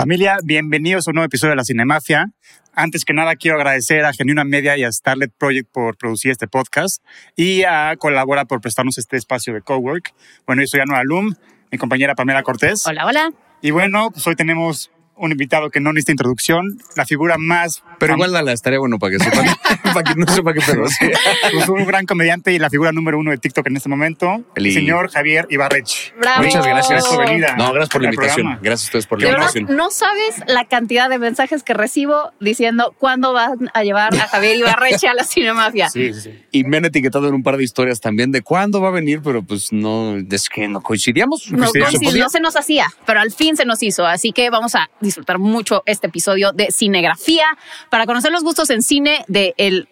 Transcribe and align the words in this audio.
Familia, 0.00 0.38
bienvenidos 0.42 1.06
a 1.06 1.10
un 1.10 1.16
nuevo 1.16 1.26
episodio 1.26 1.50
de 1.50 1.56
La 1.56 1.64
Cinemafia. 1.64 2.32
Antes 2.72 3.04
que 3.04 3.12
nada, 3.12 3.36
quiero 3.36 3.58
agradecer 3.58 4.02
a 4.06 4.14
Genuina 4.14 4.44
Media 4.44 4.78
y 4.78 4.82
a 4.82 4.90
Starlet 4.90 5.30
Project 5.36 5.70
por 5.70 5.98
producir 5.98 6.30
este 6.30 6.48
podcast 6.48 7.04
y 7.36 7.64
a 7.64 7.94
Colabora 7.98 8.46
por 8.46 8.62
prestarnos 8.62 8.96
este 8.96 9.18
espacio 9.18 9.52
de 9.52 9.60
cowork. 9.60 10.14
Bueno, 10.46 10.62
yo 10.62 10.68
soy 10.68 10.80
Anual 10.80 11.00
Alum, 11.00 11.34
mi 11.70 11.76
compañera 11.76 12.14
Pamela 12.14 12.42
Cortés. 12.42 12.86
Hola, 12.86 13.04
hola. 13.04 13.30
Y 13.60 13.72
bueno, 13.72 14.10
pues 14.10 14.26
hoy 14.26 14.36
tenemos 14.36 14.90
un 15.20 15.32
invitado 15.32 15.70
que 15.70 15.80
no 15.80 15.92
necesita 15.92 16.12
introducción, 16.12 16.78
la 16.96 17.04
figura 17.06 17.36
más... 17.38 17.82
Pero 17.98 18.14
igual 18.14 18.32
la 18.32 18.52
estaría 18.52 18.78
bueno 18.78 18.98
para 18.98 19.12
que 19.12 19.22
sepan, 19.22 19.46
para 19.94 20.02
que 20.02 20.14
no 20.18 20.26
sepa 20.26 20.54
qué 20.54 20.60
pedo. 20.60 20.88
sí. 20.88 21.06
pues, 21.52 21.68
un 21.68 21.84
gran 21.86 22.06
comediante 22.06 22.52
y 22.52 22.58
la 22.58 22.70
figura 22.70 22.90
número 22.92 23.18
uno 23.18 23.30
de 23.30 23.38
TikTok 23.38 23.66
en 23.66 23.76
este 23.76 23.88
momento, 23.88 24.42
el 24.56 24.72
señor 24.72 25.10
Javier 25.10 25.46
Ibarrech. 25.50 26.14
Bravo. 26.18 26.42
Muchas 26.42 26.66
gracias. 26.66 26.88
Gracias 26.90 27.14
por 27.14 27.26
venir 27.26 27.46
No, 27.58 27.72
gracias 27.72 27.88
por 27.90 28.02
la 28.02 28.08
invitación. 28.08 28.34
programa. 28.36 28.60
Gracias 28.62 28.86
a 28.86 28.88
ustedes 28.88 29.06
por 29.06 29.18
De 29.18 29.26
la 29.26 29.30
verdad, 29.32 29.46
invitación. 29.54 29.76
no 29.76 29.90
sabes 29.90 30.42
la 30.46 30.64
cantidad 30.64 31.10
de 31.10 31.18
mensajes 31.18 31.62
que 31.62 31.74
recibo 31.74 32.32
diciendo 32.40 32.94
cuándo 32.98 33.32
van 33.34 33.70
a 33.74 33.82
llevar 33.84 34.14
a 34.14 34.26
Javier 34.28 34.56
Ibarreche 34.56 35.06
a 35.06 35.14
la 35.14 35.24
Cinemafia. 35.24 35.90
Sí, 35.90 36.14
sí, 36.14 36.20
sí. 36.22 36.44
Y 36.50 36.64
me 36.64 36.78
han 36.78 36.86
etiquetado 36.86 37.28
en 37.28 37.34
un 37.34 37.42
par 37.42 37.58
de 37.58 37.64
historias 37.64 38.00
también 38.00 38.32
de 38.32 38.40
cuándo 38.42 38.80
va 38.80 38.88
a 38.88 38.92
venir, 38.92 39.20
pero 39.22 39.42
pues 39.42 39.72
no, 39.72 40.16
es 40.16 40.48
que 40.48 40.66
no 40.66 40.80
coincidíamos. 40.80 41.52
No, 41.52 41.66
podía. 41.66 42.22
no 42.22 42.30
se 42.30 42.40
nos 42.40 42.56
hacía, 42.56 42.86
pero 43.04 43.20
al 43.20 43.30
fin 43.30 43.56
se 43.56 43.66
nos 43.66 43.82
hizo. 43.82 44.06
Así 44.06 44.32
que 44.32 44.48
vamos 44.48 44.74
a 44.74 44.88
disfrutar 45.00 45.09
mucho 45.38 45.82
este 45.86 46.06
episodio 46.08 46.52
de 46.52 46.70
Cinegrafía 46.72 47.46
para 47.90 48.06
conocer 48.06 48.32
los 48.32 48.42
gustos 48.42 48.70
en 48.70 48.82
cine 48.82 49.24
de 49.28 49.54
el 49.56 49.88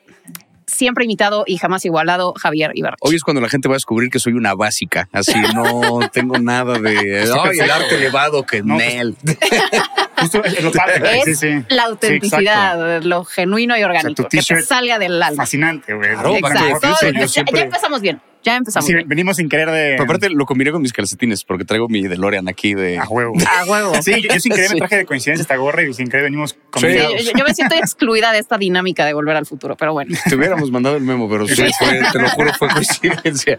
siempre 0.66 1.06
imitado 1.06 1.44
y 1.46 1.56
jamás 1.56 1.84
igualado 1.86 2.34
Javier 2.38 2.72
Ibarreche. 2.74 2.98
Hoy 3.00 3.14
es 3.16 3.22
cuando 3.22 3.40
la 3.40 3.48
gente 3.48 3.68
va 3.68 3.74
a 3.74 3.76
descubrir 3.76 4.10
que 4.10 4.18
soy 4.18 4.34
una 4.34 4.54
básica. 4.54 5.08
Así 5.12 5.32
no 5.54 6.00
tengo 6.12 6.38
nada 6.38 6.78
de 6.78 7.22
ay, 7.42 7.58
el 7.58 7.70
arte 7.70 7.94
elevado 7.94 8.42
que 8.44 8.62
No, 8.62 8.74
pues, 8.76 8.94
Nel. 8.94 9.16
Justo 10.20 10.44
es 10.44 10.62
lo 10.62 10.72
padre. 10.72 11.20
es 11.20 11.24
sí, 11.24 11.34
sí. 11.36 11.48
la 11.68 11.84
Sí, 11.84 11.88
autenticidad, 11.88 13.02
lo 13.02 13.24
genuino 13.24 13.78
y 13.78 13.82
orgánico, 13.82 14.24
tu 14.24 14.28
que 14.28 14.42
te 14.42 14.62
salga 14.62 14.98
del 14.98 15.22
alma. 15.22 15.42
Fascinante, 15.44 15.94
güey. 15.94 16.10
Claro, 16.12 16.34
Para 16.40 16.54
Exacto. 16.54 16.80
que- 16.80 16.86
Exacto. 16.88 16.96
sí, 17.06 17.12
Ya- 17.14 17.20
yo 17.20 17.28
siempre- 17.28 17.58
Ya 17.60 17.64
empezamos 17.64 18.00
bien. 18.00 18.20
Ya 18.44 18.56
empezamos 18.56 18.86
Sí, 18.86 18.94
bien. 18.94 19.08
venimos 19.08 19.36
sin 19.36 19.48
querer 19.48 19.68
de... 19.70 19.90
Pero 19.92 20.04
aparte 20.04 20.30
lo 20.30 20.46
combiné 20.46 20.70
con 20.70 20.80
mis 20.80 20.92
calcetines 20.92 21.44
porque 21.44 21.64
traigo 21.64 21.88
mi 21.88 22.06
DeLorean 22.06 22.48
aquí 22.48 22.74
de. 22.74 22.96
A 22.98 23.04
huevo. 23.08 23.34
A 23.60 23.64
huevo. 23.66 24.00
Sí, 24.02 24.22
yo, 24.22 24.38
sin 24.38 24.52
querer 24.52 24.68
Sí. 24.68 24.74
me 24.74 24.78
traje 24.80 24.96
de 24.98 25.06
coincidencia 25.06 25.42
esta 25.42 25.56
gorra 25.56 25.82
y 25.82 25.92
sin 25.92 26.08
querer 26.08 26.24
venimos 26.24 26.50
Sí, 26.50 26.56
combinados. 26.70 27.24
yo, 27.24 27.32
yo 27.36 27.44
me 27.44 27.54
siento 27.54 27.74
excluida 27.74 28.32
de 28.32 28.38
esta 28.38 28.56
dinámica 28.58 29.04
de 29.06 29.12
volver 29.14 29.36
al 29.36 29.46
futuro, 29.46 29.76
pero 29.76 29.92
bueno. 29.92 30.16
Te 30.28 30.36
hubiéramos 30.36 30.70
mandado 30.70 30.96
el 30.96 31.02
memo, 31.02 31.28
pero 31.28 31.46
sí, 31.48 31.54
fue, 31.78 32.00
te 32.12 32.18
lo 32.18 32.28
juro, 32.30 32.52
fue 32.54 32.68
coincidencia. 32.68 33.58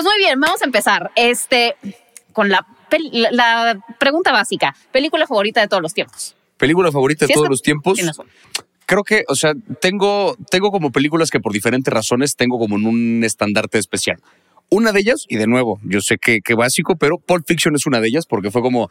Pues 0.00 0.14
muy 0.14 0.24
bien, 0.24 0.40
vamos 0.40 0.62
a 0.62 0.64
empezar. 0.64 1.10
Este 1.14 1.76
con 2.32 2.48
la, 2.48 2.66
pregunta 3.98 4.32
básica. 4.32 4.74
Película 4.92 5.26
favorita 5.26 5.60
de 5.60 5.68
todos 5.68 5.82
los 5.82 5.92
tiempos. 5.92 6.34
Película 6.56 6.90
favorita 6.90 7.26
de 7.26 7.26
Si 7.26 7.34
todos 7.34 7.50
los 7.50 7.60
tiempos. 7.60 8.00
Creo 8.86 9.04
que, 9.04 9.24
o 9.28 9.34
sea, 9.34 9.52
tengo, 9.82 10.38
tengo 10.50 10.70
como 10.70 10.90
películas 10.90 11.30
que 11.30 11.38
por 11.38 11.52
diferentes 11.52 11.92
razones 11.92 12.34
tengo 12.34 12.58
como 12.58 12.76
en 12.76 12.86
un 12.86 13.24
estandarte 13.24 13.76
especial. 13.76 14.22
Una 14.70 14.92
de 14.92 15.00
ellas, 15.00 15.24
y 15.28 15.36
de 15.36 15.46
nuevo, 15.48 15.80
yo 15.82 16.00
sé 16.00 16.16
que, 16.18 16.40
que 16.42 16.54
básico, 16.54 16.96
pero 16.96 17.18
Pulp 17.18 17.44
Fiction 17.46 17.74
es 17.74 17.86
una 17.86 18.00
de 18.00 18.06
ellas 18.08 18.26
porque 18.26 18.50
fue 18.52 18.62
como 18.62 18.88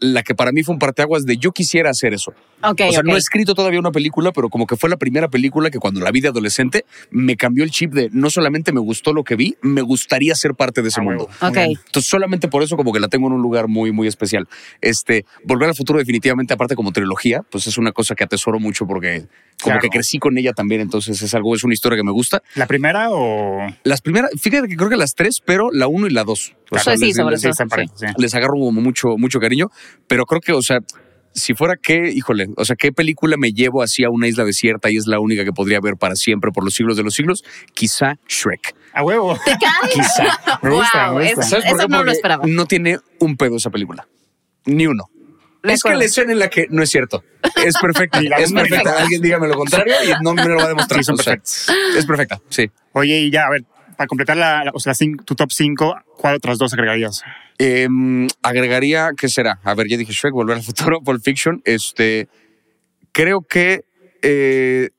la 0.00 0.22
que 0.24 0.34
para 0.34 0.50
mí 0.52 0.62
fue 0.64 0.72
un 0.74 0.78
parteaguas 0.80 1.24
de 1.24 1.36
yo 1.36 1.52
quisiera 1.52 1.90
hacer 1.90 2.12
eso. 2.12 2.32
Ok, 2.64 2.80
o 2.88 2.90
sea, 2.90 3.00
ok. 3.00 3.06
no 3.06 3.14
he 3.14 3.18
escrito 3.18 3.54
todavía 3.54 3.78
una 3.78 3.92
película, 3.92 4.32
pero 4.32 4.48
como 4.48 4.66
que 4.66 4.76
fue 4.76 4.90
la 4.90 4.96
primera 4.96 5.28
película 5.28 5.70
que 5.70 5.78
cuando 5.78 6.00
la 6.00 6.10
vi 6.10 6.20
de 6.20 6.28
adolescente 6.28 6.84
me 7.12 7.36
cambió 7.36 7.62
el 7.62 7.70
chip 7.70 7.92
de 7.92 8.08
no 8.12 8.28
solamente 8.30 8.72
me 8.72 8.80
gustó 8.80 9.12
lo 9.12 9.22
que 9.22 9.36
vi, 9.36 9.56
me 9.62 9.80
gustaría 9.82 10.34
ser 10.34 10.54
parte 10.54 10.82
de 10.82 10.88
ese 10.88 11.00
A 11.00 11.04
mundo. 11.04 11.24
huevo. 11.26 11.34
Muy 11.40 11.48
Ok. 11.50 11.54
bien. 11.54 11.80
Entonces, 11.86 12.10
solamente 12.10 12.48
por 12.48 12.64
eso 12.64 12.76
como 12.76 12.92
que 12.92 12.98
la 12.98 13.06
tengo 13.08 13.28
en 13.28 13.34
un 13.34 13.40
lugar 13.42 13.68
muy, 13.68 13.92
muy 13.92 14.08
especial. 14.08 14.48
Este, 14.80 15.24
Volver 15.44 15.68
al 15.68 15.76
futuro 15.76 16.00
definitivamente, 16.00 16.52
aparte 16.54 16.74
como 16.74 16.90
trilogía, 16.90 17.42
pues 17.48 17.68
es 17.68 17.78
una 17.78 17.92
cosa 17.92 18.16
que 18.16 18.24
atesoro 18.24 18.58
mucho 18.58 18.84
porque 18.86 19.26
como 19.62 19.74
Claro. 19.74 19.80
que 19.80 19.88
crecí 19.88 20.18
con 20.18 20.36
ella 20.38 20.52
también, 20.52 20.80
entonces 20.80 21.20
es 21.22 21.34
algo, 21.34 21.54
es 21.54 21.62
una 21.64 21.74
historia 21.74 21.96
que 21.96 22.04
me 22.04 22.12
gusta. 22.12 22.42
¿La 22.56 22.66
primera 22.66 23.10
o...? 23.10 23.58
Las 23.84 24.00
primeras, 24.00 24.30
fíjate 24.40 24.68
que 24.68 24.76
creo 24.76 24.88
que 24.88 24.96
las 24.98 25.14
tres, 25.14 25.40
pero 25.44 25.70
la 25.72 25.86
uno 25.86 26.06
y 26.06 26.10
la 26.10 26.24
dos. 26.24 26.54
O 26.66 26.70
Pues 26.70 26.82
sí, 26.82 26.90
les, 27.06 27.16
sobre 27.16 27.36
les- 27.36 27.40
sí. 27.42 27.50
sí. 27.94 28.06
les 28.18 28.34
agarro 28.34 28.54
como 28.54 28.72
mucho, 28.80 29.16
mucho 29.16 29.40
cariño, 29.40 29.70
pero 30.06 30.26
creo 30.26 30.40
que, 30.40 30.52
o 30.52 30.60
sea, 30.62 30.80
si 31.34 31.54
fuera 31.54 31.76
que, 31.76 32.10
híjole, 32.10 32.48
o 32.56 32.64
sea, 32.64 32.74
¿qué 32.76 32.90
película 32.92 33.36
me 33.36 33.52
llevo 33.52 33.82
así 33.82 34.02
a 34.04 34.10
una 34.10 34.26
isla 34.26 34.44
desierta 34.44 34.90
y 34.90 34.96
es 34.96 35.06
la 35.06 35.20
única 35.20 35.44
que 35.44 35.52
podría 35.52 35.78
ver 35.80 35.94
para 35.96 36.16
siempre 36.16 36.50
por 36.50 36.64
los 36.64 36.74
siglos 36.74 36.96
de 36.96 37.04
los 37.04 37.14
siglos? 37.14 37.44
Quizá 37.74 38.18
Shrek. 38.28 38.74
A 38.92 39.02
huevo. 39.04 39.38
¿Te 39.44 39.52
cae? 39.52 39.90
Quizá. 39.92 40.58
Me 40.62 40.70
gusta, 40.70 41.10
Wow, 41.10 41.18
me 41.20 41.24
gusta. 41.26 41.40
es- 41.42 41.48
¿Sabes 41.48 41.64
por 41.70 41.78
Eso 41.80 41.88
no 41.88 42.02
lo 42.02 42.10
esperaba. 42.12 42.44
No 42.46 42.66
tiene 42.66 42.98
un 43.20 43.36
pedo 43.36 43.56
esa 43.56 43.70
película. 43.70 44.08
Ni 44.66 44.86
uno. 44.86 45.04
De 45.62 45.72
es 45.72 45.82
que 45.82 45.94
la 45.94 46.04
escena 46.04 46.32
en 46.32 46.38
la 46.38 46.48
que 46.48 46.66
no 46.70 46.82
es 46.82 46.90
cierto. 46.90 47.22
Es 47.64 47.74
perfecta. 47.80 48.20
Es 48.38 48.52
perfecta. 48.52 48.98
Alguien 49.02 49.20
dígame 49.20 49.48
lo 49.48 49.54
contrario 49.54 49.94
y 50.04 50.22
no 50.22 50.32
me 50.34 50.44
lo 50.46 50.56
va 50.56 50.64
a 50.64 50.68
demostrar. 50.68 51.00
Sí, 51.00 51.04
son 51.04 51.16
O 51.18 51.22
sea, 51.22 51.34
es 51.34 52.06
perfecta, 52.06 52.40
sí. 52.48 52.70
Oye, 52.92 53.18
y 53.22 53.30
ya, 53.30 53.46
a 53.46 53.50
ver, 53.50 53.64
para 53.98 54.06
completar 54.06 54.36
la, 54.36 54.70
o 54.72 54.78
sea, 54.78 54.92
tu 55.24 55.34
top 55.34 55.50
5, 55.50 55.96
¿cuál 56.16 56.36
otras 56.36 56.56
dos 56.56 56.72
agregarías? 56.72 57.24
Em, 57.58 58.28
agregaría, 58.42 59.10
¿qué 59.16 59.28
será? 59.28 59.58
A 59.64 59.74
ver, 59.74 59.88
ya 59.88 59.96
dije 59.96 60.12
Shrek, 60.12 60.32
Volver 60.32 60.56
al 60.56 60.62
Futuro, 60.62 61.00
Pulp 61.04 61.20
Fiction. 61.20 61.60
Este, 61.64 62.28
creo 63.10 63.40
que... 63.40 63.82
eh, 64.22 64.90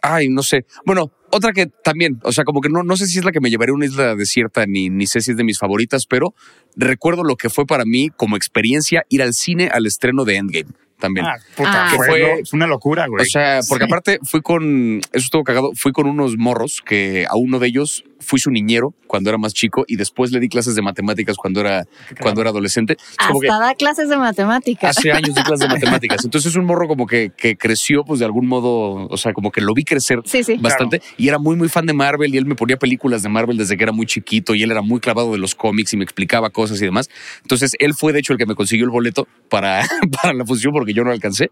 ay, 0.00 0.30
no 0.30 0.42
sé. 0.42 0.64
Bueno, 0.86 1.12
otra 1.30 1.52
que 1.52 1.66
también, 1.66 2.18
o 2.22 2.32
sea, 2.32 2.44
como 2.44 2.62
que 2.62 2.70
no, 2.70 2.82
no 2.84 2.96
sé 2.96 3.06
si 3.06 3.18
es 3.18 3.24
la 3.26 3.32
que 3.32 3.40
me 3.40 3.50
llevaré 3.50 3.72
a 3.72 3.74
una 3.74 3.84
isla 3.84 4.14
desierta, 4.14 4.64
ni, 4.64 4.88
ni 4.88 5.06
sé 5.06 5.20
si 5.20 5.32
es 5.32 5.36
de 5.36 5.44
mis 5.44 5.58
favoritas, 5.58 6.06
pero 6.06 6.34
recuerdo 6.76 7.22
lo 7.22 7.36
que 7.36 7.50
fue 7.50 7.66
para 7.66 7.84
mí 7.84 8.08
como 8.16 8.34
experiencia 8.34 9.04
ir 9.10 9.20
al 9.20 9.34
cine 9.34 9.68
al 9.68 9.84
estreno 9.84 10.24
de 10.24 10.36
Endgame 10.36 10.70
también. 11.00 11.26
Ah, 11.26 11.36
puta, 11.56 11.86
Ah. 11.86 11.90
fue, 11.96 11.98
Que 12.06 12.10
fue- 12.10 12.20
lo- 12.20 12.46
fue 12.46 12.56
una 12.56 12.66
locura, 12.66 13.06
güey. 13.08 13.22
O 13.22 13.24
sea, 13.24 13.60
porque 13.68 13.84
Sí. 13.84 13.90
aparte 13.90 14.18
fui 14.22 14.42
con, 14.42 14.98
eso 15.12 15.24
estuvo 15.24 15.42
cagado, 15.42 15.72
fui 15.74 15.92
con 15.92 16.06
unos 16.06 16.36
morros 16.36 16.82
que 16.84 17.26
a 17.28 17.36
uno 17.36 17.58
de 17.58 17.66
ellos 17.68 18.04
fui 18.20 18.38
su 18.38 18.50
niñero 18.50 18.94
cuando 19.06 19.30
era 19.30 19.38
más 19.38 19.52
chico 19.54 19.84
y 19.88 19.96
después 19.96 20.30
le 20.30 20.38
di 20.40 20.48
clases 20.48 20.74
de 20.76 20.82
matemáticas 20.82 21.36
cuando 21.36 21.60
era, 21.60 21.84
cuando 22.20 22.40
era 22.42 22.50
adolescente. 22.50 22.96
Es 22.98 23.26
como 23.26 23.40
que 23.40 23.48
Hasta 23.48 23.64
da 23.66 23.74
clases 23.74 24.08
de 24.08 24.16
matemáticas. 24.16 24.96
hace 24.96 25.10
años 25.12 25.34
di 25.34 25.42
clases 25.42 25.68
de 25.68 25.74
matemáticas. 25.74 26.24
Entonces 26.24 26.52
es 26.52 26.56
un 26.56 26.64
morro 26.66 26.86
como 26.86 27.06
que, 27.06 27.32
que 27.36 27.56
creció, 27.56 28.04
pues 28.04 28.20
de 28.20 28.26
algún 28.26 28.46
modo, 28.46 29.06
o 29.08 29.16
sea, 29.16 29.32
como 29.32 29.50
que 29.50 29.60
lo 29.60 29.74
vi 29.74 29.84
crecer 29.84 30.20
Sí, 30.24 30.44
sí. 30.44 30.56
bastante 30.58 31.02
y 31.16 31.28
era 31.28 31.38
muy, 31.38 31.56
muy 31.56 31.68
fan 31.68 31.86
de 31.86 31.92
Marvel 31.92 32.32
y 32.34 32.38
él 32.38 32.46
me 32.46 32.54
ponía 32.54 32.76
películas 32.76 33.22
de 33.22 33.28
Marvel 33.28 33.56
desde 33.56 33.76
que 33.76 33.82
era 33.82 33.92
muy 33.92 34.06
chiquito 34.06 34.54
y 34.54 34.62
él 34.62 34.70
era 34.70 34.82
muy 34.82 35.00
clavado 35.00 35.32
de 35.32 35.38
los 35.38 35.54
cómics 35.54 35.92
y 35.92 35.96
me 35.96 36.04
explicaba 36.04 36.50
cosas 36.50 36.80
y 36.80 36.84
demás. 36.84 37.08
Entonces 37.42 37.74
él 37.78 37.94
fue 37.94 38.12
de 38.12 38.20
hecho 38.20 38.32
el 38.32 38.38
que 38.38 38.46
me 38.46 38.54
consiguió 38.54 38.84
el 38.84 38.90
boleto 38.90 39.26
para, 39.48 39.82
para 40.22 40.34
la 40.34 40.44
función 40.44 40.72
porque 40.72 40.92
yo 40.92 41.02
no 41.04 41.10
alcancé 41.10 41.50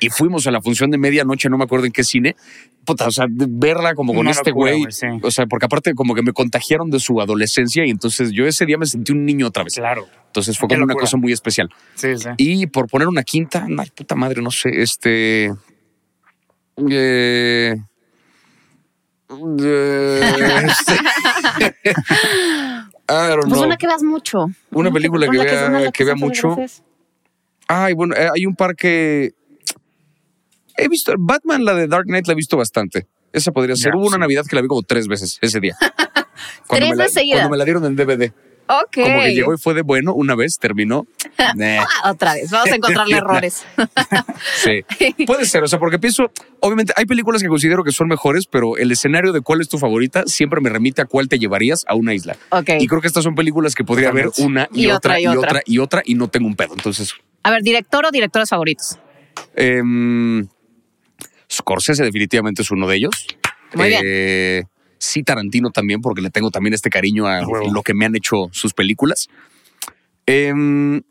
y 0.00 0.10
fuimos 0.10 0.46
a 0.46 0.50
la 0.50 0.60
función 0.60 0.90
de 0.90 0.98
medianoche, 0.98 1.48
no 1.48 1.58
me 1.58 1.64
acuerdo 1.64 1.86
en 1.86 1.92
qué 1.92 2.04
cine. 2.04 2.36
Puta, 2.84 3.06
o 3.06 3.10
sea, 3.10 3.24
verla 3.30 3.94
como 3.94 4.12
con 4.12 4.20
Una 4.20 4.32
este 4.32 4.50
güey, 4.50 4.84
sí. 4.90 5.06
O 5.22 5.30
sea, 5.30 5.46
porque 5.46 5.64
aparte 5.64 5.93
como 5.94 6.14
que 6.14 6.22
me 6.22 6.32
contagiaron 6.32 6.90
de 6.90 6.98
su 7.00 7.20
adolescencia 7.20 7.84
y 7.86 7.90
entonces 7.90 8.32
yo 8.32 8.46
ese 8.46 8.66
día 8.66 8.78
me 8.78 8.86
sentí 8.86 9.12
un 9.12 9.24
niño 9.24 9.46
otra 9.48 9.64
vez. 9.64 9.74
Claro. 9.74 10.06
Entonces 10.26 10.58
fue 10.58 10.68
Qué 10.68 10.74
como 10.74 10.84
una 10.84 10.94
cosa 10.94 11.16
muy 11.16 11.32
especial. 11.32 11.68
Sí, 11.94 12.16
sí. 12.16 12.28
Y 12.38 12.66
por 12.66 12.88
poner 12.88 13.06
una 13.08 13.22
quinta, 13.22 13.66
ay, 13.78 13.90
puta 13.94 14.14
madre, 14.14 14.42
no 14.42 14.50
sé, 14.50 14.70
este. 14.82 15.52
eh, 16.90 17.76
eh, 19.30 20.64
este- 20.66 20.94
I 23.06 23.28
don't 23.28 23.42
Pues 23.42 23.52
know. 23.52 23.64
una 23.64 23.76
que 23.76 23.86
veas 23.86 24.02
mucho. 24.02 24.46
Una 24.70 24.90
película 24.90 25.26
que 25.28 25.38
vea- 25.38 25.68
de 25.70 25.80
las 25.84 25.92
que 25.92 26.04
vea 26.04 26.14
mucho. 26.14 26.56
Ay, 27.68 27.92
bueno, 27.94 28.14
eh, 28.14 28.28
hay 28.34 28.46
un 28.46 28.54
par 28.56 28.74
que. 28.76 29.34
He 30.76 30.88
visto. 30.88 31.12
Batman, 31.18 31.64
la 31.64 31.74
de 31.74 31.86
Dark 31.86 32.06
Knight, 32.06 32.26
la 32.26 32.32
he 32.32 32.36
visto 32.36 32.56
bastante. 32.56 33.06
Esa 33.34 33.52
podría 33.52 33.76
ser. 33.76 33.92
Ya, 33.92 33.98
Hubo 33.98 34.06
una. 34.06 34.18
Navidad 34.18 34.44
que 34.48 34.56
la 34.56 34.62
vi 34.62 34.68
como 34.68 34.82
tres 34.82 35.06
veces 35.08 35.38
ese 35.42 35.60
día. 35.60 35.76
¿Tres 36.68 36.90
me 36.90 36.96
la, 36.96 37.04
de 37.04 37.10
seguida? 37.10 37.36
Cuando 37.36 37.50
me 37.50 37.56
la 37.58 37.64
dieron 37.64 37.84
en 37.84 37.96
DVD. 37.96 38.32
Ok. 38.66 38.94
Como 38.94 39.20
que 39.20 39.34
llegó 39.34 39.52
y 39.52 39.58
fue 39.58 39.74
de 39.74 39.82
bueno, 39.82 40.14
una 40.14 40.34
vez 40.34 40.58
terminó. 40.58 41.06
Nah. 41.56 41.84
Ah, 42.02 42.12
otra 42.12 42.34
vez. 42.34 42.50
Vamos 42.50 42.70
a 42.72 42.76
encontrarle 42.76 43.16
errores. 43.18 43.64
Sí. 44.62 45.24
Puede 45.26 45.44
ser, 45.46 45.62
o 45.64 45.68
sea, 45.68 45.78
porque 45.80 45.98
pienso, 45.98 46.30
obviamente 46.60 46.92
hay 46.96 47.04
películas 47.06 47.42
que 47.42 47.48
considero 47.48 47.82
que 47.84 47.90
son 47.92 48.06
mejores, 48.08 48.46
pero 48.46 48.76
el 48.76 48.90
escenario 48.92 49.32
de 49.32 49.40
cuál 49.40 49.60
es 49.60 49.68
tu 49.68 49.78
favorita 49.78 50.22
siempre 50.26 50.60
me 50.60 50.70
remite 50.70 51.02
a 51.02 51.06
cuál 51.06 51.28
te 51.28 51.38
llevarías 51.38 51.84
a 51.88 51.96
una 51.96 52.14
isla. 52.14 52.36
Ok. 52.50 52.70
Y 52.78 52.86
creo 52.86 53.00
que 53.00 53.08
estas 53.08 53.24
son 53.24 53.34
películas 53.34 53.74
que 53.74 53.84
podría 53.84 54.08
haber 54.10 54.30
una 54.38 54.68
y, 54.72 54.84
Y 54.84 54.90
otra, 54.90 54.96
otra, 55.14 55.20
y 55.20 55.26
otra. 55.26 55.38
otra. 55.50 55.62
y 55.66 55.78
otra 55.78 56.02
y 56.04 56.14
no 56.14 56.28
tengo 56.28 56.46
un 56.46 56.54
pedo. 56.56 56.74
Entonces, 56.74 57.14
A 57.42 57.50
ver, 57.50 57.62
director 57.62 58.06
o 58.06 58.10
directores 58.12 58.48
favoritos. 58.48 58.98
em, 59.56 60.46
Scorsese 61.64 62.04
definitivamente 62.04 62.60
es 62.62 62.70
uno 62.70 62.86
de 62.86 62.96
ellos. 62.96 63.26
Muy 63.74 63.88
bien. 63.88 64.02
bien. 64.02 64.68
Sí, 64.98 65.22
Tarantino 65.22 65.70
también, 65.70 66.00
porque 66.00 66.20
le 66.22 66.30
tengo 66.30 66.50
también 66.50 66.74
este 66.74 66.90
cariño 66.90 67.26
a 67.26 67.40
lo 67.42 67.82
que 67.82 67.94
me 67.94 68.04
han 68.04 68.14
hecho 68.16 68.48
sus 68.52 68.72
películas. 68.74 69.28
Em, 70.26 71.02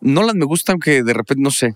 Nolan 0.00 0.38
me 0.38 0.44
gusta, 0.44 0.72
aunque 0.72 1.02
de 1.02 1.12
repente, 1.12 1.42
no 1.42 1.50
sé. 1.50 1.74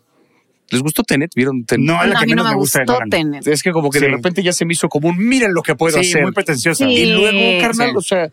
¿Les 0.71 0.83
gustó 0.83 1.03
Tenet? 1.03 1.33
¿Vieron 1.35 1.65
Tenet? 1.65 1.85
No, 1.87 1.95
es 2.03 2.09
la 2.09 2.15
No, 2.15 2.19
a 2.19 2.21
que 2.21 2.27
mí 2.27 2.33
no 2.33 2.37
menos 2.37 2.45
me 2.47 2.51
me 2.53 2.57
gusta 2.61 2.81
gustó. 2.85 2.99
Tenet. 3.11 3.47
Es 3.47 3.63
que 3.63 3.73
como 3.73 3.91
que 3.91 3.99
de 4.01 4.09
repente 4.09 4.43
ya 4.43 4.53
se 4.53 4.65
me 4.65 4.73
hizo 4.73 4.89
como 4.89 5.09
un 5.09 5.19
miren 5.19 5.53
lo 5.53 5.63
que 5.63 5.75
puedo 5.75 6.01
Sí, 6.01 6.11
hacer. 6.11 6.23
muy 6.23 6.33
pretenciosa. 6.33 6.85
Sí. 6.87 6.93
Y 6.93 7.07
luego, 7.13 7.61
carnal, 7.61 7.91
sí. 7.91 7.97
o 7.97 8.01
sea, 8.03 8.31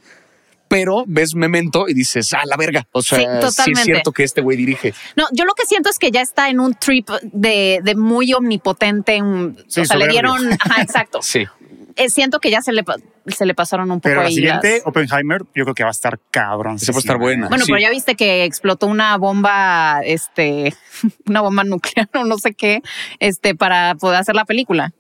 pero 0.68 1.04
ves 1.08 1.36
Memento 1.36 1.88
y 1.88 1.94
dices, 1.94 2.34
ah, 2.34 2.42
la 2.46 2.58
verga. 2.58 2.88
O 2.92 3.02
sea, 3.02 3.19
Sí, 3.50 3.62
sí, 3.64 3.72
es 3.72 3.80
cierto 3.84 4.12
que 4.12 4.24
este 4.24 4.42
güey 4.42 4.58
dirige. 4.58 4.94
No, 5.16 5.25
yo 5.31 5.46
lo 5.46 5.54
que 5.54 5.66
siento 5.66 5.90
es 5.90 5.98
que 6.00 6.12
ya 6.12 6.22
está 6.22 6.50
en 6.50 6.60
un 6.60 6.74
trip 6.74 7.10
de, 7.22 7.80
de 7.84 7.96
muy 7.96 8.34
omnipotente. 8.34 9.22
Sí, 9.68 9.81
o 9.81 9.86
sea, 9.86 9.98
le 9.98 10.08
dieron. 10.08 10.52
Ajá, 10.60 10.81
exacto. 10.81 11.19
Sí. 11.22 11.46
Eh, 11.96 12.10
siento 12.12 12.40
que 12.40 12.52
ya 12.52 12.62
se 12.62 12.74
le, 12.74 12.84
se 13.25 13.46
le 13.48 13.56
pasaron 13.56 13.90
un 13.90 13.98
poco 14.00 14.10
Pero 14.10 14.22
la 14.22 14.28
ahí 14.28 14.36
siguiente, 14.36 14.74
las- 14.78 14.86
Oppenheimer, 14.86 15.42
yo 15.56 15.64
creo 15.64 15.74
que 15.74 15.81
va 15.84 15.90
a 15.90 15.92
estar 15.92 16.19
cabrón. 16.30 16.75
Esa 16.75 16.92
puede 16.92 17.00
estar 17.00 17.18
buena. 17.18 17.48
Bueno, 17.48 17.66
Sí. 17.66 17.72
pero 17.72 17.81
ya 17.81 17.90
viste 17.90 18.14
que 18.16 18.44
explotó 18.44 18.86
una 18.86 19.18
bomba, 19.18 20.02
este, 20.04 20.75
una 21.25 21.42
bomba 21.42 21.64
nuclear 21.64 22.08
o 22.14 22.24
no 22.24 22.38
sé 22.38 22.54
qué, 22.54 22.81
este, 23.19 23.56
para 23.56 23.96
poder 23.96 24.19
hacer 24.19 24.36
la 24.36 24.46
película. 24.46 24.94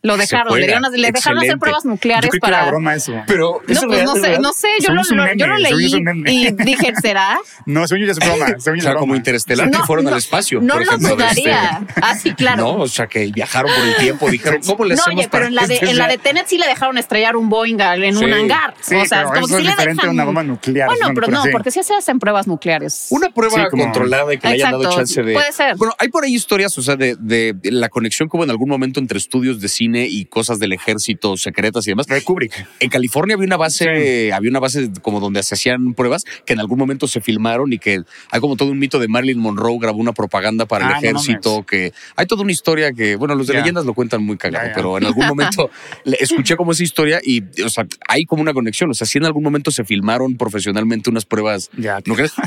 Lo 0.00 0.16
dejaron, 0.16 0.58
le, 0.60 0.66
dieron, 0.66 0.82
le 0.92 1.10
dejaron 1.10 1.38
hacer 1.40 1.58
pruebas 1.58 1.82
Yo 1.82 1.90
nucleares 1.90 2.30
que 2.30 2.36
era 2.36 2.58
para. 2.58 2.70
broma 2.70 2.94
eso. 2.94 3.12
Pero 3.26 3.60
No, 3.66 3.72
¿es 3.74 3.84
pues 3.84 4.04
no 4.04 4.14
sé, 4.14 4.38
no 4.38 4.52
sé, 4.52 4.68
yo 4.80 4.92
lo, 4.94 5.02
lo- 5.02 5.34
yo 5.34 5.46
lo 5.48 5.56
leí 5.56 5.92
y 6.26 6.52
dije, 6.52 6.92
¿será? 7.02 7.36
No, 7.66 7.84
yo 7.84 7.96
ya 7.96 8.12
es 8.12 8.18
broma. 8.20 8.46
O 8.48 8.48
yo 8.54 8.60
sea, 8.60 8.74
es 8.74 8.84
como 8.84 8.94
broma. 8.98 9.16
Interestelar 9.16 9.70
que 9.72 9.78
fueron 9.78 10.06
al 10.06 10.18
espacio. 10.18 10.60
No 10.60 10.74
por 10.74 10.86
lo 10.86 10.98
dudaría. 10.98 11.80
este- 11.88 12.00
Ah, 12.00 12.14
sí, 12.16 12.32
claro. 12.32 12.62
No, 12.62 12.74
o 12.76 12.86
sea, 12.88 13.08
que 13.08 13.26
viajaron 13.26 13.72
por 13.74 13.84
el 13.88 13.96
tiempo, 13.96 14.30
dijeron, 14.30 14.60
¿cómo 14.64 14.84
le 14.84 14.94
No, 14.94 15.02
oye, 15.08 15.28
pero 15.28 15.46
en 15.46 15.56
la, 15.56 15.66
de, 15.66 15.78
en 15.82 15.98
la 15.98 16.06
de 16.06 16.18
Tenet 16.18 16.46
sí 16.46 16.58
le 16.58 16.66
dejaron 16.68 16.96
estrellar 16.96 17.36
un 17.36 17.48
Boeing 17.48 17.78
en 17.80 18.16
Sí. 18.16 18.24
un 18.24 18.32
hangar. 18.32 18.74
Sí, 18.80 18.94
o 18.94 19.04
sea, 19.04 19.24
como 19.24 19.46
eso 19.46 19.58
es 19.58 19.64
le 19.64 19.70
diferente 19.70 19.94
dejan. 20.02 20.10
a 20.10 20.12
una 20.12 20.24
bomba 20.24 20.42
nuclear, 20.44 20.88
Bueno, 20.88 21.08
pero 21.12 21.26
no, 21.26 21.42
porque 21.50 21.72
sí 21.72 21.82
se 21.82 21.94
hacen 21.94 22.20
pruebas 22.20 22.46
nucleares. 22.46 23.08
Una 23.10 23.30
prueba 23.30 23.68
controlada 23.68 24.32
y 24.32 24.38
que 24.38 24.46
le 24.46 24.54
hayan 24.54 24.70
dado 24.72 24.94
chance 24.94 25.20
de. 25.24 25.32
puede 25.32 25.50
ser. 25.52 25.74
Bueno, 25.76 25.92
hay 25.98 26.08
por 26.08 26.22
ahí 26.22 26.34
historias, 26.36 26.78
o 26.78 26.82
sea, 26.82 26.94
de, 26.94 27.16
de 27.18 27.56
la 27.64 27.88
conexión 27.88 28.28
que 28.28 28.36
hubo 28.36 28.44
en 28.44 28.50
algún 28.50 28.68
momento 28.68 29.00
entre 29.00 29.18
estudios 29.18 29.60
de 29.60 29.66
cine 29.68 29.87
y 29.96 30.24
cosas 30.24 30.58
del 30.58 30.72
ejército 30.72 31.36
secretas 31.36 31.86
y 31.86 31.90
demás. 31.90 32.06
De 32.06 32.22
Kubrick. 32.22 32.66
En 32.80 32.90
California 32.90 33.34
había 33.34 33.46
una 33.46 33.56
base, 33.56 34.32
había 34.32 34.50
una 34.50 34.60
base 34.60 34.90
como 35.02 35.20
donde 35.20 35.42
se 35.42 35.54
hacían 35.54 35.94
pruebas 35.94 36.24
que 36.44 36.54
en 36.54 36.60
algún 36.60 36.78
momento 36.78 37.06
se 37.06 37.20
filmaron 37.20 37.72
y 37.72 37.78
que 37.78 38.02
hay 38.30 38.40
como 38.40 38.56
todo 38.56 38.70
un 38.70 38.78
mito 38.78 38.98
de 38.98 39.08
Marilyn 39.08 39.38
Monroe 39.38 39.78
grabó 39.80 39.98
una 39.98 40.12
propaganda 40.12 40.66
para 40.66 40.88
Ah, 40.88 40.98
el 41.02 41.12
no 41.12 41.20
ejército, 41.20 41.66
que 41.66 41.92
hay 42.16 42.26
toda 42.26 42.42
una 42.42 42.52
historia 42.52 42.92
que, 42.92 43.16
bueno, 43.16 43.34
los 43.34 43.46
de 43.46 43.54
leyendas 43.54 43.84
lo 43.84 43.94
cuentan 43.94 44.22
muy 44.22 44.36
cagado, 44.36 44.70
pero 44.74 44.96
en 44.96 45.04
algún 45.04 45.26
momento 45.28 45.70
escuché 46.04 46.56
como 46.56 46.72
esa 46.72 46.82
historia 46.82 47.20
y, 47.22 47.42
o 47.62 47.68
sea, 47.68 47.86
hay 48.08 48.24
como 48.24 48.42
una 48.42 48.52
conexión. 48.52 48.90
O 48.90 48.94
sea, 48.94 49.06
si 49.06 49.18
en 49.18 49.24
algún 49.24 49.42
momento 49.42 49.70
se 49.70 49.84
filmaron 49.84 50.36
profesionalmente 50.36 51.10
unas 51.10 51.24
pruebas 51.24 51.70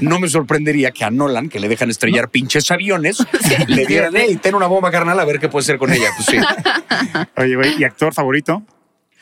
no 0.01 0.19
me 0.19 0.29
sorprendería 0.29 0.91
que 0.91 1.03
a 1.03 1.11
Nolan, 1.11 1.49
que 1.49 1.59
le 1.59 1.67
dejan 1.67 1.89
estrellar 1.89 2.29
pinches 2.29 2.69
aviones, 2.71 3.17
le 3.67 3.85
dieran, 3.85 4.13
hey, 4.15 4.39
ten 4.41 4.55
una 4.55 4.67
bomba 4.67 4.91
carnal, 4.91 5.19
a 5.19 5.25
ver 5.25 5.39
qué 5.39 5.49
puede 5.49 5.63
hacer 5.63 5.77
con 5.77 5.91
ella. 5.91 6.09
Pues 6.15 6.27
sí. 6.27 6.37
Oye, 7.37 7.55
güey, 7.55 7.75
¿y 7.79 7.83
actor 7.83 8.13
favorito? 8.13 8.63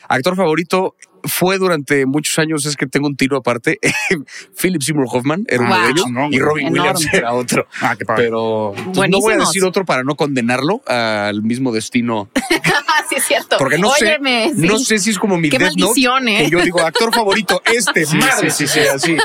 Actor 0.08 0.34
favorito 0.36 0.96
fue 1.22 1.58
durante 1.58 2.06
muchos 2.06 2.38
años, 2.38 2.64
es 2.66 2.76
que 2.76 2.86
tengo 2.86 3.06
un 3.06 3.16
tiro 3.16 3.36
aparte. 3.36 3.78
Philip 4.60 4.82
Seymour 4.82 5.06
Hoffman 5.10 5.44
era 5.48 5.62
uno 5.62 5.70
Wow. 5.74 5.84
de 5.84 5.90
ellos 5.90 6.04
Chingón, 6.06 6.34
y. 6.34 6.38
Robin 6.38 6.66
Enorme. 6.68 6.80
Williams 6.92 7.14
era 7.14 7.32
otro. 7.34 7.66
Ah, 7.80 7.94
qué 7.96 8.04
padre. 8.04 8.24
Pero 8.24 8.72
pues, 8.94 9.08
no 9.10 9.20
voy 9.20 9.34
a 9.34 9.36
decir 9.38 9.62
otro 9.64 9.84
para 9.84 10.02
no 10.02 10.16
condenarlo 10.16 10.82
al 10.86 11.42
mismo 11.42 11.70
destino. 11.72 12.28
Ah, 12.34 13.04
sí, 13.08 13.16
es 13.16 13.24
cierto. 13.24 13.56
Porque 13.58 13.78
no 13.78 13.90
Óyeme, 13.90 14.48
sé, 14.48 14.60
sí. 14.60 14.66
no 14.66 14.78
sé 14.78 14.98
si 14.98 15.10
es 15.10 15.18
como 15.18 15.36
mi 15.36 15.50
Qué 15.50 15.58
Death 15.58 15.76
Note, 15.76 16.00
¿eh? 16.00 16.44
que 16.44 16.50
yo 16.50 16.60
digo 16.62 16.80
actor 16.80 17.14
favorito 17.14 17.62
este, 17.66 18.06
Sí, 18.06 18.16
madre, 18.16 18.50
sí, 18.50 18.66
sí, 18.66 18.80
sí, 18.80 18.88
así. 18.88 19.16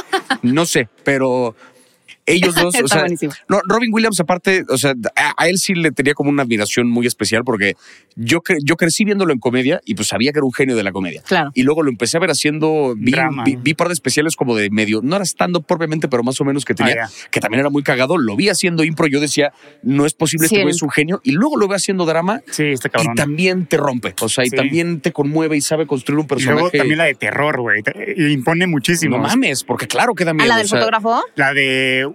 No 0.44 0.66
sé, 0.66 0.90
pero 1.04 1.56
ellos 2.26 2.56
dos, 2.56 2.74
o 2.76 2.78
Está 2.80 2.88
sea, 2.88 3.00
buenísimo. 3.02 3.34
no, 3.48 3.60
Robin 3.68 3.90
Williams 3.94 4.20
aparte, 4.20 4.66
o 4.70 4.78
sea, 4.78 4.94
a, 5.16 5.34
a 5.38 5.48
él 5.48 5.58
sí 5.58 5.74
le 5.76 5.92
tenía 5.92 6.14
como 6.14 6.30
una 6.30 6.44
admiración 6.44 6.90
muy 6.90 7.06
especial 7.08 7.44
porque 7.44 7.76
yo 8.16 8.42
cre- 8.42 8.60
yo 8.64 8.76
crecí 8.78 9.06
viéndolo 9.06 9.34
en 9.34 9.40
comedia 9.40 9.82
y 9.86 9.96
pues 9.96 10.08
sabía 10.08 10.32
que 10.32 10.40
era 10.40 10.46
un 10.46 10.54
genio 10.54 10.76
de 10.76 10.84
la 10.84 10.92
comedia. 10.92 11.22
Claro. 11.24 11.52
Y 11.54 11.64
luego 11.64 11.84
lo 11.84 11.90
empecé 11.90 12.18
a 12.18 12.20
ver 12.20 12.32
haciendo 12.32 12.96
vi, 12.98 13.12
Drama. 13.12 13.44
vi, 13.44 13.56
vi 13.58 13.74
par 13.74 13.88
de 13.88 13.94
especiales 13.94 14.36
como 14.36 14.56
de 14.56 14.70
medio, 14.70 15.02
no 15.04 15.16
era 15.16 15.24
estando 15.24 15.62
propiamente, 15.62 16.08
pero 16.08 16.24
más 16.24 16.40
o 16.42 16.46
menos 16.46 16.66
que 16.66 16.74
tenía, 16.74 17.06
Ah, 17.06 17.10
que 17.32 17.40
también 17.40 17.60
era 17.60 17.70
muy 17.70 17.84
cagado. 17.84 18.18
Lo 18.18 18.36
vi 18.36 18.50
haciendo 18.50 18.84
impro, 18.84 19.08
yo 19.08 19.20
decía, 19.20 19.52
no 19.84 20.06
es 20.06 20.14
posible, 20.14 20.48
Sí, 20.48 20.56
este 20.56 20.64
güey 20.64 20.74
es 20.76 20.82
un 20.82 20.90
genio. 20.90 21.20
Y 21.24 21.32
luego 21.32 21.58
lo 21.58 21.68
ve 21.68 21.76
haciendo 21.76 22.06
drama 22.06 22.42
Sí, 22.50 22.64
este 22.64 22.90
cabrón. 22.90 23.14
y 23.14 23.16
también 23.16 23.66
te 23.66 23.78
rompe. 23.78 24.14
O 24.22 24.30
sea, 24.30 24.46
y 24.46 24.50
Sí. 24.50 24.56
también 24.56 25.02
te 25.02 25.12
conmueve 25.12 25.58
y 25.58 25.62
sabe 25.62 25.86
construir 25.86 26.20
un 26.20 26.26
Y 26.26 26.28
luego 26.44 26.46
personaje. 26.70 26.78
también 26.78 26.98
la 26.98 27.06
de 27.06 27.16
terror, 27.16 27.60
güey. 27.62 27.84
Impone 28.18 28.68
muchísimo. 28.68 29.18
no 29.18 29.24
mames, 29.24 29.64
porque 29.64 29.88
claro 29.88 30.14
que 30.16 30.24
da 30.26 30.32
¿A 30.32 30.34
miedo. 30.34 30.48
la 30.48 30.56
del 30.58 30.66
o 30.66 30.70
sea, 30.70 30.80
fotógrafo? 30.80 31.22
La 31.36 31.54
de 31.54 32.08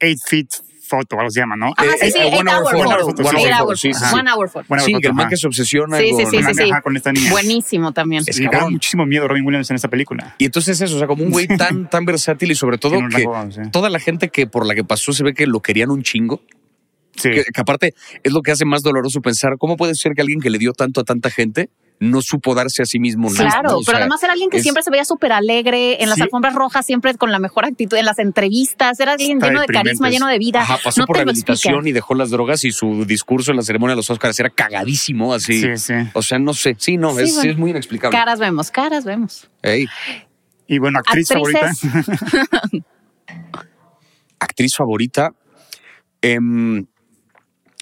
Eight 0.00 0.18
Feet 0.26 0.48
Photo, 0.88 1.18
algo 1.18 1.30
se 1.32 1.40
llama, 1.40 1.56
¿no? 1.56 1.72
Ajá, 1.76 1.84
Eh, 1.84 1.96
sí, 2.00 2.06
eh, 2.06 2.10
sí, 2.12 2.18
One 2.18 2.28
eight 2.28 2.46
Hour 2.46 2.46
hour 2.46 3.00
photo. 3.00 3.06
photo. 3.06 3.22
One 3.22 3.28
One 3.28 3.38
hour 3.38 3.50
photo, 3.50 3.64
hour 3.64 3.78
sí, 3.78 3.92
sí, 3.92 4.04
photo. 4.04 4.16
One 4.16 4.30
hour 4.30 4.48
photo. 4.48 4.78
Sí, 4.78 4.94
que 5.00 5.06
el 5.08 5.14
man 5.14 5.28
que 5.28 5.36
se 5.36 5.46
obsesiona 5.48 5.98
Sí, 5.98 6.04
sí, 6.16 6.22
con... 6.22 6.30
sí, 6.30 6.38
sí, 6.44 6.54
sí. 6.54 6.70
Ajá, 6.70 6.80
con 6.82 6.96
esta 6.96 7.12
niña. 7.12 7.30
Buenísimo 7.32 7.92
también. 7.92 8.22
Es 8.24 8.38
Y 8.38 8.46
da 8.46 8.68
muchísimo 8.68 9.04
miedo 9.04 9.26
Robin 9.26 9.44
Williams 9.44 9.68
en 9.70 9.74
esta 9.76 9.88
película. 9.88 10.36
Y 10.38 10.44
entonces 10.44 10.80
eso, 10.80 10.94
o 10.94 10.98
sea, 10.98 11.08
como 11.08 11.24
un 11.24 11.30
güey 11.32 11.48
tan, 11.48 11.90
tan 11.90 12.04
versátil 12.04 12.52
y 12.52 12.54
sobre 12.54 12.78
todo 12.78 12.98
que 13.08 13.24
rango, 13.24 13.48
toda 13.72 13.90
la 13.90 13.98
gente 13.98 14.28
que 14.28 14.46
por 14.46 14.64
la 14.64 14.76
que 14.76 14.84
pasó 14.84 15.12
se 15.12 15.24
ve 15.24 15.34
que 15.34 15.46
lo 15.48 15.60
querían 15.60 15.90
un 15.90 16.02
chingo. 16.04 16.40
Sí. 17.16 17.30
Que, 17.30 17.44
que 17.52 17.60
aparte 17.60 17.94
es 18.22 18.32
lo 18.32 18.42
que 18.42 18.52
hace 18.52 18.64
más 18.64 18.82
doloroso 18.84 19.20
pensar 19.22 19.56
cómo 19.58 19.76
puede 19.76 19.94
ser 19.96 20.12
que 20.12 20.20
alguien 20.20 20.38
que 20.40 20.50
le 20.50 20.58
dio 20.58 20.72
tanto 20.72 21.00
a 21.00 21.04
tanta 21.04 21.30
gente 21.30 21.68
no 21.98 22.20
supo 22.20 22.54
darse 22.54 22.82
a 22.82 22.86
sí 22.86 22.98
mismo 22.98 23.30
nada. 23.30 23.48
Claro, 23.48 23.68
pero 23.70 23.82
sea, 23.82 23.96
además 23.96 24.22
era 24.22 24.32
alguien 24.34 24.50
que 24.50 24.58
es- 24.58 24.62
siempre 24.62 24.82
se 24.82 24.90
veía 24.90 25.04
súper 25.06 25.32
alegre, 25.32 26.02
en 26.02 26.08
las 26.10 26.16
Sí. 26.16 26.22
alfombras 26.22 26.54
rojas, 26.54 26.84
siempre 26.84 27.14
con 27.14 27.32
la 27.32 27.38
mejor 27.38 27.64
actitud, 27.64 27.96
en 27.96 28.04
las 28.04 28.18
entrevistas, 28.18 29.00
era 29.00 29.12
alguien 29.12 29.38
Está 29.38 29.46
lleno 29.48 29.60
de 29.62 29.66
carisma, 29.68 30.10
lleno 30.10 30.26
de 30.26 30.38
vida. 30.38 30.60
Ajá, 30.60 30.78
pasó 30.84 31.00
no 31.00 31.06
por 31.06 31.16
rehabilitación 31.16 31.86
y 31.88 31.92
dejó 31.92 32.14
las 32.14 32.28
drogas 32.30 32.64
y 32.64 32.72
su 32.72 33.04
discurso 33.06 33.50
en 33.50 33.56
la 33.56 33.62
ceremonia 33.62 33.92
de 33.92 33.96
los 33.96 34.10
Oscars 34.10 34.38
era 34.38 34.50
cagadísimo, 34.50 35.32
así. 35.32 35.60
Sí, 35.60 35.76
sí. 35.78 35.94
O 36.12 36.22
sea, 36.22 36.38
no 36.38 36.52
sé. 36.52 36.76
Sí, 36.78 36.96
no, 36.98 37.14
Sí, 37.14 37.22
es, 37.22 37.34
bueno. 37.34 37.50
es 37.50 37.56
muy 37.56 37.70
inexplicable. 37.70 38.16
Caras 38.18 38.38
vemos, 38.40 38.70
caras 38.70 39.04
vemos. 39.04 39.48
Ey, 39.62 39.86
Y 40.68 40.78
bueno, 40.78 40.98
actriz 40.98 41.30
Actrices. 41.30 41.80
favorita. 41.80 42.60
actriz 44.38 44.74
favorita. 44.76 45.30
em, 46.22 46.84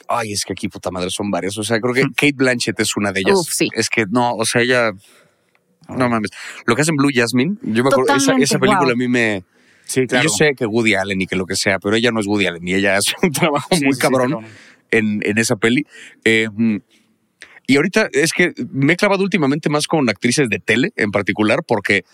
ay, 0.08 0.32
es 0.32 0.44
que 0.44 0.52
aquí, 0.52 0.68
puta 0.68 0.90
madre, 0.90 1.10
son 1.10 1.30
varias. 1.30 1.56
O 1.58 1.62
sea, 1.62 1.80
creo 1.80 1.94
que 1.94 2.02
Kate 2.02 2.34
Blanchett 2.34 2.78
es 2.80 2.96
una 2.96 3.12
de 3.12 3.20
ellas. 3.20 3.38
Uf, 3.38 3.48
sí. 3.50 3.68
Es 3.74 3.88
que 3.88 4.06
no, 4.08 4.34
o 4.34 4.44
sea, 4.44 4.62
ella. 4.62 4.92
No 5.88 6.08
mames. 6.08 6.30
Lo 6.66 6.74
que 6.74 6.82
hacen 6.82 6.96
Blue 6.96 7.10
Jasmine, 7.12 7.56
yo 7.62 7.84
me 7.84 7.90
acuerdo, 7.90 8.14
esa, 8.16 8.34
esa 8.36 8.58
película 8.58 8.86
wow. 8.86 8.92
a 8.92 8.96
mí 8.96 9.08
me. 9.08 9.44
Sí, 9.84 10.06
claro. 10.06 10.24
Yo 10.24 10.30
sé 10.30 10.54
que 10.56 10.64
Woody 10.64 10.94
Allen 10.94 11.20
y 11.20 11.26
que 11.26 11.36
lo 11.36 11.44
que 11.44 11.56
sea, 11.56 11.78
pero 11.78 11.94
ella 11.94 12.10
no 12.10 12.20
es 12.20 12.26
Woody 12.26 12.46
Allen 12.46 12.66
y 12.66 12.74
ella 12.74 12.96
hace 12.96 13.12
un 13.22 13.32
trabajo 13.32 13.68
Sí, 13.72 13.84
muy 13.84 13.94
sí, 13.94 14.00
cabrón 14.00 14.46
en, 14.90 15.20
en 15.25 15.38
esa 15.38 15.56
peli. 15.56 15.87
Eh, 16.25 16.49
y 17.66 17.76
ahorita 17.76 18.08
es 18.12 18.32
que 18.32 18.52
me 18.73 18.92
he 18.92 18.96
clavado 18.96 19.23
últimamente 19.23 19.68
más 19.68 19.87
con 19.87 20.08
actrices 20.08 20.49
de 20.49 20.58
tele 20.58 20.92
en 20.96 21.11
particular, 21.11 21.61
porque 21.66 22.04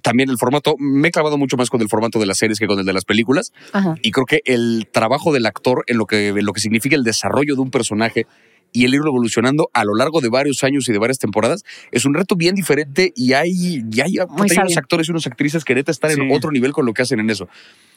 también 0.00 0.30
el 0.30 0.38
formato, 0.38 0.74
me 0.78 1.08
he 1.08 1.10
clavado 1.10 1.36
mucho 1.38 1.56
más 1.56 1.68
con 1.70 1.80
el 1.82 1.88
formato 1.88 2.18
de 2.18 2.26
las 2.26 2.38
series 2.38 2.58
que 2.58 2.66
con 2.66 2.78
el 2.78 2.86
de 2.86 2.92
las 2.92 3.04
películas. 3.04 3.52
Ajá. 3.72 3.94
Y 4.02 4.10
creo 4.10 4.26
que 4.26 4.40
el 4.44 4.88
trabajo 4.90 5.32
del 5.32 5.46
actor 5.46 5.84
en 5.86 5.98
lo 5.98 6.06
que, 6.06 6.28
en 6.28 6.44
lo 6.44 6.52
que 6.52 6.60
significa 6.60 6.96
el 6.96 7.04
desarrollo 7.04 7.54
de 7.54 7.60
un 7.60 7.70
personaje 7.70 8.26
y 8.74 8.86
el 8.86 8.94
irlo 8.94 9.08
evolucionando 9.08 9.68
a 9.74 9.84
lo 9.84 9.94
largo 9.94 10.22
de 10.22 10.30
varios 10.30 10.64
años 10.64 10.88
y 10.88 10.92
de 10.92 10.98
varias 10.98 11.18
temporadas 11.18 11.62
es 11.90 12.06
un 12.06 12.14
reto 12.14 12.36
bien 12.36 12.54
diferente 12.54 13.12
y 13.14 13.34
hay, 13.34 13.50
y 13.52 14.00
hay, 14.00 14.16
hay 14.18 14.26
unos 14.58 14.76
actores 14.78 15.08
y 15.08 15.10
unas 15.10 15.26
actrices 15.26 15.62
que 15.62 15.74
neta 15.74 15.90
están 15.90 16.10
en 16.12 16.16
Sí. 16.16 16.28
otro 16.32 16.50
nivel 16.50 16.72
con 16.72 16.86
lo 16.86 16.94
que 16.94 17.02
hacen 17.02 17.20
en 17.20 17.28
eso. 17.28 17.48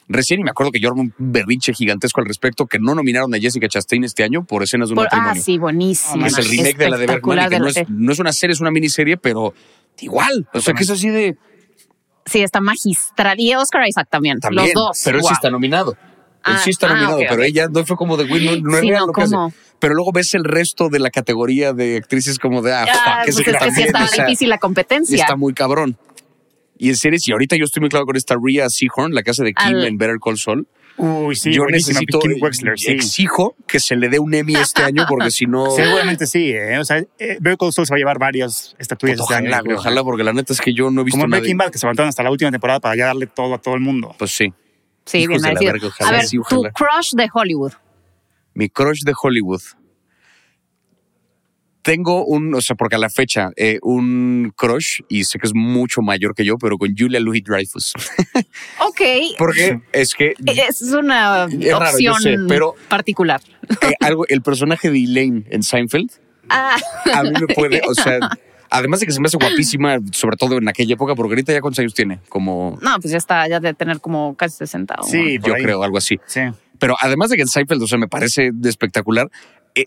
Recién 0.08 0.38
y 0.40 0.44
me 0.44 0.50
acuerdo 0.50 0.70
que 0.72 0.78
yo 0.78 0.90
armé 0.90 1.00
un 1.00 1.14
berrinche 1.18 1.72
gigantesco 1.72 2.20
al 2.20 2.26
respecto 2.28 2.66
que 2.66 2.78
no 2.78 2.94
nominaron 2.94 3.34
a 3.34 3.38
Jessica 3.38 3.66
Chastain 3.68 4.04
este 4.04 4.22
año 4.22 4.44
por 4.44 4.62
escenas 4.62 4.88
de 4.90 4.92
un 4.92 4.96
Por- 4.96 5.06
ah, 5.10 5.16
matrimonio. 5.16 5.42
sí, 5.42 5.56
buenísimo. 5.58 6.26
es 6.26 6.36
el 6.38 6.44
remake 6.44 6.76
de 6.76 6.90
la 6.90 6.98
de 6.98 7.06
Bergman 7.06 7.48
que 7.48 7.58
no 7.58 7.68
es, 7.68 7.88
no 7.88 8.12
es 8.12 8.18
una 8.18 8.32
serie, 8.32 8.52
es 8.52 8.60
una 8.60 8.70
miniserie, 8.70 9.16
pero 9.16 9.54
igual. 10.00 10.46
O 10.52 10.60
sea 10.60 10.74
que 10.74 10.82
es 10.82 10.90
así 10.90 11.08
de 11.08 11.36
Sí, 12.26 12.42
está 12.42 12.60
magistral. 12.60 13.38
Y 13.40 13.54
Oscar 13.54 13.86
Isaac 13.88 14.08
también. 14.10 14.40
también. 14.40 14.64
los 14.66 14.74
dos. 14.74 15.00
Pero 15.04 15.18
él 15.18 15.24
sí 15.24 15.32
está 15.32 15.48
nominado. 15.50 15.92
él 15.92 15.98
Ah, 16.42 16.60
sí 16.62 16.70
está 16.70 16.86
ah, 16.86 16.94
nominado, 16.94 17.18
pero 17.28 17.42
ella 17.42 17.66
no 17.68 17.84
fue 17.84 17.96
como 17.96 18.16
de, 18.16 18.24
güey, 18.26 18.60
no, 18.60 18.68
no 18.70 18.76
es 18.76 18.82
Sí, 18.82 18.88
real 18.90 19.00
no, 19.00 19.06
lo 19.08 19.12
que 19.12 19.22
hace. 19.22 19.34
Pero 19.80 19.94
luego 19.94 20.12
ves 20.12 20.32
el 20.34 20.44
resto 20.44 20.88
de 20.88 20.98
la 21.00 21.10
categoría 21.10 21.72
de 21.72 21.96
actrices 21.96 22.38
como 22.38 22.62
de, 22.62 22.72
ah, 22.72 22.84
Ah, 22.88 22.92
fuck, 22.92 23.24
pues 23.24 23.28
ese 23.40 23.50
es 23.50 23.56
que 23.58 23.70
sí 23.72 23.82
estaba 23.82 24.04
o 24.04 24.08
sea, 24.08 24.24
difícil 24.26 24.48
la 24.48 24.56
y 24.56 24.58
competencia. 24.58 25.16
está 25.16 25.36
muy 25.36 25.54
cabrón. 25.54 25.98
Y 26.78 26.88
en 26.90 26.96
series, 26.96 27.26
y 27.26 27.32
ahorita 27.32 27.56
yo 27.56 27.64
estoy 27.64 27.80
muy 27.80 27.88
claro 27.88 28.06
con 28.06 28.16
esta 28.16 28.36
Rhea 28.40 28.68
Seahorn, 28.70 29.14
la 29.14 29.22
que 29.22 29.30
hace 29.30 29.42
de 29.44 29.54
Kim 29.54 29.66
Al- 29.76 29.84
en 29.86 29.96
Better 29.98 30.18
Call 30.22 30.38
Saul. 30.38 30.66
Uy, 30.98 31.36
sí, 31.36 31.52
yo 31.52 31.64
buenísima, 31.64 32.00
necesito, 32.00 32.20
Kim 32.20 32.42
Wexler, 32.42 32.78
sí. 32.78 32.92
exijo 32.92 33.54
que 33.66 33.80
se 33.80 33.96
le 33.96 34.08
dé 34.08 34.18
un 34.18 34.32
Emmy 34.32 34.54
este 34.56 34.82
año 34.82 35.04
porque 35.08 35.30
si 35.30 35.46
no... 35.46 35.70
Seguramente 35.70 36.26
sí, 36.26 36.50
¿eh? 36.52 36.78
O 36.78 36.84
sea, 36.84 36.98
eh, 37.18 37.36
Better 37.40 37.70
Saul 37.72 37.86
se 37.86 37.92
va 37.92 37.96
a 37.96 37.98
llevar 37.98 38.18
varias 38.18 38.74
estatuillas 38.78 39.18
Pues 39.18 39.30
este 39.30 39.34
año, 39.34 39.50
ojalá, 39.50 39.74
ojalá, 39.76 40.04
porque 40.04 40.24
la 40.24 40.32
neta 40.32 40.54
es 40.54 40.60
que 40.60 40.72
yo 40.72 40.90
no 40.90 41.02
he 41.02 41.04
visto 41.04 41.20
Como. 41.20 41.30
Breaking 41.30 41.58
Bad, 41.58 41.70
que 41.70 41.78
se 41.78 41.86
aguantaron 41.86 42.08
hasta 42.08 42.22
la 42.22 42.30
última 42.30 42.50
temporada 42.50 42.80
para 42.80 42.96
ya 42.96 43.06
darle 43.06 43.26
todo 43.26 43.54
a 43.54 43.58
todo 43.58 43.74
el 43.74 43.80
mundo. 43.80 44.14
Pues 44.18 44.30
sí. 44.30 44.54
Sí, 45.04 45.18
Hijos 45.18 45.42
bien 45.42 45.54
merecido. 45.54 45.88
ojalá 45.88 46.08
A 46.08 46.12
ver, 46.12 46.24
sí, 46.26 46.36
tu 46.36 46.42
ojalá. 46.42 46.70
crush 46.72 47.12
de 47.12 47.28
Hollywood. 47.32 47.72
Mi 48.54 48.68
crush 48.70 49.02
de 49.04 49.12
Hollywood. 49.20 49.60
Tengo 51.86 52.24
un, 52.26 52.52
o 52.54 52.60
sea, 52.60 52.74
porque 52.76 52.96
a 52.96 52.98
la 52.98 53.08
fecha, 53.08 53.50
eh, 53.56 53.78
un 53.80 54.52
crush, 54.56 55.00
y 55.08 55.22
sé 55.24 55.38
que 55.38 55.46
es 55.46 55.54
mucho 55.54 56.02
mayor 56.02 56.34
que 56.34 56.44
yo, 56.44 56.58
pero 56.58 56.76
con 56.76 56.94
Julia 56.98 57.20
Louis 57.20 57.42
Dreyfus. 57.42 57.92
Ok. 58.80 59.00
Porque 59.38 59.80
es 59.92 60.14
que 60.14 60.34
Es 60.44 60.82
una 60.92 61.44
Es 61.46 61.72
raro, 61.72 61.90
opción 61.92 62.20
sé, 62.20 62.36
pero- 62.48 62.74
particular. 62.88 63.40
eh, 63.82 63.94
algo, 64.00 64.26
el 64.28 64.42
personaje 64.42 64.90
de 64.90 64.98
Elaine 65.04 65.44
en 65.50 65.62
Seinfeld, 65.62 66.10
Ah, 66.48 66.76
a 67.14 67.22
mí 67.24 67.30
me 67.40 67.52
puede, 67.54 67.80
o 67.88 67.94
sea, 67.94 68.18
además 68.70 69.00
de 69.00 69.06
que 69.06 69.12
se 69.12 69.20
me 69.20 69.26
hace 69.26 69.36
guapísima, 69.36 69.98
sobre 70.12 70.36
todo 70.36 70.58
en 70.58 70.68
aquella 70.68 70.94
época, 70.94 71.14
porque 71.14 71.32
ahorita 71.32 71.52
ya 71.52 71.60
cuántos 71.60 71.78
años 71.80 71.94
tiene, 71.94 72.20
como 72.28 72.78
no, 72.82 72.98
pues 73.00 73.10
ya 73.12 73.18
está, 73.18 73.48
ya 73.48 73.58
de 73.60 73.74
tener 73.74 74.00
como 74.00 74.36
casi 74.36 74.56
60. 74.58 74.94
o- 75.00 75.04
Sí, 75.04 75.38
yo 75.44 75.54
ahí. 75.54 75.62
creo, 75.62 75.82
algo 75.82 75.98
así. 75.98 76.18
Sí. 76.26 76.40
Pero 76.78 76.94
además 77.00 77.30
de 77.30 77.36
que 77.36 77.42
en 77.42 77.48
Seinfeld, 77.48 77.82
o 77.82 77.86
sea, 77.86 77.96
me 77.98 78.06
parece 78.06 78.50
de 78.52 78.68
espectacular, 78.68 79.26
e- 79.26 79.30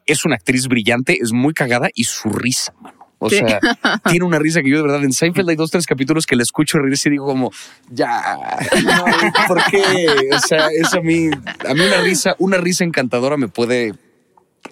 es 0.06 0.26
una 0.26 0.36
actriz 0.36 0.68
brillante, 0.68 1.18
es 1.22 1.32
muy 1.34 1.54
cagada 1.54 1.90
y 1.94 2.04
su 2.06 2.30
risa, 2.30 2.74
mano. 2.82 2.98
O 3.22 3.30
Sí. 3.30 3.38
sea, 3.38 3.60
tiene 4.10 4.26
una 4.26 4.40
risa 4.40 4.62
que 4.62 4.70
yo 4.70 4.78
de 4.78 4.84
verdad 4.84 5.04
en 5.04 5.12
Seinfeld 5.12 5.50
hay 5.50 5.56
dos, 5.58 5.72
tres 5.72 5.86
capítulos 5.86 6.26
que 6.26 6.36
le 6.38 6.44
escucho 6.44 6.78
reírse 6.80 7.10
y 7.10 7.14
digo 7.14 7.26
como, 7.26 7.52
ya, 7.90 8.38
no, 8.84 9.06
¿por 9.48 9.62
qué? 9.70 10.08
O 10.34 10.40
sea, 10.40 10.68
es 10.72 10.94
a 10.94 11.02
mí, 11.02 11.30
a 11.68 11.74
mí 11.74 11.82
una 11.82 12.02
risa, 12.02 12.36
una 12.40 12.58
risa 12.58 12.86
encantadora 12.86 13.36
me 13.36 13.50
puede 13.50 13.94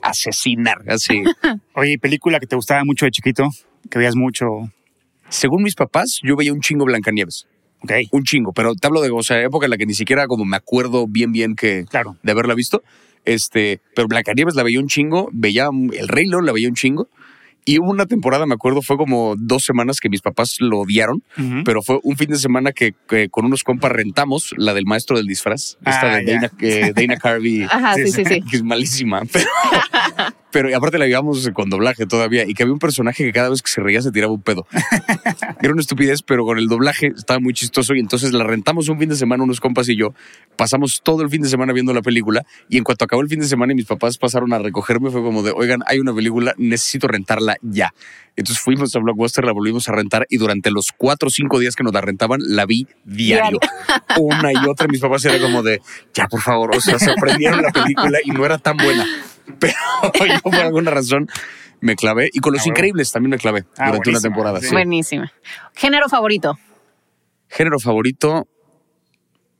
asesinar, 0.01 0.83
así. 0.87 1.23
Oye, 1.73 1.93
¿y 1.93 1.97
película 1.97 2.39
que 2.39 2.47
te 2.47 2.55
gustaba 2.55 2.83
mucho 2.85 3.05
de 3.05 3.11
chiquito, 3.11 3.49
que 3.89 3.99
veías 3.99 4.15
mucho. 4.15 4.45
Según 5.29 5.63
mis 5.63 5.75
papás, 5.75 6.19
yo 6.23 6.35
veía 6.35 6.53
un 6.53 6.61
chingo 6.61 6.85
Blancanieves. 6.85 7.47
Ok, 7.83 7.91
Un 8.11 8.23
chingo, 8.23 8.53
pero 8.53 8.73
te 8.75 8.87
hablo 8.87 9.01
de, 9.01 9.11
o 9.11 9.21
sea, 9.21 9.39
época 9.41 9.65
en 9.67 9.71
la 9.71 9.77
que 9.77 9.85
ni 9.85 9.93
siquiera 9.93 10.25
como 10.27 10.45
me 10.45 10.57
acuerdo 10.57 11.05
bien, 11.07 11.31
bien 11.31 11.55
que 11.55 11.85
claro. 11.89 12.17
de 12.23 12.31
haberla 12.31 12.55
visto. 12.55 12.81
Este, 13.25 13.81
pero 13.95 14.07
Blancanieves 14.07 14.55
la 14.55 14.63
veía 14.63 14.79
un 14.79 14.87
chingo, 14.87 15.29
veía 15.33 15.69
El 15.93 16.07
Rey 16.07 16.25
León 16.27 16.45
la 16.45 16.51
veía 16.53 16.67
un 16.69 16.75
chingo. 16.75 17.09
Y 17.69 17.79
hubo 17.79 17.91
una 17.91 18.05
temporada, 18.05 18.45
me 18.45 18.53
acuerdo, 18.53 18.81
fue 18.81 18.95
como 18.95 19.35
dos 19.37 19.65
semanas 19.65 19.99
que 19.99 20.07
mis 20.07 20.21
papás 20.21 20.55
lo 20.61 20.79
odiaron, 20.79 21.21
Ujú. 21.37 21.63
pero 21.65 21.81
fue 21.81 21.99
un 22.01 22.15
fin 22.15 22.29
de 22.29 22.37
semana 22.37 22.71
que, 22.71 22.93
que 23.09 23.27
con 23.27 23.43
unos 23.45 23.65
compas 23.65 23.91
rentamos 23.91 24.53
la 24.55 24.73
del 24.73 24.85
maestro 24.85 25.17
del 25.17 25.25
disfraz, 25.27 25.77
esta 25.85 26.13
Ah, 26.13 26.15
de 26.19 26.25
ya. 26.25 26.33
Dana, 26.35 26.51
eh, 26.61 26.93
Dana 26.95 27.17
Carvey, 27.17 27.63
Ajá, 27.63 27.95
sí, 27.95 28.07
Sí, 28.07 28.23
sí, 28.23 28.23
sí. 28.25 28.41
que 28.49 28.55
es 28.55 28.63
malísima. 28.63 29.23
Pero, 29.29 29.45
pero 30.49 30.69
y 30.69 30.73
aparte 30.73 30.97
la 30.97 31.07
llevamos 31.07 31.49
con 31.53 31.69
doblaje 31.69 32.05
todavía 32.05 32.45
y 32.47 32.53
que 32.53 32.63
había 32.63 32.71
un 32.71 32.79
personaje 32.79 33.25
que 33.25 33.33
cada 33.33 33.49
vez 33.49 33.61
que 33.61 33.69
se 33.69 33.81
reía 33.81 34.01
se 34.01 34.13
tiraba 34.13 34.31
un 34.31 34.41
pedo. 34.41 34.65
Era 35.61 35.73
una 35.73 35.81
estupidez, 35.81 36.21
pero 36.21 36.45
con 36.45 36.59
el 36.59 36.67
doblaje 36.67 37.07
estaba 37.15 37.39
muy 37.39 37.53
chistoso 37.53 37.95
y 37.95 37.99
entonces 37.99 38.31
la 38.31 38.43
rentamos 38.43 38.89
un 38.89 38.99
fin 38.99 39.09
de 39.09 39.15
semana 39.15 39.43
unos 39.43 39.59
compas 39.59 39.89
y 39.89 39.95
yo. 39.95 40.13
Pasamos 40.55 41.01
todo 41.03 41.23
el 41.23 41.29
fin 41.29 41.41
de 41.41 41.49
semana 41.49 41.73
viendo 41.73 41.93
la 41.93 42.01
película 42.01 42.45
y 42.69 42.77
en 42.77 42.83
cuanto 42.83 43.05
acabó 43.05 43.21
el 43.21 43.27
fin 43.29 43.39
de 43.39 43.47
semana 43.47 43.73
y 43.73 43.75
mis 43.75 43.85
papás 43.85 44.17
pasaron 44.17 44.53
a 44.53 44.59
recogerme 44.59 45.09
fue 45.09 45.23
como 45.23 45.41
de, 45.41 45.51
oigan, 45.55 45.81
hay 45.87 45.99
una 45.99 46.13
película, 46.13 46.53
necesito 46.57 47.07
rentarla 47.07 47.57
ya. 47.61 47.93
Entonces 48.35 48.63
fuimos 48.63 48.95
a 48.95 48.99
Blockbuster, 48.99 49.45
la 49.45 49.51
volvimos 49.51 49.89
a 49.89 49.93
rentar 49.93 50.27
y 50.29 50.37
durante 50.37 50.69
los 50.69 50.91
cuatro 50.95 51.27
o 51.27 51.31
cinco 51.31 51.57
días 51.57 51.75
que 51.75 51.83
nos 51.83 51.93
la 51.93 52.01
rentaban, 52.01 52.39
la 52.43 52.67
vi 52.67 52.87
diario. 53.03 53.59
Una 54.19 54.53
y 54.53 54.69
otra, 54.69 54.87
mis 54.87 55.01
papás 55.01 55.25
era 55.25 55.39
como 55.39 55.63
de, 55.63 55.81
ya 56.13 56.27
por 56.27 56.41
favor, 56.41 56.75
o 56.75 56.81
sea, 56.81 56.99
se 56.99 57.11
aprendieron 57.11 57.63
la 57.63 57.71
película 57.71 58.19
y 58.23 58.29
no 58.29 58.45
era 58.45 58.59
tan 58.59 58.77
buena. 58.77 59.05
Pero 59.59 59.73
yo 60.27 60.41
por 60.41 60.55
alguna 60.55 60.91
razón 60.91 61.27
me 61.81 61.95
clavé 61.95 62.29
y 62.33 62.39
con 62.39 62.53
Los 62.53 62.61
Ah, 62.61 62.63
bueno. 62.65 62.73
Increíbles 62.77 63.11
también 63.11 63.31
me 63.31 63.37
clavé 63.37 63.65
Ah, 63.77 63.87
durante 63.87 64.09
una 64.09 64.19
temporada. 64.21 64.59
sí. 64.61 64.69
Buenísima. 64.71 65.31
Género 65.75 66.09
favorito. 66.09 66.57
Género 67.49 67.79
favorito. 67.79 68.47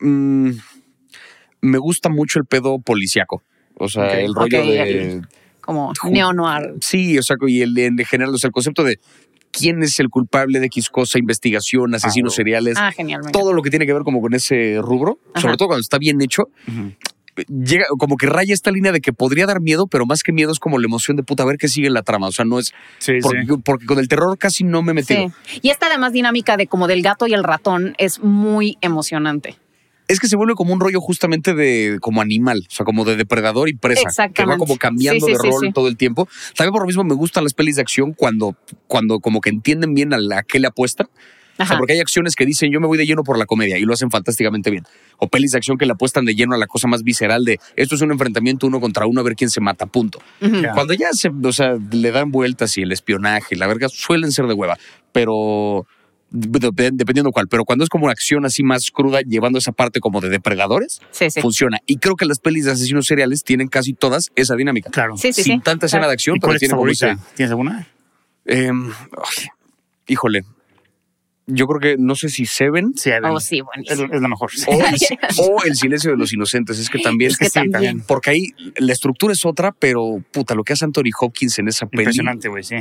mm, 0.00 0.50
me 1.60 1.78
gusta 1.78 2.08
mucho 2.08 2.38
el 2.38 2.46
pedo 2.46 2.78
policiaco. 2.78 3.42
O 3.76 3.88
sea, 3.88 4.20
el 4.20 4.34
rollo 4.34 4.60
de. 4.60 5.22
Como 5.60 5.92
neo-noir. 6.10 6.74
Sí, 6.80 7.18
o 7.18 7.22
sea, 7.22 7.36
y 7.46 7.62
el, 7.62 7.76
en 7.78 7.98
general, 7.98 8.34
o 8.34 8.38
sea, 8.38 8.48
el 8.48 8.52
concepto 8.52 8.82
de 8.84 8.98
quién 9.50 9.82
es 9.82 9.98
el 10.00 10.08
culpable 10.08 10.60
de 10.60 10.66
X 10.66 10.88
cosa, 10.88 11.18
investigación, 11.18 11.94
asesinos 11.94 12.32
Ah, 12.32 12.36
seriales, 12.36 12.76
Ah, 12.78 12.90
genial. 12.92 13.20
todo 13.32 13.52
lo 13.52 13.62
que 13.62 13.70
tiene 13.70 13.86
que 13.86 13.92
ver 13.92 14.02
como 14.02 14.20
con 14.20 14.34
ese 14.34 14.78
rubro, 14.80 15.18
Ajá. 15.34 15.42
sobre 15.42 15.56
todo 15.56 15.68
cuando 15.68 15.80
está 15.82 15.98
bien 15.98 16.20
hecho. 16.22 16.48
Llega 17.46 17.84
como 17.98 18.16
que 18.16 18.26
raya 18.26 18.54
esta 18.54 18.70
línea 18.70 18.92
de 18.92 19.00
que 19.00 19.12
podría 19.12 19.46
dar 19.46 19.60
miedo, 19.60 19.86
pero 19.86 20.06
más 20.06 20.22
que 20.22 20.32
miedo 20.32 20.52
es 20.52 20.58
como 20.58 20.78
la 20.78 20.86
emoción 20.86 21.16
de 21.16 21.22
puta, 21.22 21.42
a 21.42 21.46
ver 21.46 21.56
qué 21.58 21.68
sigue 21.68 21.86
en 21.88 21.94
la 21.94 22.02
trama. 22.02 22.26
O 22.28 22.32
sea, 22.32 22.44
no 22.44 22.58
es 22.58 22.72
Sí, 22.98 23.12
porque, 23.22 23.42
sí. 23.46 23.52
porque 23.64 23.86
con 23.86 23.98
el 23.98 24.08
terror 24.08 24.36
casi 24.38 24.64
no 24.64 24.82
me. 24.82 25.02
Sí. 25.02 25.28
Y 25.62 25.70
esta 25.70 25.86
además 25.86 26.12
dinámica 26.12 26.56
de 26.56 26.66
como 26.66 26.86
del 26.88 27.02
gato 27.02 27.26
y 27.26 27.34
el 27.34 27.44
ratón 27.44 27.94
es 27.98 28.20
muy 28.20 28.76
emocionante. 28.80 29.56
Es 30.08 30.20
que 30.20 30.26
se 30.26 30.36
vuelve 30.36 30.54
como 30.54 30.72
un 30.72 30.80
rollo 30.80 31.02
justamente 31.02 31.52
de 31.54 31.98
como 32.00 32.22
animal, 32.22 32.64
o 32.66 32.70
sea, 32.74 32.86
como 32.86 33.04
de 33.04 33.14
depredador 33.16 33.68
y 33.68 33.74
presa, 33.74 34.00
que 34.00 34.04
va 34.06 34.10
Exactamente. 34.10 34.58
como 34.58 34.78
cambiando 34.78 35.26
Sí, 35.26 35.32
sí, 35.32 35.36
de 35.36 35.38
sí, 35.38 35.50
rol 35.50 35.60
sí. 35.66 35.72
todo 35.74 35.86
el 35.88 35.98
tiempo. 35.98 36.26
También 36.56 36.72
por 36.72 36.80
lo 36.80 36.86
mismo 36.86 37.04
me 37.04 37.14
gustan 37.14 37.44
las 37.44 37.52
pelis 37.52 37.76
de 37.76 37.82
acción 37.82 38.14
cuando, 38.14 38.56
cuando 38.86 39.20
como 39.20 39.42
que 39.42 39.50
entienden 39.50 39.92
bien 39.92 40.14
a, 40.14 40.18
la, 40.18 40.38
a 40.38 40.42
qué 40.44 40.60
le 40.60 40.66
apuestan. 40.68 41.08
O 41.58 41.62
Ajá. 41.62 41.70
sea, 41.70 41.78
porque 41.78 41.94
hay 41.94 42.00
acciones 42.00 42.36
que 42.36 42.46
dicen 42.46 42.70
yo 42.72 42.80
me 42.80 42.86
voy 42.86 42.96
de 42.98 43.04
lleno 43.06 43.24
por 43.24 43.36
la 43.38 43.44
comedia 43.46 43.78
y 43.78 43.82
lo 43.82 43.92
hacen 43.92 44.10
fantásticamente 44.10 44.70
bien. 44.70 44.84
O 45.18 45.28
pelis 45.28 45.50
de 45.52 45.58
acción 45.58 45.76
que 45.76 45.86
le 45.86 45.92
apuestan 45.92 46.24
de 46.24 46.34
lleno 46.34 46.54
a 46.54 46.58
la 46.58 46.66
cosa 46.66 46.86
más 46.86 47.02
visceral 47.02 47.44
de 47.44 47.58
esto 47.76 47.96
es 47.96 48.00
un 48.02 48.12
enfrentamiento 48.12 48.66
uno 48.66 48.80
contra 48.80 49.06
uno 49.06 49.20
a 49.20 49.24
ver 49.24 49.34
quién 49.34 49.50
se 49.50 49.60
mata, 49.60 49.86
punto. 49.86 50.20
Cuando 50.74 50.94
ya 50.94 51.12
se, 51.12 51.28
o 51.42 51.52
sea, 51.52 51.74
le 51.90 52.10
dan 52.12 52.30
vueltas 52.30 52.78
y 52.78 52.82
el 52.82 52.92
espionaje 52.92 53.56
la 53.56 53.66
verga 53.66 53.88
suelen 53.88 54.30
ser 54.30 54.46
de 54.46 54.54
hueva, 54.54 54.78
pero 55.12 55.86
dep- 56.32 56.90
dependiendo 56.92 57.32
cuál, 57.32 57.48
pero 57.48 57.64
cuando 57.64 57.82
es 57.84 57.88
como 57.90 58.04
una 58.04 58.12
acción 58.12 58.44
así 58.44 58.62
más 58.62 58.90
cruda, 58.92 59.20
llevando 59.22 59.58
esa 59.58 59.72
parte 59.72 59.98
como 59.98 60.20
de 60.20 60.28
depredadores, 60.28 61.00
Sí, 61.10 61.28
sí. 61.30 61.40
funciona. 61.40 61.78
Y 61.86 61.96
creo 61.96 62.14
que 62.14 62.24
las 62.26 62.38
pelis 62.38 62.66
de 62.66 62.70
asesinos 62.72 63.06
seriales 63.06 63.42
tienen 63.42 63.66
casi 63.68 63.94
todas 63.94 64.30
esa 64.36 64.54
dinámica. 64.54 64.90
Claro. 64.90 65.16
Sí, 65.16 65.32
sí, 65.32 65.42
Sin 65.42 65.56
sí. 65.58 65.62
tanta 65.64 65.86
escena 65.86 66.02
Claro. 66.02 66.10
de 66.10 66.14
acción, 66.14 66.36
¿Y 66.36 66.40
pero 66.40 66.54
tiene 66.58 66.74
¿Tienes 67.34 67.50
alguna? 67.50 67.88
Em, 68.44 68.90
híjole. 70.06 70.44
Yo 71.50 71.66
creo 71.66 71.80
que 71.80 71.96
no 71.98 72.14
sé 72.14 72.28
si 72.28 72.44
Seven 72.44 72.92
Sí, 72.94 73.08
Evan. 73.08 73.32
Oh, 73.32 73.40
sí, 73.40 73.58
es, 73.58 73.64
buenísimo. 73.64 74.14
es 74.14 74.20
la 74.20 74.28
mejor. 74.28 74.50
o, 74.66 74.72
o 75.42 75.64
El 75.64 75.74
silencio 75.76 76.10
de 76.10 76.18
los 76.18 76.32
inocentes. 76.34 76.78
Es 76.78 76.90
que 76.90 76.98
también. 76.98 77.30
Es 77.30 77.38
que 77.38 77.48
sí, 77.48 77.70
también. 77.70 78.02
Porque 78.06 78.30
ahí 78.30 78.48
la 78.76 78.92
estructura 78.92 79.32
es 79.32 79.46
otra, 79.46 79.72
pero 79.72 80.22
puta, 80.30 80.54
lo 80.54 80.62
que 80.62 80.74
hace 80.74 80.84
Anthony 80.84 81.10
Hopkins 81.18 81.58
en 81.58 81.68
esa 81.68 81.86
peli. 81.86 82.02
Impresionante, 82.02 82.48
güey, 82.48 82.62
sí. 82.62 82.76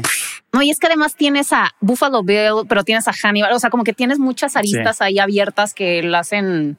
No, 0.51 0.61
y 0.61 0.69
es 0.69 0.79
que 0.79 0.87
además 0.87 1.15
tienes 1.15 1.53
a 1.53 1.73
Buffalo 1.79 2.23
Bill, 2.23 2.67
pero 2.67 2.83
tienes 2.83 3.07
a 3.07 3.13
Hannibal. 3.13 3.53
O 3.53 3.59
sea, 3.59 3.69
como 3.69 3.85
que 3.85 3.93
tienes 3.93 4.19
muchas 4.19 4.57
aristas 4.57 5.01
ahí 5.01 5.17
abiertas 5.17 5.73
que 5.73 6.03
la 6.03 6.19
hacen. 6.19 6.77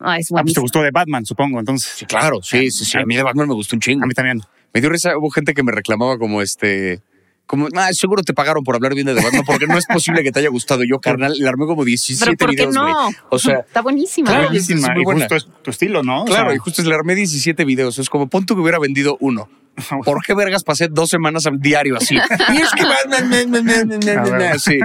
Ah, 0.00 0.18
es 0.18 0.32
Ah, 0.34 0.42
pues 0.42 0.54
te 0.54 0.60
gustó 0.60 0.82
de 0.82 0.90
Batman, 0.90 1.24
supongo, 1.24 1.60
entonces. 1.60 1.92
Sí, 1.94 2.06
claro, 2.06 2.42
sí, 2.42 2.70
sí, 2.72 2.84
sí. 2.84 2.98
A 2.98 3.06
mí 3.06 3.14
de 3.14 3.22
Batman 3.22 3.46
me 3.46 3.54
gustó 3.54 3.76
un 3.76 3.80
chingo. 3.80 4.02
A 4.02 4.06
mí 4.06 4.14
también. 4.14 4.40
Me 4.72 4.80
dio 4.80 4.90
risa, 4.90 5.16
hubo 5.16 5.30
gente 5.30 5.54
que 5.54 5.62
me 5.62 5.70
reclamaba 5.70 6.18
como 6.18 6.42
este. 6.42 7.00
Como, 7.46 7.68
ah, 7.76 7.92
seguro 7.92 8.22
te 8.22 8.32
pagaron 8.32 8.64
por 8.64 8.74
hablar 8.74 8.94
bien 8.94 9.06
de 9.06 9.14
The 9.14 9.22
Batman 9.22 9.42
porque 9.46 9.66
no 9.66 9.76
es 9.76 9.84
posible 9.86 10.22
que 10.22 10.32
te 10.32 10.38
haya 10.40 10.48
gustado. 10.48 10.82
Yo, 10.82 10.98
carnal, 10.98 11.34
le 11.38 11.46
armé 11.46 11.66
como 11.66 11.84
17 11.84 12.24
pero 12.24 12.38
¿por 12.38 12.50
qué 12.50 12.56
videos, 12.56 12.74
no? 12.74 12.84
güey. 12.84 13.16
O 13.28 13.38
sea, 13.38 13.58
está 13.58 13.82
buenísima. 13.82 14.30
Claro, 14.30 14.44
Buenísima. 14.46 14.80
es 14.80 14.88
muy 14.94 15.02
y 15.02 15.04
buena. 15.04 15.20
justo 15.20 15.36
es 15.36 15.62
tu 15.62 15.70
estilo, 15.70 16.02
¿no? 16.02 16.22
O 16.22 16.24
claro, 16.24 16.48
sea, 16.48 16.54
y 16.56 16.58
justo 16.58 16.82
le 16.82 16.94
armé 16.94 17.14
17 17.14 17.64
videos. 17.64 17.98
Es 17.98 18.08
como, 18.08 18.28
pon 18.28 18.46
tú 18.46 18.54
que 18.54 18.62
hubiera 18.62 18.78
vendido 18.78 19.18
uno. 19.20 19.48
¿Por 20.04 20.24
qué 20.24 20.34
vergas 20.34 20.64
pasé 20.64 20.88
dos 20.88 21.10
semanas 21.10 21.46
al 21.46 21.60
diario 21.60 21.96
así? 21.96 22.14
y 22.14 22.56
es 22.56 22.70
que 22.72 22.84
Batman, 22.84 24.58
sí. 24.58 24.78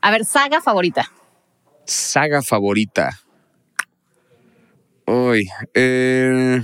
A 0.00 0.10
ver, 0.10 0.24
saga 0.24 0.60
favorita. 0.60 1.10
Saga 1.84 2.42
favorita. 2.42 3.18
Uy, 5.06 5.48
eh... 5.74 6.62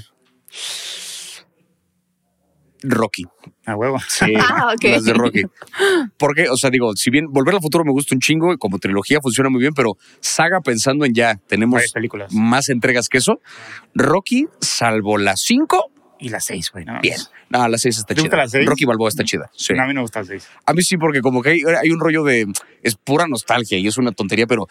Rocky. 2.82 3.24
a 3.66 3.76
huevo. 3.76 3.98
Sí, 4.08 4.34
Ah, 4.38 4.72
ok. 4.74 4.84
las 4.84 5.04
de 5.04 5.12
Rocky. 5.14 5.42
Porque, 6.16 6.48
o 6.48 6.56
sea, 6.56 6.70
digo, 6.70 6.92
si 6.96 7.10
bien 7.10 7.26
Volver 7.30 7.54
al 7.54 7.60
Futuro 7.60 7.84
me 7.84 7.92
gusta 7.92 8.14
un 8.14 8.20
chingo, 8.20 8.52
y 8.52 8.56
como 8.58 8.78
trilogía 8.78 9.20
funciona 9.22 9.50
muy 9.50 9.60
bien, 9.60 9.72
pero 9.74 9.96
saga 10.20 10.60
pensando 10.60 11.04
en 11.04 11.14
ya, 11.14 11.38
tenemos 11.46 11.82
películas. 11.92 12.32
más 12.32 12.68
entregas 12.68 13.08
que 13.08 13.18
eso. 13.18 13.40
Rocky, 13.94 14.46
salvo 14.60 15.18
las 15.18 15.40
5, 15.42 15.90
Y 16.20 16.28
las 16.28 16.44
seis, 16.44 16.70
güey. 16.72 16.84
¿no? 16.84 17.00
bien. 17.00 17.18
No, 17.50 17.66
las 17.68 17.80
6 17.82 17.98
está 17.98 18.14
¿Te 18.14 18.20
gusta 18.20 18.36
chida. 18.36 18.42
la 18.44 18.48
seis? 18.48 18.66
Rocky 18.66 18.84
Balboa 18.84 19.08
está 19.08 19.24
chida. 19.24 19.50
Sí. 19.54 19.74
No, 19.74 19.82
a 19.82 19.86
mí 19.86 19.92
no 19.92 19.98
me 20.00 20.02
gusta 20.02 20.20
las 20.20 20.28
seis. 20.28 20.48
A 20.64 20.72
mí 20.72 20.82
sí, 20.82 20.96
porque 20.96 21.20
como 21.20 21.42
que 21.42 21.50
hay, 21.50 21.62
hay 21.82 21.90
un 21.90 22.00
rollo 22.00 22.22
de. 22.24 22.46
Es 22.82 22.94
pura 22.96 23.26
nostalgia 23.28 23.76
y 23.78 23.86
es 23.88 23.98
una 23.98 24.12
tontería, 24.12 24.46
pero 24.46 24.66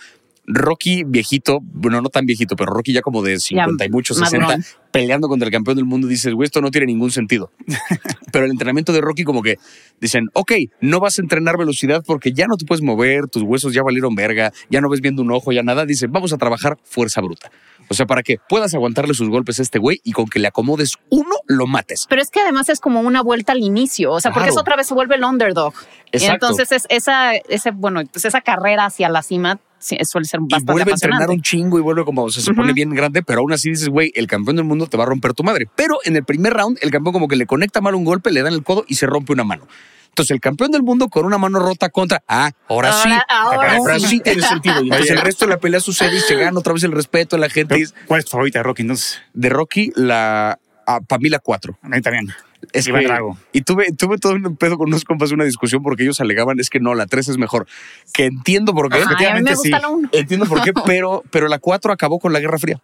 Rocky 0.45 1.03
viejito, 1.05 1.59
bueno, 1.61 2.01
no 2.01 2.09
tan 2.09 2.25
viejito, 2.25 2.55
pero 2.55 2.73
Rocky 2.73 2.93
ya 2.93 3.01
como 3.01 3.21
de 3.21 3.39
50 3.39 3.85
y 3.85 3.89
muchos, 3.89 4.17
60, 4.17 4.39
madurón. 4.47 4.65
Peleando 4.91 5.27
contra 5.27 5.48
el 5.48 5.51
campeón 5.51 5.77
del 5.77 5.86
mundo, 5.86 6.07
dices, 6.07 6.33
güey, 6.33 6.45
esto 6.45 6.62
no 6.62 6.69
tiene 6.71 6.88
ningún 6.88 7.12
sentido. 7.12 7.51
pero 8.31 8.45
el 8.45 8.51
entrenamiento 8.51 8.93
de 8.93 9.01
Rocky, 9.01 9.24
como 9.24 9.41
que 9.41 9.57
dicen, 10.00 10.27
ok, 10.33 10.51
no 10.81 11.00
vas 11.00 11.17
a 11.17 11.21
entrenar 11.21 11.57
velocidad 11.57 12.03
porque 12.05 12.33
ya 12.33 12.48
no 12.48 12.57
te 12.57 12.65
puedes 12.65 12.81
mover, 12.83 13.27
tus 13.27 13.43
huesos 13.43 13.74
ya 13.74 13.83
valieron 13.83 14.15
verga, 14.15 14.51
ya 14.69 14.81
no 14.81 14.89
ves 14.89 15.01
viendo 15.01 15.21
un 15.21 15.31
ojo, 15.31 15.51
ya 15.51 15.63
nada. 15.63 15.86
Dicen, 15.86 16.12
vamos 16.12 16.33
a 16.33 16.38
trabajar 16.38 16.77
fuerza 16.83 17.21
bruta. 17.21 17.51
O 17.89 17.93
sea, 17.93 18.05
para 18.05 18.24
que 18.24 18.38
puedas 18.48 18.74
aguantarle 18.74 19.13
sus 19.13 19.27
golpes 19.29 19.60
a 19.60 19.63
este 19.63 19.79
güey 19.79 20.00
y 20.03 20.12
con 20.13 20.27
que 20.27 20.39
le 20.39 20.48
acomodes 20.48 20.95
uno, 21.10 21.36
lo 21.48 21.67
mates. 21.67 22.05
Pero 22.10 22.21
es 22.21 22.29
que 22.29 22.39
además 22.39 22.69
es 22.69 22.79
como 22.79 23.01
una 23.01 23.21
vuelta 23.21 23.51
al 23.51 23.60
inicio, 23.60 24.12
o 24.13 24.21
sea, 24.21 24.31
porque 24.31 24.48
Claro. 24.48 24.53
es 24.55 24.62
otra 24.62 24.75
vez 24.77 24.88
se 24.88 24.93
vuelve 24.93 25.15
el 25.15 25.24
underdog. 25.24 25.74
Y 26.12 26.17
Exacto. 26.17 26.48
entonces 26.48 26.71
es 26.71 26.86
esa, 26.89 27.33
ese, 27.36 27.71
bueno, 27.71 28.01
pues 28.12 28.24
esa 28.25 28.41
carrera 28.41 28.86
hacia 28.86 29.10
la 29.10 29.21
cima 29.21 29.60
suele 29.79 30.25
ser 30.27 30.39
y 30.41 30.43
bastante 30.43 30.71
vuelve 30.74 30.91
a 30.91 30.93
entrenar 30.93 31.29
un 31.31 31.41
chingo 31.41 31.79
y 31.79 31.81
vuelve 31.81 32.05
como, 32.05 32.24
o 32.25 32.29
sea, 32.29 32.43
se 32.43 32.51
Ujú. 32.51 32.62
pone 32.62 32.71
bien 32.74 32.91
grande, 32.91 33.24
pero 33.24 33.39
aún 33.39 33.51
así 33.51 33.71
dices, 33.71 33.89
güey, 33.89 34.12
el 34.15 34.27
campeón 34.27 34.57
del 34.57 34.65
mundo 34.65 34.80
te 34.88 34.97
va 34.97 35.03
a 35.03 35.07
romper 35.07 35.33
tu 35.33 35.43
madre. 35.43 35.67
Pero 35.75 35.97
en 36.05 36.15
el 36.15 36.23
primer 36.23 36.53
round, 36.53 36.77
el 36.81 36.91
campeón 36.91 37.13
como 37.13 37.27
que 37.27 37.35
le 37.35 37.45
conecta 37.45 37.81
mal 37.81 37.95
un 37.95 38.03
golpe, 38.05 38.31
le 38.31 38.41
dan 38.41 38.53
el 38.53 38.63
codo 38.63 38.85
y 38.88 38.95
se 38.95 39.05
rompe 39.05 39.33
una 39.33 39.43
mano. 39.43 39.67
Entonces, 40.09 40.31
el 40.31 40.41
campeón 40.41 40.71
del 40.71 40.83
mundo 40.83 41.07
con 41.07 41.25
una 41.25 41.38
mano 41.38 41.59
rota 41.59 41.88
contra. 41.89 42.21
Ah, 42.27 42.51
ahora, 42.67 42.91
sí. 42.91 43.09
Ahora- 43.29 43.75
ahora 43.77 43.97
sí. 44.00 44.07
sí. 44.07 44.19
tiene 44.19 44.41
sentido. 44.41 44.81
Y 44.83 44.89
entonces 44.89 45.09
el 45.11 45.21
resto 45.21 45.45
de 45.45 45.51
la 45.51 45.57
pelea 45.57 45.79
sucede 45.79 46.17
y 46.17 46.19
se 46.19 46.35
gana 46.35 46.59
otra 46.59 46.73
vez 46.73 46.83
el 46.83 46.91
respeto 46.91 47.38
de 47.38 47.39
la 47.39 47.50
gente. 47.50 47.75
Pero, 47.75 47.89
¿Cuál 48.07 48.19
es 48.19 48.25
tu 48.25 48.31
favorita 48.31 48.59
de 48.59 48.63
Rocky 48.63 48.81
entonces? 48.81 49.21
De 49.33 49.47
Rocky, 49.50 49.91
la. 49.95 50.59
para 51.07 51.19
mí, 51.19 51.29
la 51.29 51.39
4. 51.39 51.79
A 51.81 51.88
mí 51.88 52.01
también. 52.01 52.27
Es 52.73 52.85
que- 52.85 52.91
Drago. 52.91 53.38
y 53.53 53.61
tuve, 53.61 53.91
tuve 53.97 54.17
todo 54.17 54.33
un 54.33 54.55
pedo 54.57 54.77
con 54.77 54.89
unos 54.89 55.03
compas, 55.05 55.31
una 55.31 55.45
discusión, 55.45 55.81
porque 55.81 56.03
ellos 56.03 56.19
alegaban 56.21 56.59
es 56.59 56.69
que 56.69 56.79
no, 56.81 56.93
la 56.93 57.05
3 57.07 57.29
es 57.29 57.38
mejor. 57.38 57.65
Que 58.13 58.25
entiendo 58.25 58.73
por 58.73 58.89
qué. 58.89 58.97
Ay, 58.97 59.03
a 59.03 59.05
mí 59.05 59.07
me 59.07 59.13
Efectivamente, 59.15 59.53
gusta 59.55 59.77
sí. 59.77 59.81
la 59.81 59.89
uno. 59.89 60.09
Entiendo 60.11 60.45
por 60.45 60.61
qué, 60.61 60.73
pero, 60.85 61.23
pero 61.31 61.47
la 61.47 61.57
4 61.59 61.93
acabó 61.93 62.19
con 62.19 62.33
la 62.33 62.39
Guerra 62.41 62.59
Fría. 62.59 62.81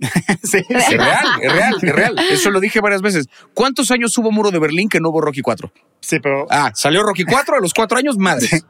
sí, 0.42 0.58
Es 0.68 0.90
real, 0.90 1.26
es 1.42 1.52
real, 1.52 1.74
es 1.82 1.92
real. 1.94 2.18
Eso 2.30 2.50
lo 2.50 2.60
dije 2.60 2.80
varias 2.80 3.02
veces. 3.02 3.26
¿Cuántos 3.54 3.90
años 3.90 4.16
hubo 4.18 4.30
Muro 4.30 4.50
de 4.50 4.58
Berlín 4.58 4.88
que 4.88 5.00
no 5.00 5.10
hubo 5.10 5.20
Rocky 5.20 5.40
4? 5.42 5.72
sí, 6.00 6.18
pero 6.20 6.46
Ah, 6.50 6.70
salió 6.74 7.02
Rocky 7.02 7.24
4 7.24 7.56
a 7.56 7.60
los 7.60 7.74
4 7.74 7.98
años, 7.98 8.16
madres. 8.18 8.64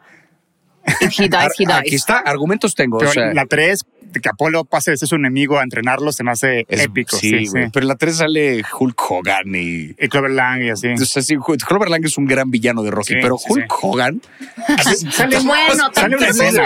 If 1.00 1.20
he 1.20 1.28
dies, 1.28 1.52
he 1.58 1.73
Aquí 1.73 1.94
está, 1.94 2.18
argumentos 2.18 2.75
tengo. 2.75 2.99
Pero 2.99 3.11
o 3.11 3.12
sea, 3.14 3.35
la 3.35 3.44
3, 3.44 3.85
que 4.12 4.28
Apolo 4.28 4.64
pase 4.64 4.90
de 4.92 4.96
ser 4.96 5.08
su 5.08 5.14
enemigo 5.16 5.58
a 5.58 5.62
entrenarlo, 5.62 6.12
se 6.12 6.24
me 6.24 6.30
hace 6.32 6.64
es- 6.68 6.80
épico. 6.82 7.16
Sí, 7.16 7.30
Sí, 7.30 7.38
sí. 7.46 7.50
güey. 7.50 7.70
Pero 7.70 7.84
en 7.84 7.88
la 7.88 7.96
3 7.96 8.16
sale 8.16 8.62
Hulk 8.78 9.10
Hogan 9.10 9.54
y. 9.54 9.94
Y 9.98 10.08
Clover 10.08 10.30
Lang 10.30 10.62
y 10.62 10.70
así. 10.70 10.88
O 10.88 10.96
sea, 11.04 11.22
sí, 11.22 11.36
Clover 11.36 11.88
Lang 11.90 12.04
es 12.04 12.16
un 12.18 12.26
gran 12.26 12.50
villano 12.50 12.82
de 12.82 12.90
Rocky, 12.90 13.14
Sí, 13.14 13.18
pero 13.22 13.36
sí, 13.38 13.44
Hulk 13.50 13.64
sí. 13.70 13.78
Hogan. 13.82 14.22
Sale, 15.10 15.38
Bueno, 15.40 15.90
sale 15.94 16.16
una 16.16 16.26
escena, 16.26 16.64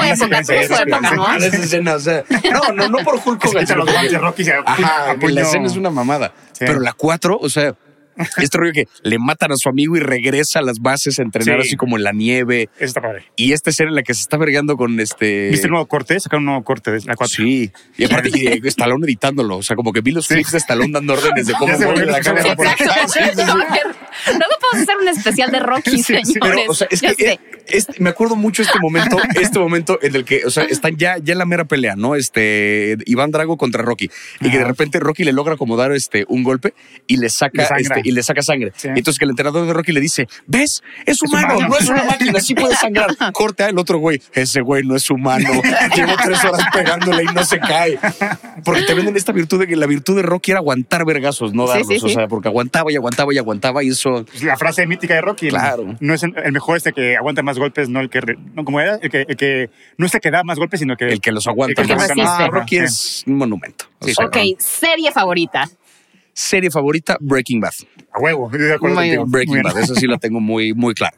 escena, 1.38 1.94
o 1.94 2.00
sea, 2.00 2.24
no, 2.52 2.72
no, 2.74 2.88
no 2.88 2.98
por 3.04 3.14
Hulk 3.24 3.42
se 3.42 3.48
Hogan. 3.48 3.62
los 3.64 3.76
porque- 3.78 3.92
guantes 3.92 4.20
Rocky 4.20 4.44
se 4.44 4.52
Ajá, 4.64 5.16
la 5.20 5.40
escena 5.42 5.66
es 5.66 5.76
una 5.76 5.90
mamada. 5.90 6.32
Pero 6.58 6.80
la 6.80 6.92
4, 6.92 7.38
o 7.40 7.48
sea, 7.48 7.74
este 8.36 8.58
rollo 8.58 8.72
que 8.72 8.88
le 9.02 9.18
matan 9.18 9.52
a 9.52 9.56
su 9.56 9.68
amigo 9.68 9.96
y 9.96 10.00
regresa 10.00 10.58
a 10.58 10.62
las 10.62 10.80
bases 10.80 11.18
a 11.18 11.22
entrenar 11.22 11.60
Sí. 11.62 11.68
así 11.68 11.76
como 11.76 11.96
en 11.96 12.04
la 12.04 12.12
nieve. 12.12 12.68
Eso 12.76 12.84
está 12.86 13.00
padre. 13.00 13.24
Y 13.36 13.52
esta 13.52 13.70
escena 13.70 13.90
en 13.90 13.96
la 13.96 14.02
que 14.02 14.14
se 14.14 14.20
está 14.20 14.36
vergando 14.36 14.76
con 14.76 14.98
este. 15.00 15.48
¿Viste 15.50 15.66
el 15.66 15.70
nuevo 15.70 15.86
corte? 15.86 16.18
Sacaron 16.20 16.42
un 16.42 16.46
nuevo 16.46 16.64
corte 16.64 16.90
de 16.90 17.00
la 17.04 17.14
4. 17.16 17.36
Sí, 17.36 17.70
y 17.96 18.04
aparte 18.04 18.30
y 18.34 18.60
de 18.60 18.68
Stallone 18.68 19.04
editándolo, 19.06 19.58
o 19.58 19.62
sea, 19.62 19.76
como 19.76 19.92
que 19.92 20.00
vi 20.00 20.12
los 20.12 20.28
clips 20.28 20.52
de 20.52 20.58
Stallone 20.58 20.92
dando 20.92 21.14
órdenes 21.14 21.46
de 21.46 21.52
cómo 21.58 21.76
volvió 21.78 22.04
la 22.06 22.20
cámara 22.20 22.54
por. 22.56 22.66
Sí, 22.66 22.74
sí, 23.08 23.20
sí. 23.34 23.42
Luego 23.44 24.54
podemos 24.60 24.88
hacer 24.88 24.96
un 25.00 25.08
especial 25.08 25.50
de 25.50 25.58
Rocky, 25.60 25.90
Sí, 25.90 26.02
sí, 26.02 26.04
señores. 26.24 26.32
Pero, 26.40 26.70
o 26.70 26.74
sea, 26.74 26.86
es 26.90 27.00
que 27.00 27.30
eh, 27.32 27.40
este- 27.66 27.94
me 28.00 28.10
acuerdo 28.10 28.36
mucho 28.36 28.62
este 28.62 28.78
momento, 28.80 29.16
este 29.40 29.58
momento 29.58 29.98
en 30.02 30.14
el 30.14 30.24
que, 30.24 30.44
o 30.44 30.50
sea, 30.50 30.64
están 30.64 30.96
ya, 30.96 31.16
ya 31.18 31.32
en 31.32 31.38
la 31.38 31.44
mera 31.46 31.64
pelea, 31.64 31.96
¿no? 31.96 32.14
Este, 32.14 32.96
Iván 33.06 33.30
Drago 33.30 33.56
contra 33.56 33.82
Rocky. 33.82 34.10
Y 34.40 34.50
que 34.50 34.58
de 34.58 34.64
repente 34.64 35.00
Rocky 35.00 35.24
le 35.24 35.32
logra 35.32 35.54
acomodar 35.54 35.92
este, 35.92 36.24
un 36.28 36.42
golpe 36.44 36.74
y 37.06 37.16
le 37.16 37.28
saca, 37.30 37.62
Le 37.62 37.68
sangra. 37.68 37.96
este, 37.96 38.08
y 38.08 38.11
le 38.12 38.22
saca 38.22 38.42
sangre. 38.42 38.72
Sí. 38.76 38.88
Y 38.88 38.98
entonces 38.98 39.18
que 39.18 39.24
el 39.24 39.30
entrenador 39.30 39.66
de 39.66 39.72
Rocky 39.72 39.92
le 39.92 40.00
dice, 40.00 40.28
¿ves? 40.46 40.82
Es 41.06 41.22
humano, 41.22 41.54
humano. 41.56 41.68
no 41.68 41.78
es 41.78 41.88
una 41.88 42.04
máquina, 42.10 42.40
sí 42.40 42.54
puede 42.54 42.74
sangrar. 42.76 43.10
Corta 43.32 43.68
el 43.68 43.78
otro 43.78 43.98
güey, 43.98 44.20
ese 44.32 44.60
güey 44.60 44.82
no 44.84 44.96
es 44.96 45.10
humano. 45.10 45.48
Llevo 45.94 46.12
tres 46.22 46.44
horas 46.44 46.66
pegándole 46.72 47.22
y 47.24 47.34
no 47.34 47.44
se 47.44 47.58
cae. 47.58 47.98
Porque 48.64 48.82
te 48.82 48.94
venden 48.94 49.16
esta 49.16 49.32
virtud 49.32 49.60
de 49.60 49.66
que 49.66 49.76
la 49.76 49.86
virtud 49.86 50.16
de 50.16 50.22
Rocky 50.22 50.50
era 50.52 50.60
aguantar 50.60 51.04
vergazos, 51.04 51.52
no 51.54 51.66
Sí, 51.66 51.72
darlos. 51.72 51.88
sí, 51.88 51.96
O 52.04 52.08
sí. 52.08 52.14
sea, 52.14 52.28
porque 52.28 52.48
aguantaba 52.48 52.92
y 52.92 52.96
aguantaba 52.96 53.32
y 53.34 53.38
aguantaba 53.38 53.82
y 53.82 53.88
eso... 53.88 54.24
La 54.42 54.56
frase 54.56 54.86
mítica 54.86 55.14
de 55.14 55.20
Rocky. 55.20 55.48
Claro. 55.48 55.96
No 56.00 56.14
es 56.14 56.22
el, 56.22 56.32
mejor 56.52 56.76
este 56.76 56.92
que 56.92 57.16
aguanta 57.16 57.42
más 57.42 57.58
golpes, 57.58 57.88
no 57.88 58.00
el 58.00 58.10
que. 58.10 58.20
No, 58.54 58.64
como 58.64 58.80
era? 58.80 58.96
El 59.02 59.10
que, 59.10 59.24
el 59.28 59.36
que 59.36 59.70
no 59.96 60.06
es 60.06 60.14
el 60.14 60.20
que 60.20 60.30
da 60.30 60.42
más 60.44 60.58
golpes, 60.58 60.80
sino 60.80 60.96
que. 60.96 61.06
El 61.06 61.20
que 61.20 61.32
los 61.32 61.46
aguanta. 61.46 61.82
El 61.82 61.88
que 61.88 61.94
más. 61.94 62.08
resiste. 62.08 62.26
Ah, 62.28 62.48
Rocky 62.50 62.76
Sí. 62.78 62.84
es 62.84 63.24
un 63.26 63.36
monumento. 63.36 63.86
O 64.00 64.06
sea, 64.08 64.26
Ok, 64.26 64.36
serie 64.58 65.10
favorita. 65.12 65.68
Serie 66.34 66.70
favorita, 66.70 67.16
Breaking 67.20 67.60
Bad. 67.60 67.72
A 68.12 68.18
huevo. 68.18 68.48
De 68.50 68.72
acuerdo 68.74 68.96
contigo. 68.96 69.24
Breaking 69.26 69.62
Bad, 69.62 69.78
eso 69.78 69.94
sí 69.94 70.06
la 70.06 70.18
tengo 70.18 70.40
muy, 70.40 70.72
muy 70.74 70.94
claro. 70.94 71.16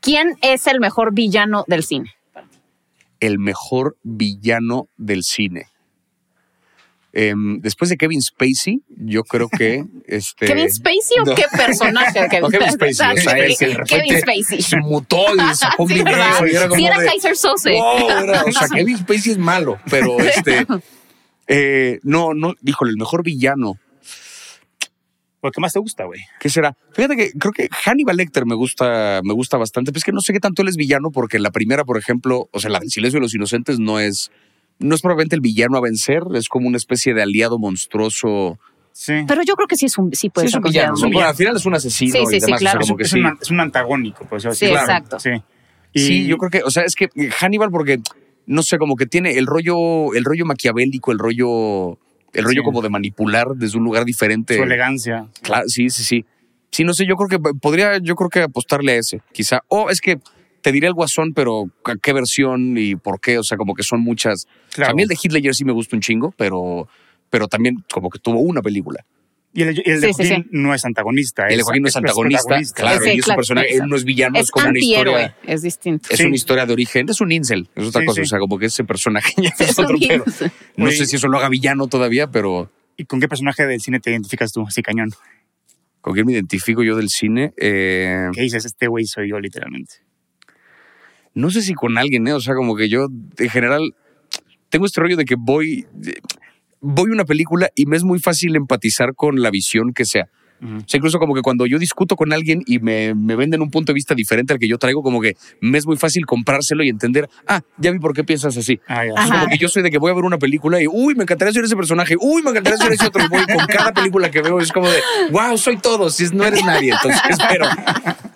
¿Quién 0.00 0.36
es 0.42 0.66
el 0.66 0.80
mejor 0.80 1.12
villano 1.14 1.64
del 1.66 1.82
cine? 1.84 2.14
El 3.20 3.38
mejor 3.38 3.96
villano 4.02 4.88
del 4.96 5.22
cine. 5.24 5.66
Em, 7.12 7.60
después 7.60 7.90
de 7.90 7.96
Kevin 7.96 8.22
Spacey, 8.22 8.82
yo 8.88 9.24
creo 9.24 9.48
que 9.48 9.84
este. 10.06 10.46
¿Kevin 10.46 10.70
Spacey 10.70 11.18
o 11.20 11.24
no. 11.24 11.34
qué 11.34 11.44
personaje? 11.56 12.20
No, 12.40 12.48
Kevin 12.48 12.70
Spacey, 12.70 12.90
o 12.92 12.94
sea, 12.94 13.36
el 13.36 13.56
que 13.56 13.66
de 13.66 13.76
Kevin 13.84 14.20
Spacey. 14.20 14.62
se 14.62 14.76
mutó 14.76 15.24
y 15.34 15.54
sacó 15.56 15.82
un 15.82 15.88
Sí, 15.88 15.96
y 15.96 16.00
era 16.02 16.68
como 16.68 16.76
Sí, 16.76 16.86
era 16.86 16.98
de, 17.00 17.06
Kaiser 17.06 17.36
Sose. 17.36 17.72
"Wow", 17.72 18.08
era- 18.22 18.44
o 18.44 18.52
sea, 18.52 18.68
Kevin 18.68 18.96
Spacey 18.98 19.32
es 19.32 19.38
malo, 19.38 19.78
pero 19.90 20.20
este. 20.20 20.66
eh, 21.48 21.98
no, 22.04 22.32
no, 22.32 22.54
híjole, 22.64 22.90
el 22.92 22.96
mejor 22.96 23.24
villano. 23.24 23.76
¿Por 25.40 25.52
qué 25.52 25.60
más 25.60 25.72
te 25.72 25.78
gusta, 25.78 26.04
güey? 26.04 26.20
¿Qué 26.38 26.48
será? 26.50 26.76
Fíjate 26.92 27.16
que 27.16 27.32
creo 27.32 27.52
que 27.52 27.68
Hannibal 27.84 28.16
Lecter 28.16 28.44
me 28.44 28.54
gusta, 28.54 29.20
me 29.24 29.32
gusta 29.32 29.56
bastante. 29.56 29.90
Pero 29.90 29.98
es 29.98 30.04
que 30.04 30.12
no 30.12 30.20
sé 30.20 30.32
qué 30.32 30.40
tanto 30.40 30.62
él 30.62 30.68
es 30.68 30.76
villano, 30.76 31.10
porque 31.10 31.38
la 31.38 31.50
primera, 31.50 31.84
por 31.84 31.96
ejemplo, 31.98 32.48
o 32.52 32.60
sea, 32.60 32.70
la 32.70 32.78
del 32.78 32.90
silencio 32.90 33.18
de 33.18 33.22
los 33.22 33.34
inocentes 33.34 33.78
no 33.78 34.00
es, 34.00 34.30
no 34.78 34.94
es 34.94 35.00
probablemente 35.00 35.36
el 35.36 35.40
villano 35.40 35.78
a 35.78 35.80
vencer, 35.80 36.22
es 36.34 36.48
como 36.48 36.68
una 36.68 36.76
especie 36.76 37.14
de 37.14 37.22
aliado 37.22 37.58
monstruoso. 37.58 38.58
Sí. 38.92 39.14
Pero 39.26 39.42
yo 39.42 39.54
creo 39.54 39.66
que 39.66 39.76
sí 39.76 39.86
es 39.86 39.96
un 39.96 40.12
sí 40.12 40.28
puede 40.28 40.46
Sí, 40.46 40.48
es 40.48 40.52
ser 40.52 40.60
un 40.60 40.70
villano. 40.70 40.94
Bueno, 41.00 41.20
al 41.20 41.34
final 41.34 41.56
es 41.56 41.64
un 41.64 41.74
asesino 41.74 42.12
Sí, 42.12 42.18
sí, 42.28 42.36
y 42.36 42.40
sí, 42.40 42.44
o 42.44 42.48
sea, 42.48 42.56
claro. 42.58 42.80
como 42.80 42.96
que 42.96 43.04
es, 43.04 43.10
sí. 43.10 43.20
un, 43.20 43.38
es 43.40 43.50
un 43.50 43.60
antagónico, 43.60 44.26
pues. 44.28 44.42
Sí, 44.52 44.66
exacto. 44.66 45.18
Sí. 45.18 45.30
Y 45.92 46.00
Sí, 46.00 46.26
yo 46.26 46.36
creo 46.36 46.50
que, 46.50 46.62
o 46.62 46.70
sea, 46.70 46.84
es 46.84 46.94
que 46.94 47.08
Hannibal, 47.40 47.70
porque 47.70 48.00
no 48.46 48.62
sé, 48.62 48.78
como 48.78 48.96
que 48.96 49.06
tiene 49.06 49.38
el 49.38 49.46
rollo, 49.46 50.12
el 50.14 50.24
rollo 50.24 50.44
maquiavélico, 50.44 51.12
el 51.12 51.18
rollo, 51.18 51.98
el 52.32 52.44
rollo 52.44 52.60
Sí. 52.62 52.64
como 52.64 52.82
de 52.82 52.88
manipular 52.90 53.48
desde 53.56 53.78
un 53.78 53.84
lugar 53.84 54.04
diferente. 54.04 54.56
su 54.56 54.62
elegancia. 54.62 55.26
Claro, 55.42 55.68
sí, 55.68 55.90
sí, 55.90 56.02
sí. 56.02 56.24
Sí, 56.70 56.84
no 56.84 56.94
sé, 56.94 57.04
yo 57.06 57.16
creo 57.16 57.28
que 57.28 57.38
podría, 57.60 57.98
yo 57.98 58.14
creo 58.14 58.28
que 58.30 58.42
apostarle 58.42 58.92
a 58.92 58.96
ese, 58.96 59.20
quizá. 59.32 59.62
O 59.68 59.90
es 59.90 60.00
que 60.00 60.18
te 60.62 60.70
diré 60.72 60.86
el 60.86 60.92
guasón, 60.94 61.32
pero 61.34 61.64
¿a 61.84 61.96
¿qué 61.96 62.12
versión 62.12 62.76
y 62.78 62.94
por 62.94 63.20
qué? 63.20 63.38
O 63.38 63.42
sea, 63.42 63.56
como 63.58 63.74
que 63.74 63.82
son 63.82 64.00
muchas. 64.02 64.44
O 64.44 64.48
sea, 64.48 64.74
Claro. 64.76 64.92
a 64.92 64.94
mí 64.94 65.02
el 65.02 65.08
de 65.08 65.18
Hitler 65.20 65.54
sí 65.54 65.64
me 65.64 65.72
gusta 65.72 65.96
un 65.96 66.02
chingo, 66.02 66.32
pero, 66.36 66.86
pero 67.30 67.48
también 67.48 67.82
como 67.92 68.08
que 68.10 68.18
tuvo 68.20 68.38
una 68.40 68.62
película. 68.62 69.04
Y 69.52 69.62
el, 69.62 69.76
y 69.84 69.90
el 69.90 70.00
de 70.00 70.08
Sí, 70.08 70.14
sí, 70.22 70.28
Joaquín 70.28 70.42
sí. 70.44 70.48
no 70.52 70.74
es 70.74 70.84
antagonista. 70.84 71.46
El 71.48 71.56
de 71.56 71.62
Joaquín 71.64 71.82
no 71.82 71.88
es 71.88 71.96
antagonista, 71.96 72.60
claro, 72.74 73.02
Sí, 73.02 73.08
y 73.08 73.12
es 73.12 73.16
un 73.16 73.22
claro, 73.22 73.36
personaje, 73.38 73.74
él 73.74 73.82
no 73.88 73.96
es 73.96 74.04
villano, 74.04 74.36
es, 74.38 74.44
Es 74.44 74.50
como 74.52 74.68
una 74.68 74.78
historia. 74.78 75.36
es 75.44 75.62
distinto. 75.62 76.08
Es 76.10 76.18
Sí. 76.18 76.24
una 76.24 76.36
historia 76.36 76.66
de 76.66 76.72
origen, 76.72 77.08
es 77.08 77.20
un 77.20 77.32
incel, 77.32 77.68
es 77.74 77.86
otra 77.88 78.00
Sí, 78.02 78.06
cosa, 78.06 78.16
sí. 78.16 78.20
o 78.22 78.26
sea, 78.26 78.38
como 78.38 78.58
que 78.58 78.66
ese 78.66 78.84
personaje 78.84 79.32
ya 79.38 79.50
es 79.58 79.70
Es 79.70 79.78
un 79.78 79.84
otro. 79.86 79.96
No 80.76 80.84
Oye. 80.86 80.96
sé 80.96 81.06
si 81.06 81.16
eso 81.16 81.26
lo 81.26 81.38
haga 81.38 81.48
villano 81.48 81.88
todavía, 81.88 82.30
pero 82.30 82.70
¿Y 82.96 83.06
con 83.06 83.18
qué 83.18 83.28
personaje 83.28 83.66
del 83.66 83.80
cine 83.80 83.98
te 83.98 84.10
identificas 84.10 84.52
tú? 84.52 84.64
Así 84.68 84.82
cañón. 84.82 85.10
con 86.02 86.14
quién 86.14 86.26
me 86.26 86.32
identifico 86.32 86.82
yo 86.82 86.96
del 86.96 87.08
cine. 87.08 87.52
Eh, 87.56 88.28
¿Qué 88.34 88.42
dices? 88.42 88.64
Este 88.66 88.86
güey 88.88 89.04
soy 89.06 89.30
yo, 89.30 89.40
literalmente. 89.40 89.94
no 91.34 91.50
sé 91.50 91.62
si 91.62 91.74
con 91.74 91.96
alguien, 91.98 92.26
¿eh? 92.28 92.34
O 92.34 92.40
sea, 92.40 92.54
como 92.54 92.76
que 92.76 92.88
yo, 92.88 93.08
en 93.38 93.48
general, 93.50 93.94
tengo 94.68 94.86
este 94.86 95.00
rollo 95.00 95.16
de 95.16 95.24
que 95.24 95.34
voy, 95.38 95.86
voy 96.80 97.10
a 97.10 97.14
una 97.14 97.24
película 97.24 97.70
y 97.74 97.86
me 97.86 97.96
es 97.96 98.04
muy 98.04 98.18
fácil 98.18 98.56
empatizar 98.56 99.14
con 99.14 99.42
la 99.42 99.50
visión 99.50 99.92
que 99.92 100.04
sea. 100.04 100.28
O 100.62 100.84
sea, 100.86 100.98
incluso 100.98 101.18
como 101.18 101.34
que 101.34 101.40
cuando 101.40 101.64
yo 101.64 101.78
discuto 101.78 102.16
con 102.16 102.34
alguien 102.34 102.62
y 102.66 102.80
me, 102.80 103.14
me 103.14 103.34
venden 103.34 103.62
un 103.62 103.70
punto 103.70 103.92
de 103.92 103.94
vista 103.94 104.14
diferente 104.14 104.52
al 104.52 104.58
que 104.58 104.68
yo 104.68 104.76
traigo, 104.76 105.02
como 105.02 105.20
que 105.20 105.36
me 105.62 105.78
es 105.78 105.86
muy 105.86 105.96
fácil 105.96 106.26
comprárselo 106.26 106.84
y 106.84 106.90
entender, 106.90 107.30
ah, 107.46 107.62
ya 107.78 107.90
vi 107.90 107.98
por 107.98 108.12
qué 108.12 108.24
piensas 108.24 108.56
así. 108.58 108.78
Ah, 108.86 109.04
Ajá. 109.16 109.30
como 109.30 109.46
que 109.46 109.56
yo 109.56 109.68
soy 109.68 109.82
de 109.82 109.90
que 109.90 109.96
voy 109.96 110.10
a 110.10 110.14
ver 110.14 110.24
una 110.24 110.38
película 110.38 110.80
y, 110.82 110.86
uy, 110.86 111.14
me 111.14 111.22
encantaría 111.22 111.54
ser 111.54 111.64
ese 111.64 111.76
personaje, 111.76 112.14
uy, 112.20 112.42
me 112.42 112.50
encantaría 112.50 112.76
ser 112.76 112.92
ese 112.92 113.06
otro. 113.06 113.24
Y 113.24 113.28
voy 113.28 113.46
con 113.46 113.66
cada 113.68 113.92
película 113.92 114.30
que 114.30 114.42
veo, 114.42 114.60
es 114.60 114.70
como 114.70 114.86
de, 114.88 115.00
wow, 115.30 115.56
soy 115.56 115.78
todo, 115.78 116.10
si 116.10 116.24
no 116.34 116.44
eres 116.44 116.62
nadie. 116.62 116.92
Entonces, 116.92 117.38
pero 117.48 117.64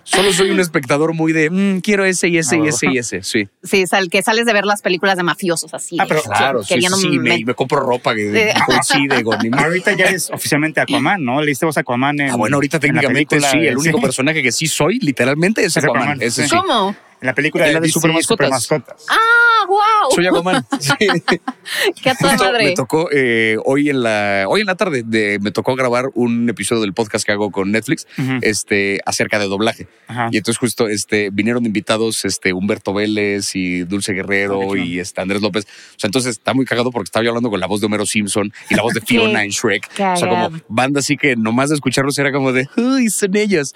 solo 0.04 0.32
soy 0.32 0.50
un 0.50 0.60
espectador 0.60 1.12
muy 1.14 1.32
de, 1.32 1.50
"Mm, 1.50 1.80
quiero 1.80 2.04
ese 2.04 2.28
y 2.28 2.38
ese 2.38 2.58
y 2.58 2.68
ese 2.68 2.86
y 2.90 2.98
ese. 2.98 3.22
Sí. 3.22 3.48
Sí, 3.62 3.86
sal, 3.86 4.08
que 4.08 4.22
sales 4.22 4.46
de 4.46 4.52
ver 4.52 4.64
las 4.64 4.80
películas 4.82 5.16
de 5.16 5.22
mafiosos 5.24 5.74
así. 5.74 5.96
Ah, 6.00 6.04
pero 6.08 6.22
Claro, 6.22 6.62
sí, 6.62 6.74
sí, 6.80 6.88
sí, 7.00 7.18
me, 7.18 7.54
compro 7.54 7.80
ropa 7.80 8.14
que 8.14 8.52
Sí. 8.54 8.60
coincide 8.66 9.22
con 9.24 9.38
mi. 9.42 9.50
Ahorita 9.58 9.92
ya 9.92 10.06
es 10.06 10.30
oficialmente 10.30 10.80
Aquaman, 10.80 11.24
¿no? 11.24 11.42
Leíste 11.42 11.66
vos 11.66 11.76
Aquaman 11.76 12.20
en. 12.20 12.30
Ah, 12.30 12.36
bueno, 12.36 12.56
ahorita 12.56 12.78
técnicamente 12.78 13.40
sí, 13.40 13.58
el 13.58 13.76
único 13.76 13.98
sí, 13.98 14.02
personaje 14.02 14.42
que 14.42 14.52
sí 14.52 14.66
soy, 14.66 14.98
literalmente, 15.00 15.62
es 15.64 15.76
Es 15.76 15.84
Aquaman. 15.84 16.02
Aquaman, 16.02 16.22
Ese 16.22 16.42
sí. 16.44 16.48
sí. 16.48 16.56
¿Cómo? 16.56 16.94
En 17.24 17.28
la 17.28 17.34
película 17.34 17.64
En 17.64 17.68
de, 17.70 17.74
la 17.76 17.80
de 17.80 17.86
DC, 17.86 17.94
Supermascotas. 17.94 18.62
Supermascotas. 18.64 19.06
Ah, 19.08 19.66
wow. 19.66 20.14
Soy 20.14 20.26
Aquaman. 20.26 20.66
Sí. 20.78 20.92
Qué 22.02 22.10
a 22.10 22.14
toda 22.14 22.32
Justo 22.32 22.44
madre. 22.44 22.64
me 22.66 22.74
tocó 22.74 23.08
eh, 23.10 23.56
hoy 23.64 23.88
en 23.88 24.02
la 24.02 24.44
hoy 24.46 24.60
en 24.60 24.66
la 24.66 24.74
tarde 24.74 25.02
de- 25.06 25.38
me 25.40 25.50
tocó 25.52 25.74
grabar 25.74 26.10
un 26.12 26.46
episodio 26.50 26.82
del 26.82 26.92
podcast 26.92 27.24
que 27.24 27.32
hago 27.32 27.50
con 27.50 27.72
Netflix 27.72 28.06
este 28.42 29.00
acerca 29.06 29.38
de 29.38 29.46
doblaje 29.48 29.88
Ajá. 30.06 30.28
y 30.30 30.36
entonces 30.36 30.58
justo 30.58 30.86
este 30.88 31.30
vinieron 31.30 31.64
invitados 31.64 32.26
este 32.26 32.52
Humberto 32.52 32.92
Vélez 32.92 33.56
y 33.56 33.84
Dulce 33.84 34.12
Guerrero 34.12 34.76
y 34.76 34.98
este 35.00 35.22
Andrés 35.22 35.40
López 35.40 35.64
o 35.64 35.98
sea 35.98 36.08
entonces 36.08 36.32
está 36.32 36.52
muy 36.52 36.66
cagado 36.66 36.90
porque 36.90 37.06
estaba 37.06 37.24
yo 37.24 37.30
hablando 37.30 37.48
con 37.48 37.58
la 37.58 37.66
voz 37.66 37.80
de 37.80 37.86
Homero 37.86 38.04
Simpson 38.04 38.52
y 38.68 38.74
la 38.74 38.82
voz 38.82 38.92
de 38.92 39.00
Fiona 39.00 39.42
en 39.44 39.50
Shrek 39.50 39.88
o 39.92 40.16
sea 40.16 40.28
como 40.28 40.50
banda 40.68 41.00
así 41.00 41.16
que 41.16 41.36
nomás 41.36 41.70
de 41.70 41.76
escucharlos 41.76 42.18
era 42.18 42.30
como 42.32 42.52
de 42.52 42.68
uy 42.76 43.08
son 43.08 43.34
ellos 43.36 43.74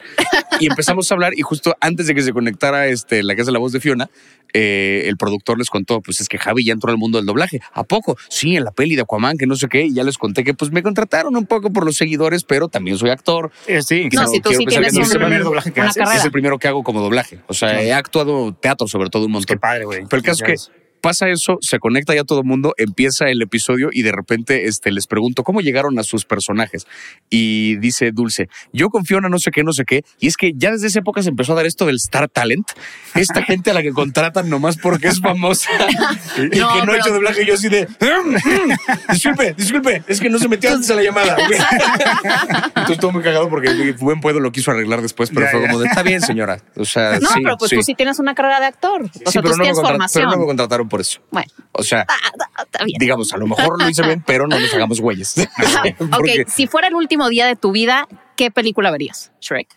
y 0.61 0.67
empezamos 0.67 1.11
a 1.11 1.15
hablar 1.15 1.33
y 1.35 1.41
justo 1.41 1.75
antes 1.81 2.07
de 2.07 2.15
que 2.15 2.21
se 2.21 2.35
conectara 2.35 2.87
este 2.89 3.23
la 3.23 3.35
que 3.39 3.43
hace 3.43 3.53
la 3.53 3.59
voz 3.61 3.73
de 3.73 3.81
Fiona 3.81 4.11
eh, 4.55 5.05
el 5.07 5.17
productor 5.17 5.59
les 5.59 5.69
contó, 5.71 6.01
pues 6.01 6.21
es 6.21 6.29
que 6.29 6.39
Javi 6.39 6.65
ya 6.65 6.73
entró 6.73 6.91
al 6.91 6.97
mundo 6.99 7.19
del 7.19 7.27
doblaje. 7.27 7.61
¿A 7.73 7.85
poco? 7.85 8.17
Sí, 8.31 8.57
en 8.57 8.65
la 8.65 8.71
peli 8.73 8.97
de 8.97 9.03
Aquaman, 9.03 9.37
que 9.37 9.47
no 9.47 9.55
sé 9.57 9.69
qué, 9.69 9.85
y 9.85 9.93
ya 9.95 10.05
les 10.05 10.17
conté 10.19 10.43
que 10.43 10.55
pues 10.55 10.71
me 10.73 10.83
contrataron 10.83 11.37
un 11.37 11.45
poco 11.47 11.71
por 11.73 11.85
los 11.85 11.97
seguidores, 11.97 12.45
pero 12.45 12.69
también 12.69 12.97
soy 12.99 13.11
actor. 13.11 13.51
Eh, 13.67 13.83
sí, 13.83 14.05
No, 14.05 14.11
claro. 14.11 14.29
si 14.29 14.41
tú 14.41 14.49
quiero 14.49 14.59
sí 14.61 14.65
pensar 14.67 14.83
tienes 14.83 14.93
que 14.93 14.99
no 14.99 15.01
un- 15.01 15.07
es 15.07 15.13
el 15.13 15.21
primer 15.21 15.45
doblaje 15.45 15.73
que 15.73 15.81
una 15.81 15.91
haces. 15.91 16.01
carrera. 16.03 16.19
Es 16.19 16.25
el 16.25 16.33
primero 16.33 16.59
que 16.59 16.67
hago 16.69 16.83
como 16.83 17.01
doblaje. 17.03 17.41
O 17.47 17.55
sea, 17.55 17.83
he 17.83 17.93
actuado 17.93 18.55
teatro 18.55 18.89
sobre 18.89 19.11
todo 19.11 19.27
un 19.27 19.33
montón. 19.33 19.55
Qué 19.57 19.61
padre, 19.61 19.85
güey. 19.85 20.05
Pero 20.09 20.17
el 20.19 20.23
caso 20.25 20.45
es 20.47 20.69
que 20.69 20.73
pasa 21.01 21.29
eso, 21.29 21.59
se 21.61 21.79
conecta 21.79 22.15
ya 22.15 22.25
todo 22.25 22.41
el 22.41 22.45
mundo, 22.45 22.75
empieza 22.77 23.29
el 23.29 23.41
episodio 23.43 23.89
y 23.93 24.03
de 24.03 24.13
repente 24.13 24.67
este, 24.67 24.91
les 24.93 25.07
pregunto 25.07 25.43
cómo 25.43 25.61
llegaron 25.61 25.99
a 25.99 26.03
sus 26.03 26.25
personajes. 26.25 26.87
Y 27.31 27.77
dice 27.77 28.11
Dulce, 28.13 28.49
yo 28.73 28.89
confío 28.91 29.19
en 29.19 29.27
a 29.27 29.29
no 29.29 29.39
sé 29.39 29.51
qué, 29.51 29.63
no 29.65 29.73
sé 29.73 29.85
qué. 29.85 30.05
Y 30.21 30.27
es 30.29 30.37
que 30.37 30.53
ya 30.57 30.71
desde 30.71 30.89
esa 30.89 31.01
época 31.01 31.23
se 31.23 31.29
empezó 31.31 31.53
a 31.53 31.57
dar 31.57 31.67
esto 31.67 31.87
del 31.87 31.97
Star 31.97 32.29
Talent. 32.29 32.69
Esta 33.15 33.43
gente 33.45 33.71
a 33.71 33.75
la 33.75 33.83
que 33.83 33.93
contratan 33.93 34.49
nomás 34.51 34.77
porque 34.77 35.09
es 35.09 35.21
famosa 35.21 35.71
y 36.39 36.43
No, 36.43 36.49
que 36.51 36.59
no 36.59 36.69
pero- 36.81 36.93
ha 36.93 36.97
hecho 36.97 37.13
doblaje. 37.13 37.47
Yo 37.47 37.55
así 37.55 37.69
de, 37.69 37.87
"Mm, 37.87 38.31
mm, 38.31 39.13
disculpe, 39.13 39.55
disculpe, 39.57 40.03
es 40.07 40.21
que 40.21 40.29
no 40.31 40.39
se 40.39 40.49
metió 40.49 40.73
antes 40.73 40.91
a 40.91 40.95
la 40.95 41.03
llamada. 41.03 41.37
Entonces 41.39 42.91
estuvo 42.91 43.13
muy 43.13 43.23
cagado 43.23 43.49
porque 43.49 43.93
buen 43.99 44.21
puedo 44.21 44.41
lo 44.41 44.53
quiso 44.53 44.71
arreglar 44.71 45.03
después, 45.03 45.31
pero 45.31 45.47
Ya, 45.47 45.51
fue 45.53 45.61
ya. 45.63 45.67
como 45.69 45.81
de, 45.81 45.89
está 45.89 46.03
bien, 46.03 46.21
señora. 46.21 46.59
O 46.77 46.85
sea, 46.85 47.19
No, 47.21 47.29
sí, 47.29 47.41
pero 47.43 47.57
pues 47.57 47.71
sí. 47.71 47.77
tú 47.77 47.83
sí 47.83 47.95
tienes 47.95 48.19
una 48.19 48.35
carrera 48.35 48.61
de 48.61 48.67
actor. 48.67 49.03
O 49.03 49.07
Sí, 49.07 49.11
sea, 49.27 49.43
pero 49.43 49.53
tú 49.53 49.59
no, 49.59 49.63
tienes 49.63 49.75
contra- 49.77 49.91
formación. 49.93 50.23
pero 50.25 50.31
no 50.37 50.41
me 50.43 50.47
contrataron 50.47 50.88
por 50.89 51.01
eso. 51.01 51.21
Bueno, 51.31 51.51
O 51.73 51.83
sea, 51.83 52.05
ah, 52.09 52.15
ah, 52.57 52.63
está 52.65 52.85
bien. 52.85 52.99
digamos, 52.99 53.33
a 53.33 53.37
lo 53.37 53.47
mejor 53.47 53.81
lo 53.81 53.89
hice 53.89 54.03
bien, 54.03 54.23
pero 54.27 54.47
no 54.47 54.59
nos 54.59 54.73
hagamos 54.75 55.01
güeyes. 55.01 55.35
Porque 56.11 56.43
ok, 56.43 56.49
si 56.49 56.67
fuera 56.67 56.89
el 56.89 56.95
último 56.95 57.29
día 57.29 57.47
de 57.47 57.57
tu 57.57 57.73
vida, 57.73 58.09
¿qué 58.37 58.51
película 58.51 58.91
verías? 58.91 59.33
Shrek. 59.41 59.69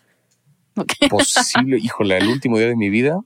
Ok. 0.76 0.92
posible, 1.10 1.78
híjole, 1.78 2.18
el 2.18 2.28
último 2.28 2.58
día 2.58 2.68
de 2.68 2.76
mi 2.76 2.88
vida. 2.90 3.20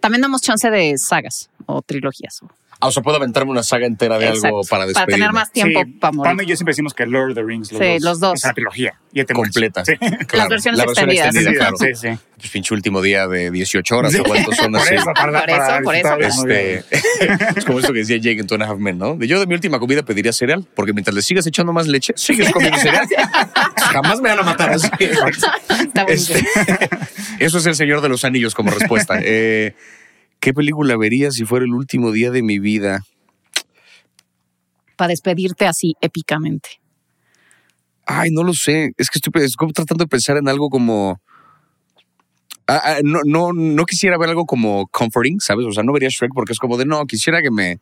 También 0.00 0.22
damos 0.22 0.42
chance 0.42 0.70
de 0.70 0.96
sagas 0.96 1.50
o 1.66 1.82
trilogías. 1.82 2.40
Ah, 2.42 2.54
o 2.80 2.92
sea, 2.92 3.02
puedo 3.02 3.16
aventarme 3.16 3.50
una 3.50 3.62
saga 3.62 3.86
entera 3.86 4.18
de 4.18 4.28
algo 4.28 4.60
para 4.70 4.86
despedirme. 4.86 5.14
tener 5.14 5.32
más 5.32 5.50
tiempo 5.52 5.80
Sí, 5.84 5.92
para 5.92 6.12
morir. 6.12 6.36
Pam 6.36 6.40
y 6.44 6.48
yo 6.48 6.56
siempre 6.56 6.72
decimos 6.72 6.94
que 6.94 7.06
Lord 7.06 7.30
of 7.30 7.34
the 7.36 7.42
Rings, 7.42 7.72
los 7.72 7.80
Sí, 7.80 7.92
dos. 7.94 8.02
los 8.02 8.20
dos. 8.20 8.34
Es 8.34 8.44
la 8.44 8.52
trilogía. 8.54 8.94
Y 9.12 9.24
completa. 9.24 9.84
Sí. 9.84 9.94
Claro, 10.26 10.50
versiones 10.50 10.78
la 10.78 10.86
versión 10.86 11.10
extendidas. 11.10 11.26
extendida, 11.34 11.58
claro. 11.58 11.76
Sí, 11.78 11.86
sí. 11.94 12.08
Pues 12.36 12.50
pinche 12.50 12.72
último 12.74 13.02
día 13.02 13.26
de 13.26 13.50
18 13.50 13.96
horas, 13.96 14.14
¿o 14.14 14.22
cuántos 14.22 14.56
son 14.56 14.70
Por 14.72 14.80
así? 14.80 14.94
eso, 14.94 15.04
para, 15.12 15.40
Por 15.40 15.50
eso, 15.50 15.58
para 15.58 15.82
por 15.82 15.94
eso. 16.22 16.46
Este, 16.46 16.84
es 17.58 17.64
como 17.64 17.80
esto 17.80 17.92
que 17.92 17.98
decía 18.00 18.16
Jake 18.18 18.38
en 18.38 18.46
Two 18.46 18.54
and 18.54 18.62
a 18.64 18.66
Half 18.68 18.78
Men, 18.78 18.98
¿no? 18.98 19.16
De 19.16 19.26
yo 19.26 19.40
de 19.40 19.46
mi 19.46 19.54
última 19.54 19.80
comida 19.80 20.04
pediría 20.04 20.32
cereal, 20.32 20.64
porque 20.76 20.92
mientras 20.92 21.14
le 21.16 21.22
sigas 21.22 21.46
echando 21.48 21.72
más 21.72 21.88
leche, 21.88 22.12
sigues 22.16 22.50
comiendo 22.52 22.78
cereal. 22.78 23.06
Jamás 23.76 24.20
me 24.20 24.28
van 24.28 24.38
a 24.38 24.42
matar 24.42 24.70
así. 24.70 24.88
Está. 25.00 26.02
Este, 26.06 26.44
eso 27.40 27.58
es 27.58 27.66
el 27.66 27.74
Señor 27.74 28.02
de 28.02 28.08
los 28.08 28.24
Anillos 28.24 28.54
como 28.54 28.70
respuesta. 28.70 29.18
Eh, 29.20 29.74
¿Qué 30.40 30.52
película 30.54 30.96
vería 30.96 31.30
si 31.30 31.44
fuera 31.44 31.64
el 31.64 31.74
último 31.74 32.12
día 32.12 32.30
de 32.30 32.42
mi 32.42 32.58
vida? 32.58 33.04
Para 34.96 35.08
despedirte 35.08 35.66
así 35.66 35.94
épicamente. 36.00 36.80
Ay, 38.06 38.30
no 38.30 38.42
lo 38.42 38.54
sé. 38.54 38.92
Es 38.96 39.10
que 39.10 39.18
estoy 39.18 39.30
pe- 39.32 39.44
es 39.44 39.56
como 39.56 39.72
tratando 39.72 40.04
de 40.04 40.08
pensar 40.08 40.36
en 40.36 40.48
algo 40.48 40.70
como. 40.70 41.20
Ah, 42.66 42.80
ah, 42.84 42.96
no, 43.02 43.20
no, 43.24 43.52
no 43.52 43.84
quisiera 43.84 44.18
ver 44.18 44.28
algo 44.30 44.44
como 44.44 44.86
comforting, 44.88 45.40
¿sabes? 45.40 45.66
O 45.66 45.72
sea, 45.72 45.82
no 45.82 45.92
vería 45.92 46.08
Shrek 46.10 46.32
porque 46.34 46.52
es 46.52 46.58
como 46.58 46.76
de 46.76 46.84
no, 46.86 47.04
quisiera 47.06 47.42
que 47.42 47.50
me. 47.50 47.78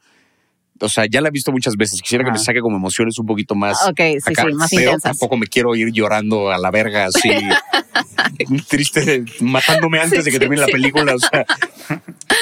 O 0.80 0.88
sea, 0.88 1.06
ya 1.10 1.20
la 1.20 1.28
he 1.28 1.30
visto 1.30 1.52
muchas 1.52 1.74
veces. 1.76 2.00
Quisiera 2.02 2.24
que 2.24 2.30
me 2.32 2.38
saque 2.38 2.60
como 2.60 2.76
emociones 2.76 3.18
un 3.18 3.26
poquito 3.26 3.54
más. 3.54 3.82
Ok, 3.88 3.96
sí, 3.98 4.18
acá, 4.32 4.44
sí, 4.46 4.52
más 4.54 4.70
pero 4.70 4.82
intensas. 4.82 5.12
tampoco 5.12 5.36
me 5.36 5.46
quiero 5.46 5.74
ir 5.74 5.90
llorando 5.92 6.50
a 6.50 6.58
la 6.58 6.70
verga 6.70 7.06
así, 7.06 7.30
triste, 8.68 9.24
matándome 9.40 10.00
antes 10.00 10.20
Sí, 10.20 10.24
de 10.26 10.30
que 10.32 10.38
termine 10.38 10.62
la 10.62 10.68
película. 10.68 11.14
O 11.14 11.18
sea, 11.18 11.46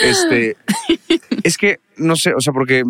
este, 0.02 0.56
es 1.42 1.56
que 1.56 1.78
no 1.96 2.16
sé, 2.16 2.32
o 2.34 2.40
sea, 2.40 2.52
porque 2.52 2.82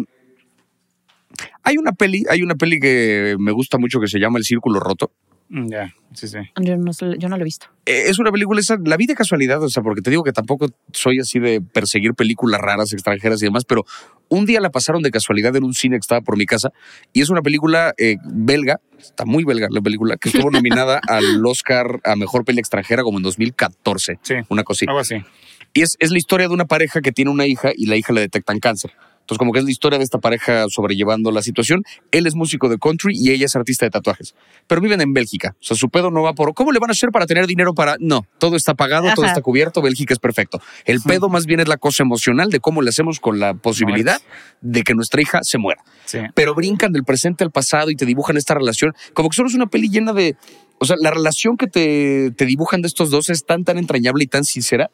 hay 1.62 1.76
una 1.76 1.92
peli, 1.92 2.24
hay 2.30 2.42
una 2.42 2.54
peli 2.54 2.78
que 2.80 3.36
me 3.38 3.52
gusta 3.52 3.78
mucho 3.78 4.00
que 4.00 4.08
se 4.08 4.18
llama 4.18 4.38
El 4.38 4.44
Círculo 4.44 4.80
Roto. 4.80 5.10
Mm, 5.56 5.68
Ya, 5.70 5.94
sí, 6.14 6.26
sí. 6.26 6.38
Yo 6.60 6.76
no, 6.76 6.92
sé- 6.92 7.14
yo 7.18 7.28
no 7.28 7.36
lo 7.36 7.42
he 7.42 7.44
visto. 7.44 7.66
Eh, 7.86 8.04
Es 8.08 8.18
una 8.18 8.32
película, 8.32 8.60
esa, 8.60 8.76
la 8.84 8.96
vi 8.96 9.06
de 9.06 9.14
casualidad, 9.14 9.62
o 9.62 9.68
sea, 9.68 9.82
porque 9.84 10.00
te 10.02 10.10
digo 10.10 10.24
que 10.24 10.32
tampoco 10.32 10.66
soy 10.92 11.20
así 11.20 11.38
de 11.38 11.60
perseguir 11.60 12.14
películas 12.14 12.60
raras, 12.60 12.92
extranjeras 12.92 13.40
y 13.40 13.46
demás, 13.46 13.64
pero 13.64 13.84
un 14.28 14.46
día 14.46 14.60
la 14.60 14.70
pasaron 14.70 15.02
de 15.02 15.10
casualidad 15.12 15.54
en 15.54 15.62
un 15.64 15.72
cine 15.74 15.96
que 15.96 16.00
estaba 16.00 16.22
por 16.22 16.36
mi 16.36 16.44
casa 16.46 16.70
y 17.12 17.20
es 17.20 17.30
una 17.30 17.40
película 17.42 17.94
eh, 17.98 18.16
belga, 18.24 18.80
está 18.98 19.24
muy 19.24 19.44
belga 19.44 19.68
la 19.70 19.80
película, 19.80 20.16
que 20.16 20.30
estuvo 20.30 20.50
nominada 20.50 21.00
al 21.08 21.44
Oscar 21.46 22.00
a 22.04 22.16
Mejor 22.16 22.44
Peli 22.44 22.58
Extranjera 22.58 23.02
como 23.04 23.18
en 23.18 23.22
2014, 23.22 24.18
Sí. 24.22 24.34
una 24.48 24.64
cosita. 24.64 24.90
Algo 24.90 25.00
así. 25.00 25.16
Y 25.72 25.82
es, 25.82 25.96
es 26.00 26.10
la 26.10 26.18
historia 26.18 26.48
de 26.48 26.54
una 26.54 26.64
pareja 26.64 27.00
que 27.00 27.12
tiene 27.12 27.30
una 27.30 27.46
hija 27.46 27.70
y 27.76 27.86
la 27.86 27.96
hija 27.96 28.12
le 28.12 28.20
detectan 28.22 28.58
cáncer. 28.60 28.92
Entonces, 29.24 29.38
como 29.38 29.52
que 29.52 29.60
es 29.60 29.64
la 29.64 29.70
historia 29.70 29.98
de 29.98 30.04
esta 30.04 30.18
pareja 30.18 30.66
sobrellevando 30.68 31.30
la 31.30 31.40
situación. 31.40 31.82
Él 32.10 32.26
es 32.26 32.34
músico 32.34 32.68
de 32.68 32.76
country 32.78 33.14
y 33.16 33.30
ella 33.30 33.46
es 33.46 33.56
artista 33.56 33.86
de 33.86 33.90
tatuajes. 33.90 34.34
Pero 34.66 34.82
viven 34.82 35.00
en 35.00 35.14
Bélgica. 35.14 35.56
O 35.60 35.64
sea, 35.64 35.76
su 35.78 35.88
pedo 35.88 36.10
no 36.10 36.22
va 36.22 36.34
por 36.34 36.52
¿cómo 36.52 36.72
le 36.72 36.78
van 36.78 36.90
a 36.90 36.92
hacer 36.92 37.08
para 37.10 37.24
tener 37.26 37.46
dinero 37.46 37.72
para.? 37.72 37.96
No, 38.00 38.26
todo 38.38 38.54
está 38.54 38.74
pagado, 38.74 39.08
todo 39.14 39.24
está 39.24 39.40
cubierto, 39.40 39.80
Bélgica 39.80 40.12
es 40.12 40.20
perfecto. 40.20 40.60
El 40.84 41.00
pedo 41.00 41.30
más 41.30 41.46
bien 41.46 41.60
es 41.60 41.68
la 41.68 41.78
cosa 41.78 42.02
emocional 42.02 42.50
de 42.50 42.60
cómo 42.60 42.82
le 42.82 42.90
hacemos 42.90 43.18
con 43.18 43.40
la 43.40 43.54
posibilidad 43.54 44.20
de 44.60 44.82
que 44.82 44.94
nuestra 44.94 45.22
hija 45.22 45.40
se 45.42 45.56
muera 45.56 45.82
Sí. 46.04 46.18
pero 46.34 46.54
brincan 46.54 46.92
del 46.92 47.04
presente 47.04 47.44
al 47.44 47.50
pasado 47.50 47.90
y 47.90 47.96
te 47.96 48.04
dibujan 48.04 48.36
esta 48.36 48.54
relación. 48.54 48.92
Como 49.14 49.30
que 49.30 49.36
solo 49.36 49.48
es 49.48 49.54
una 49.54 49.66
peli 49.66 49.88
llena 49.88 50.12
de. 50.12 50.36
O 50.78 50.86
sea, 50.86 50.96
la 51.00 51.10
relación 51.10 51.56
que 51.56 51.66
te, 51.66 52.30
te 52.32 52.46
dibujan 52.46 52.82
de 52.82 52.88
estos 52.88 53.10
dos 53.10 53.30
es 53.30 53.44
tan, 53.44 53.64
tan 53.64 53.78
entrañable 53.78 54.24
y 54.24 54.26
tan 54.26 54.44
sincera. 54.44 54.90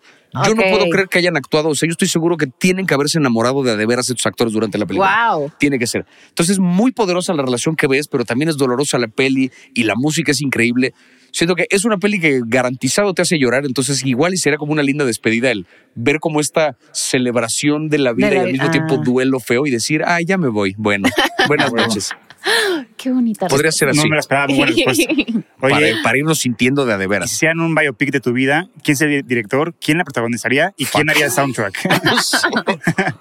Yo 0.46 0.54
no 0.54 0.62
puedo 0.62 0.88
creer 0.88 1.08
que 1.08 1.18
hayan 1.18 1.36
actuado. 1.36 1.70
O 1.70 1.74
sea, 1.74 1.86
yo 1.86 1.92
estoy 1.92 2.08
seguro 2.08 2.36
que 2.36 2.46
tienen 2.46 2.86
que 2.86 2.94
haberse 2.94 3.18
enamorado 3.18 3.62
de 3.62 3.72
a 3.72 3.76
de 3.76 3.86
veras 3.86 4.08
estos 4.08 4.26
actores 4.26 4.52
durante 4.52 4.78
la 4.78 4.86
película. 4.86 5.34
Wow. 5.34 5.52
Tiene 5.58 5.78
que 5.78 5.86
ser. 5.86 6.06
Entonces, 6.28 6.54
es 6.54 6.58
muy 6.60 6.92
poderosa 6.92 7.34
la 7.34 7.42
relación 7.42 7.76
que 7.76 7.86
ves, 7.86 8.08
pero 8.08 8.24
también 8.24 8.48
es 8.48 8.56
dolorosa 8.56 8.98
la 8.98 9.08
peli 9.08 9.50
y 9.74 9.84
la 9.84 9.94
música 9.96 10.32
es 10.32 10.40
increíble. 10.40 10.94
Siento 11.32 11.54
que 11.54 11.66
es 11.70 11.84
una 11.84 11.96
peli 11.96 12.20
que 12.20 12.40
garantizado 12.44 13.14
te 13.14 13.22
hace 13.22 13.38
llorar, 13.38 13.64
entonces 13.64 14.04
igual 14.04 14.34
y 14.34 14.36
será 14.36 14.56
como 14.56 14.72
una 14.72 14.82
linda 14.82 15.04
despedida 15.04 15.50
el 15.50 15.66
ver 15.94 16.18
como 16.18 16.40
esta 16.40 16.76
celebración 16.92 17.88
de 17.88 17.98
la 17.98 18.12
vida 18.12 18.30
De 18.30 18.34
la 18.34 18.42
y 18.42 18.44
al 18.46 18.52
mismo 18.52 18.70
tiempo 18.70 18.96
ah. 18.98 19.02
duelo 19.04 19.38
feo 19.40 19.66
y 19.66 19.70
decir, 19.70 20.02
ay, 20.04 20.24
ya 20.24 20.38
me 20.38 20.48
voy. 20.48 20.74
Bueno, 20.76 21.08
buenas 21.48 21.72
noches. 21.72 22.10
Qué 22.96 23.10
bonita. 23.10 23.46
Podría 23.48 23.72
ser 23.72 23.88
así. 23.90 23.98
No 23.98 24.04
me 24.04 24.16
la 24.16 24.20
esperaba. 24.20 24.46
Muy 24.48 24.56
buena 24.58 24.72
respuesta. 24.72 25.04
para, 25.60 25.76
Oye, 25.76 25.94
para 26.02 26.18
irnos 26.18 26.38
sintiendo 26.38 26.84
de 26.86 26.92
a 26.94 26.98
de 26.98 27.04
y 27.04 27.06
si 27.06 27.10
veras. 27.10 27.32
hicieran 27.32 27.60
un 27.60 27.74
biopic 27.74 28.10
de 28.12 28.20
tu 28.20 28.32
vida, 28.32 28.68
¿quién 28.82 28.96
sería 28.96 29.18
el 29.18 29.26
director? 29.26 29.74
¿Quién 29.80 29.98
la 29.98 30.04
protagonizaría? 30.04 30.72
¿Y 30.76 30.86
quién 30.86 31.08
haría 31.10 31.26
el 31.26 31.30
soundtrack? 31.32 31.78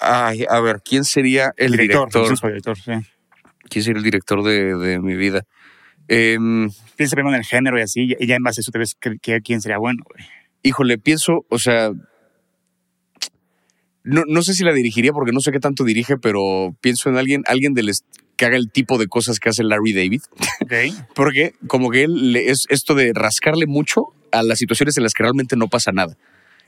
Ay, 0.00 0.44
a 0.48 0.60
ver, 0.60 0.80
¿quién 0.84 1.04
sería 1.04 1.52
el 1.56 1.72
director? 1.72 2.08
Por 2.10 2.48
director, 2.50 2.78
sí. 2.78 2.92
¿Quién 3.68 3.84
sería 3.84 3.98
el 3.98 4.04
director 4.04 4.42
de, 4.44 4.74
de 4.76 4.98
mi 5.00 5.16
vida? 5.16 5.42
Em, 6.06 6.70
Piensa 6.96 7.16
primero 7.16 7.34
en 7.34 7.40
el 7.40 7.44
género 7.46 7.78
y 7.78 7.82
así, 7.82 8.14
y 8.18 8.26
ya 8.26 8.36
en 8.36 8.42
base 8.42 8.60
a 8.60 8.62
eso 8.62 8.70
te 8.70 8.78
ves 8.78 8.94
que, 8.98 9.18
que- 9.20 9.40
quién 9.42 9.60
sería 9.60 9.78
bueno. 9.78 10.02
güey. 10.08 10.24
híjole, 10.62 10.98
pienso, 10.98 11.44
o 11.50 11.58
sea, 11.58 11.90
no, 14.04 14.22
no 14.26 14.42
sé 14.42 14.54
si 14.54 14.64
la 14.64 14.72
dirigiría 14.72 15.12
porque 15.12 15.32
no 15.32 15.40
sé 15.40 15.50
qué 15.52 15.60
tanto 15.60 15.84
dirige, 15.84 16.16
pero 16.16 16.74
pienso 16.80 17.10
en 17.10 17.16
alguien, 17.18 17.42
alguien 17.46 17.74
del 17.74 17.90
que 18.38 18.46
haga 18.46 18.56
el 18.56 18.70
tipo 18.70 18.96
de 18.96 19.06
cosas 19.08 19.38
que 19.40 19.50
hace 19.50 19.62
Larry 19.62 19.92
David, 19.92 20.22
porque 21.14 21.54
como 21.66 21.90
que 21.90 22.04
él 22.04 22.32
le- 22.32 22.50
es 22.50 22.64
esto 22.70 22.94
de 22.94 23.12
rascarle 23.14 23.66
mucho 23.66 24.14
a 24.32 24.42
las 24.42 24.58
situaciones 24.58 24.96
en 24.96 25.02
las 25.02 25.12
que 25.12 25.22
realmente 25.24 25.56
no 25.56 25.68
pasa 25.68 25.92
nada. 25.92 26.16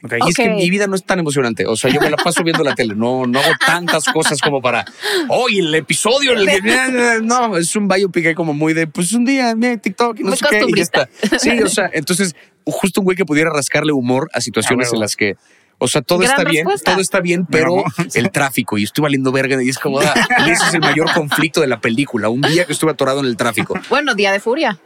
Y 0.03 0.31
es 0.31 0.35
que 0.35 0.49
mi 0.49 0.71
vida 0.71 0.87
no 0.87 0.95
es 0.97 1.05
tan 1.05 1.19
emocionante. 1.19 1.67
O 1.67 1.77
sea, 1.77 1.91
yo 1.91 2.01
me 2.01 2.09
la 2.09 2.17
paso 2.17 2.43
viendo 2.43 2.65
la 2.65 2.75
tele. 2.75 2.95
No, 2.95 3.27
no 3.27 3.39
hago 3.39 3.51
tantas 3.67 4.07
cosas 4.07 4.41
como 4.41 4.63
para. 4.63 4.87
Hoy 5.29 5.59
el 5.59 5.75
episodio. 5.75 6.33
en 6.33 6.39
el 6.39 6.47
que-". 6.63 7.21
No, 7.23 7.59
es 7.59 7.77
un 7.77 7.87
biopic 7.87 8.25
ahí 8.29 8.35
como 8.35 8.55
muy 8.55 8.73
de. 8.73 8.87
Pues 8.87 9.13
un 9.13 9.27
día, 9.27 9.55
mira 9.55 9.77
TikTok 9.77 10.21
y 10.21 10.23
no 10.23 10.31
Muy 10.31 10.39
sé 10.39 10.47
qué. 10.49 10.65
Y 10.67 10.75
ya 10.75 10.83
está. 10.83 11.09
Sí, 11.39 11.51
o 11.63 11.69
sea, 11.69 11.91
entonces, 11.93 12.35
justo 12.65 13.03
un 13.03 13.05
güey 13.05 13.17
que 13.19 13.27
pudiera 13.27 13.51
rascarle 13.51 13.93
humor 13.93 14.31
a 14.33 14.41
situaciones 14.41 14.91
en 14.91 15.01
las 15.01 15.17
que. 15.17 15.35
O 15.83 15.89
sea, 15.89 16.03
todo 16.03 16.19
Gran 16.19 16.31
está 16.39 16.45
bien, 16.51 16.67
todo 16.85 17.01
está 17.01 17.21
bien, 17.21 17.47
pero 17.47 17.77
No. 17.77 17.85
el 18.15 18.31
tráfico 18.31 18.77
y 18.79 18.85
estoy 18.85 19.03
valiendo 19.03 19.33
verga 19.33 19.63
y 19.63 19.69
es 19.71 19.79
como, 19.79 19.99
ah, 20.01 20.15
ese 20.47 20.53
es 20.69 20.75
el 20.75 20.81
mayor 20.81 21.11
conflicto 21.15 21.61
de 21.63 21.67
la 21.69 21.81
película. 21.81 22.29
Un 22.29 22.43
día 22.43 22.67
que 22.67 22.73
estuve 22.75 22.91
atorado 22.93 23.21
en 23.21 23.27
el 23.27 23.37
tráfico, 23.37 23.75
Bueno, 23.89 24.15
Día 24.15 24.31
de 24.31 24.41
Furia. 24.41 24.79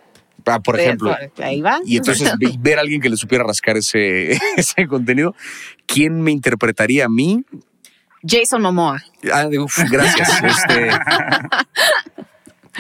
Ah, 0.47 0.61
por 0.61 0.79
ejemplo. 0.79 1.17
Ahí 1.43 1.61
va. 1.63 1.79
Y 1.85 1.97
entonces 1.97 2.31
ve- 2.39 2.55
ver 2.59 2.79
a 2.79 2.83
alguien 2.83 3.01
que 3.01 3.09
le 3.09 3.17
supiera 3.17 3.43
rascar 3.45 3.77
ese, 3.77 4.33
ese 4.57 4.87
contenido, 4.87 5.35
¿quién 5.87 6.21
me 6.21 6.31
interpretaría 6.31 7.07
a 7.07 7.09
mí? 7.09 7.45
Jason 8.27 8.63
Momoa. 8.63 9.03
Ah, 9.33 9.49
uf, 9.59 9.79
gracias. 9.91 10.31
Este, 10.43 10.91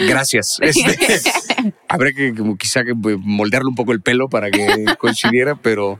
gracias. 0.06 0.58
Este, 0.62 1.74
habría 1.88 2.12
que 2.12 2.34
como 2.34 2.56
quizá 2.56 2.84
que 2.84 2.94
pues, 2.94 3.16
moldearle 3.18 3.68
un 3.68 3.74
poco 3.74 3.92
el 3.92 4.00
pelo 4.00 4.28
para 4.28 4.50
que 4.50 4.84
coincidiera, 4.98 5.54
pero 5.54 5.98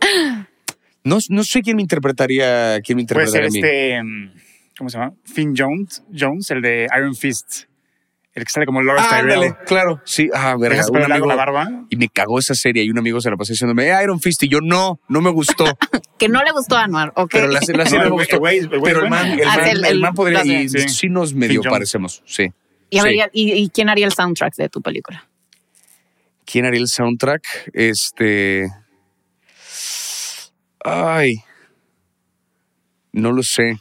no, 1.05 1.19
no 1.29 1.45
sé 1.45 1.63
quién 1.63 1.77
me 1.77 1.83
interpretaría, 1.83 2.81
quién 2.83 2.97
me 2.99 3.05
Puede 3.05 3.27
ser 3.29 3.45
interpretaría 3.45 4.01
a 4.01 4.03
mí. 4.05 4.09
este. 4.09 4.39
mm, 4.39 4.41
¿Cómo 4.79 4.91
se 4.91 4.99
llama? 4.99 5.13
Finn 5.25 5.55
Jones, 5.57 6.03
Jones, 6.19 6.51
el 6.51 6.61
de 6.63 6.89
Iron 6.97 7.15
Fist. 7.15 7.65
El 8.35 8.43
que 8.45 8.51
sale 8.51 8.67
como 8.67 8.83
Laura 8.83 9.07
Ah, 9.09 9.21
Tyrell. 9.21 9.55
claro. 9.65 10.01
Sí, 10.05 10.29
ah, 10.35 10.57
verga. 10.59 10.79
¿Dejas 10.79 10.91
un 10.91 11.03
amigo- 11.05 11.27
la 11.29 11.37
barba? 11.37 11.69
Y 11.89 11.95
me 11.95 12.09
cagó 12.09 12.41
esa 12.41 12.57
serie 12.57 12.83
y 12.83 12.91
un 12.91 12.99
amigo 12.99 13.21
se 13.21 13.31
la 13.31 13.37
pasó 13.37 13.53
diciéndome, 13.53 13.89
"Eh, 13.89 13.95
Iron 14.03 14.19
Fist, 14.21 14.43
y 14.43 14.49
yo 14.49 14.59
no, 14.61 14.99
no 15.09 15.21
me 15.21 15.31
gustó. 15.31 15.65
Que 16.19 16.29
no 16.29 16.43
le 16.43 16.51
gustó 16.51 16.77
a 16.77 16.83
Anuar, 16.85 17.13
¿ok? 17.15 17.31
Pero 17.31 17.47
la, 17.47 17.61
la 17.61 17.87
serie 17.87 17.99
No, 17.99 18.05
me 18.07 18.11
gustó. 18.11 18.35
el 18.35 18.41
güey 18.41 18.69
Pero 18.83 19.05
el 19.05 19.11
man, 19.11 19.39
el 19.39 19.47
Ah, 19.49 19.57
man, 19.59 19.69
el- 19.69 19.85
el 19.85 20.01
man 20.01 20.15
podría, 20.15 20.41
el- 20.41 20.51
y 20.51 20.69
sí. 20.69 20.89
sí 20.89 21.09
nos 21.09 21.33
medio 21.33 21.63
Finn 21.63 21.71
parecemos, 21.71 22.23
sí. 22.27 22.49
Y, 22.91 22.99
Sí. 23.01 23.09
¿y, 23.33 23.53
y 23.53 23.69
quién 23.69 23.89
haría 23.89 24.07
el 24.07 24.13
soundtrack 24.13 24.57
de 24.57 24.69
tu 24.69 24.81
película? 24.83 25.29
¿Quién 26.45 26.65
haría 26.67 26.81
el 26.81 26.89
soundtrack? 26.89 27.71
Este. 27.73 28.67
Ay. 30.85 31.43
No 33.13 33.33
lo 33.33 33.43
sé. 33.43 33.81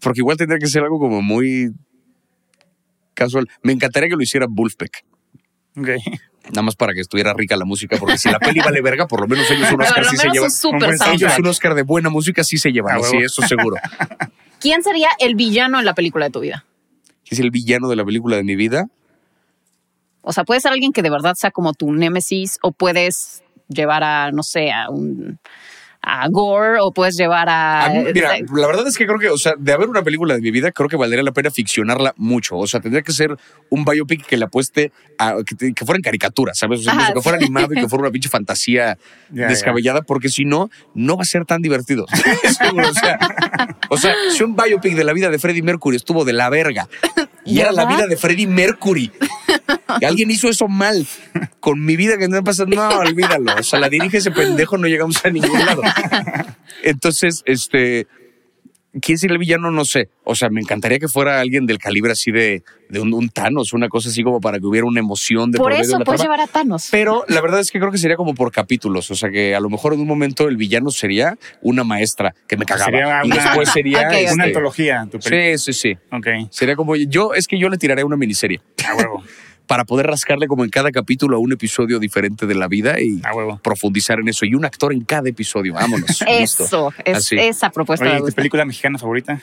Porque 0.00 0.20
igual 0.20 0.36
tendría 0.36 0.58
que 0.58 0.66
ser 0.66 0.82
algo 0.82 0.98
como 0.98 1.22
muy 1.22 1.72
casual. 3.14 3.48
Me 3.62 3.72
encantaría 3.72 4.08
que 4.08 4.16
lo 4.16 4.22
hiciera 4.22 4.46
Wolfpack. 4.48 5.04
Ok. 5.78 5.88
Nada 6.50 6.62
más 6.62 6.76
para 6.76 6.92
que 6.92 7.00
estuviera 7.00 7.34
rica 7.34 7.56
la 7.56 7.64
música, 7.64 7.96
porque 7.98 8.18
si 8.18 8.30
la 8.30 8.38
peli 8.38 8.60
vale 8.60 8.80
verga, 8.80 9.08
por 9.08 9.20
lo 9.20 9.26
menos 9.26 9.50
ellos 9.50 9.72
un 9.72 9.80
Oscar 9.82 10.04
sí 10.04 10.16
se 10.16 10.28
llevan. 10.28 10.50
Ellos 11.14 11.38
un 11.40 11.46
Oscar 11.46 11.74
de 11.74 11.82
buena 11.82 12.08
música 12.08 12.44
sí 12.44 12.56
se 12.56 12.70
llevan, 12.70 13.02
sí, 13.02 13.16
eso 13.16 13.42
seguro. 13.42 13.74
¿Quién 14.60 14.84
sería 14.84 15.08
el 15.18 15.34
villano 15.34 15.80
en 15.80 15.84
la 15.84 15.94
película 15.94 16.26
de 16.26 16.30
tu 16.30 16.40
vida? 16.40 16.64
Es 17.28 17.40
el 17.40 17.50
villano 17.50 17.88
de 17.88 17.96
la 17.96 18.04
película 18.04 18.36
de 18.36 18.44
mi 18.44 18.54
vida. 18.54 18.86
O 20.22 20.32
sea, 20.32 20.44
puede 20.44 20.60
ser 20.60 20.70
alguien 20.70 20.92
que 20.92 21.02
de 21.02 21.10
verdad 21.10 21.34
sea 21.34 21.50
como 21.50 21.72
tu 21.72 21.92
némesis 21.92 22.58
o 22.62 22.70
puedes 22.70 23.42
llevar 23.68 24.04
a, 24.04 24.30
no 24.30 24.44
sé, 24.44 24.70
a 24.70 24.88
un 24.88 25.40
a 26.02 26.28
Gore 26.28 26.78
o 26.80 26.92
puedes 26.92 27.16
llevar 27.16 27.48
a... 27.48 27.84
A 27.84 27.88
mí, 27.90 28.04
mira, 28.14 28.36
la 28.54 28.66
verdad 28.66 28.86
es 28.86 28.96
que 28.96 29.06
creo 29.06 29.18
que, 29.18 29.28
o 29.28 29.38
sea, 29.38 29.54
de 29.58 29.72
haber 29.72 29.88
una 29.88 30.02
película 30.02 30.34
de 30.34 30.40
mi 30.40 30.50
vida, 30.50 30.72
creo 30.72 30.88
que 30.88 30.96
valdría 30.96 31.22
la 31.22 31.32
pena 31.32 31.50
ficcionarla 31.50 32.14
mucho. 32.16 32.56
O 32.56 32.66
sea, 32.66 32.80
tendría 32.80 33.02
que 33.02 33.12
ser 33.12 33.36
un 33.70 33.84
biopic 33.84 34.24
que 34.24 34.36
le 34.36 34.44
apueste 34.44 34.92
a 35.18 35.36
que, 35.44 35.74
que 35.74 35.84
fuera 35.84 35.96
en 35.96 36.02
caricatura, 36.02 36.54
¿sabes? 36.54 36.80
O 36.80 36.82
sea, 36.84 36.92
Ajá, 36.92 37.12
que 37.12 37.20
fuera 37.20 37.38
sí. 37.38 37.44
animado 37.44 37.74
y 37.74 37.80
que 37.80 37.88
fuera 37.88 38.02
una 38.02 38.10
pinche 38.10 38.28
fantasía 38.28 38.98
descabellada, 39.30 40.02
porque 40.02 40.28
si 40.28 40.44
no, 40.44 40.70
no 40.94 41.16
va 41.16 41.22
a 41.22 41.26
ser 41.26 41.44
tan 41.44 41.62
divertido. 41.62 42.06
O, 42.76 42.92
sea, 42.92 43.18
o 43.90 43.96
sea, 43.96 44.14
si 44.30 44.42
un 44.42 44.56
biopic 44.56 44.94
de 44.94 45.04
la 45.04 45.12
vida 45.12 45.30
de 45.30 45.38
Freddie 45.38 45.62
Mercury 45.62 45.96
estuvo 45.96 46.24
de 46.24 46.32
la 46.32 46.48
verga 46.48 46.88
y 47.44 47.60
era 47.60 47.72
la 47.72 47.86
vida 47.86 48.06
de 48.06 48.16
Freddie 48.16 48.46
Mercury. 48.46 49.12
Y 50.00 50.04
alguien 50.04 50.30
hizo 50.30 50.48
eso 50.48 50.68
mal 50.68 51.06
con 51.60 51.84
mi 51.84 51.96
vida 51.96 52.18
que 52.18 52.28
no 52.28 52.42
pasa, 52.44 52.64
no, 52.66 52.88
olvídalo. 52.98 53.54
O 53.58 53.62
sea, 53.62 53.78
la 53.80 53.88
dirige 53.88 54.18
ese 54.18 54.30
pendejo, 54.30 54.76
no 54.78 54.86
llegamos 54.88 55.24
a 55.24 55.30
ningún 55.30 55.58
lado. 55.64 55.82
Entonces, 56.82 57.42
este, 57.46 58.06
¿quién 59.00 59.18
sería 59.18 59.34
el 59.34 59.38
villano? 59.40 59.70
No 59.70 59.84
sé. 59.84 60.08
O 60.24 60.34
sea, 60.34 60.48
me 60.50 60.60
encantaría 60.60 60.98
que 60.98 61.08
fuera 61.08 61.40
alguien 61.40 61.66
del 61.66 61.78
calibre 61.78 62.12
así 62.12 62.30
de, 62.32 62.62
de 62.88 63.00
un, 63.00 63.12
un 63.14 63.28
Thanos, 63.28 63.72
una 63.72 63.88
cosa 63.88 64.08
así 64.08 64.22
como 64.22 64.40
para 64.40 64.58
que 64.58 64.66
hubiera 64.66 64.86
una 64.86 65.00
emoción 65.00 65.50
de 65.52 65.58
por 65.58 65.68
medio 65.70 65.82
de 65.82 65.88
eso 65.88 65.98
la 65.98 66.04
puedes 66.04 66.20
trama. 66.20 66.34
llevar 66.36 66.48
a 66.48 66.52
Thanos. 66.52 66.88
Pero 66.90 67.24
la 67.28 67.40
verdad 67.40 67.60
es 67.60 67.70
que 67.70 67.78
creo 67.78 67.90
que 67.92 67.98
sería 67.98 68.16
como 68.16 68.34
por 68.34 68.50
capítulos. 68.52 69.10
O 69.10 69.14
sea, 69.14 69.30
que 69.30 69.54
a 69.54 69.60
lo 69.60 69.70
mejor 69.70 69.94
en 69.94 70.00
un 70.00 70.06
momento 70.06 70.48
el 70.48 70.56
villano 70.56 70.90
sería 70.90 71.38
una 71.62 71.84
maestra 71.84 72.34
que 72.48 72.56
me 72.56 72.64
cagaba. 72.64 72.86
Sería 72.86 73.20
y 73.24 73.26
una- 73.30 73.42
después 73.44 73.68
sería. 73.70 74.08
Este, 74.16 74.34
Una 74.34 74.44
antología, 74.44 75.06
tu. 75.10 75.20
Sí, 75.20 75.58
sí, 75.58 75.72
sí. 75.72 75.96
Ok. 76.12 76.26
Sería 76.50 76.74
como 76.76 76.96
yo, 76.96 77.34
es 77.34 77.46
que 77.46 77.58
yo 77.58 77.68
le 77.68 77.76
tiraré 77.78 78.02
una 78.04 78.16
miniserie 78.16 78.60
A 78.88 78.94
huevo. 78.94 79.22
Para 79.66 79.84
poder 79.84 80.06
rascarle 80.06 80.46
como 80.46 80.64
en 80.64 80.70
cada 80.70 80.90
capítulo 80.90 81.36
a 81.36 81.40
un 81.40 81.52
episodio 81.52 81.98
diferente 81.98 82.46
de 82.46 82.54
la 82.54 82.68
vida 82.68 83.00
y 83.00 83.20
profundizar 83.62 84.20
en 84.20 84.28
eso. 84.28 84.46
Y 84.46 84.54
un 84.54 84.64
actor 84.64 84.92
en 84.92 85.02
cada 85.04 85.28
episodio. 85.28 85.74
Vámonos. 85.74 86.22
Listo. 86.40 86.64
Eso, 86.64 86.92
es, 87.04 87.16
Así. 87.16 87.36
esa 87.38 87.70
propuesta 87.70 88.06
Oye, 88.06 88.14
me 88.14 88.20
¿y 88.20 88.30
¿tu 88.30 88.32
película 88.32 88.64
mexicana 88.64 88.98
favorita? 88.98 89.40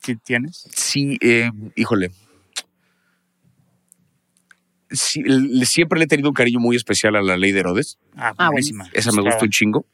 ¿Sí 0.00 0.16
tienes? 0.16 0.68
Sí, 0.74 1.18
eh, 1.20 1.50
híjole. 1.74 2.10
Sí, 4.90 5.22
siempre 5.64 5.98
le 5.98 6.06
he 6.06 6.08
tenido 6.08 6.28
un 6.30 6.34
cariño 6.34 6.60
muy 6.60 6.74
especial 6.76 7.14
a 7.16 7.22
la 7.22 7.36
ley 7.36 7.52
de 7.52 7.60
Herodes. 7.60 7.98
Ah, 8.16 8.32
Ah, 8.38 8.48
buenísima. 8.50 8.88
Esa 8.92 9.12
me 9.12 9.20
gusta 9.22 9.44
un 9.44 9.50
chingo. 9.50 9.86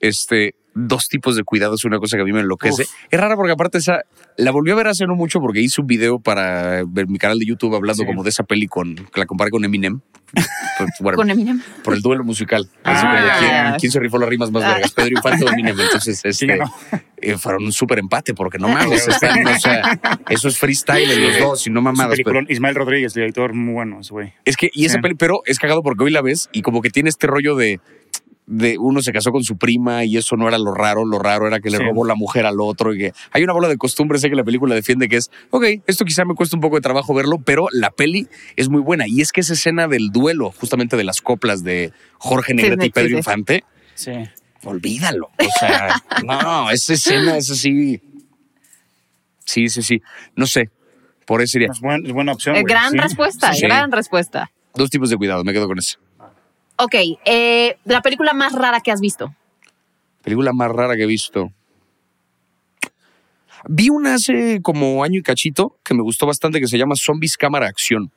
Este, 0.00 0.54
dos 0.74 1.08
tipos 1.08 1.36
de 1.36 1.42
cuidado 1.42 1.74
es 1.74 1.84
una 1.84 1.98
cosa 1.98 2.16
que 2.16 2.22
a 2.22 2.24
mí 2.24 2.32
me 2.32 2.40
enloquece. 2.40 2.82
Uf. 2.82 2.88
Es 3.10 3.20
rara 3.20 3.34
porque 3.36 3.52
aparte 3.52 3.78
esa, 3.78 4.00
la 4.36 4.50
volví 4.50 4.70
a 4.70 4.74
ver 4.74 4.88
hace 4.88 5.06
no 5.06 5.14
mucho 5.14 5.40
porque 5.40 5.60
hice 5.60 5.80
un 5.80 5.86
video 5.86 6.18
para 6.18 6.82
ver 6.86 7.06
mi 7.08 7.18
canal 7.18 7.38
de 7.38 7.46
YouTube 7.46 7.74
hablando 7.74 8.02
Sí. 8.02 8.06
como 8.06 8.22
de 8.22 8.28
esa 8.30 8.42
peli 8.44 8.66
con, 8.66 8.94
que 8.94 9.20
la 9.20 9.26
comparé 9.26 9.50
con 9.50 9.64
Eminem. 9.64 10.00
Bueno, 11.00 11.16
Con 11.16 11.30
Eminem. 11.30 11.62
por 11.82 11.94
el 11.94 12.02
duelo 12.02 12.22
musical. 12.22 12.68
Así 12.84 13.06
Ah, 13.08 13.76
¿quién, 13.80 13.90
se 13.90 13.98
rifó 13.98 14.18
las 14.18 14.28
rimas 14.28 14.50
más 14.50 14.62
Ah. 14.62 14.74
vergas, 14.74 14.92
Pedro 14.92 15.12
Infante 15.16 15.44
o 15.46 15.48
Eminem. 15.48 15.78
Entonces, 15.80 16.22
este, 16.22 16.58
eh, 17.22 17.38
fueron 17.38 17.64
un 17.64 17.72
súper 17.72 17.98
empate 17.98 18.34
porque 18.34 18.58
no 18.58 18.68
mames, 18.68 19.08
están, 19.08 19.46
o 19.46 19.58
sea, 19.58 19.98
eso 20.28 20.48
es 20.48 20.58
freestyle 20.58 21.10
en 21.10 21.22
los 21.22 21.38
dos 21.38 21.66
y 21.66 21.70
no 21.70 21.80
mamadas. 21.80 22.18
pero-. 22.22 22.40
Ismael 22.46 22.74
Rodríguez, 22.74 23.14
director 23.14 23.54
muy 23.54 23.72
bueno, 23.72 24.00
ese 24.00 24.12
güey. 24.12 24.34
es 24.44 24.58
que, 24.58 24.68
y 24.74 24.84
esa 24.84 24.96
Sí. 24.96 25.00
peli, 25.00 25.14
pero 25.14 25.40
es 25.46 25.58
cagado 25.58 25.82
porque 25.82 26.04
hoy 26.04 26.10
la 26.10 26.20
ves 26.20 26.50
y 26.52 26.60
como 26.60 26.82
que 26.82 26.90
tiene 26.90 27.08
este 27.08 27.26
rollo 27.26 27.56
de, 27.56 27.80
de 28.48 28.78
uno 28.78 29.02
se 29.02 29.12
casó 29.12 29.32
con 29.32 29.42
su 29.42 29.56
prima 29.58 30.04
y 30.04 30.16
eso 30.16 30.36
no 30.36 30.46
era 30.46 30.56
lo 30.58 30.72
raro, 30.72 31.04
lo 31.04 31.18
raro 31.18 31.48
era 31.48 31.58
que 31.58 31.68
le 31.68 31.78
Sí. 31.78 31.82
robó 31.84 32.04
la 32.04 32.14
mujer 32.14 32.46
al 32.46 32.60
otro 32.60 32.94
y 32.94 32.98
que 32.98 33.12
hay 33.32 33.42
una 33.42 33.52
bola 33.52 33.66
de 33.68 33.76
costumbre, 33.76 34.18
sé 34.20 34.30
que 34.30 34.36
la 34.36 34.44
película 34.44 34.74
defiende 34.74 35.08
que 35.08 35.16
es, 35.16 35.30
ok, 35.50 35.64
esto 35.86 36.04
quizá 36.04 36.24
me 36.24 36.34
cuesta 36.34 36.56
un 36.56 36.60
poco 36.60 36.76
de 36.76 36.80
trabajo 36.82 37.12
verlo, 37.12 37.38
pero 37.44 37.66
la 37.72 37.90
peli 37.90 38.28
es 38.54 38.68
muy 38.68 38.80
buena 38.80 39.04
y 39.08 39.20
es 39.20 39.32
que 39.32 39.40
esa 39.40 39.54
escena 39.54 39.88
del 39.88 40.10
duelo, 40.10 40.52
justamente 40.52 40.96
de 40.96 41.02
las 41.02 41.20
coplas 41.20 41.64
de 41.64 41.92
Jorge 42.18 42.54
Negrete 42.54 42.82
sí, 42.82 42.88
y 42.88 42.90
Pedro 42.90 43.08
sí. 43.08 43.16
Infante, 43.16 43.64
Sí. 43.94 44.12
olvídalo, 44.62 45.26
o 45.26 45.58
sea, 45.58 46.02
no, 46.24 46.70
esa 46.70 46.92
escena 46.92 47.36
es 47.36 47.50
así, 47.50 48.00
sí, 49.44 49.68
sí, 49.68 49.82
sí, 49.82 50.02
no 50.34 50.46
sé, 50.46 50.70
por 51.24 51.42
eso 51.42 51.52
sería 51.52 51.68
Es, 51.72 51.80
buen- 51.80 52.06
es 52.06 52.12
buena 52.12 52.32
opción. 52.32 52.54
Eh, 52.56 52.62
gran 52.64 52.92
Sí. 52.92 52.98
respuesta, 52.98 53.52
Sí. 53.54 53.62
gran 53.66 53.90
respuesta. 53.90 54.50
dos 54.74 54.90
tipos 54.90 55.08
de 55.10 55.16
cuidado, 55.16 55.42
me 55.42 55.52
quedo 55.52 55.66
con 55.66 55.78
eso. 55.78 55.98
Ok, 56.78 56.94
eh, 57.24 57.76
la 57.84 58.02
película 58.02 58.32
más 58.32 58.52
rara 58.52 58.80
que 58.80 58.90
has 58.92 59.00
visto. 59.00 59.34
Película 60.22 60.52
más 60.52 60.70
rara 60.70 60.96
que 60.96 61.04
he 61.04 61.06
visto. 61.06 61.52
Vi 63.68 63.88
una 63.90 64.14
hace 64.14 64.60
como 64.62 65.02
año 65.02 65.20
y 65.20 65.22
cachito 65.22 65.78
que 65.82 65.94
me 65.94 66.02
gustó 66.02 66.26
bastante 66.26 66.60
que 66.60 66.68
se 66.68 66.78
llama 66.78 66.94
Zombies 66.96 67.36
Cámara 67.36 67.66
Acción. 67.66 68.12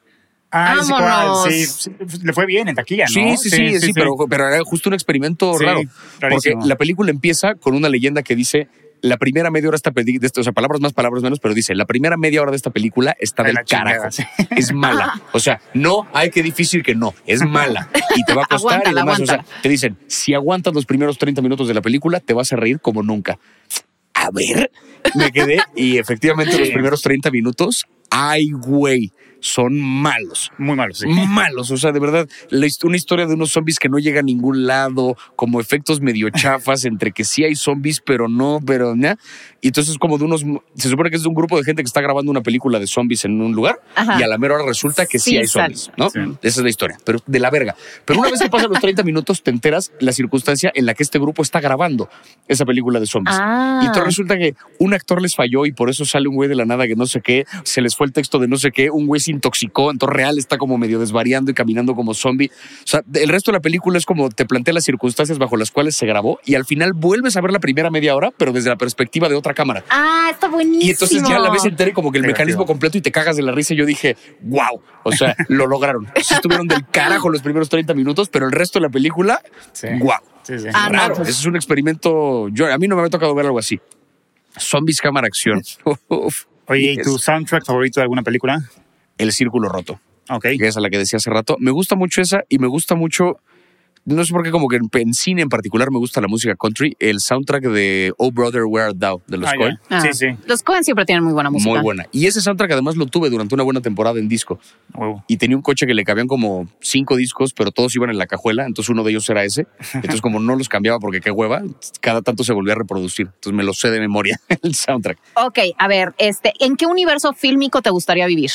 Ah. 0.51 0.75
Vámonos. 0.89 1.43
Sí, 1.45 1.65
sí, 1.65 1.91
le 2.23 2.33
fue 2.33 2.45
bien 2.45 2.67
en 2.67 2.75
taquilla, 2.75 3.05
¿no? 3.05 3.37
Sí, 3.37 3.37
sí, 3.37 3.49
sí, 3.49 3.79
sí, 3.79 3.93
pero, 3.93 4.15
pero 4.29 4.47
era 4.47 4.63
justo 4.63 4.89
un 4.89 4.95
experimento 4.95 5.57
Sí, 5.57 5.63
raro. 5.65 5.81
Porque 6.19 6.55
la 6.65 6.75
película 6.75 7.11
empieza 7.11 7.55
con 7.55 7.75
una 7.75 7.89
leyenda 7.89 8.23
que 8.23 8.35
dice 8.35 8.67
la 9.01 9.17
primera 9.17 9.51
media 9.51 9.69
hora 9.69 9.75
de 9.75 9.77
esta 9.77 9.91
película, 9.91 10.29
o 10.37 10.43
sea, 10.43 10.53
palabras 10.53 10.81
más, 10.81 10.93
palabras 10.93 11.23
menos, 11.23 11.39
pero 11.39 11.53
dice 11.53 11.75
la 11.75 11.85
primera 11.85 12.17
media 12.17 12.41
hora 12.41 12.51
de 12.51 12.57
esta 12.57 12.69
película 12.69 13.15
está 13.19 13.43
De 13.43 13.53
del 13.53 13.65
carajo. 13.65 14.09
Es 14.55 14.73
mala. 14.73 15.21
O 15.31 15.39
sea, 15.39 15.61
no, 15.73 16.07
hay 16.13 16.31
que 16.31 16.41
difícil 16.43 16.83
que 16.83 16.95
no, 16.95 17.13
es 17.25 17.41
mala. 17.41 17.89
Y 18.15 18.23
te 18.23 18.33
va 18.33 18.43
a 18.43 18.45
costar 18.45 18.81
y 18.85 18.89
Aguántala, 18.89 19.01
demás. 19.01 19.19
O 19.21 19.25
sea, 19.25 19.45
te 19.61 19.69
dicen, 19.69 19.97
si 20.07 20.33
aguantas 20.33 20.73
los 20.73 20.85
primeros 20.85 21.17
30 21.17 21.41
minutos 21.41 21.67
de 21.67 21.73
la 21.73 21.81
película, 21.81 22.19
te 22.19 22.33
vas 22.33 22.51
a 22.51 22.55
reír 22.55 22.79
como 22.79 23.03
nunca. 23.03 23.39
A 24.13 24.31
ver, 24.31 24.71
me 25.15 25.31
quedé 25.31 25.59
y 25.75 25.97
efectivamente 25.97 26.57
los 26.57 26.69
primeros 26.69 27.01
30 27.01 27.31
minutos, 27.31 27.85
ay, 28.09 28.51
güey, 28.51 29.11
son 29.41 29.79
malos. 29.79 30.51
Muy 30.57 30.75
malo, 30.75 30.93
sí. 30.93 31.07
Malos, 31.29 31.71
o 31.71 31.77
sea, 31.77 31.91
de 31.91 31.99
verdad, 31.99 32.27
una 32.83 32.95
historia 32.95 33.25
de 33.25 33.33
unos 33.33 33.51
zombies 33.51 33.79
que 33.79 33.89
no 33.89 33.99
llega 33.99 34.19
a 34.19 34.23
ningún 34.23 34.65
lado, 34.65 35.15
como 35.35 35.59
efectos 35.59 36.01
medio 36.01 36.29
chafas 36.35 36.85
entre 36.85 37.11
que 37.11 37.23
sí 37.23 37.43
hay 37.43 37.55
zombies, 37.55 38.01
pero 38.01 38.27
no, 38.27 38.59
pero 38.65 38.95
¿no? 38.95 39.15
Y 39.61 39.67
entonces 39.67 39.97
como 39.97 40.17
de 40.17 40.25
unos, 40.25 40.45
se 40.75 40.89
supone 40.89 41.09
que 41.09 41.17
es 41.17 41.23
de 41.23 41.29
un 41.29 41.35
grupo 41.35 41.57
de 41.57 41.63
gente 41.63 41.83
que 41.83 41.87
está 41.87 42.01
grabando 42.01 42.31
una 42.31 42.41
película 42.41 42.79
de 42.79 42.87
zombies 42.87 43.25
en 43.25 43.41
un 43.41 43.53
lugar 43.53 43.81
Ajá. 43.95 44.17
y 44.19 44.23
a 44.23 44.27
la 44.27 44.37
mera 44.37 44.55
hora 44.55 44.65
resulta 44.65 45.05
que 45.05 45.19
sí, 45.19 45.31
Sí, 45.31 45.37
hay 45.37 45.47
zombies, 45.47 45.91
¿no? 45.97 46.09
Sí. 46.09 46.19
Esa 46.41 46.59
es 46.59 46.63
la 46.63 46.69
historia, 46.69 46.97
pero 47.05 47.19
de 47.25 47.39
la 47.39 47.49
verga. 47.49 47.75
Pero 48.05 48.19
una 48.19 48.29
vez 48.29 48.41
que 48.41 48.49
pasan 48.49 48.69
los 48.69 48.79
30 48.79 49.03
minutos, 49.03 49.43
te 49.43 49.51
enteras 49.51 49.91
la 49.99 50.11
circunstancia 50.11 50.71
en 50.73 50.85
la 50.85 50.93
que 50.93 51.03
este 51.03 51.19
grupo 51.19 51.41
está 51.43 51.59
grabando 51.59 52.09
esa 52.47 52.65
película 52.65 52.99
de 52.99 53.05
zombies. 53.05 53.37
Ah. 53.39 53.81
Y 53.83 53.87
entonces 53.87 54.05
resulta 54.05 54.37
que 54.37 54.55
un 54.79 54.93
actor 54.93 55.21
les 55.21 55.35
falló 55.35 55.65
y 55.65 55.71
por 55.71 55.89
eso 55.89 56.05
sale 56.05 56.27
un 56.27 56.35
güey 56.35 56.49
de 56.49 56.55
la 56.55 56.65
nada 56.65 56.87
que 56.87 56.95
no 56.95 57.05
sé 57.05 57.21
qué, 57.21 57.45
se 57.63 57.81
les 57.81 57.95
fue 57.95 58.07
el 58.07 58.13
texto 58.13 58.39
de 58.39 58.47
no 58.47 58.57
sé 58.57 58.71
qué, 58.71 58.89
un 58.89 59.07
güey 59.07 59.19
se 59.29 59.35
intoxicó, 59.35 59.91
entonces 59.91 60.15
real 60.15 60.37
está 60.37 60.57
como 60.57 60.77
medio 60.77 60.99
desvariando 60.99 61.51
y 61.51 61.53
caminando 61.53 61.95
como 61.95 62.13
zombie. 62.13 62.49
O 62.83 62.87
sea, 62.87 63.01
el 63.13 63.29
resto 63.29 63.51
de 63.51 63.57
la 63.57 63.61
película 63.61 63.97
es 63.97 64.05
como 64.05 64.29
te 64.29 64.45
plantea 64.45 64.73
las 64.73 64.83
circunstancias 64.83 65.37
bajo 65.37 65.55
las 65.57 65.71
cuales 65.71 65.95
se 65.95 66.05
grabó 66.05 66.39
y 66.45 66.55
al 66.55 66.65
final 66.65 66.93
vuelves 66.93 67.37
a 67.37 67.41
ver 67.41 67.51
la 67.51 67.59
primera 67.59 67.89
media 67.89 68.15
hora, 68.15 68.31
pero 68.35 68.51
desde 68.51 68.69
la 68.69 68.75
perspectiva 68.77 69.29
de 69.29 69.35
otra 69.35 69.53
cámara. 69.53 69.83
Ah, 69.89 70.29
está 70.31 70.47
buenísimo. 70.47 70.85
Y 70.85 70.89
entonces 70.91 71.21
ya 71.27 71.39
la 71.39 71.49
ves 71.51 71.65
entera 71.65 71.89
y 71.89 71.93
como 71.93 72.11
que 72.11 72.17
el 72.19 72.25
mecanismo 72.25 72.65
completo 72.65 72.97
y 72.97 73.01
te 73.01 73.11
cagas 73.11 73.35
de 73.35 73.43
la 73.43 73.51
risa. 73.51 73.73
Y 73.73 73.77
yo 73.77 73.85
dije, 73.85 74.17
wow, 74.41 74.81
o 75.03 75.11
sea, 75.11 75.35
lo 75.47 75.67
lograron. 75.67 76.07
Sí 76.21 76.33
estuvieron 76.33 76.67
del 76.67 76.85
carajo 76.87 77.29
los 77.29 77.41
primeros 77.41 77.69
30 77.69 77.93
minutos, 77.93 78.29
pero 78.29 78.45
el 78.47 78.51
resto 78.51 78.79
de 78.79 78.83
la 78.83 78.89
película, 78.89 79.41
Sí. 79.73 79.87
wow. 79.99 80.13
Sí, 80.43 80.57
sí. 80.57 80.65
Ah, 80.73 80.89
no, 80.91 80.97
Raro. 80.97 81.15
pues- 81.15 81.29
Ese 81.29 81.39
es 81.41 81.45
un 81.45 81.55
experimento. 81.55 82.49
Yo, 82.49 82.73
a 82.73 82.77
mí 82.79 82.87
no 82.87 82.95
me 82.95 83.01
había 83.01 83.11
tocado 83.11 83.35
ver 83.35 83.45
algo 83.45 83.59
así. 83.59 83.79
Zombies 84.57 84.99
cámara 84.99 85.27
acción. 85.27 85.61
Uf. 86.07 86.45
Oye, 86.65 86.93
¿y 86.93 86.97
tu 86.97 87.17
soundtrack 87.17 87.65
favorito 87.65 87.99
de 87.99 88.03
alguna 88.03 88.21
película? 88.23 88.59
El 89.19 89.31
círculo 89.31 89.69
roto, 89.69 89.99
Ok. 90.29 90.47
que 90.57 90.67
es 90.67 90.75
a 90.77 90.79
la 90.81 90.89
que 90.89 90.97
decía 90.97 91.17
hace 91.17 91.29
rato. 91.29 91.55
Me 91.59 91.69
gusta 91.71 91.95
mucho 91.95 92.21
esa 92.21 92.43
y 92.49 92.57
me 92.57 92.67
gusta 92.67 92.95
mucho. 92.95 93.37
no 94.05 94.25
sé 94.25 94.31
por 94.33 94.41
qué, 94.43 94.49
como 94.49 94.67
que 94.69 94.77
en, 94.77 94.89
en 94.93 95.13
cine 95.13 95.43
en 95.43 95.49
particular 95.49 95.91
me 95.91 95.99
gusta 95.99 96.19
la 96.19 96.27
música 96.27 96.55
country. 96.55 96.95
El 96.99 97.19
soundtrack 97.19 97.65
de 97.65 98.11
Oh 98.17 98.31
Brother, 98.31 98.63
Where 98.65 98.87
Art 98.87 98.97
Thou 98.97 99.21
de 99.27 99.37
los 99.37 99.47
Ah, 99.49 99.53
Coen. 99.55 99.77
ya. 99.89 99.97
Ah, 99.97 100.01
Sí, 100.01 100.13
sí. 100.13 100.27
Los 100.47 100.63
Cohen 100.63 100.83
siempre 100.83 101.05
tienen 101.05 101.23
muy 101.23 101.33
buena 101.33 101.51
música. 101.51 101.69
Muy 101.69 101.81
buena. 101.81 102.05
Y 102.11 102.25
ese 102.25 102.41
soundtrack 102.41 102.71
además 102.71 102.95
lo 102.95 103.05
tuve 103.05 103.29
durante 103.29 103.53
una 103.53 103.63
buena 103.63 103.81
temporada 103.81 104.17
en 104.17 104.27
disco. 104.27 104.57
Y 105.27 105.37
tenía 105.37 105.55
un 105.57 105.61
coche 105.61 105.85
que 105.85 105.93
le 105.93 106.03
cabían 106.05 106.25
como 106.27 106.67
cinco 106.79 107.17
discos, 107.17 107.53
pero 107.53 107.71
todos 107.71 107.93
iban 107.95 108.09
en 108.09 108.17
la 108.17 108.25
cajuela. 108.25 108.65
Entonces 108.65 108.89
uno 108.89 109.03
de 109.03 109.11
ellos 109.11 109.29
era 109.29 109.43
ese. 109.43 109.67
Entonces, 109.93 110.21
como 110.21 110.39
no 110.39 110.55
los 110.55 110.69
cambiaba 110.69 110.97
porque 110.99 111.19
qué 111.21 111.29
hueva, 111.29 111.61
cada 112.01 112.21
tanto 112.23 112.43
se 112.43 112.53
volvía 112.53 112.73
a 112.73 112.77
reproducir. 112.77 113.27
Entonces 113.27 113.53
me 113.53 113.63
lo 113.63 113.73
sé 113.73 113.91
de 113.91 113.99
memoria 113.99 114.39
el 114.63 114.73
soundtrack. 114.73 115.19
Ok, 115.35 115.59
a 115.77 115.87
ver, 115.87 116.15
este, 116.17 116.53
¿en 116.61 116.77
qué 116.77 116.87
universo 116.87 117.33
fílmico 117.33 117.81
te 117.83 117.91
gustaría 117.91 118.25
vivir? 118.25 118.49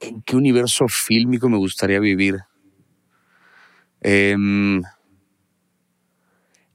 ¿En 0.00 0.22
qué 0.22 0.36
universo 0.36 0.88
fílmico 0.88 1.48
me 1.48 1.58
gustaría 1.58 2.00
vivir? 2.00 2.36
Em, 4.00 4.82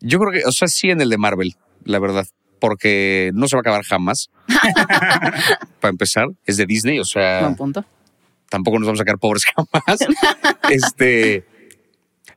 yo 0.01 0.19
creo 0.19 0.31
que, 0.31 0.47
o 0.47 0.51
sea, 0.51 0.67
sí 0.67 0.89
en 0.91 1.01
el 1.01 1.09
de 1.09 1.17
Marvel, 1.17 1.55
la 1.83 1.99
verdad, 1.99 2.27
porque 2.59 3.31
no 3.33 3.47
se 3.47 3.55
va 3.55 3.59
a 3.59 3.61
acabar 3.61 3.83
jamás. 3.83 4.29
Para 5.79 5.89
empezar, 5.91 6.27
es 6.45 6.57
de 6.57 6.65
Disney, 6.65 6.99
o 6.99 7.05
sea, 7.05 7.41
Buen 7.41 7.55
punto. 7.55 7.85
tampoco 8.49 8.77
nos 8.79 8.87
vamos 8.87 9.01
a 9.01 9.05
quedar 9.05 9.17
pobres 9.19 9.43
jamás. 9.45 9.99
este, 10.69 11.45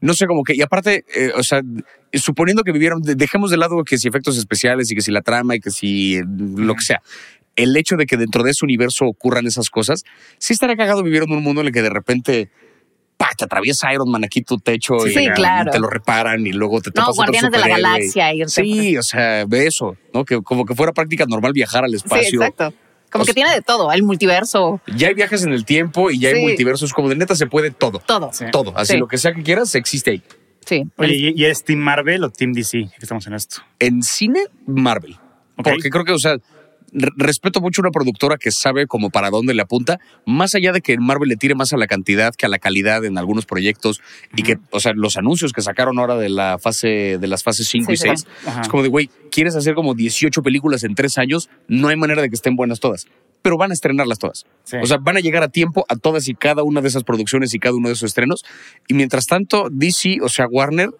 no 0.01 0.14
sé, 0.14 0.27
como 0.27 0.42
que, 0.44 0.55
y 0.55 0.62
aparte, 0.62 1.05
eh, 1.14 1.33
o 1.37 1.42
sea, 1.42 1.61
suponiendo 2.14 2.62
que 2.62 2.72
vivieron, 2.72 3.03
de- 3.03 3.14
dejemos 3.14 3.51
de 3.51 3.59
lado 3.59 3.85
que 3.85 3.98
si 3.98 4.09
efectos 4.09 4.38
especiales 4.38 4.90
y 4.90 4.94
que 4.94 5.03
si 5.03 5.11
la 5.12 5.20
trama 5.22 5.55
y 5.57 5.61
que 5.61 5.70
si 5.70 6.20
lo 6.24 6.74
que 6.74 6.83
sea, 6.83 7.03
el 7.59 7.77
hecho 7.77 7.97
de 7.97 8.07
que 8.07 8.16
dentro 8.16 8.42
de 8.42 8.53
ese 8.53 8.64
universo 8.64 9.05
ocurran 9.07 9.47
esas 9.47 9.68
cosas, 9.71 10.05
sí 10.38 10.53
estaría 10.55 10.77
cagado 10.77 11.03
vivir 11.03 11.23
en 11.25 11.33
un 11.33 11.42
mundo 11.42 11.61
en 11.61 11.66
el 11.66 11.73
que 11.73 11.83
de 11.83 11.90
repente, 11.90 12.51
pa, 13.16 13.29
te 13.37 13.44
atraviesa 13.44 13.92
Iron 13.92 14.11
Man 14.11 14.25
aquí 14.25 14.42
tu 14.42 14.59
techo 14.59 14.99
Sí, 15.01 15.18
y 15.18 15.29
claro. 15.31 15.71
te 15.71 15.79
lo 15.79 15.88
reparan 15.88 16.47
y 16.47 16.53
luego 16.53 16.81
te 16.81 16.90
No, 16.90 16.94
topas 17.07 17.09
otro 17.11 17.16
Guardianes 17.33 17.51
de 17.53 17.59
la. 17.59 17.68
Galaxia. 17.68 18.33
irte 18.33 18.51
Sí, 18.51 18.97
o 18.97 19.03
sea, 19.03 19.44
ve 19.47 19.66
eso, 19.66 19.97
¿no? 20.14 20.25
Que 20.25 20.40
como 20.42 20.64
que 20.64 20.75
fuera 20.75 20.92
práctica 20.92 21.27
normal 21.29 21.53
viajar 21.53 21.85
al 21.85 21.94
espacio. 21.94 22.29
Sí, 22.31 22.37
exacto. 22.37 22.73
Como 23.11 23.23
O 23.23 23.27
que 23.27 23.33
tiene 23.33 23.53
de 23.55 23.62
todo, 23.62 23.90
el 23.90 24.03
multiverso, 24.03 24.83
Ya 24.94 25.09
hay 25.09 25.14
viajes 25.14 25.42
en 25.42 25.53
el 25.55 25.64
tiempo 25.64 26.11
y 26.11 26.18
ya 26.18 26.29
hay 26.29 26.42
multiversos, 26.42 26.92
como 26.92 27.09
de 27.09 27.16
neta 27.16 27.35
se 27.35 27.47
puede 27.47 27.71
todo. 27.71 28.01
todo. 28.01 28.31
Sí. 28.35 28.44
Todo, 28.53 28.77
así 28.77 28.92
Sí. 28.92 28.99
lo 28.99 29.09
que 29.09 29.16
sea 29.16 29.33
que 29.33 29.42
quieras 29.42 29.75
existe 29.75 30.11
ahí. 30.11 30.23
Sí. 30.66 30.85
Oye, 30.99 31.14
¿y, 31.14 31.33
y 31.35 31.47
es 31.47 31.64
Team 31.64 31.79
Marvel 31.81 32.23
o 32.25 32.31
Team 32.31 32.53
DC? 32.53 32.73
Que 32.90 32.90
estamos 33.01 33.27
en 33.27 33.33
esto. 33.33 33.62
En 33.79 34.03
cine, 34.03 34.40
Marvel. 34.66 35.16
Porque 35.57 35.88
creo 35.88 36.05
que, 36.05 36.12
o 36.12 36.18
sea, 36.18 36.37
respeto 36.92 37.61
mucho 37.61 37.81
a 37.81 37.85
una 37.85 37.90
productora 37.90 38.37
que 38.37 38.51
sabe 38.51 38.87
como 38.87 39.11
para 39.11 39.31
dónde 39.31 39.55
le 39.55 39.62
apunta, 39.62 39.98
más 40.27 40.55
allá 40.55 40.72
de 40.72 40.81
que 40.81 40.96
Marvel 40.98 41.29
le 41.29 41.37
tire 41.37 41.55
más 41.55 41.72
a 41.72 41.77
la 41.77 41.87
cantidad 41.87 42.35
que 42.35 42.46
a 42.46 42.48
la 42.48 42.59
calidad 42.59 43.05
en 43.05 43.18
algunos 43.18 43.46
proyectos 43.46 44.01
y 44.37 44.42
que, 44.42 44.59
o 44.70 44.81
sea, 44.81 44.92
los 44.94 45.16
anuncios 45.16 45.53
que 45.53 45.62
sacaron 45.62 45.98
ahora 45.98 46.16
de 46.16 46.29
la 46.29 46.59
fase, 46.59 47.18
de 47.18 47.27
las 47.27 47.42
fases 47.42 47.68
5 47.68 47.87
Sí, 47.87 47.92
y 47.92 47.96
sí. 47.96 48.09
6, 48.09 48.27
Ajá. 48.46 48.61
es 48.62 48.68
como 48.68 48.83
de, 48.83 48.88
güey, 48.88 49.11
quieres 49.31 49.57
hacer 49.57 49.74
como 49.74 49.94
18 49.94 50.42
películas 50.42 50.85
en 50.85 50.94
tres 50.94 51.18
años, 51.18 51.48
no 51.68 51.88
hay 51.88 51.96
manera 51.96 52.22
de 52.22 52.29
que 52.29 52.35
estén 52.35 52.57
buenas 52.57 52.81
todas, 52.81 53.07
pero 53.42 53.57
van 53.57 53.70
a 53.70 53.74
estrenarlas 53.74 54.18
todas. 54.18 54.46
Sí. 54.64 54.77
O 54.83 54.87
sea, 54.87 54.98
van 54.98 55.16
a 55.16 55.20
llegar 55.20 55.42
a 55.42 55.48
tiempo 55.48 55.85
a 55.88 55.96
todas 55.96 56.29
y 56.29 56.35
cada 56.35 56.62
una 56.62 56.81
de 56.81 56.88
esas 56.88 57.05
producciones 57.05 57.55
y 57.55 57.59
cada 57.59 57.77
uno 57.77 57.88
de 57.88 57.94
esos 57.94 58.09
estrenos. 58.09 58.44
Y 58.88 58.94
mientras 58.94 59.27
tanto, 59.27 59.68
DC, 59.70 60.18
o 60.22 60.29
sea, 60.29 60.46
Warner, 60.48 60.90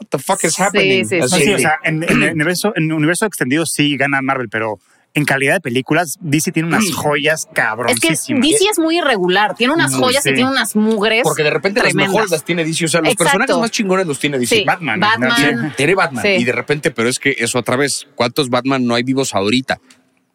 what 0.00 0.08
the 0.10 0.18
fuck 0.18 0.42
is 0.44 0.54
Sí, 0.54 0.62
happening? 0.62 1.04
sí, 1.04 1.18
No, 1.18 1.24
Así, 1.24 1.42
sí, 1.42 1.52
o 1.54 1.58
sea, 1.58 1.78
en, 1.84 2.02
en 2.02 2.22
el 2.22 2.32
universo, 2.34 2.72
en 2.76 2.84
el 2.84 2.92
universo 2.92 3.26
extendido 3.26 3.66
sí 3.66 3.96
gana 3.96 4.20
Marvel, 4.22 4.48
pero 4.48 4.78
en 5.14 5.24
calidad 5.24 5.54
de 5.54 5.60
películas, 5.60 6.16
DC 6.20 6.52
tiene 6.52 6.68
unas 6.68 6.90
joyas 6.94 7.40
Es 7.40 7.46
que 7.46 7.52
cabroncísimas. 7.54 8.42
DC 8.42 8.64
es 8.70 8.78
muy 8.78 8.98
irregular, 8.98 9.54
tiene 9.56 9.72
unas 9.72 9.90
Muy, 9.92 10.00
joyas 10.02 10.22
sí. 10.22 10.30
y 10.30 10.34
tiene 10.34 10.50
unas 10.50 10.76
mugres. 10.76 11.22
Porque 11.24 11.42
de 11.42 11.50
repente 11.50 11.80
tremendas. 11.80 12.02
las 12.06 12.12
mejores 12.12 12.30
las 12.30 12.44
tiene 12.44 12.64
DC. 12.64 12.84
O 12.84 12.88
sea, 12.88 13.00
los 13.00 13.12
Exacto. 13.12 13.24
personajes 13.32 13.58
más 13.58 13.70
chingones 13.70 14.06
los 14.06 14.18
tiene 14.18 14.38
DC. 14.38 14.56
Sí, 14.56 14.64
Batman, 14.64 15.00
Batman. 15.00 15.56
¿no? 15.62 15.72
Tiene 15.76 15.94
Batman. 15.94 16.22
Sí. 16.22 16.28
Y 16.28 16.44
de 16.44 16.52
repente, 16.52 16.90
pero 16.90 17.08
es 17.08 17.18
que 17.18 17.34
eso 17.38 17.58
otra 17.58 17.76
vez, 17.76 18.06
¿cuántos 18.14 18.48
Batman 18.50 18.84
no 18.86 18.94
hay 18.94 19.02
vivos 19.02 19.34
ahorita? 19.34 19.80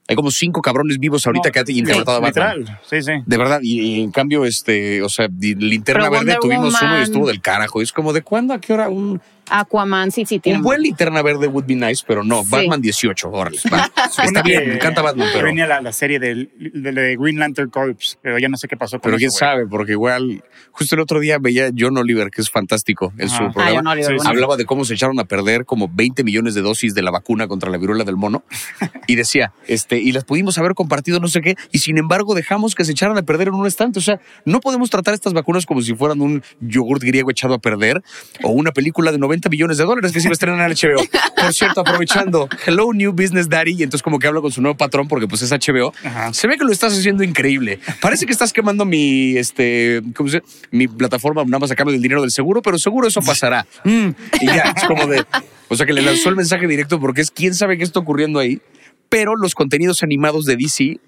Hay 0.05 0.17
como 0.17 0.31
cinco 0.31 0.61
cabrones 0.61 0.99
vivos 0.99 1.25
ahorita 1.25 1.49
que 1.49 1.59
han 1.59 1.69
interpretado 1.69 2.17
a 2.17 2.19
Batman. 2.19 2.59
Literal, 2.59 2.79
sí, 2.89 3.01
sí. 3.01 3.11
De 3.25 3.37
verdad, 3.37 3.59
y, 3.63 3.79
y 3.79 4.01
en 4.03 4.11
cambio, 4.11 4.43
este, 4.43 5.01
o 5.01 5.07
sea, 5.07 5.29
Linterna 5.39 6.09
Pero 6.09 6.11
Verde 6.11 6.25
Wonder 6.25 6.37
tuvimos 6.41 6.81
uno 6.81 6.99
y 6.99 7.03
estuvo 7.03 7.27
del 7.27 7.39
carajo. 7.39 7.81
Es 7.81 7.93
como, 7.93 8.11
¿de 8.11 8.21
cuándo? 8.21 8.53
¿A 8.53 8.59
qué 8.59 8.73
hora? 8.73 8.89
Un, 8.89 9.21
Aquaman, 9.49 10.11
sí, 10.11 10.25
sí, 10.25 10.39
tiene. 10.39 10.57
un 10.59 10.63
buen 10.63 10.81
Linterna 10.81 11.21
Verde 11.21 11.47
would 11.47 11.65
be 11.65 11.75
nice, 11.75 12.03
pero 12.07 12.23
no, 12.23 12.43
Sí. 12.43 12.49
Batman 12.51 12.81
18, 12.81 13.29
órale. 13.29 13.57
Está 14.23 14.41
bien, 14.41 14.67
me 14.69 14.75
encanta 14.75 15.01
Batman, 15.01 15.29
pero, 15.33 15.45
venía 15.45 15.67
la, 15.67 15.81
la 15.81 15.91
serie 15.93 16.19
del- 16.19 16.49
de, 16.57 16.91
de 16.91 17.17
Green 17.17 17.37
Lantern 17.39 17.69
Corps, 17.69 18.17
pero 18.21 18.39
ya 18.39 18.47
no 18.49 18.57
sé 18.57 18.67
qué 18.67 18.77
pasó 18.77 18.97
con 18.97 19.01
pero 19.01 19.15
eso, 19.15 19.19
quién 19.19 19.29
güey. 19.29 19.39
sabe, 19.39 19.67
porque 19.67 19.91
igual, 19.93 20.43
justo 20.71 20.95
el 20.95 21.01
otro 21.01 21.19
día 21.19 21.37
veía 21.39 21.69
John 21.77 21.97
Oliver, 21.97 22.29
que 22.31 22.41
es 22.41 22.49
fantástico 22.49 23.13
en 23.17 23.29
su 23.29 23.35
Ajá. 23.35 23.45
Ah, 23.47 23.51
programa. 23.53 23.75
John 23.77 23.87
Oliver, 23.87 24.07
Sí, 24.09 24.15
bueno. 24.15 24.29
hablaba 24.29 24.57
de 24.57 24.65
cómo 24.65 24.85
se 24.85 24.93
echaron 24.93 25.19
a 25.19 25.25
perder 25.25 25.65
como 25.65 25.89
20 25.93 26.23
millones 26.23 26.53
de 26.55 26.61
dosis 26.61 26.93
de 26.95 27.01
la 27.01 27.11
vacuna 27.11 27.47
contra 27.47 27.69
la 27.69 27.77
viruela 27.77 28.03
del 28.03 28.15
mono 28.15 28.43
y 29.07 29.15
decía, 29.15 29.53
este, 29.67 29.99
y 29.99 30.11
las 30.11 30.23
pudimos 30.23 30.57
haber 30.57 30.73
compartido 30.73 31.19
no 31.19 31.27
sé 31.27 31.41
qué, 31.41 31.55
y 31.71 31.79
sin 31.79 31.97
embargo 31.97 32.33
dejamos 32.35 32.75
que 32.75 32.85
se 32.85 32.91
echaran 32.93 33.17
a 33.17 33.21
perder 33.23 33.49
en 33.49 33.55
un 33.55 33.67
estante. 33.67 33.99
O 33.99 34.01
sea, 34.01 34.19
no 34.45 34.59
podemos 34.61 34.89
tratar 34.89 35.13
estas 35.13 35.33
vacunas 35.33 35.65
como 35.65 35.81
si 35.81 35.93
fueran 35.95 36.21
un 36.21 36.43
yogurt 36.61 37.01
griego 37.03 37.29
echado 37.29 37.53
a 37.55 37.59
perder 37.59 38.01
o 38.41 38.49
una 38.51 38.71
película 38.71 39.11
de 39.11 39.17
90 39.17 39.32
millones 39.49 39.77
de 39.77 39.83
dólares 39.83 40.11
que 40.11 40.19
se 40.19 40.27
iba 40.27 40.31
a 40.31 40.33
estrenar 40.33 40.69
en 40.69 40.75
HBO. 40.75 41.03
Por 41.35 41.53
cierto, 41.53 41.81
aprovechando, 41.81 42.47
Hello 42.65 42.93
New 42.93 43.11
Business 43.11 43.49
Daddy, 43.49 43.75
y 43.77 43.83
entonces 43.83 44.01
como 44.01 44.19
que 44.19 44.27
habla 44.27 44.41
con 44.41 44.51
su 44.51 44.61
nuevo 44.61 44.77
patrón 44.77 45.07
porque 45.07 45.27
pues 45.27 45.41
es 45.41 45.51
HBO. 45.51 45.93
Ajá. 46.03 46.33
Se 46.33 46.47
ve 46.47 46.57
que 46.57 46.63
lo 46.63 46.71
estás 46.71 46.97
haciendo 46.97 47.23
increíble. 47.23 47.79
Parece 48.01 48.25
que 48.25 48.31
estás 48.31 48.53
quemando 48.53 48.85
mi, 48.85 49.37
este, 49.37 50.01
¿cómo 50.15 50.29
se 50.29 50.41
dice? 50.41 50.67
Mi 50.71 50.87
plataforma 50.87 51.43
nada 51.43 51.59
más 51.59 51.71
a 51.71 51.75
cambio 51.75 51.93
del 51.93 52.01
dinero 52.01 52.21
del 52.21 52.31
seguro, 52.31 52.61
pero 52.61 52.77
seguro 52.77 53.07
eso 53.07 53.21
pasará. 53.21 53.65
Mm, 53.83 54.09
y 54.41 54.45
ya, 54.45 54.73
es 54.75 54.83
como 54.85 55.07
de, 55.07 55.25
o 55.67 55.75
sea 55.75 55.85
que 55.85 55.93
le 55.93 56.01
lanzó 56.01 56.29
el 56.29 56.35
mensaje 56.35 56.67
directo 56.67 56.99
porque 56.99 57.21
es 57.21 57.31
quién 57.31 57.53
sabe 57.53 57.77
qué 57.77 57.83
está 57.83 57.99
ocurriendo 57.99 58.39
ahí. 58.39 58.61
Pero 59.09 59.35
los 59.35 59.53
contenidos 59.53 60.01
animados 60.01 60.45
de 60.45 60.55
DC, 60.55 60.99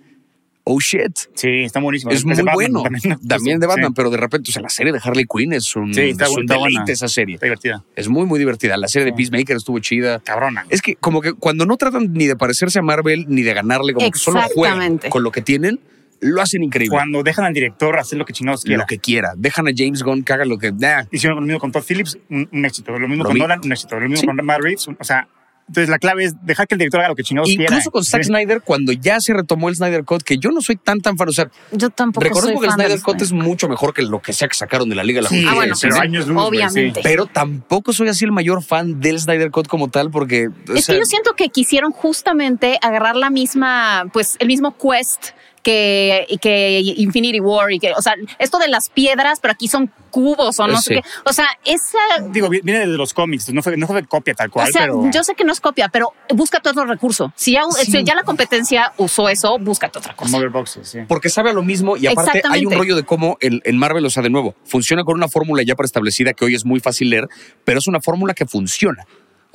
oh 0.66 0.80
shit, 0.80 1.16
Sí, 1.36 1.64
está 1.64 1.80
buenísimo. 1.80 2.12
es 2.12 2.26
muy 2.26 2.36
Batman 2.36 2.54
bueno. 2.54 2.84
También, 2.84 3.20
También 3.28 3.60
de 3.60 3.68
Batman, 3.68 3.88
Sí, 3.90 3.94
pero 3.96 4.10
de 4.10 4.18
repente, 4.18 4.50
o 4.50 4.54
sea, 4.54 4.62
la 4.62 4.70
serie 4.70 4.92
de 4.92 5.00
Harley 5.02 5.26
Quinn 5.26 5.54
es 5.54 5.76
un, 5.76 5.94
Sí, 5.94 6.02
está 6.02 6.26
es 6.26 6.32
bu- 6.32 6.36
un 6.38 6.42
está 6.42 6.58
buena. 6.58 6.70
deleite 6.80 6.92
esa 6.92 7.08
serie. 7.08 7.36
está 7.36 7.46
divertida. 7.46 7.84
Es 7.96 8.08
muy, 8.10 8.26
muy 8.26 8.40
divertida. 8.40 8.76
La 8.78 8.88
serie 8.88 9.06
de. 9.06 9.14
Peacemaker 9.14 9.56
estuvo 9.58 9.80
chida. 9.80 10.20
Cabrona. 10.20 10.66
Es 10.70 10.82
que 10.82 10.96
como 10.96 11.22
que 11.22 11.34
cuando 11.34 11.66
no 11.66 11.78
tratan 11.78 12.12
ni 12.14 12.26
de 12.28 12.36
parecerse 12.36 12.80
a 12.80 12.82
Marvel 12.82 13.26
ni 13.30 13.44
de 13.44 13.54
ganarle, 13.54 13.94
como 13.94 14.12
que 14.12 14.18
solo 14.20 14.42
juegan 14.54 14.98
con 15.10 15.24
lo 15.24 15.32
que 15.32 15.42
tienen, 15.42 15.80
lo 16.22 16.42
hacen 16.42 16.64
increíble. 16.64 16.96
Cuando 16.96 17.22
dejan 17.24 17.46
al 17.46 17.54
director 17.54 18.00
hacer 18.00 18.18
lo 18.18 18.26
que 18.26 18.34
chingados 18.34 18.64
quiera. 18.64 18.82
Lo 18.82 18.88
que 18.88 18.98
quiera. 19.00 19.34
Dejan 19.38 19.68
a 19.68 19.72
James 19.76 20.02
Gunn 20.02 20.24
que 20.24 20.34
haga 20.34 20.46
lo 20.46 20.58
que... 20.58 20.72
nah. 20.72 21.04
Hicieron 21.12 21.36
lo 21.38 21.42
mismo 21.46 21.60
con 21.60 21.72
Todd 21.72 21.84
Phillips, 21.88 22.18
un, 22.30 22.50
un 22.52 22.66
éxito. 22.66 22.98
Lo 22.98 23.08
mismo 23.08 23.24
Lo 23.24 23.30
con 23.30 23.34
vi. 23.36 23.42
Nolan, 23.42 23.60
un 23.64 23.72
éxito. 23.72 23.96
Lo 24.00 24.10
mismo 24.10 24.22
Sí. 24.22 24.26
con 24.26 24.44
Matt 24.46 24.62
Reeves. 24.62 24.88
un- 24.88 24.98
o 25.00 25.04
sea, 25.04 25.28
entonces 25.68 25.90
la 25.90 25.98
clave 26.00 26.26
es 26.26 26.36
dejar 26.46 26.68
que 26.68 26.76
el 26.76 26.80
director 26.80 27.00
haga 27.00 27.10
lo 27.10 27.16
que 27.16 27.24
chingados 27.24 27.50
quiera. 27.50 27.64
Incluso 27.64 27.92
con 27.92 28.04
Zack 28.04 28.24
Sí. 28.24 28.28
Snyder, 28.28 28.62
cuando 28.62 28.92
ya 28.92 29.20
se 29.20 29.34
retomó 29.34 29.70
el 29.70 29.76
Snyder 29.76 30.04
Cut, 30.06 30.22
que 30.24 30.38
yo 30.38 30.52
no 30.52 30.62
soy 30.62 30.76
tan 30.76 31.02
tan 31.02 31.18
fan. 31.18 31.30
O 31.30 31.32
sea, 31.32 31.50
Yo 31.72 31.90
tampoco 31.90 32.24
reconozco 32.24 32.52
soy 32.52 32.60
que 32.60 32.66
el 32.68 32.72
Snyder 32.74 33.02
Cut 33.02 33.22
es 33.22 33.32
mucho 33.32 33.68
mejor 33.68 33.94
que 33.94 34.02
lo 34.04 34.22
que 34.22 34.32
sea 34.34 34.48
que 34.48 34.54
sacaron 34.56 34.90
de 34.90 34.96
la 34.96 35.04
Liga 35.04 35.18
de 35.20 35.24
la 35.24 35.30
Sí, 35.30 35.36
Justicia. 35.36 35.52
Ah, 35.52 35.56
bueno, 35.56 35.76
Sí, 35.76 35.82
pero 35.84 35.96
sí. 35.96 36.02
años 36.02 36.28
luz. 36.28 36.42
Obviamente. 36.42 37.00
Pero 37.04 37.26
tampoco 37.26 37.94
soy 37.94 38.10
así 38.10 38.26
el 38.26 38.32
mayor 38.32 38.64
fan 38.64 39.00
del 39.00 39.20
Snyder 39.20 39.52
Cut 39.52 39.68
como 39.68 39.90
tal, 39.90 40.12
porque. 40.12 40.48
o 40.70 40.74
Es 40.74 40.86
sea, 40.86 40.94
que 40.96 41.00
yo 41.00 41.06
siento 41.06 41.34
que 41.36 41.50
quisieron 41.50 41.92
justamente 41.92 42.78
agarrar 42.82 43.16
la 43.16 43.30
misma, 43.30 44.06
pues 44.14 44.36
el 44.40 44.48
mismo 44.48 44.76
quest 44.78 45.30
que, 45.66 46.28
que 46.42 46.80
Infinity 46.98 47.40
War 47.40 47.72
y 47.72 47.80
que, 47.80 47.92
o 47.94 48.02
sea, 48.02 48.14
esto 48.38 48.60
de 48.60 48.68
las 48.68 48.90
piedras, 48.90 49.40
pero 49.42 49.52
aquí 49.52 49.68
son 49.68 49.92
cubos 50.12 50.60
o 50.60 50.68
no 50.68 50.78
Sí. 50.78 50.84
sé 50.84 50.94
qué. 51.02 51.02
O 51.26 51.34
sea, 51.34 51.48
esa, 51.66 51.98
Digo, 52.30 52.48
vi- 52.50 52.62
viene 52.62 52.82
de 52.82 52.86
los 52.98 53.16
cómics, 53.16 53.52
no 53.52 53.64
fue, 53.64 53.76
no 53.76 53.88
fue 53.88 54.06
copia 54.06 54.36
tal 54.36 54.52
cual, 54.52 54.70
o 54.70 54.72
sea, 54.72 54.82
pero... 54.82 55.10
yo 55.12 55.24
sé 55.24 55.34
que 55.34 55.44
no 55.44 55.52
es 55.52 55.60
copia, 55.60 55.90
pero 55.90 56.14
búscate 56.36 56.70
otro 56.70 56.86
recurso. 56.86 57.34
Si 57.36 57.54
ya, 57.54 57.64
Sí. 57.72 57.92
si 57.92 58.04
ya 58.04 58.14
la 58.14 58.22
competencia 58.22 58.94
usó 58.98 59.28
eso, 59.28 59.58
búscate 59.58 59.98
otra 59.98 60.16
cosa. 60.16 60.30
Mother 60.32 60.50
Boxes, 60.50 60.88
sí. 60.88 61.00
Porque 61.08 61.30
sabe 61.30 61.50
a 61.50 61.54
lo 61.54 61.64
mismo 61.64 61.98
y 61.98 62.06
aparte 62.06 62.44
hay 62.48 62.66
un 62.68 62.74
rollo 62.74 62.96
de 62.96 63.04
cómo 63.04 63.38
en, 63.42 63.60
en 63.66 63.78
Marvel, 63.80 64.06
o 64.06 64.10
sea, 64.12 64.22
de 64.22 64.30
nuevo, 64.30 64.54
funciona 64.66 65.04
con 65.04 65.16
una 65.16 65.28
fórmula 65.30 65.64
ya 65.64 65.76
preestablecida 65.76 66.34
que 66.34 66.46
hoy 66.46 66.54
es 66.54 66.64
muy 66.64 66.80
fácil 66.80 67.10
leer, 67.10 67.28
pero 67.64 67.80
es 67.80 67.88
una 67.88 68.00
fórmula 68.02 68.36
que 68.36 68.46
funciona. 68.46 69.04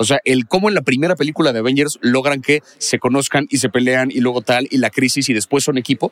O 0.01 0.05
sea, 0.05 0.19
el 0.25 0.47
cómo 0.47 0.67
en 0.69 0.75
la 0.75 0.81
primera 0.81 1.15
película 1.15 1.53
de 1.53 1.59
Avengers 1.59 1.97
logran 2.01 2.41
que 2.41 2.61
se 2.77 2.99
conozcan 2.99 3.47
y 3.49 3.57
se 3.57 3.69
pelean 3.69 4.11
y 4.11 4.19
luego 4.19 4.41
tal, 4.41 4.67
y 4.69 4.77
la 4.77 4.89
crisis 4.89 5.29
y 5.29 5.33
después 5.33 5.63
son 5.63 5.77
equipo. 5.77 6.11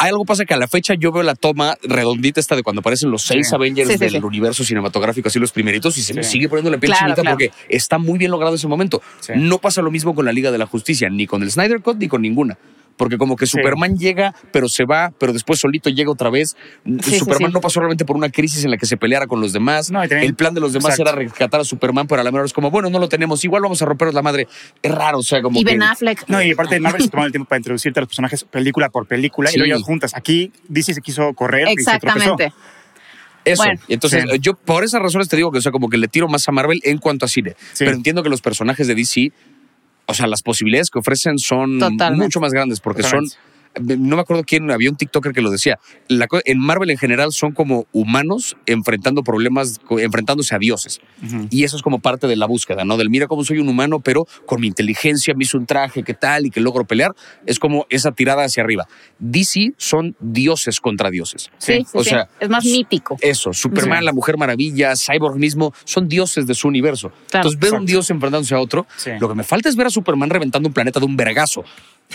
Hay 0.00 0.10
algo 0.10 0.24
pasa 0.24 0.44
que 0.44 0.54
a 0.54 0.56
la 0.56 0.68
fecha 0.68 0.94
yo 0.94 1.10
veo 1.10 1.24
la 1.24 1.34
toma 1.34 1.76
redondita 1.82 2.38
esta 2.38 2.54
de 2.54 2.62
cuando 2.62 2.80
aparecen 2.80 3.10
los 3.10 3.22
seis 3.22 3.48
Sí. 3.48 3.54
Avengers 3.56 3.90
Sí, 3.90 3.98
sí, 3.98 4.04
del 4.12 4.24
universo 4.24 4.62
cinematográfico, 4.62 5.26
así 5.28 5.40
los 5.40 5.50
primeritos, 5.50 5.98
y 5.98 6.02
se 6.02 6.14
me 6.14 6.22
sigue 6.22 6.48
poniendo 6.48 6.70
la 6.70 6.78
piel 6.78 6.92
Claro, 6.92 7.06
chinita 7.06 7.22
claro. 7.22 7.36
porque 7.36 7.50
está 7.68 7.98
muy 7.98 8.16
bien 8.16 8.30
logrado 8.30 8.54
ese 8.54 8.68
momento. 8.68 9.02
No 9.34 9.58
pasa 9.58 9.82
lo 9.82 9.90
mismo 9.90 10.14
con 10.14 10.24
la 10.24 10.32
Liga 10.32 10.52
de 10.52 10.58
la 10.58 10.66
Justicia, 10.66 11.10
ni 11.10 11.26
con 11.26 11.42
el 11.42 11.50
Snyder 11.50 11.80
Cut, 11.82 11.96
ni 11.98 12.06
con 12.06 12.22
ninguna. 12.22 12.56
Porque 12.98 13.16
como 13.16 13.36
que 13.36 13.46
Sí. 13.46 13.52
Superman 13.52 13.96
llega, 13.96 14.34
pero 14.52 14.68
se 14.68 14.84
va, 14.84 15.10
pero 15.18 15.32
después 15.32 15.58
solito 15.58 15.88
llega 15.88 16.10
otra 16.10 16.28
vez. 16.28 16.54
sí, 17.02 17.18
Superman 17.18 17.50
sí. 17.50 17.54
no 17.54 17.60
pasó 17.62 17.80
realmente 17.80 18.04
por 18.04 18.16
una 18.16 18.28
crisis 18.28 18.62
en 18.64 18.70
la 18.72 18.76
que 18.76 18.84
se 18.84 18.98
peleara 18.98 19.26
con 19.26 19.40
los 19.40 19.54
demás. 19.54 19.90
No, 19.90 20.04
y 20.04 20.08
también- 20.08 20.28
el 20.28 20.34
plan 20.34 20.52
de 20.52 20.60
los 20.60 20.74
demás 20.74 20.90
Exacto. 20.98 21.12
era 21.12 21.18
rescatar 21.18 21.60
a 21.60 21.64
Superman, 21.64 22.06
pero 22.06 22.20
a 22.20 22.24
la 22.24 22.30
menor 22.30 22.44
es 22.44 22.52
como, 22.52 22.70
bueno, 22.70 22.90
no 22.90 22.98
lo 22.98 23.08
tenemos, 23.08 23.42
igual 23.44 23.62
vamos 23.62 23.80
a 23.80 23.86
romperos 23.86 24.12
la 24.12 24.20
madre. 24.20 24.46
Es 24.82 24.92
raro, 24.92 25.18
o 25.18 25.22
sea, 25.22 25.40
como 25.40 25.58
Y 25.58 25.64
que... 25.64 25.70
Ben 25.70 25.82
Affleck. 25.82 26.28
No, 26.28 26.42
y 26.42 26.50
aparte 26.50 26.78
Marvel 26.80 27.00
se 27.02 27.08
tomó 27.08 27.24
el 27.24 27.30
tiempo 27.32 27.48
para 27.48 27.58
introducirte 27.58 28.00
a 28.00 28.02
los 28.02 28.08
personajes 28.08 28.44
película 28.44 28.90
por 28.90 29.06
película 29.06 29.48
Sí. 29.48 29.56
y 29.56 29.58
luego 29.60 29.78
ya 29.78 29.82
juntas. 29.84 30.12
Aquí 30.14 30.52
DC 30.68 30.92
se 30.94 31.00
quiso 31.00 31.32
correr 31.34 31.68
y 31.68 31.74
se. 31.76 31.80
Exactamente. 31.94 32.52
Eso. 33.44 33.62
Bueno. 33.62 33.80
entonces, 33.88 34.24
Sí. 34.30 34.38
yo 34.40 34.54
por 34.54 34.84
esas 34.84 35.00
razones 35.00 35.28
te 35.28 35.36
digo 35.36 35.50
que, 35.50 35.58
o 35.58 35.62
sea, 35.62 35.72
como 35.72 35.88
que 35.88 35.96
le 35.96 36.08
tiro 36.08 36.28
más 36.28 36.46
a 36.48 36.52
Marvel 36.52 36.80
en 36.84 36.98
cuanto 36.98 37.24
a 37.24 37.28
cine. 37.28 37.54
Sí. 37.72 37.84
Pero 37.84 37.92
entiendo 37.92 38.22
que 38.22 38.28
los 38.28 38.42
personajes 38.42 38.86
de 38.88 38.94
DC, 38.94 39.32
o 40.08 40.14
sea, 40.14 40.26
las 40.26 40.42
posibilidades 40.42 40.90
que 40.90 40.98
ofrecen 40.98 41.38
son 41.38 41.78
Totalmente. 41.78 42.24
mucho 42.24 42.40
más 42.40 42.52
grandes 42.52 42.80
porque 42.80 43.02
son. 43.02 43.26
No 43.80 44.16
me 44.16 44.22
acuerdo 44.22 44.44
quién, 44.44 44.70
había 44.70 44.90
un 44.90 44.96
TikToker 44.96 45.32
que 45.32 45.40
lo 45.40 45.50
decía. 45.50 45.78
La 46.08 46.26
en 46.44 46.58
Marvel 46.58 46.90
en 46.90 46.98
general 46.98 47.32
son 47.32 47.52
como 47.52 47.86
humanos 47.92 48.56
enfrentando 48.66 49.22
problemas, 49.22 49.80
enfrentándose 49.90 50.54
a 50.54 50.58
dioses. 50.58 51.00
Y 51.50 51.64
eso 51.64 51.76
es 51.76 51.82
como 51.82 51.98
parte 52.00 52.26
de 52.26 52.36
la 52.36 52.46
búsqueda, 52.46 52.84
¿no? 52.84 52.96
Del 52.96 53.10
mira 53.10 53.26
cómo 53.26 53.44
soy 53.44 53.58
un 53.58 53.68
humano, 53.68 54.00
pero 54.00 54.26
con 54.46 54.60
mi 54.60 54.66
inteligencia 54.66 55.34
me 55.34 55.44
hizo 55.44 55.58
un 55.58 55.66
traje, 55.66 56.02
qué 56.02 56.14
tal, 56.14 56.46
y 56.46 56.50
que 56.50 56.60
logro 56.60 56.84
pelear. 56.84 57.14
Es 57.46 57.58
como 57.58 57.86
esa 57.90 58.12
tirada 58.12 58.44
hacia 58.44 58.62
arriba. 58.62 58.86
DC 59.18 59.72
son 59.76 60.16
dioses 60.20 60.80
contra 60.80 61.10
dioses. 61.10 61.50
Sí, 61.58 61.78
sí, 61.78 61.86
o 61.92 62.02
sí. 62.04 62.10
sea, 62.10 62.28
es 62.40 62.48
más 62.48 62.64
mítico. 62.64 63.16
Eso, 63.20 63.52
Superman, 63.52 64.00
Sí. 64.00 64.04
la 64.04 64.12
Mujer 64.12 64.36
Maravilla, 64.36 64.94
Cyborg 64.96 65.36
mismo, 65.38 65.72
son 65.84 66.08
dioses 66.08 66.46
de 66.46 66.54
su 66.54 66.68
universo. 66.68 67.10
Claro. 67.30 67.48
Entonces, 67.48 67.60
ver 67.60 67.70
un 67.72 67.76
Exacto. 67.82 67.86
dios 67.92 68.10
enfrentándose 68.10 68.54
a 68.54 68.60
otro, 68.60 68.86
Sí. 68.96 69.10
lo 69.20 69.28
que 69.28 69.34
me 69.34 69.44
falta 69.44 69.68
es 69.68 69.76
ver 69.76 69.86
a 69.86 69.90
Superman 69.90 70.30
reventando 70.30 70.68
un 70.68 70.72
planeta 70.74 71.00
de 71.00 71.06
un 71.06 71.16
vergazo. 71.16 71.64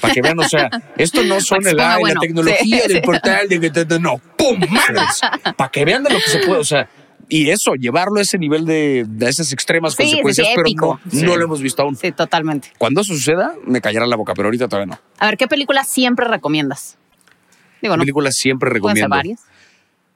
Para 0.01 0.13
que 0.13 0.21
vean, 0.21 0.39
o 0.39 0.47
sea, 0.49 0.69
esto 0.97 1.23
no 1.23 1.39
son 1.39 1.65
el, 1.67 1.75
bueno. 1.75 2.07
la 2.15 2.19
tecnología 2.19 2.57
Sí, 2.81 2.87
del 2.87 2.91
sí. 2.97 3.01
portal, 3.01 3.47
de, 3.47 3.59
de- 3.59 3.85
de- 3.85 3.99
no, 3.99 4.17
¡pum! 4.37 4.59
¡Madres! 4.69 5.21
Para 5.55 5.71
que 5.71 5.85
vean 5.85 6.03
de 6.03 6.09
lo 6.11 6.19
que 6.19 6.27
se 6.29 6.39
puede, 6.39 6.59
o 6.59 6.63
sea, 6.65 6.89
y 7.29 7.49
eso, 7.49 7.75
llevarlo 7.75 8.19
a 8.19 8.21
ese 8.23 8.37
nivel 8.37 8.65
de, 8.65 9.05
de 9.07 9.29
esas 9.29 9.51
extremas 9.53 9.93
Sí, 9.93 10.03
consecuencias, 10.03 10.47
pero 10.55 10.67
no, 10.75 10.99
Sí. 11.09 11.21
no 11.23 11.37
lo 11.37 11.43
hemos 11.45 11.61
visto 11.61 11.81
aún. 11.83 11.95
Sí, 11.95 12.11
totalmente. 12.11 12.71
Cuando 12.77 13.01
eso 13.01 13.13
suceda, 13.13 13.53
me 13.65 13.81
callará 13.81 14.05
la 14.07 14.15
boca, 14.15 14.33
pero 14.33 14.47
ahorita 14.47 14.67
todavía 14.67 14.95
no. 14.95 14.99
A 15.19 15.27
ver, 15.27 15.37
¿qué 15.37 15.47
película 15.47 15.83
siempre 15.83 16.27
recomiendas? 16.27 16.97
Digo, 17.81 17.95
no, 17.95 18.01
Películas 18.01 18.35
siempre 18.35 18.69
recomiendo. 18.69 19.09
varias. 19.09 19.41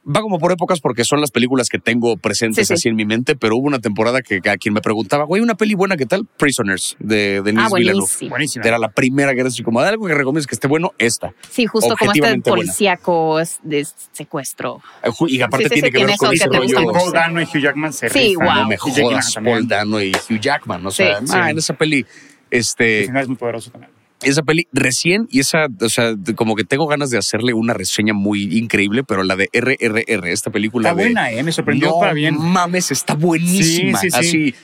Va 0.09 0.21
como 0.21 0.39
por 0.39 0.51
épocas 0.53 0.79
porque 0.79 1.03
son 1.03 1.19
las 1.19 1.31
películas 1.31 1.67
que 1.67 1.79
tengo 1.79 2.15
presentes 2.15 2.67
Sí, 2.67 2.69
sí. 2.69 2.73
así 2.75 2.89
en 2.89 2.95
mi 2.95 3.05
mente, 3.05 3.35
pero 3.35 3.57
hubo 3.57 3.67
una 3.67 3.79
temporada 3.79 4.21
que 4.21 4.39
a 4.49 4.55
quien 4.57 4.73
me 4.73 4.81
preguntaba, 4.81 5.25
güey, 5.25 5.41
una 5.41 5.55
peli 5.55 5.73
buena, 5.73 5.97
¿qué 5.97 6.05
tal? 6.05 6.25
Prisoners, 6.37 6.95
de 6.99 7.41
Denis 7.41 7.63
Ah, 7.65 7.69
Villeneuve. 7.75 7.93
buenísimo. 7.99 8.29
Buenísima. 8.29 8.65
Era 8.65 8.77
la 8.79 8.89
primera 8.89 9.33
que 9.33 9.41
era 9.41 9.49
así 9.49 9.63
como, 9.63 9.81
algo 9.81 10.07
que 10.07 10.13
recomiendas 10.13 10.47
que 10.47 10.55
esté 10.55 10.67
bueno, 10.67 10.93
esta. 10.97 11.33
Sí, 11.49 11.65
justo 11.65 11.95
como 11.97 12.11
este 12.13 12.39
policíaco 12.41 13.39
de 13.63 13.85
secuestro. 14.13 14.81
Eh, 15.03 15.09
Y 15.27 15.41
aparte 15.41 15.69
Sí, 15.69 15.75
sí, 15.75 15.81
tiene 15.81 15.87
sí, 15.87 15.91
que 15.97 16.05
ver 16.05 16.17
con 16.17 16.33
ese 16.33 16.45
rollo. 16.47 16.91
Paul 16.93 17.11
Dano 17.11 17.41
y 17.41 17.43
Hugh 17.45 17.59
Jackman 17.61 17.91
se 17.93 18.09
Sí, 18.09 18.19
rifan. 18.29 18.45
wow. 18.45 18.55
No 18.55 18.67
me 18.69 18.77
jodas. 18.77 19.35
Paul 19.43 19.67
Dano 19.67 20.01
y 20.01 20.11
Hugh 20.29 20.39
Jackman. 20.39 20.85
O 20.85 20.91
sea, 20.91 21.19
Sí. 21.19 21.25
ah, 21.33 21.43
Sí. 21.45 21.49
en 21.51 21.57
esa 21.57 21.73
peli, 21.73 22.05
El 22.49 22.59
este, 22.59 23.03
final 23.07 23.23
es 23.23 23.27
muy 23.27 23.37
poderoso 23.37 23.71
también. 23.71 23.91
Esa 24.21 24.41
peli 24.43 24.67
recién, 24.73 25.27
y 25.31 25.39
esa, 25.41 25.67
o 25.81 25.89
sea, 25.89 26.15
como 26.35 26.55
que 26.55 26.63
tengo 26.63 26.87
ganas 26.87 27.09
de 27.09 27.17
hacerle 27.17 27.53
una 27.53 27.73
reseña 27.73 28.13
muy 28.13 28.57
increíble, 28.57 29.03
pero 29.03 29.23
la 29.23 29.35
de 29.35 29.49
RRR, 29.53 30.27
esta 30.31 30.49
película 30.49 30.89
Está 30.89 30.97
de. 30.97 31.03
buena, 31.05 31.31
¿eh? 31.31 31.43
Me 31.43 31.51
sorprendió 31.51 31.89
no 31.89 31.99
para 31.99 32.13
bien. 32.13 32.35
mames, 32.39 32.91
está 32.91 33.13
buenísima. 33.13 33.99
Sí, 33.99 34.09
sí, 34.11 34.17
sí. 34.21 34.27
Así, 34.27 34.55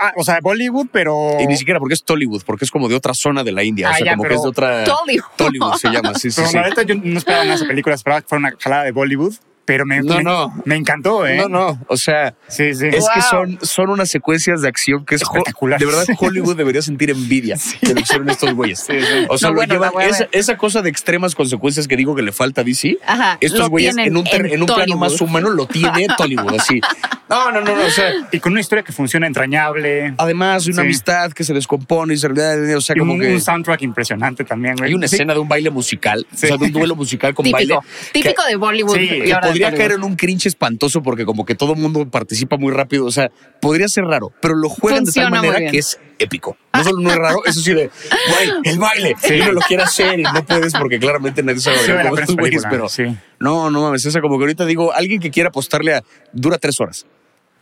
Ah, 0.00 0.14
o 0.16 0.24
sea, 0.24 0.38
Bollywood, 0.42 0.86
pero. 0.90 1.36
Y 1.40 1.46
ni 1.46 1.54
siquiera 1.58 1.78
porque 1.78 1.92
es 1.92 2.02
Tollywood, 2.02 2.42
porque 2.44 2.64
es 2.64 2.70
como 2.70 2.88
de 2.88 2.94
otra 2.94 3.12
zona 3.12 3.44
de 3.44 3.52
la 3.52 3.62
India. 3.64 3.88
Ah, 3.88 3.92
o 3.92 3.94
sea, 3.96 4.06
ya, 4.06 4.12
como 4.12 4.22
pero- 4.22 4.30
que 4.30 4.36
es 4.36 4.42
de 4.42 4.48
otra. 4.48 4.84
Tollywood. 4.84 5.28
Tollywood 5.36 5.74
se 5.74 5.88
llama, 5.90 6.14
sí, 6.14 6.30
sí, 6.30 6.36
Pero 6.36 6.48
sí. 6.48 6.56
la 6.56 6.68
neta 6.70 6.82
yo 6.84 6.94
no 6.94 7.18
esperaba 7.18 7.44
nada 7.44 7.54
de 7.54 7.60
esa 7.60 7.68
película, 7.68 7.94
esperaba 7.94 8.22
que 8.22 8.28
fuera 8.28 8.40
una 8.48 8.56
jalada 8.58 8.84
de 8.84 8.92
Bollywood, 8.92 9.34
pero 9.68 9.84
me, 9.84 10.00
No, 10.00 10.16
me, 10.16 10.24
no. 10.24 10.62
me 10.64 10.76
encantó, 10.76 11.26
¿eh? 11.26 11.36
No, 11.36 11.48
no, 11.48 11.78
o 11.88 11.96
sea, 11.98 12.34
Sí, 12.48 12.74
sí. 12.74 12.86
es 12.86 13.06
que 13.14 13.20
son, 13.20 13.58
son 13.62 13.90
unas 13.90 14.08
secuencias 14.10 14.62
de 14.62 14.68
acción 14.68 15.04
que 15.04 15.14
es 15.16 15.22
Espectacular. 15.22 15.78
De 15.78 15.84
verdad, 15.84 16.06
Hollywood 16.18 16.56
debería 16.56 16.80
sentir 16.80 17.10
envidia 17.10 17.56
de 17.82 17.88
lo 17.90 17.94
que 17.96 18.00
hicieron 18.00 18.30
estos 18.30 18.54
güeyes. 18.54 18.80
Sí, 18.80 18.94
sí. 18.98 19.26
O 19.28 19.36
sea, 19.36 19.50
No, 19.50 19.54
lo 19.54 19.58
bueno, 19.60 19.74
llevan- 19.74 20.02
esa, 20.08 20.26
esa 20.32 20.56
cosa 20.56 20.80
de 20.80 20.88
extremas 20.88 21.34
consecuencias 21.34 21.86
que 21.86 21.96
digo 21.96 22.16
que 22.16 22.22
le 22.22 22.32
falta 22.32 22.62
a 22.62 22.64
DC. 22.64 22.96
Ajá, 23.06 23.36
Estos 23.42 23.68
güeyes 23.68 23.94
en 23.98 24.16
un, 24.16 24.26
en 24.26 24.46
en 24.46 24.60
un 24.62 24.66
plano 24.66 24.96
más 24.96 25.20
humano 25.20 25.50
lo 25.50 25.66
tiene 25.66 26.06
Tollywood, 26.16 26.54
así. 26.58 26.80
No, 27.28 27.52
no, 27.52 27.60
no, 27.60 27.76
no, 27.76 27.84
o 27.84 27.90
sea. 27.90 28.10
Y 28.32 28.40
con 28.40 28.52
una 28.52 28.62
historia 28.62 28.82
que 28.82 28.90
funciona 28.90 29.26
entrañable. 29.26 30.14
Además, 30.16 30.66
una 30.66 30.76
Sí. 30.76 30.80
amistad 30.80 31.30
que 31.32 31.44
se 31.44 31.52
descompone 31.52 32.14
y 32.14 32.16
se 32.16 32.26
o 32.26 32.80
sea, 32.80 32.96
y 32.96 32.98
como 32.98 33.12
un, 33.12 33.20
que 33.20 33.34
un 33.34 33.38
soundtrack 33.42 33.82
impresionante 33.82 34.44
también, 34.44 34.76
güey. 34.76 34.88
hay 34.88 34.94
una 34.94 35.06
Sí. 35.08 35.16
escena 35.16 35.34
de 35.34 35.38
un 35.40 35.46
baile 35.46 35.68
musical, 35.68 36.26
Sí. 36.32 36.46
o 36.46 36.48
sea, 36.48 36.56
de 36.56 36.64
un 36.64 36.72
duelo 36.72 36.96
musical 36.96 37.34
con 37.34 37.50
baile. 37.50 37.76
Típico. 38.14 38.42
De 38.46 38.56
Bollywood. 38.56 38.94
Sí, 38.96 39.10
y 39.26 39.30
ahora 39.30 39.48
podría 39.60 39.78
caer 39.78 39.92
en 39.92 40.04
un 40.04 40.16
cringe 40.16 40.46
espantoso 40.46 41.02
porque 41.02 41.24
como 41.24 41.44
que 41.44 41.54
todo 41.54 41.74
el 41.74 41.78
mundo 41.78 42.08
participa 42.10 42.56
muy 42.56 42.72
rápido, 42.72 43.04
o 43.06 43.10
sea, 43.10 43.30
podría 43.60 43.88
ser 43.88 44.04
raro, 44.04 44.32
pero 44.40 44.54
lo 44.54 44.68
juegan 44.68 45.04
de 45.04 45.12
tal 45.12 45.30
manera 45.30 45.70
que 45.70 45.78
es 45.78 45.98
épico. 46.18 46.56
No 46.72 46.84
solo 46.84 47.00
no 47.00 47.10
es 47.10 47.16
raro, 47.16 47.44
eso 47.44 47.60
sí 47.60 47.72
de, 47.74 47.90
güey, 48.28 48.50
el 48.64 48.78
baile, 48.78 49.16
y 49.28 49.40
uno 49.40 49.52
lo 49.52 49.60
quiere 49.60 49.82
hacer 49.82 50.18
y 50.18 50.22
no 50.22 50.44
puedes 50.44 50.72
porque 50.74 50.98
claramente 50.98 51.42
nadie 51.42 51.60
sabe 51.60 51.78
Sí, 51.78 51.86
pena 51.86 52.10
estos 52.20 52.36
güeyes, 52.36 52.62
pero 52.70 52.88
sí. 52.88 53.04
no, 53.38 53.70
no 53.70 53.82
mames, 53.82 54.04
esa 54.04 54.20
como 54.20 54.38
que 54.38 54.44
ahorita 54.44 54.64
digo, 54.64 54.92
alguien 54.92 55.20
que 55.20 55.30
quiera 55.30 55.48
apostarle 55.48 55.94
a, 55.94 56.04
dura 56.32 56.58
tres 56.58 56.80
horas, 56.80 57.06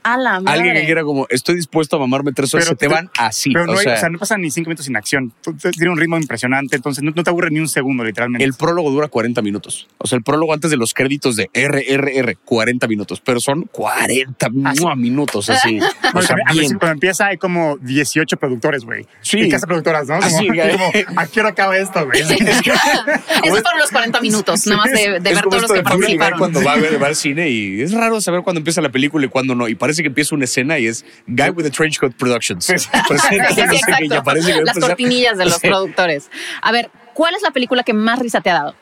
A 0.07 0.16
la 0.16 0.40
madre. 0.40 0.59
alguien 0.59 0.74
que 0.76 0.84
quiera 0.86 1.02
como, 1.02 1.26
estoy 1.30 1.57
dispuesto 1.57 1.96
a 1.96 1.98
mamarme 1.98 2.32
tres 2.32 2.52
horas, 2.54 2.66
se 2.68 2.74
te 2.76 2.86
te- 2.86 2.92
van 2.94 3.11
así, 3.18 3.50
Pero 3.52 3.66
no, 3.66 3.72
o 3.72 3.78
hay- 3.78 3.84
sea, 3.84 3.94
o 3.94 3.96
sea, 3.98 4.09
no 4.09 4.18
pasan 4.18 4.40
ni 4.42 4.50
cinco 4.50 4.68
minutos 4.70 4.86
sin 4.86 4.96
acción. 4.96 5.32
Tiene 5.72 5.90
un 5.90 5.98
ritmo 5.98 6.16
impresionante, 6.16 6.76
entonces 6.76 7.02
no, 7.02 7.12
no 7.14 7.22
te 7.24 7.30
aburre 7.30 7.50
ni 7.50 7.59
un 7.61 7.68
segundo, 7.68 8.04
literalmente. 8.04 8.44
el 8.44 8.54
prólogo 8.54 8.90
dura 8.90 9.09
40 9.09 9.42
minutos. 9.42 9.88
O 9.98 10.07
sea, 10.07 10.16
el 10.16 10.22
prólogo 10.24 10.52
antes 10.54 10.70
de 10.70 10.76
los 10.76 10.94
créditos 10.94 11.36
de 11.36 11.50
RRR, 11.52 12.36
40 12.44 12.86
minutos, 12.88 13.20
pero 13.24 13.40
son 13.40 13.62
40 13.72 14.48
mua, 14.50 14.94
minutos 14.94 15.50
así. 15.50 15.78
O 16.14 16.22
sea, 16.22 16.36
a 16.46 16.52
veces 16.52 16.68
bien. 16.68 16.78
cuando 16.78 16.92
empieza 16.94 17.26
hay 17.26 17.36
como 17.36 17.76
18 17.78 18.36
productores, 18.38 18.84
güey. 18.84 19.07
Sí. 19.20 19.38
Y 19.40 19.48
casa 19.48 19.66
productoras, 19.66 20.07
¿no? 20.09 20.14
Como, 20.16 20.26
Así, 20.26 20.46
como, 20.46 21.20
¿a 21.20 21.26
qué 21.26 21.40
hora 21.40 21.48
acaba 21.50 21.76
esto, 21.76 22.07
güey? 22.07 22.20
Esos 22.22 23.61
fueron 23.62 23.78
los 23.80 23.90
40 23.90 24.20
minutos, 24.20 24.66
nada 24.66 24.82
más 24.82 24.92
de, 24.92 25.20
de 25.20 25.30
Es 25.30 25.34
ver 25.36 25.44
todos 25.44 25.62
los 25.62 25.72
que 25.72 25.82
participaron. 25.82 26.38
cuando 26.38 26.62
va 26.62 26.72
a 26.74 26.76
ver 26.76 27.02
va 27.02 27.09
al 27.09 27.16
cine 27.16 27.50
y 27.50 27.80
es 27.82 27.92
raro 27.92 28.20
saber 28.20 28.42
cuándo 28.42 28.59
empieza 28.61 28.80
la 28.80 28.88
película 28.90 29.26
y 29.26 29.28
cuándo 29.28 29.54
no. 29.54 29.68
Y 29.68 29.74
parece 29.74 29.95
que 30.03 30.09
empieza 30.09 30.34
una 30.34 30.44
escena 30.44 30.78
y 30.78 30.86
es 30.86 31.05
Guy 31.26 31.51
with 31.51 31.64
the 31.64 31.70
Trench 31.70 31.99
Coat 31.99 32.14
Productions. 32.14 32.68
No 32.68 34.22
parece 34.22 34.53
que 34.53 34.62
Las 34.64 34.78
cortinillas 34.78 35.38
de 35.38 35.44
los 35.47 35.55
Sí. 35.55 35.68
productores. 35.68 36.30
A 36.62 36.72
ver, 36.72 36.90
¿cuál 37.14 37.34
es 37.34 37.42
la 37.42 37.51
película 37.51 37.82
que 37.82 37.92
más 37.92 38.18
risa 38.18 38.40
te 38.40 38.51
ha 38.51 38.55
dado? 38.55 38.74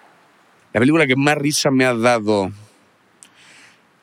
La 0.73 0.81
película 0.81 1.07
que 1.07 1.17
más 1.17 1.37
risa 1.37 1.71
me 1.71 1.85
ha 1.85 1.95
dado. 1.95 2.51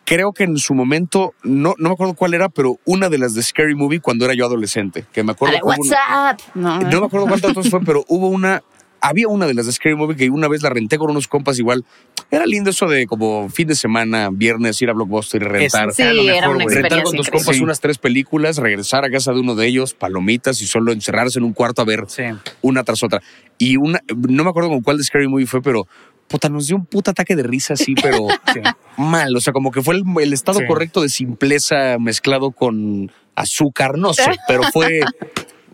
Creo 0.05 0.33
que 0.33 0.43
en 0.43 0.57
su 0.57 0.73
momento, 0.73 1.33
no, 1.43 1.73
no 1.77 1.89
me 1.89 1.93
acuerdo 1.93 2.15
cuál 2.15 2.33
era, 2.33 2.49
pero 2.49 2.79
una 2.85 3.07
de 3.07 3.17
las 3.17 3.33
de 3.33 3.41
Scary 3.43 3.75
Movie 3.75 4.01
cuando 4.01 4.25
era 4.25 4.33
yo 4.33 4.45
adolescente. 4.45 5.05
Que 5.13 5.23
me 5.23 5.31
acuerdo 5.31 5.57
una-. 5.63 6.35
No, 6.55 6.79
No 6.79 6.99
me 7.01 7.05
acuerdo 7.05 7.27
cuántas 7.27 7.69
fue, 7.69 7.79
pero 7.81 8.03
hubo 8.07 8.27
una. 8.27 8.61
Había 9.01 9.27
una 9.27 9.47
de 9.47 9.53
las 9.55 9.65
de 9.65 9.71
Scary 9.71 9.95
Movie 9.95 10.15
que 10.15 10.29
una 10.29 10.47
vez 10.47 10.61
la 10.61 10.69
renté 10.69 10.97
con 10.97 11.09
unos 11.09 11.27
compas 11.27 11.57
igual. 11.59 11.83
Era 12.29 12.45
lindo 12.45 12.69
eso 12.69 12.87
de 12.87 13.07
como 13.07 13.49
fin 13.49 13.67
de 13.67 13.75
semana, 13.75 14.29
viernes, 14.31 14.81
ir 14.81 14.89
a 14.89 14.93
Blockbuster 14.93 15.41
y 15.41 15.45
rentar. 15.45 15.91
Sí, 15.93 16.03
Era 16.03 16.49
una. 16.49 16.63
Rentar 16.65 17.03
con 17.03 17.15
tus 17.15 17.29
compas 17.29 17.55
Sí. 17.57 17.63
unas 17.63 17.79
tres 17.81 17.97
películas, 17.97 18.57
regresar 18.57 19.03
a 19.03 19.09
casa 19.09 19.33
de 19.33 19.39
uno 19.39 19.55
de 19.55 19.67
ellos, 19.67 19.93
palomitas 19.95 20.61
y 20.61 20.67
solo 20.67 20.93
encerrarse 20.93 21.39
en 21.39 21.45
un 21.45 21.53
cuarto 21.53 21.81
a 21.81 21.85
ver 21.85 22.03
Sí. 22.07 22.23
una 22.61 22.83
tras 22.83 23.03
otra. 23.03 23.21
Y 23.57 23.75
una, 23.77 23.99
no 24.15 24.43
me 24.43 24.49
acuerdo 24.49 24.69
con 24.69 24.81
cuál 24.81 24.97
de 24.97 25.03
Scary 25.03 25.27
Movie 25.27 25.45
fue, 25.47 25.61
pero 25.61 25.87
puta, 26.27 26.47
nos 26.47 26.67
dio 26.67 26.77
un 26.77 26.85
puta 26.85 27.11
ataque 27.11 27.35
de 27.35 27.43
risa 27.43 27.73
así, 27.73 27.95
pero 27.95 28.27
Sí. 28.53 28.61
mal. 28.97 29.35
O 29.35 29.41
sea, 29.41 29.51
como 29.51 29.71
que 29.71 29.81
fue 29.81 29.95
el, 29.95 30.03
el 30.21 30.31
estado 30.31 30.59
Sí. 30.59 30.65
correcto 30.67 31.01
de 31.01 31.09
simpleza 31.09 31.97
mezclado 31.99 32.51
con 32.51 33.11
azúcar, 33.35 33.97
no 33.97 34.13
sé, 34.13 34.31
pero 34.47 34.63
fue. 34.71 35.01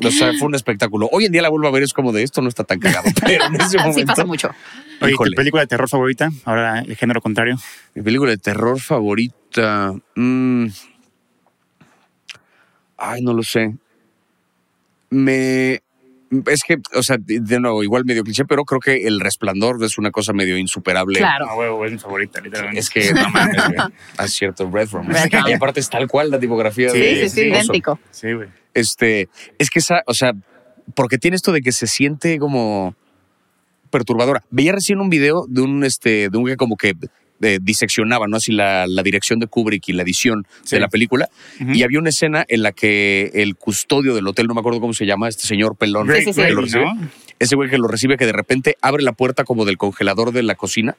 O 0.03 0.11
sea, 0.11 0.31
fue 0.37 0.47
un 0.47 0.55
espectáculo. 0.55 1.09
Hoy 1.11 1.25
en 1.25 1.31
día 1.31 1.41
la 1.41 1.49
vuelvo 1.49 1.67
a 1.67 1.71
ver, 1.71 1.83
es 1.83 1.93
como 1.93 2.11
de 2.11 2.23
esto 2.23 2.41
no 2.41 2.49
está 2.49 2.63
tan 2.63 2.79
cagado. 2.79 3.07
Pero 3.25 3.45
en 3.45 3.55
ese 3.61 3.77
momento. 3.77 3.99
Sí 3.99 4.05
pasa 4.05 4.25
mucho. 4.25 4.49
Oye. 5.01 5.13
¿tu 5.15 5.31
película 5.35 5.61
de 5.63 5.67
terror 5.67 5.89
favorita? 5.89 6.29
Ahora 6.45 6.79
el 6.81 6.95
género 6.95 7.21
contrario. 7.21 7.57
Mi 7.95 8.01
película 8.01 8.31
de 8.31 8.37
terror 8.37 8.79
favorita. 8.79 9.93
mm, 10.15 10.67
Ay, 12.97 13.21
no 13.21 13.33
lo 13.33 13.43
sé. 13.43 13.75
Me. 15.09 15.81
Es 16.47 16.63
que, 16.67 16.77
o 16.93 17.03
sea, 17.03 17.15
de 17.19 17.59
nuevo, 17.61 17.83
igual 17.83 18.03
medio 18.03 18.21
cliché, 18.23 18.43
pero 18.43 18.65
creo 18.65 18.81
que 18.81 19.07
El 19.07 19.21
Resplandor 19.21 19.81
es 19.81 19.97
una 19.97 20.11
cosa 20.11 20.33
medio 20.33 20.57
insuperable. 20.57 21.19
Claro. 21.19 21.49
A 21.49 21.55
huevo, 21.55 21.85
es 21.85 21.93
mi 21.93 21.99
favorita, 21.99 22.41
literalmente. 22.41 22.79
Es 22.81 22.89
que, 22.89 23.13
no 23.13 23.29
mames, 23.33 23.55
güey. 23.65 23.77
Ah, 24.17 24.25
Es 24.25 24.33
cierto, 24.33 24.69
Red 24.69 24.89
Room. 24.91 25.07
Red 25.07 25.31
Room. 25.31 25.47
Y 25.47 25.53
aparte 25.53 25.79
es 25.79 25.89
tal 25.89 26.07
cual 26.09 26.29
la 26.29 26.37
tipografía 26.39 26.89
Sí, 26.89 26.99
de. 26.99 27.29
Sí, 27.29 27.29
sí, 27.29 27.41
idéntico. 27.47 27.97
Sí, 28.11 28.33
güey. 28.33 28.49
Este, 28.77 29.29
es 29.59 29.69
que 29.69 29.79
esa, 29.79 30.01
o 30.05 30.13
sea, 30.13 30.31
porque 30.95 31.17
tiene 31.17 31.35
esto 31.35 31.51
de 31.51 31.61
que 31.61 31.71
se 31.71 31.87
siente 31.87 32.37
como 32.39 32.95
perturbadora. 33.89 34.43
Veía 34.49 34.73
recién 34.73 34.99
un 34.99 35.09
video 35.09 35.45
de 35.47 35.61
un, 35.61 35.83
este, 35.83 36.29
de 36.29 36.37
un 36.37 36.45
que 36.45 36.57
como 36.57 36.75
que 36.75 36.93
eh, 37.41 37.59
diseccionaba, 37.61 38.27
¿no? 38.27 38.37
Así 38.37 38.51
la, 38.51 38.85
la 38.87 39.03
dirección 39.03 39.39
de 39.39 39.47
Kubrick 39.47 39.87
y 39.89 39.93
la 39.93 40.03
edición 40.03 40.45
Sí. 40.63 40.75
de 40.75 40.79
la 40.81 40.87
película. 40.89 41.29
Y 41.59 41.83
había 41.83 41.99
una 41.99 42.09
escena 42.09 42.43
en 42.47 42.63
la 42.63 42.71
que 42.71 43.31
el 43.35 43.55
custodio 43.55 44.15
del 44.15 44.27
hotel, 44.27 44.47
no 44.47 44.53
me 44.55 44.59
acuerdo 44.59 44.79
cómo 44.81 44.93
se 44.93 45.05
llama, 45.05 45.29
este 45.29 45.43
señor 45.47 45.75
pelón, 45.77 46.07
Sí, 46.07 46.23
sí, 46.25 46.33
sí. 46.33 46.41
que 46.41 46.49
lo 46.49 46.61
Grady, 46.61 46.65
recibe, 46.73 46.85
¿no? 46.85 47.09
ese 47.39 47.55
güey 47.55 47.69
que 47.69 47.77
lo 47.77 47.87
recibe, 47.87 48.17
que 48.17 48.25
de 48.25 48.33
repente 48.33 48.75
abre 48.81 49.03
la 49.03 49.11
puerta 49.13 49.43
como 49.43 49.65
del 49.65 49.77
congelador 49.77 50.31
de 50.31 50.43
la 50.43 50.55
cocina, 50.55 50.97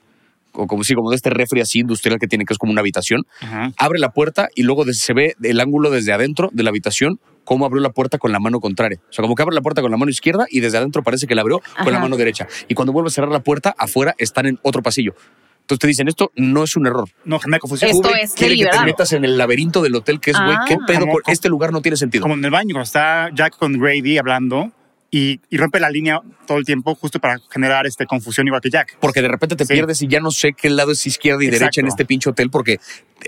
o 0.52 0.66
como 0.66 0.82
si, 0.84 0.94
como 0.94 1.10
de 1.10 1.16
este 1.16 1.30
refri 1.30 1.60
así 1.60 1.80
industrial 1.80 2.18
que 2.18 2.26
tiene, 2.26 2.44
que 2.44 2.54
es 2.54 2.58
como 2.58 2.72
una 2.72 2.80
habitación 2.80 3.26
Ajá. 3.40 3.72
abre 3.76 3.98
la 3.98 4.10
puerta 4.12 4.48
y 4.54 4.62
luego 4.62 4.84
se 4.92 5.12
ve 5.12 5.34
el 5.42 5.60
ángulo 5.60 5.90
desde 5.90 6.12
adentro 6.12 6.48
de 6.52 6.62
la 6.62 6.70
habitación 6.70 7.20
cómo 7.48 7.64
abrió 7.64 7.80
la 7.80 7.88
puerta 7.90 8.18
con 8.18 8.30
la 8.30 8.38
mano 8.40 8.60
contraria. 8.60 9.00
O 9.08 9.12
sea, 9.12 9.22
como 9.22 9.34
que 9.34 9.40
abre 9.42 9.54
la 9.54 9.62
puerta 9.62 9.80
con 9.80 9.90
la 9.90 9.96
mano 9.96 10.10
izquierda 10.10 10.44
y 10.50 10.60
desde 10.60 10.76
adentro 10.76 11.02
parece 11.02 11.26
que 11.26 11.34
la 11.34 11.40
abrió 11.40 11.60
con 11.78 11.86
la 11.86 11.92
Ajá. 11.92 12.00
mano 12.00 12.18
derecha. 12.18 12.46
Y 12.68 12.74
cuando 12.74 12.92
vuelve 12.92 13.08
a 13.08 13.10
cerrar 13.10 13.30
la 13.30 13.40
puerta, 13.40 13.74
afuera 13.78 14.14
están 14.18 14.44
en 14.44 14.58
otro 14.62 14.82
pasillo. 14.82 15.14
Entonces 15.62 15.78
te 15.80 15.86
dicen, 15.86 16.08
esto 16.08 16.30
no 16.36 16.64
es 16.64 16.76
un 16.76 16.86
error. 16.86 17.08
No, 17.24 17.38
genera 17.38 17.58
confusión. 17.58 17.90
Esto 17.90 18.02
Kubrick 18.08 18.22
es 18.24 18.34
quiere 18.34 18.56
que 18.56 18.66
te 18.66 18.80
metas 18.84 19.12
en 19.14 19.24
el 19.24 19.38
laberinto 19.38 19.80
del 19.82 19.94
hotel, 19.94 20.20
que 20.20 20.32
es, 20.32 20.38
güey, 20.38 20.56
Ah. 20.56 20.64
¿qué 20.68 20.76
pedo? 20.86 21.00
Como- 21.06 21.18
este 21.26 21.48
lugar 21.48 21.72
no 21.72 21.80
tiene 21.80 21.96
sentido. 21.96 22.20
Como 22.22 22.34
en 22.34 22.44
el 22.44 22.50
baño, 22.50 22.72
cuando 22.74 22.82
está 22.84 23.30
Jack 23.34 23.56
con 23.56 23.78
Grady 23.78 24.18
hablando 24.18 24.70
y, 25.10 25.40
y 25.48 25.56
rompe 25.56 25.80
la 25.80 25.88
línea 25.88 26.20
todo 26.46 26.58
el 26.58 26.64
tiempo 26.64 26.94
justo 26.94 27.18
para 27.18 27.38
generar 27.50 27.86
este, 27.86 28.04
confusión 28.04 28.46
igual 28.46 28.60
que 28.60 28.68
Jack. 28.70 28.98
Porque 29.00 29.22
de 29.22 29.28
repente 29.28 29.56
te 29.56 29.64
Sí. 29.64 29.72
pierdes 29.72 30.02
y 30.02 30.06
ya 30.08 30.20
no 30.20 30.30
sé 30.30 30.52
qué 30.52 30.68
lado 30.68 30.92
es 30.92 31.06
izquierda 31.06 31.42
y 31.42 31.46
Exacto. 31.46 31.60
derecha 31.64 31.80
en 31.80 31.86
este 31.86 32.04
pinche 32.04 32.28
hotel, 32.28 32.50
porque, 32.50 32.78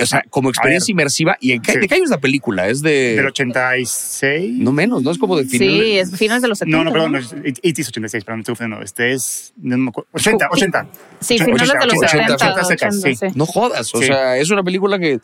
o 0.00 0.04
sea, 0.06 0.22
como 0.28 0.50
experiencia 0.50 0.92
inmersiva, 0.92 1.36
¿y 1.40 1.52
en 1.52 1.62
qué, 1.62 1.72
Sí. 1.72 1.78
de 1.78 1.88
qué 1.88 1.94
año 1.94 2.04
es 2.04 2.10
la 2.10 2.18
película? 2.20 2.68
Es 2.68 2.82
de... 2.82 3.16
Del 3.16 3.26
86. 3.26 4.58
No 4.58 4.72
menos, 4.72 5.02
¿no? 5.02 5.10
Es 5.10 5.18
como 5.18 5.36
de 5.36 5.44
final. 5.44 5.68
Sí, 5.68 5.98
es 5.98 6.16
finales 6.16 6.42
de 6.42 6.48
los 6.48 6.58
70. 6.58 6.76
No, 6.78 6.84
no, 6.84 6.92
perdón, 6.92 7.12
no, 7.12 7.18
es- 7.18 7.34
it, 7.44 7.58
it 7.62 7.78
is 7.78 7.88
86, 7.88 8.24
perdón, 8.24 8.40
estoy 8.40 8.52
confundiendo. 8.52 8.84
Este 8.84 9.12
es 9.12 9.52
no 9.56 9.78
me 9.78 9.88
acuerdo, 9.88 10.08
80, 10.12 10.48
80. 10.50 10.86
Sí, 11.20 11.34
80, 11.34 11.44
finales 11.44 11.68
de 11.80 11.86
los 11.86 11.94
80, 11.94 12.08
70. 12.10 12.34
80 12.34 12.64
secas, 12.64 12.96
80, 12.96 13.08
sí. 13.08 13.28
sí. 13.30 13.38
No 13.38 13.46
jodas, 13.46 13.94
o 13.94 13.98
Sí. 14.00 14.06
sea, 14.06 14.36
es 14.36 14.50
una 14.50 14.62
película 14.62 14.98
que, 14.98 15.18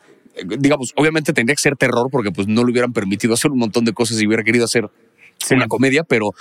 digamos, 0.58 0.92
obviamente 0.96 1.32
tendría 1.32 1.54
que 1.54 1.62
ser 1.62 1.76
terror 1.76 2.08
porque 2.10 2.30
pues 2.30 2.46
no 2.48 2.64
le 2.64 2.70
hubieran 2.72 2.92
permitido 2.92 3.34
hacer 3.34 3.50
un 3.50 3.58
montón 3.58 3.84
de 3.84 3.92
cosas 3.92 4.16
si 4.18 4.26
hubiera 4.26 4.42
querido 4.42 4.64
hacer 4.64 4.88
Sí. 5.48 5.54
una 5.54 5.66
comedia, 5.68 6.04
pero, 6.04 6.32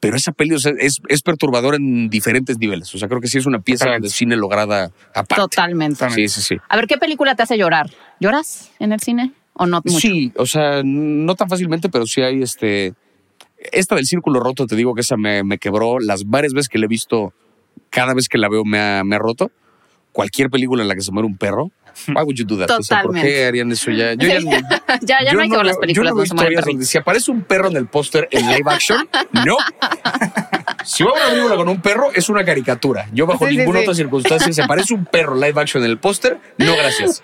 pero 0.00 0.16
esa 0.16 0.32
peli 0.32 0.54
o 0.54 0.58
sea, 0.58 0.72
es, 0.78 1.00
es 1.08 1.22
perturbadora 1.22 1.76
en 1.76 2.08
diferentes 2.08 2.58
niveles. 2.58 2.94
O 2.94 2.98
sea, 2.98 3.08
creo 3.08 3.20
que 3.20 3.28
sí 3.28 3.38
es 3.38 3.46
una 3.46 3.60
pieza 3.60 3.84
Totalmente. 3.86 4.08
de 4.08 4.14
cine 4.14 4.36
lograda 4.36 4.90
aparte. 5.14 5.36
Totalmente. 5.36 6.10
Sí, 6.10 6.28
sí, 6.28 6.40
sí. 6.42 6.56
A 6.68 6.76
ver, 6.76 6.86
¿qué 6.86 6.96
película 6.98 7.34
te 7.34 7.42
hace 7.42 7.56
llorar? 7.58 7.90
¿Lloras 8.20 8.70
en 8.78 8.92
el 8.92 9.00
cine 9.00 9.32
o 9.54 9.66
no 9.66 9.80
mucho? 9.84 9.98
Sí, 10.00 10.32
o 10.36 10.46
sea, 10.46 10.82
no 10.84 11.34
tan 11.34 11.48
fácilmente, 11.48 11.88
pero 11.88 12.06
sí 12.06 12.22
hay 12.22 12.42
este. 12.42 12.94
Esta 13.72 13.94
del 13.96 14.04
círculo 14.06 14.38
roto, 14.38 14.66
te 14.66 14.76
digo 14.76 14.94
que 14.94 15.00
esa 15.00 15.16
me, 15.16 15.42
me 15.42 15.58
quebró. 15.58 15.98
Las 15.98 16.24
varias 16.24 16.52
veces 16.52 16.68
que 16.68 16.78
la 16.78 16.84
he 16.84 16.88
visto, 16.88 17.32
cada 17.90 18.12
vez 18.14 18.28
que 18.28 18.38
la 18.38 18.48
veo 18.48 18.64
me 18.64 18.78
ha, 18.78 19.02
me 19.02 19.16
ha 19.16 19.18
roto. 19.18 19.50
Cualquier 20.12 20.50
película 20.50 20.82
en 20.82 20.88
la 20.88 20.94
que 20.94 21.00
se 21.00 21.10
muere 21.10 21.26
un 21.26 21.36
perro, 21.36 21.70
why 22.08 22.22
would 22.22 22.34
you 22.36 22.44
do 22.44 22.56
that? 22.58 22.70
O 22.70 22.82
sea, 22.82 23.02
¿por 23.02 23.12
Totalmente. 23.12 23.28
qué 23.36 23.44
harían 23.46 23.72
eso 23.72 23.90
ya? 23.90 24.14
Yo 24.14 24.28
ya, 24.28 24.38
ya, 25.02 25.18
ya 25.24 25.30
yo 25.30 25.34
no 25.34 25.42
hay 25.42 25.50
que 25.50 25.56
ver 25.56 25.66
las 25.66 25.76
películas, 25.78 26.10
Yo 26.10 26.14
no 26.16 26.22
historias 26.24 26.64
donde 26.64 26.84
si 26.84 26.98
aparece 26.98 27.30
un 27.30 27.42
perro 27.42 27.68
en 27.68 27.76
el 27.76 27.86
póster 27.86 28.28
en 28.30 28.46
live 28.48 28.62
action, 28.66 29.08
no. 29.46 29.56
Si 30.84 31.02
va 31.02 31.10
a 31.10 31.14
una 31.14 31.30
película 31.30 31.56
con 31.56 31.68
un 31.68 31.80
perro, 31.80 32.10
es 32.14 32.28
una 32.28 32.44
caricatura. 32.44 33.08
Yo 33.12 33.26
bajo 33.26 33.46
Sí, 33.48 33.56
ninguna 33.56 33.80
sí. 33.80 33.84
otra 33.86 33.94
circunstancia, 33.94 34.52
si 34.52 34.60
aparece 34.60 34.94
un 34.94 35.04
perro 35.04 35.34
live 35.34 35.60
action 35.60 35.82
en 35.82 35.90
el 35.90 35.98
póster, 35.98 36.38
no 36.58 36.76
gracias. 36.76 37.22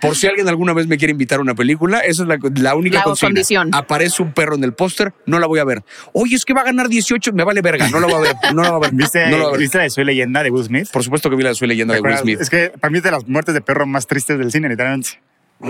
Por 0.00 0.16
si 0.16 0.26
alguien 0.26 0.48
alguna 0.48 0.72
vez 0.72 0.88
me 0.88 0.98
quiere 0.98 1.12
invitar 1.12 1.38
a 1.38 1.42
una 1.42 1.54
película, 1.54 2.00
esa 2.00 2.22
es 2.24 2.28
la, 2.28 2.38
la 2.56 2.74
única 2.74 2.98
La 2.98 3.04
consigna. 3.04 3.28
condición. 3.28 3.70
Aparece 3.72 4.20
un 4.22 4.32
perro 4.32 4.56
en 4.56 4.64
el 4.64 4.72
póster, 4.74 5.12
no 5.26 5.38
la 5.38 5.46
voy 5.46 5.60
a 5.60 5.64
ver. 5.64 5.84
Oye, 6.12 6.34
es 6.34 6.44
que 6.44 6.54
va 6.54 6.62
a 6.62 6.64
ganar 6.64 6.88
18, 6.88 7.32
me 7.32 7.44
vale 7.44 7.60
verga, 7.60 7.88
no 7.88 8.00
la 8.00 8.06
voy 8.08 8.16
a 8.16 8.18
ver, 8.20 8.34
no 8.52 8.62
la 8.62 8.70
voy 8.70 8.78
a 8.78 8.80
ver. 8.80 8.94
¿Viste, 8.94 9.26
no 9.26 9.36
la 9.38 9.44
voy 9.44 9.46
a 9.46 9.50
ver. 9.52 9.60
¿Viste 9.60 9.78
la 9.78 9.84
de 9.84 9.90
Soy 9.90 10.04
Leyenda 10.04 10.42
de 10.42 10.50
Will 10.50 10.64
Smith? 10.64 10.88
Por 10.92 11.04
supuesto 11.04 11.30
que 11.30 11.36
vi 11.36 11.44
la 11.44 11.54
Soy 11.54 11.68
leyenda 11.68 11.94
¿Te 11.94 12.00
de 12.02 12.08
Will? 12.08 12.18
Smith. 12.18 12.40
Es 12.40 12.50
que 12.50 12.70
para 12.80 12.90
mí 12.90 12.98
es 12.98 13.04
de 13.04 13.12
las 13.12 13.28
muertes 13.28 13.54
de 13.54 13.60
perro 13.60 13.81
más 13.88 14.06
tristes 14.06 14.38
del 14.38 14.50
cine, 14.52 14.68
literalmente. 14.68 15.20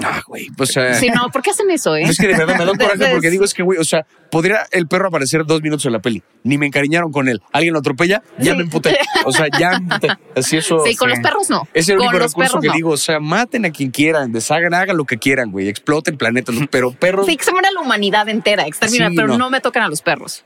Ah, 0.03 0.23
güey, 0.27 0.47
pues, 0.57 0.75
eh, 0.79 0.95
Sí, 0.95 1.11
no, 1.11 1.29
¿por 1.31 1.43
qué 1.43 1.51
hacen 1.51 1.71
eso, 1.71 1.95
eh? 1.95 2.05
Es 2.05 2.17
que 2.17 2.27
de 2.29 2.35
verdad 2.35 2.57
me 2.59 2.65
da 2.65 2.73
coraje 2.97 3.13
porque 3.13 3.29
digo, 3.29 3.45
es 3.45 3.53
que, 3.53 3.63
güey, 3.63 3.79
o 3.79 3.85
sea, 3.85 4.07
podría 4.31 4.67
el 4.71 4.89
perro 4.89 5.09
aparecer 5.09 5.45
dos 5.45 5.61
minutos 5.61 5.85
en 5.85 5.93
la 5.93 5.99
peli. 5.99 6.23
Ni 6.45 6.57
me 6.57 6.65
encariñaron 6.65 7.13
con 7.13 7.29
él. 7.29 7.43
Alguien 7.53 7.75
lo 7.75 7.81
atropella, 7.81 8.23
ya 8.39 8.53
Sí. 8.53 8.57
me 8.57 8.63
emputé. 8.63 8.97
O 9.27 9.33
sea, 9.33 9.49
ya 9.61 9.79
me 9.81 9.93
emputé. 9.95 10.09
Así 10.35 10.57
eso. 10.57 10.83
Sí, 10.87 10.97
con 10.97 11.11
sí. 11.11 11.17
los 11.17 11.23
perros 11.23 11.51
no. 11.51 11.69
Es 11.75 11.91
el 11.91 11.99
con 11.99 12.07
único 12.07 12.21
los 12.21 12.31
recurso 12.33 12.49
perros 12.53 12.63
que 12.63 12.69
no. 12.69 12.75
digo, 12.75 12.91
o 12.93 12.97
sea, 12.97 13.21
maten 13.21 13.67
a 13.67 13.71
quien 13.71 13.91
quieran, 13.91 14.33
deshagan, 14.33 14.73
hagan 14.73 14.97
lo 14.97 15.05
que 15.05 15.19
quieran, 15.19 15.51
güey, 15.51 15.69
exploten 15.69 16.17
planetas, 16.17 16.55
¿no? 16.55 16.67
pero 16.71 16.93
perros. 16.93 17.27
Sí, 17.27 17.37
que 17.37 17.45
se 17.45 17.53
muera 17.53 17.71
la 17.71 17.81
humanidad 17.83 18.27
entera, 18.31 18.67
exterminar, 18.67 19.11
Sí, 19.11 19.17
pero 19.17 19.29
no. 19.29 19.37
no. 19.37 19.51
me 19.51 19.61
tocan 19.61 19.83
a 19.83 19.89
los 19.89 20.01
perros. 20.01 20.43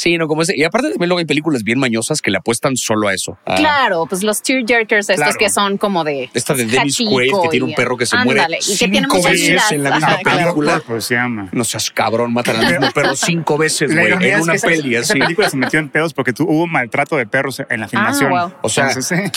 Sí, 0.00 0.16
no, 0.16 0.28
como 0.28 0.42
ese. 0.42 0.56
Y 0.56 0.62
aparte 0.62 0.90
también 0.90 1.08
luego 1.08 1.18
hay 1.18 1.24
películas 1.24 1.64
bien 1.64 1.80
mañosas 1.80 2.22
que 2.22 2.30
le 2.30 2.38
apuestan 2.38 2.76
solo 2.76 3.08
a 3.08 3.14
eso. 3.14 3.36
a- 3.44 3.56
Claro, 3.56 4.06
pues 4.08 4.22
los 4.22 4.40
tearjerkers 4.42 5.08
estos 5.10 5.24
Claro. 5.24 5.38
que 5.40 5.50
son 5.50 5.76
como 5.76 6.04
de. 6.04 6.30
Esta 6.34 6.54
de 6.54 6.66
Dennis 6.66 6.98
Quaid, 6.98 7.32
que 7.42 7.48
tiene 7.48 7.66
un 7.66 7.74
perro 7.74 7.96
que 7.96 8.06
se 8.06 8.16
muere 8.18 8.44
y 8.64 8.76
que 8.78 8.86
tiene 8.88 9.08
muchas 9.08 9.32
vidas. 9.32 9.72
en 9.72 9.82
la 9.82 9.88
Ajá, 9.88 9.98
misma 9.98 10.18
claro. 10.22 10.38
película. 10.38 10.82
Pues 10.86 11.04
se 11.04 11.16
llama. 11.16 11.48
No 11.50 11.64
seas 11.64 11.90
cabrón, 11.90 12.32
matan 12.32 12.54
al 12.64 12.66
mismo 12.70 12.92
perro 12.92 13.16
cinco 13.16 13.58
veces, 13.58 13.92
La 13.92 14.02
güey, 14.02 14.12
en 14.12 14.22
es 14.22 14.40
una 14.40 14.54
esa- 14.54 14.68
peli 14.68 14.94
esa 14.94 15.14
así. 15.14 15.18
película 15.20 15.50
se 15.50 15.56
metió 15.56 15.80
en 15.80 15.88
pedos 15.88 16.14
porque 16.14 16.32
hubo 16.42 16.68
maltrato 16.68 17.16
de 17.16 17.26
perros 17.26 17.60
en 17.68 17.80
la 17.80 17.88
filmación. 17.88 18.30
wow. 18.30 18.52
O 18.62 18.68
sea, 18.68 18.86
Entonces, 18.90 19.30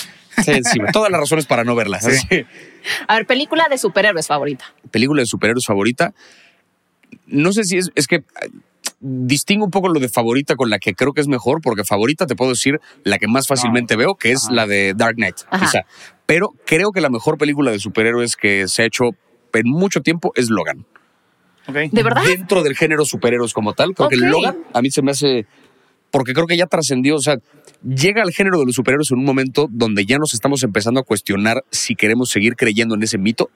sí. 0.43 0.79
Todas 0.93 1.09
las 1.11 1.21
razones 1.21 1.47
para 1.47 1.63
no 1.63 1.73
verla. 1.73 1.99
Sí. 2.01 2.11
Así. 2.11 2.45
A 3.07 3.15
ver, 3.15 3.25
película 3.25 3.65
de 3.67 3.79
superhéroes 3.79 4.27
favorita. 4.27 4.65
película 4.91 5.23
de 5.23 5.25
superhéroes 5.25 5.65
favorita. 5.65 6.13
No 7.25 7.51
sé 7.51 7.63
si 7.63 7.77
es, 7.77 7.89
es 7.95 8.05
que 8.05 8.23
distingo 9.01 9.65
un 9.65 9.71
poco 9.71 9.89
lo 9.89 9.99
de 9.99 10.09
favorita 10.09 10.55
con 10.55 10.69
la 10.69 10.79
que 10.79 10.93
creo 10.93 11.11
que 11.13 11.21
es 11.21 11.27
mejor, 11.27 11.59
porque 11.61 11.83
favorita 11.83 12.27
te 12.27 12.35
puedo 12.35 12.51
decir 12.51 12.79
la 13.03 13.17
que 13.17 13.27
más 13.27 13.47
fácilmente 13.47 13.95
veo, 13.95 14.15
que 14.15 14.31
es 14.31 14.45
Ajá. 14.45 14.53
la 14.53 14.67
de 14.67 14.93
Dark 14.95 15.15
Knight, 15.15 15.37
Ajá. 15.49 15.65
quizá. 15.65 15.79
Pero 16.25 16.49
creo 16.65 16.91
que 16.91 17.01
la 17.01 17.09
mejor 17.09 17.37
película 17.37 17.71
de 17.71 17.79
superhéroes 17.79 18.35
que 18.35 18.67
se 18.67 18.83
ha 18.83 18.85
hecho 18.85 19.09
en 19.53 19.63
mucho 19.69 20.01
tiempo 20.01 20.31
es 20.35 20.49
Logan. 20.49 20.85
¿De 21.67 22.03
verdad? 22.03 22.23
Dentro 22.25 22.63
del 22.63 22.75
género 22.75 23.05
superhéroes 23.05 23.53
como 23.53 23.73
tal, 23.73 23.93
creo 23.93 24.09
que 24.09 24.15
Ok. 24.17 24.23
Logan 24.23 24.57
a 24.73 24.81
mí 24.81 24.89
se 24.91 25.01
me 25.01 25.11
hace. 25.11 25.45
Porque 26.09 26.33
creo 26.33 26.45
que 26.45 26.57
ya 26.57 26.65
trascendió, 26.65 27.15
o 27.15 27.21
sea, 27.21 27.37
llega 27.83 28.21
al 28.21 28.31
género 28.31 28.59
de 28.59 28.65
los 28.65 28.75
superhéroes 28.75 29.11
en 29.11 29.19
un 29.19 29.25
momento 29.25 29.67
donde 29.71 30.05
ya 30.05 30.17
nos 30.17 30.33
estamos 30.33 30.61
empezando 30.63 30.99
a 30.99 31.03
cuestionar 31.03 31.63
si 31.71 31.95
queremos 31.95 32.29
seguir 32.29 32.55
creyendo 32.55 32.95
en 32.95 33.03
ese 33.03 33.17
mito 33.17 33.49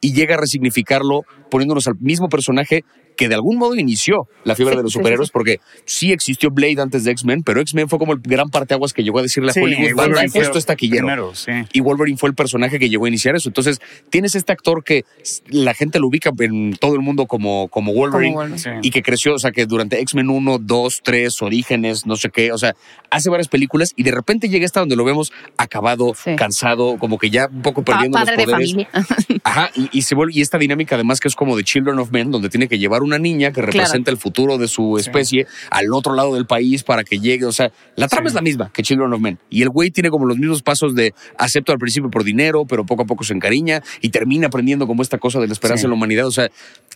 y 0.00 0.14
llega 0.14 0.36
a 0.36 0.38
resignificarlo 0.38 1.22
poniéndonos 1.50 1.86
al 1.88 1.94
mismo 2.00 2.28
personaje 2.28 2.84
que 3.22 3.28
de 3.28 3.34
algún 3.34 3.56
modo 3.58 3.74
inició 3.76 4.26
la 4.44 4.54
fiebre 4.54 4.72
Sí, 4.74 4.76
de 4.78 4.82
los 4.82 4.92
superhéroes, 4.92 5.26
sí, 5.28 5.30
sí. 5.30 5.32
porque 5.32 5.60
sí 5.84 6.12
existió 6.12 6.50
Blade 6.50 6.80
antes 6.80 7.04
de 7.04 7.10
X-Men, 7.12 7.42
pero 7.42 7.60
X-Men 7.60 7.88
fue 7.88 7.98
como 7.98 8.12
el 8.12 8.20
gran 8.20 8.48
parteaguas 8.50 8.92
que 8.92 9.02
llegó 9.02 9.18
a 9.18 9.22
decirle 9.22 9.52
a 9.56 9.60
Hollywood, 9.62 9.94
"Banda, 9.96 10.22
esto 10.24 10.58
es 10.58 10.66
taquillero. 10.66 11.06
primero. 11.06 11.32
Y 11.72 11.80
Wolverine 11.80 12.16
fue 12.18 12.28
el 12.28 12.34
personaje 12.34 12.78
que 12.78 12.88
llegó 12.88 13.04
a 13.04 13.08
iniciar 13.08 13.36
eso. 13.36 13.48
Entonces, 13.48 13.80
tienes 14.10 14.34
este 14.34 14.52
actor 14.52 14.82
que 14.84 15.04
la 15.48 15.74
gente 15.74 15.98
lo 15.98 16.08
ubica 16.08 16.30
en 16.40 16.74
todo 16.80 16.94
el 16.94 17.00
mundo 17.00 17.26
como, 17.26 17.68
como 17.68 17.92
Wolverine, 17.92 18.32
Como 18.34 18.44
Wolverine. 18.48 18.58
Sí. 18.82 18.86
y 18.88 18.90
que 18.90 19.02
creció, 19.02 19.34
o 19.34 19.38
sea, 19.38 19.52
que 19.52 19.66
durante 19.66 20.00
X-Men 20.00 20.30
1, 20.30 20.58
2, 20.58 21.00
3, 21.04 21.42
Orígenes, 21.42 22.06
no 22.06 22.16
sé 22.16 22.30
qué, 22.30 22.52
o 22.52 22.58
sea, 22.58 22.74
hace 23.10 23.30
varias 23.30 23.48
películas 23.48 23.92
y 23.96 24.02
de 24.02 24.10
repente 24.10 24.48
llega 24.48 24.64
esta 24.64 24.80
donde 24.80 24.96
lo 24.96 25.04
vemos 25.04 25.32
acabado, 25.56 26.12
cansado, 26.36 26.98
como 26.98 27.18
que 27.18 27.30
ya 27.30 27.46
un 27.52 27.62
poco 27.62 27.82
Pa- 27.82 27.92
perdiendo 27.92 28.18
padre 28.18 28.36
los 28.36 28.46
de 28.46 28.52
poderes. 28.52 28.70
familia. 28.72 29.40
Ajá, 29.44 29.70
y, 29.74 29.88
y 29.92 30.02
se 30.02 30.14
vuelve, 30.14 30.32
y 30.34 30.40
esta 30.40 30.58
dinámica 30.58 30.94
además 30.94 31.20
que 31.20 31.28
es 31.28 31.36
como 31.36 31.56
de 31.56 31.64
Children 31.64 31.98
of 31.98 32.10
Men, 32.10 32.30
donde 32.30 32.48
tiene 32.48 32.68
que 32.68 32.78
llevar 32.78 33.02
una 33.12 33.18
niña 33.18 33.52
que 33.52 33.62
representa 33.62 34.10
el 34.10 34.16
futuro 34.16 34.58
de 34.58 34.68
su 34.68 34.98
especie 34.98 35.46
al 35.70 35.92
otro 35.92 36.14
lado 36.14 36.34
del 36.34 36.46
país 36.46 36.82
para 36.82 37.04
que 37.04 37.20
llegue. 37.20 37.44
O 37.46 37.52
sea, 37.52 37.70
la 37.96 38.08
trama 38.08 38.28
Sí. 38.28 38.32
es 38.32 38.34
la 38.34 38.42
misma 38.42 38.70
que 38.72 38.82
Children 38.82 39.12
of 39.12 39.20
Men. 39.20 39.38
Y 39.50 39.62
el 39.62 39.68
güey 39.68 39.90
tiene 39.90 40.10
como 40.10 40.26
los 40.26 40.38
mismos 40.38 40.62
pasos 40.62 40.94
de 40.94 41.14
acepto 41.38 41.72
al 41.72 41.78
principio 41.78 42.10
por 42.10 42.24
dinero, 42.24 42.64
pero 42.64 42.84
poco 42.86 43.02
a 43.02 43.06
poco 43.06 43.24
se 43.24 43.34
encariña 43.34 43.82
y 44.00 44.08
termina 44.10 44.46
aprendiendo 44.48 44.86
como 44.86 45.02
esta 45.02 45.18
cosa 45.18 45.40
de 45.40 45.46
la 45.46 45.52
esperanza 45.52 45.82
Sí. 45.82 45.86
en 45.86 45.90
la 45.90 45.96
humanidad. 45.96 46.26
O 46.26 46.32
sea, 46.32 46.48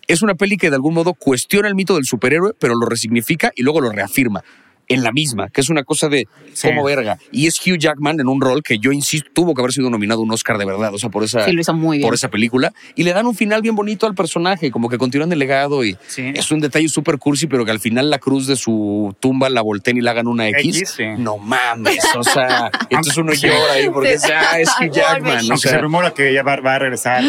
es 0.09 0.23
una 0.23 0.35
peli 0.35 0.57
que 0.57 0.71
de 0.71 0.77
algún 0.77 0.95
modo 0.95 1.15
cuestiona 1.15 1.69
el 1.69 1.75
mito 1.75 1.95
del 1.97 2.05
superhéroe, 2.05 2.53
pero 2.59 2.75
lo 2.75 2.87
resignifica 2.87 3.53
y 3.55 3.63
luego 3.63 3.81
lo 3.81 3.91
reafirma. 3.91 4.43
En 4.89 5.03
la 5.03 5.11
misma, 5.13 5.49
que 5.51 5.61
es 5.61 5.69
una 5.69 5.83
cosa 5.83 6.09
de 6.09 6.29
Sí. 6.53 6.69
como 6.69 6.85
verga. 6.85 7.19
Y 7.33 7.47
es 7.47 7.59
Hugh 7.61 7.77
Jackman 7.79 8.21
en 8.21 8.29
un 8.29 8.41
rol 8.41 8.63
que 8.63 8.79
yo 8.79 8.93
insisto, 8.93 9.29
tuvo 9.35 9.53
que 9.55 9.61
haber 9.61 9.73
sido 9.73 9.91
nominado 9.91 10.21
a 10.21 10.23
un 10.25 10.31
Oscar 10.33 10.59
de 10.59 10.65
verdad, 10.65 10.95
o 10.95 10.99
sea, 10.99 11.11
por 11.11 11.25
esa, 11.25 11.45
Sí, 11.45 11.53
lo 11.53 11.61
hizo 11.61 11.75
muy 11.75 11.99
bien. 11.99 12.07
por 12.09 12.15
esa 12.15 12.29
película 12.29 12.73
y 12.95 13.03
le 13.03 13.13
dan 13.13 13.27
un 13.27 13.35
final 13.35 13.63
bien 13.63 13.75
bonito 13.75 14.07
al 14.07 14.15
personaje, 14.15 14.71
como 14.71 14.89
que 14.89 14.97
continúan 14.99 15.33
el 15.33 15.39
legado 15.39 15.85
y 15.85 15.97
Sí. 16.07 16.33
es 16.35 16.51
un 16.53 16.61
detalle 16.61 16.89
súper 16.89 17.19
cursi, 17.19 17.47
pero 17.47 17.65
que 17.65 17.71
al 17.73 17.81
final 17.81 18.11
la 18.11 18.19
cruz 18.19 18.47
de 18.47 18.57
su 18.57 19.15
tumba 19.21 19.51
la 19.51 19.61
volteen 19.63 19.97
y 19.97 20.01
la 20.03 20.13
hagan 20.13 20.29
una 20.29 20.49
X. 20.49 20.77
X, 20.77 20.95
sí. 20.97 21.05
No 21.19 21.37
mames, 21.39 21.99
o 22.17 22.23
sea, 22.23 22.71
entonces 22.91 23.17
uno 23.17 23.33
llora 23.33 23.73
ahí 23.75 23.89
porque 23.91 24.19
Sí. 24.19 24.31
ah, 24.33 24.61
es 24.61 24.69
Hugh 24.81 24.91
Jackman. 24.93 25.37
O 25.37 25.39
Aunque 25.41 25.57
se 25.59 25.69
sea, 25.69 25.79
rumora 25.81 26.13
que 26.13 26.33
ya 26.33 26.43
va, 26.43 26.57
va 26.61 26.77
a 26.77 26.79
regresar 26.79 27.23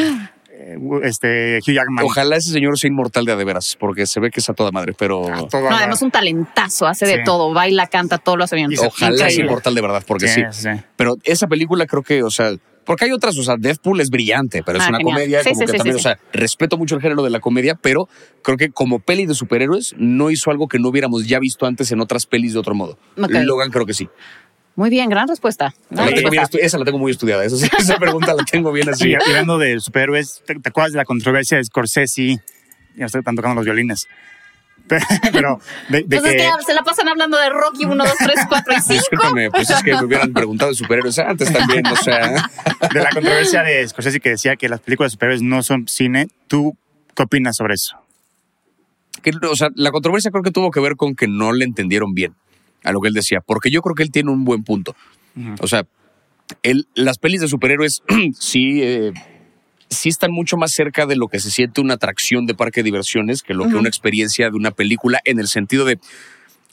este, 1.03 1.59
Hugh 1.59 1.73
Jackman. 1.73 2.05
ojalá 2.05 2.35
ese 2.37 2.51
señor 2.51 2.77
sea 2.77 2.87
inmortal 2.89 3.25
de 3.25 3.31
a 3.31 3.35
veras, 3.35 3.75
porque 3.79 4.05
se 4.05 4.19
ve 4.19 4.29
que 4.31 4.39
es 4.39 4.49
a 4.49 4.53
toda 4.53 4.71
madre, 4.71 4.93
pero 4.97 5.21
Todo 5.49 5.69
No, 5.69 5.75
además 5.77 6.01
un 6.01 6.11
talentazo, 6.11 6.87
hace 6.87 7.05
de 7.05 7.23
todo, 7.23 7.53
baila, 7.53 7.87
canta, 7.87 8.17
todo 8.17 8.37
lo 8.37 8.43
hace 8.43 8.55
bien. 8.55 8.69
Ojalá 8.85 9.29
sea 9.29 9.43
inmortal 9.45 9.75
de 9.75 9.81
verdad, 9.81 10.03
porque 10.07 10.27
Sí, 10.27 10.41
sí. 10.51 10.61
sí. 10.63 10.69
Pero 10.95 11.15
esa 11.23 11.47
película 11.47 11.85
creo 11.85 12.03
que, 12.03 12.23
o 12.23 12.29
sea, 12.31 12.51
porque 12.85 13.03
hay 13.05 13.11
otras, 13.11 13.37
o 13.37 13.43
sea, 13.43 13.55
Deathpool 13.57 13.99
es 13.99 14.09
brillante, 14.09 14.63
pero 14.63 14.77
es 14.77 14.85
Ah, 14.85 14.89
una 14.89 14.97
genial. 14.99 15.13
comedia, 15.15 15.43
Sí, 15.43 15.49
como 15.49 15.59
sí, 15.59 15.65
que 15.65 15.71
sí, 15.73 15.77
también, 15.77 15.95
sí, 15.95 15.99
o 15.99 16.03
sea, 16.03 16.19
respeto 16.31 16.77
mucho 16.77 16.95
el 16.95 17.01
género 17.01 17.21
de 17.21 17.29
la 17.29 17.41
comedia, 17.41 17.75
pero 17.75 18.07
creo 18.41 18.55
que 18.57 18.69
como 18.69 18.99
peli 18.99 19.25
de 19.25 19.33
superhéroes 19.33 19.93
no 19.97 20.31
hizo 20.31 20.51
algo 20.51 20.67
que 20.69 20.79
no 20.79 20.87
hubiéramos 20.89 21.27
ya 21.27 21.37
visto 21.39 21.65
antes 21.65 21.91
en 21.91 21.99
otras 21.99 22.25
pelis 22.25 22.53
de 22.53 22.59
otro 22.59 22.75
modo. 22.75 22.97
Ok. 23.21 23.31
Logan 23.43 23.71
creo 23.71 23.85
que 23.85 23.93
sí. 23.93 24.07
Muy 24.77 24.91
bien, 24.91 25.09
gran 25.09 25.27
respuesta. 25.27 25.73
Gran 25.89 26.13
esa 26.53 26.77
la 26.77 26.85
tengo 26.85 26.99
muy 26.99 27.11
estudiada, 27.11 27.43
esa, 27.43 27.65
esa 27.79 27.97
pregunta 27.97 28.35
la 28.35 28.45
tengo 28.45 28.71
bien 28.71 28.87
así. 28.87 29.09
Y 29.09 29.15
hablando 29.15 29.57
de 29.57 29.79
superhéroes, 29.79 30.43
¿te, 30.45 30.53
te 30.53 30.69
acuerdas 30.69 30.93
de 30.93 30.97
la 30.97 31.05
controversia 31.05 31.57
de 31.57 31.63
Scorsese? 31.63 32.37
Ya 32.95 33.05
estoy 33.07 33.19
están 33.19 33.35
tocando 33.35 33.55
los 33.55 33.65
violines. 33.65 34.07
Pero 35.33 35.59
de, 35.89 36.03
de 36.03 36.19
Pues 36.19 36.23
es 36.25 36.43
que, 36.43 36.57
que 36.59 36.63
se 36.63 36.73
la 36.75 36.83
pasan 36.83 37.09
hablando 37.09 37.39
de 37.39 37.49
Rocky 37.49 37.85
1, 37.85 37.95
2, 37.95 38.13
3, 38.17 38.35
4 38.47 38.73
y 38.73 38.81
5. 38.81 38.93
Discúlpame, 38.93 39.49
pues 39.49 39.67
es 39.67 39.81
que 39.81 39.93
me 39.93 40.03
hubieran 40.05 40.31
preguntado 40.31 40.69
de 40.69 40.77
superhéroes 40.77 41.17
antes 41.17 41.51
también, 41.51 41.85
o 41.87 41.95
sea. 41.95 42.19
de 42.93 43.01
la 43.01 43.09
controversia 43.09 43.63
de 43.63 43.85
Scorsese 43.87 44.19
que 44.19 44.29
decía 44.29 44.57
que 44.57 44.69
las 44.69 44.79
películas 44.79 45.11
de 45.11 45.15
superhéroes 45.15 45.41
no 45.41 45.63
son 45.63 45.87
cine, 45.87 46.27
¿tú 46.47 46.77
qué 47.15 47.23
opinas 47.23 47.55
sobre 47.55 47.73
eso? 47.73 47.97
que, 49.23 49.31
o 49.49 49.55
sea, 49.55 49.69
la 49.73 49.91
controversia 49.91 50.29
creo 50.29 50.43
que 50.43 50.51
tuvo 50.51 50.69
que 50.69 50.79
ver 50.79 50.95
con 50.95 51.15
que 51.15 51.27
no 51.27 51.51
le 51.51 51.65
entendieron 51.65 52.13
bien 52.13 52.35
a 52.83 52.91
lo 52.91 53.01
que 53.01 53.07
él 53.07 53.13
decía, 53.13 53.41
porque 53.45 53.69
yo 53.69 53.81
creo 53.81 53.95
que 53.95 54.03
él 54.03 54.11
tiene 54.11 54.31
un 54.31 54.45
buen 54.45 54.63
punto. 54.63 54.95
O 55.61 55.67
sea, 55.67 55.85
las 56.95 57.17
pelis 57.19 57.41
de 57.41 57.47
superhéroes 57.47 58.01
sí, 58.39 58.81
eh, 58.81 59.13
sí 59.89 60.09
están 60.09 60.31
mucho 60.31 60.57
más 60.57 60.71
cerca 60.71 61.05
de 61.05 61.15
lo 61.15 61.27
que 61.27 61.39
se 61.39 61.51
siente 61.51 61.81
una 61.81 61.95
atracción 61.95 62.45
de 62.45 62.55
parque 62.55 62.81
de 62.81 62.85
diversiones 62.85 63.43
que 63.43 63.53
lo 63.53 63.67
que 63.67 63.75
una 63.75 63.89
experiencia 63.89 64.49
de 64.49 64.55
una 64.55 64.71
película 64.71 65.19
en 65.25 65.39
el 65.39 65.47
sentido 65.47 65.85
de 65.85 65.99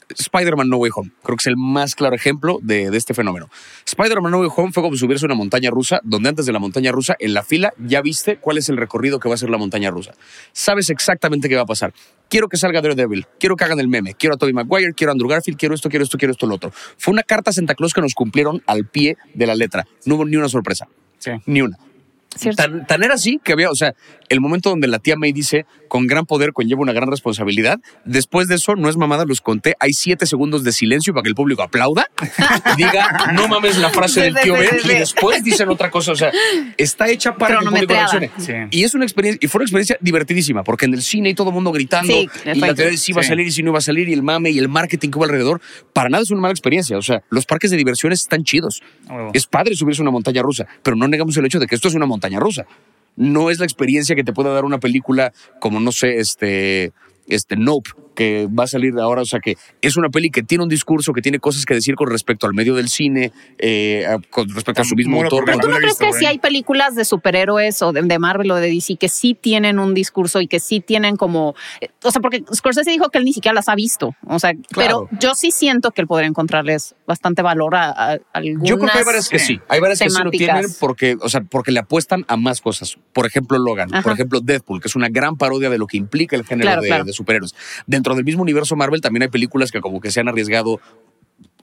Spider-Man 0.09 0.69
No 0.69 0.77
Way 0.77 0.91
Home. 0.95 1.11
Creo 1.23 1.35
que 1.35 1.41
es 1.41 1.47
el 1.47 1.57
más 1.57 1.95
claro 1.95 2.15
ejemplo 2.15 2.59
de, 2.61 2.91
de 2.91 2.97
este 2.97 3.13
fenómeno. 3.13 3.49
Spider-Man 3.85 4.31
No 4.31 4.39
Way 4.39 4.49
Home 4.55 4.71
fue 4.71 4.83
como 4.83 4.95
subirse 4.95 5.25
a 5.25 5.27
una 5.27 5.35
montaña 5.35 5.69
rusa, 5.69 5.99
donde 6.03 6.29
antes 6.29 6.45
de 6.45 6.53
la 6.53 6.59
montaña 6.59 6.91
rusa, 6.91 7.15
en 7.19 7.33
la 7.33 7.43
fila, 7.43 7.73
ya 7.79 8.01
viste 8.01 8.37
cuál 8.37 8.57
es 8.57 8.69
el 8.69 8.77
recorrido 8.77 9.19
que 9.19 9.29
va 9.29 9.35
a 9.35 9.37
ser 9.37 9.49
la 9.49 9.57
montaña 9.57 9.89
rusa. 9.89 10.13
Sabes 10.53 10.89
exactamente 10.89 11.49
qué 11.49 11.55
va 11.55 11.63
a 11.63 11.67
pasar. 11.67 11.93
Quiero 12.29 12.47
que 12.49 12.57
salga 12.57 12.81
Daredevil, 12.81 13.25
quiero 13.39 13.55
que 13.55 13.63
hagan 13.63 13.79
el 13.79 13.87
meme, 13.87 14.13
quiero 14.15 14.35
a 14.35 14.37
Tobey 14.37 14.53
Maguire, 14.53 14.93
quiero 14.93 15.11
a 15.11 15.13
Andrew 15.13 15.29
Garfield, 15.29 15.57
quiero 15.59 15.75
esto, 15.75 15.89
quiero 15.89 16.03
esto, 16.03 16.17
quiero 16.17 16.31
esto, 16.31 16.47
lo 16.47 16.55
otro. 16.55 16.71
Fue 16.97 17.11
una 17.13 17.23
carta 17.23 17.51
a 17.51 17.53
Santa 17.53 17.75
Claus 17.75 17.93
que 17.93 18.01
nos 18.01 18.13
cumplieron 18.13 18.61
al 18.65 18.85
pie 18.85 19.17
de 19.33 19.45
la 19.47 19.55
letra. 19.55 19.85
No 20.05 20.15
hubo 20.15 20.25
ni 20.25 20.35
una 20.35 20.49
sorpresa, 20.49 20.87
Sí. 21.19 21.31
ni 21.45 21.61
una. 21.61 21.77
¿Cierto? 22.35 22.63
Tan, 22.63 22.85
tan 22.85 23.01
era 23.03 23.13
así 23.13 23.39
que 23.41 23.53
había, 23.53 23.69
o 23.69 23.75
sea, 23.75 23.93
el 24.27 24.41
momento 24.41 24.69
donde 24.69 24.87
la 24.89 24.99
tía 24.99 25.15
May 25.15 25.31
dice, 25.31 25.65
con 25.87 26.07
gran 26.07 26.25
poder 26.25 26.53
conlleva 26.53 26.81
una 26.81 26.93
gran 26.93 27.09
responsabilidad. 27.09 27.79
Después 28.05 28.47
de 28.47 28.55
eso, 28.55 28.75
no 28.75 28.89
es 28.89 28.97
mamada, 28.97 29.25
los 29.25 29.41
conté, 29.41 29.75
hay 29.79 29.93
siete 29.93 30.25
segundos 30.25 30.63
de 30.63 30.71
silencio 30.71 31.13
para 31.13 31.23
que 31.23 31.29
el 31.29 31.35
público 31.35 31.63
aplauda 31.63 32.07
y 32.73 32.77
diga, 32.77 33.31
no 33.33 33.47
mames 33.47 33.77
la 33.77 33.89
frase 33.89 34.21
del 34.21 34.35
tío 34.35 34.53
Ben, 34.53 34.69
y 34.83 34.87
después 34.87 35.43
dicen 35.43 35.69
otra 35.69 35.89
cosa. 35.91 36.11
O 36.11 36.15
sea, 36.15 36.31
está 36.77 37.09
hecha 37.09 37.35
para 37.35 37.59
que 37.59 37.65
el 37.65 37.69
público 37.71 37.93
reaccione. 37.93 38.31
Sí. 38.37 38.53
Y 38.71 38.83
es 38.83 38.93
una 38.93 39.05
experiencia, 39.05 39.39
y 39.41 39.47
fue 39.47 39.59
una 39.59 39.65
experiencia 39.65 39.97
divertidísima, 40.01 40.63
porque 40.63 40.85
en 40.85 40.93
el 40.93 41.01
cine 41.01 41.29
y 41.29 41.33
todo 41.35 41.49
el 41.49 41.53
mundo 41.55 41.71
gritando, 41.71 42.13
Sí, 42.13 42.29
y 42.45 42.59
la 42.59 42.73
teoría 42.73 42.91
de 42.91 42.97
si 42.97 43.11
iba 43.11 43.21
a 43.21 43.23
Sí. 43.23 43.29
salir 43.29 43.47
y 43.47 43.51
si 43.51 43.63
no 43.63 43.71
iba 43.71 43.79
a 43.79 43.81
salir, 43.81 44.09
y 44.09 44.13
el 44.13 44.23
mame 44.23 44.51
y 44.51 44.59
el 44.59 44.69
marketing 44.69 45.09
que 45.09 45.17
hubo 45.17 45.25
alrededor, 45.25 45.61
para 45.93 46.09
nada 46.09 46.23
es 46.23 46.31
una 46.31 46.41
mala 46.41 46.51
experiencia. 46.51 46.97
O 46.97 47.01
sea, 47.01 47.21
los 47.29 47.45
parques 47.45 47.71
de 47.71 47.77
diversiones 47.77 48.21
están 48.21 48.43
chidos. 48.43 48.81
A 49.07 49.13
huevo. 49.15 49.31
Es 49.33 49.45
padre 49.47 49.75
subirse 49.75 50.01
a 50.01 50.03
una 50.03 50.11
montaña 50.11 50.41
rusa, 50.41 50.65
pero 50.83 50.95
no 50.95 51.07
negamos 51.07 51.35
el 51.37 51.45
hecho 51.45 51.59
de 51.59 51.67
que 51.67 51.75
esto 51.75 51.87
es 51.87 51.95
una 51.95 52.05
montaña 52.05 52.39
rusa. 52.39 52.65
No 53.15 53.49
es 53.49 53.59
la 53.59 53.65
experiencia 53.65 54.15
que 54.15 54.23
te 54.23 54.33
pueda 54.33 54.53
dar 54.53 54.65
una 54.65 54.79
película 54.79 55.33
como, 55.59 55.79
no 55.79 55.91
sé, 55.91 56.19
este, 56.19 56.93
este 57.27 57.55
Nope, 57.55 57.91
que 58.15 58.47
va 58.47 58.63
a 58.63 58.67
salir 58.67 58.97
ahora. 58.99 59.21
O 59.21 59.25
sea, 59.25 59.39
que 59.39 59.55
es 59.81 59.97
una 59.97 60.09
peli 60.09 60.29
que 60.29 60.41
tiene 60.43 60.63
un 60.63 60.69
discurso, 60.69 61.13
que 61.13 61.21
tiene 61.21 61.39
cosas 61.39 61.65
que 61.65 61.73
decir 61.73 61.95
con 61.95 62.09
respecto 62.09 62.47
al 62.47 62.53
medio 62.53 62.75
del 62.75 62.89
cine, 62.89 63.31
eh, 63.57 64.05
con 64.29 64.49
respecto 64.49 64.81
a 64.81 64.85
su 64.85 64.95
mismo 64.95 65.21
autor. 65.21 65.43
¿Pero 65.45 65.59
tú 65.59 65.67
no 65.69 65.77
crees 65.77 65.97
que 65.97 66.07
güey. 66.07 66.19
sí 66.19 66.25
hay 66.25 66.39
películas 66.39 66.95
de 66.95 67.05
superhéroes 67.05 67.81
o 67.81 67.91
de, 67.93 68.01
de 68.01 68.19
Marvel 68.19 68.49
o 68.51 68.55
de 68.55 68.69
DC 68.71 68.95
que 68.97 69.09
sí 69.09 69.37
tienen 69.39 69.79
un 69.79 69.93
discurso 69.93 70.41
y 70.41 70.47
que 70.47 70.59
sí 70.59 70.79
tienen 70.79 71.15
como. 71.17 71.55
eh, 71.81 71.89
O 72.03 72.11
sea, 72.11 72.21
porque 72.21 72.43
Scorsese 72.53 72.89
dijo 72.91 73.09
que 73.09 73.17
él 73.17 73.25
ni 73.25 73.33
siquiera 73.33 73.53
las 73.53 73.69
ha 73.69 73.75
visto. 73.75 74.15
O 74.27 74.39
sea, 74.39 74.53
Claro. 74.71 75.07
pero 75.09 75.19
yo 75.19 75.35
sí 75.35 75.51
siento 75.51 75.91
que 75.91 76.01
él 76.01 76.07
podría 76.07 76.27
encontrarles 76.27 76.95
bastante 77.05 77.41
valor 77.41 77.75
a, 77.75 77.89
a 78.13 78.17
algunas. 78.33 78.69
Yo 78.69 78.77
creo 78.77 78.91
que 78.91 78.97
hay 78.99 79.03
varias 79.05 79.29
que 79.29 79.39
sí. 79.39 79.59
Hay 79.67 79.79
varias 79.79 79.99
que 79.99 80.09
sí 80.09 80.23
lo 80.23 80.31
tienen 80.31 80.65
porque, 80.79 81.17
o 81.21 81.29
sea, 81.29 81.41
porque 81.41 81.71
le 81.71 81.79
apuestan 81.79 82.25
a 82.27 82.37
más 82.37 82.61
cosas. 82.61 82.97
Por 83.13 83.25
ejemplo, 83.25 83.57
Logan. 83.57 83.93
Ajá. 83.93 84.03
Por 84.03 84.13
ejemplo, 84.13 84.39
Deadpool, 84.41 84.81
que 84.81 84.87
es 84.87 84.95
una 84.95 85.09
gran 85.09 85.35
parodia 85.37 85.69
de 85.69 85.77
lo 85.77 85.87
que 85.87 85.97
implica 85.97 86.35
el 86.35 86.45
género 86.45 86.67
Claro, 86.69 86.81
de, 86.81 86.87
claro. 86.87 87.03
de 87.05 87.13
superhéroes. 87.13 87.53
Dentro 88.05 88.15
del 88.17 88.23
mismo 88.25 88.43
universo 88.43 88.75
Marvel 88.75 89.01
también 89.01 89.23
hay 89.23 89.29
películas 89.29 89.71
que 89.71 89.81
como 89.81 89.99
que 89.99 90.11
se 90.11 90.19
han 90.19 90.27
arriesgado 90.29 90.79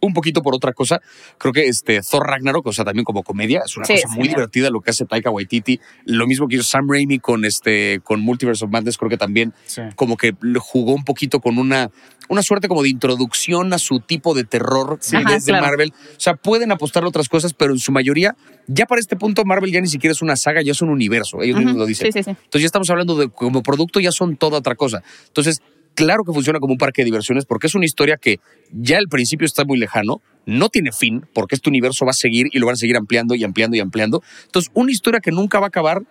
un 0.01 0.13
poquito 0.13 0.43
por 0.43 0.57
otra 0.57 0.73
cosa. 0.73 1.01
Creo 1.39 1.53
que 1.53 1.69
este 1.69 2.01
Thor 2.03 2.27
Ragnarok, 2.27 2.67
o 2.67 2.73
sea, 2.73 2.85
también 2.85 3.05
como 3.05 3.23
comedia, 3.23 3.63
es 3.65 3.77
una 3.77 3.87
Sí, 3.87 3.95
cosa 3.95 4.09
sí. 4.09 4.19
muy 4.19 4.27
divertida 4.27 4.69
lo 4.71 4.81
que 4.81 4.91
hace 4.91 5.05
Taika 5.05 5.31
Waititi. 5.31 5.79
Lo 6.07 6.27
mismo 6.27 6.49
que 6.49 6.57
hizo 6.57 6.65
Sam 6.65 6.89
Raimi 6.91 7.21
con 7.21 7.45
este 7.45 8.01
con 8.03 8.21
Multiverse 8.21 8.65
of 8.65 8.73
Madness, 8.73 8.99
creo 8.99 9.09
que 9.09 9.17
también 9.17 9.55
Sí. 9.67 9.83
como 9.95 10.17
que 10.17 10.35
jugó 10.59 10.93
un 10.95 11.05
poquito 11.05 11.39
con 11.39 11.57
una 11.59 11.91
una 12.29 12.43
suerte 12.43 12.67
como 12.67 12.83
de 12.83 12.89
introducción 12.89 13.73
a 13.73 13.79
su 13.79 14.01
tipo 14.01 14.35
de 14.35 14.43
terror 14.43 14.99
de, 14.99 15.17
Ajá, 15.19 15.35
de 15.35 15.41
claro. 15.43 15.67
Marvel. 15.67 15.93
O 15.93 16.21
sea, 16.21 16.35
pueden 16.35 16.73
apostar 16.73 17.05
a 17.05 17.09
otras 17.09 17.29
cosas, 17.29 17.53
pero 17.55 17.73
en 17.73 17.79
su 17.79 17.93
mayoría, 17.93 18.35
ya 18.67 18.87
para 18.87 19.01
este 19.01 19.15
punto, 19.17 19.45
Marvel 19.45 19.71
ya 19.71 19.81
ni 19.81 19.89
siquiera 19.89 20.13
es 20.13 20.23
una 20.23 20.35
saga, 20.37 20.63
ya 20.63 20.73
es 20.73 20.81
un 20.83 20.89
universo. 20.89 21.43
Ellos 21.43 21.57
mismos 21.59 21.75
Ujú, 21.75 21.81
lo 21.81 21.87
dicen. 21.87 22.11
Sí, 22.11 22.19
sí, 22.19 22.25
sí. 22.25 22.31
Entonces 22.31 22.63
ya 22.63 22.67
estamos 22.67 22.89
hablando 22.91 23.17
de 23.17 23.29
como 23.29 23.63
producto, 23.63 24.01
ya 24.01 24.11
son 24.13 24.37
toda 24.37 24.59
otra 24.59 24.75
cosa. 24.77 25.03
Entonces, 25.29 25.61
claro 25.95 26.25
que 26.25 26.33
funciona 26.33 26.59
como 26.59 26.73
un 26.73 26.79
parque 26.79 27.03
de 27.03 27.07
diversiones 27.07 27.45
porque 27.45 27.67
es 27.67 27.75
una 27.75 27.85
historia 27.85 28.17
que 28.17 28.41
ya 28.73 28.99
al 28.99 29.09
principio 29.09 29.47
está 29.47 29.65
muy 29.65 29.79
lejano, 29.79 30.21
no 30.47 30.69
tiene 30.69 30.93
fin, 30.93 31.27
porque 31.35 31.55
este 31.55 31.69
universo 31.69 32.05
va 32.05 32.11
a 32.11 32.15
seguir 32.15 32.49
y 32.53 32.59
lo 32.59 32.67
van 32.67 32.75
a 32.75 32.77
seguir 32.77 32.97
ampliando 32.97 33.35
y 33.35 33.45
ampliando 33.45 33.77
y 33.77 33.81
ampliando. 33.81 34.23
Entonces, 34.45 34.71
una 34.75 34.91
historia 34.91 35.21
que 35.21 35.31
nunca 35.31 35.61
va 35.61 35.67
a 35.67 35.69
acabar 35.69 36.03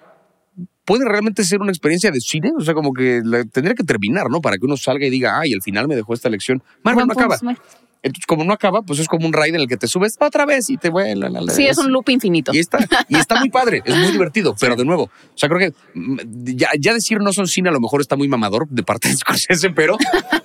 puede 0.86 1.05
realmente 1.07 1.43
ser 1.43 1.61
una 1.61 1.71
experiencia 1.71 2.11
de 2.11 2.19
cine, 2.19 2.51
o 2.57 2.61
sea, 2.61 2.73
como 2.73 2.93
que 2.93 3.21
la- 3.23 3.43
tendría 3.45 3.75
que 3.75 3.84
terminar, 3.84 4.29
¿no? 4.29 4.41
Para 4.41 4.57
que 4.57 4.65
uno 4.65 4.77
salga 4.77 5.05
y 5.05 5.09
diga, 5.09 5.39
ay, 5.39 5.53
al 5.53 5.61
final 5.61 5.88
me 5.88 5.95
dejó 5.95 6.13
esta 6.13 6.29
lección. 6.29 6.61
Marvel 6.84 7.07
no 7.07 7.13
acaba. 7.13 7.38
Entonces, 8.03 8.25
como 8.25 8.43
no 8.43 8.51
acaba, 8.51 8.82
pues 8.82 8.97
es 8.97 9.07
como 9.07 9.27
un 9.27 9.32
ride 9.34 9.49
en 9.49 9.55
el 9.57 9.67
que 9.67 9.77
te 9.77 9.86
subes 9.88 10.17
otra 10.19 10.47
vez 10.47 10.71
y 10.71 10.77
te 10.77 10.89
vuelan. 10.89 11.36
a 11.36 11.41
la- 11.41 11.53
Sí, 11.53 11.67
es 11.67 11.77
un 11.77 11.91
loop 11.91 12.09
infinito. 12.09 12.51
y 12.51 12.57
está, 12.57 12.79
y 13.07 13.15
está 13.15 13.36
muy 13.39 13.51
padre, 13.51 13.84
es 13.86 13.95
muy 13.95 14.11
divertido, 14.11 14.55
pero 14.59 14.75
de 14.75 14.84
nuevo, 14.86 15.03
o 15.03 15.09
sea, 15.36 15.47
creo 15.49 15.59
que 15.59 15.75
mm, 15.93 16.17
ya, 16.55 16.69
ya 16.79 16.95
decir 16.95 17.19
no 17.21 17.32
son 17.32 17.45
cine 17.45 17.69
a 17.69 17.71
lo 17.71 17.79
mejor 17.79 18.01
está 18.01 18.15
muy 18.15 18.27
mamador 18.27 18.67
de 18.69 18.82
parte 18.82 19.07
de 19.07 19.15
Scorsese, 19.17 19.69
pero, 19.69 19.97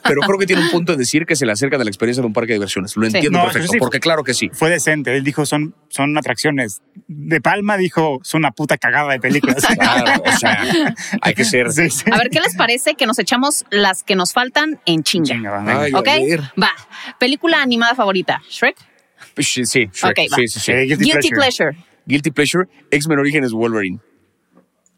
pero 0.07 0.21
creo 0.21 0.39
que 0.39 0.45
tiene 0.45 0.65
un 0.65 0.71
punto 0.71 0.93
de 0.93 0.99
decir 0.99 1.25
que 1.25 1.35
se 1.35 1.47
le 1.47 1.53
acerca 1.53 1.79
de 1.79 1.85
la 1.85 1.89
experiencia 1.91 2.21
de 2.21 2.27
un 2.27 2.35
parque 2.35 2.53
de 2.53 2.59
diversiones. 2.59 2.95
Lo 2.95 3.09
Sí. 3.09 3.17
entiendo 3.17 3.39
No, 3.39 3.45
perfecto, 3.47 3.73
sí. 3.73 3.79
porque 3.79 4.01
claro 4.01 4.23
que 4.23 4.35
sí. 4.35 4.51
Fue 4.53 4.69
decente. 4.69 5.17
Él 5.17 5.25
dijo, 5.25 5.47
son, 5.47 5.75
son 5.89 6.15
atracciones. 6.19 6.83
De 7.09 7.41
Palma 7.41 7.79
dijo, 7.79 8.19
son 8.23 8.41
una 8.41 8.51
puta 8.51 8.77
cagada 8.77 9.13
de 9.13 9.19
películas. 9.21 9.65
Claro, 9.79 10.23
o 10.27 10.39
sea, 10.39 10.95
hay 11.21 11.35
que 11.35 11.45
ser. 11.45 11.71
Sí, 11.73 11.91
sí. 11.91 12.05
A 12.11 12.19
ver, 12.19 12.31
¿qué 12.31 12.41
les 12.41 12.57
parece 12.57 12.95
que 12.95 13.07
nos 13.07 13.19
echamos 13.19 13.65
las 13.71 14.03
que 14.03 14.17
nos 14.17 14.33
faltan 14.33 14.81
en 14.87 15.03
chinga? 15.03 15.35
Chinga. 15.35 15.83
Ay, 15.83 15.93
¿Ok? 15.95 16.09
Va. 16.61 16.71
Película 17.19 17.63
animada 17.63 17.95
favorita. 17.95 18.43
Shrek. 18.49 18.77
Sí, 19.39 19.67
sí, 19.67 19.89
Shrek, 19.93 20.19
sí, 20.35 20.49
sí, 20.49 20.61
sí. 20.61 20.73
Eh, 20.73 20.85
Guilty, 20.85 21.05
Guilty 21.05 21.29
Pleasure. 21.31 21.71
Pleasure. 21.73 21.77
Guilty 22.07 22.31
Pleasure, 22.31 22.69
X-Men 22.91 23.19
Orígenes 23.19 23.53
Wolverine. 23.53 24.01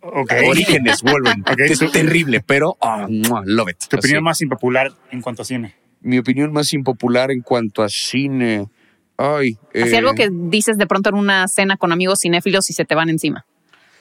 Ok. 0.01 0.33
Orígenes 0.47 1.03
Wolverine. 1.03 1.43
Ok, 1.51 1.61
es 1.61 1.93
terrible, 1.93 2.41
pero 2.41 2.76
mua, 3.09 3.43
love 3.45 3.70
it. 3.70 3.79
Tu 3.89 3.97
opinión 3.97 4.18
Así. 4.18 4.24
más 4.24 4.43
impopular 4.43 4.93
en 5.11 5.20
cuanto 5.22 5.43
a 5.43 5.45
cine. 5.45 5.74
Mi 6.01 6.18
opinión 6.18 6.53
más 6.53 6.72
impopular 6.72 7.31
en 7.31 7.43
cuanto 7.43 7.83
a 7.83 7.89
cine. 7.89 8.68
Ay. 9.16 9.59
Así 9.74 9.95
eh, 9.95 9.99
algo 9.99 10.14
que 10.14 10.29
dices 10.31 10.79
de 10.79 10.87
pronto 10.87 11.09
en 11.09 11.16
una 11.16 11.49
cena 11.49 11.76
con 11.76 11.91
amigos 11.93 12.20
cinéfilos 12.20 12.70
y 12.70 12.72
se 12.72 12.85
te 12.85 12.95
van 12.95 13.09
encima. 13.09 13.45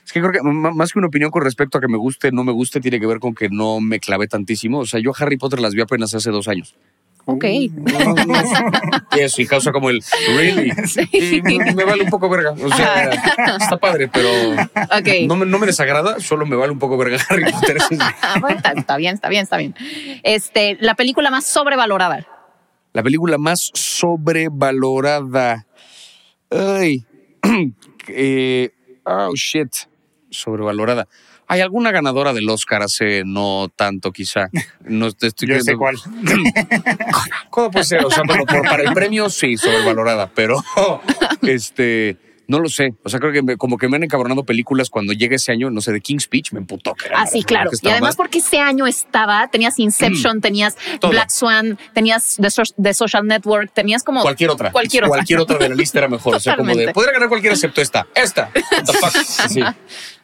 Es 0.08 0.14
que 0.14 0.22
creo 0.22 0.32
que 0.32 0.40
más 0.42 0.94
que 0.94 1.00
una 1.00 1.10
opinión 1.10 1.32
con 1.32 1.44
respecto 1.44 1.78
a 1.78 1.82
que 1.82 1.90
me 1.90 1.98
guste 1.98 2.30
o 2.30 2.32
no 2.32 2.46
me 2.46 2.54
guste, 2.54 2.80
tiene 2.80 2.98
que 2.98 3.06
ver 3.06 3.20
con 3.20 3.36
que 3.36 3.50
no 3.50 3.82
me 3.82 4.00
clavé 4.00 4.28
tantísimo. 4.30 4.80
O 4.80 4.86
sea, 4.86 5.02
yo 5.02 5.12
Harry 5.20 5.36
Potter 5.36 5.60
las 5.60 5.74
vi 5.74 5.82
apenas 5.82 6.16
hace 6.16 6.32
dos 6.32 6.48
años. 6.48 6.76
Ok. 7.26 7.44
Y 7.44 7.70
eso, 9.20 9.42
y 9.42 9.48
causa 9.48 9.74
como 9.74 9.90
el 9.90 10.02
really. 10.38 10.72
Y 11.12 11.42
me, 11.42 11.74
me 11.74 11.84
vale 11.84 12.04
un 12.06 12.10
poco 12.10 12.30
verga. 12.30 12.52
O 12.52 12.70
sea, 12.70 13.10
está 13.60 13.76
padre, 13.82 14.08
pero 14.08 14.30
Ok. 14.98 15.28
no 15.28 15.36
me, 15.36 15.46
no 15.46 15.60
me 15.60 15.66
desagrada, 15.66 16.22
solo 16.22 16.46
me 16.46 16.56
vale 16.56 16.72
un 16.72 16.80
poco 16.80 16.98
verga 16.98 17.18
Harry 17.28 17.52
Potter. 17.52 17.76
Ah, 18.22 18.38
bueno, 18.40 18.56
está, 18.56 18.72
está 18.72 18.96
bien, 18.96 19.14
está 19.16 19.28
bien, 19.28 19.44
está 19.44 19.58
bien. 19.58 19.76
Este, 20.24 20.78
la 20.80 20.96
película 20.96 21.30
más 21.32 21.46
sobrevalorada. 21.46 22.26
La 22.94 23.04
película 23.04 23.38
más 23.38 23.72
sobrevalorada. 23.74 25.68
Ay. 26.50 27.04
Eh, 28.10 28.72
oh, 29.04 29.34
shit. 29.36 29.68
Sobrevalorada. 30.38 31.08
¿Hay 31.48 31.62
alguna 31.62 31.92
ganadora 31.92 32.34
del 32.34 32.50
Oscar 32.50 32.84
hace 32.84 33.24
no 33.26 33.70
tanto, 33.76 34.12
quizá? 34.12 34.50
No 34.84 35.12
te 35.14 35.28
estoy 35.28 35.48
Yo 35.48 35.60
sé 35.62 35.76
cuál. 35.76 35.96
¿Cómo 37.50 37.72
puede 37.72 37.86
ser? 37.86 38.06
O 38.06 38.12
sea, 38.12 38.24
bueno, 38.28 38.44
por- 38.46 38.64
para 38.64 38.84
el 38.84 38.94
premio 38.94 39.30
sí, 39.30 39.58
sobrevalorada, 39.58 40.30
pero 40.34 40.62
este, 41.42 42.18
no 42.48 42.60
lo 42.60 42.70
sé. 42.70 42.94
O 43.04 43.10
sea, 43.10 43.20
creo 43.20 43.32
que 43.34 43.42
me- 43.42 43.58
como 43.58 43.78
que 43.78 43.88
me 43.90 43.98
han 43.98 44.04
encabronado 44.04 44.44
películas 44.44 44.90
cuando 44.90 45.14
llega 45.14 45.36
ese 45.36 45.52
año, 45.52 45.70
no 45.70 45.82
sé, 45.82 45.92
de 45.92 46.02
King's 46.02 46.24
Speech, 46.24 46.54
me 46.54 46.60
emputó. 46.60 46.94
que 46.96 47.08
era 47.08 47.22
Ah, 47.22 47.28
sí, 47.28 47.40
la 47.42 47.46
claro. 47.46 47.72
Y 47.82 47.88
además 47.90 48.12
mal. 48.12 48.16
porque 48.18 48.40
ese 48.40 48.60
año 48.60 48.88
estaba, 48.88 49.48
tenías 49.50 49.78
Inception, 49.80 50.42
tenías 50.42 50.76
Todo. 51.00 51.12
Black 51.12 51.30
Swan, 51.30 51.78
tenías 51.94 52.38
The, 52.42 52.50
So- 52.50 52.64
The 52.82 52.94
Social 52.94 53.26
Network, 53.28 53.72
tenías 53.74 54.04
como... 54.04 54.22
Cualquier 54.22 54.50
otra. 54.50 54.72
Cualquier 54.72 55.04
otra. 55.04 55.10
Cualquier 55.18 55.40
otra 55.40 55.58
de 55.58 55.70
la 55.70 55.76
lista 55.76 56.00
era 56.00 56.08
mejor. 56.08 56.36
O 56.36 56.40
sea, 56.40 56.56
como 56.56 56.74
de, 56.76 56.94
podría 56.94 57.14
ganar 57.14 57.30
cualquiera 57.30 57.54
excepto 57.56 57.82
esta. 57.82 58.08
Esta. 58.16 58.50
What 58.56 58.84
the 58.86 58.94
fuck? 58.94 59.14
Sí. 59.50 59.62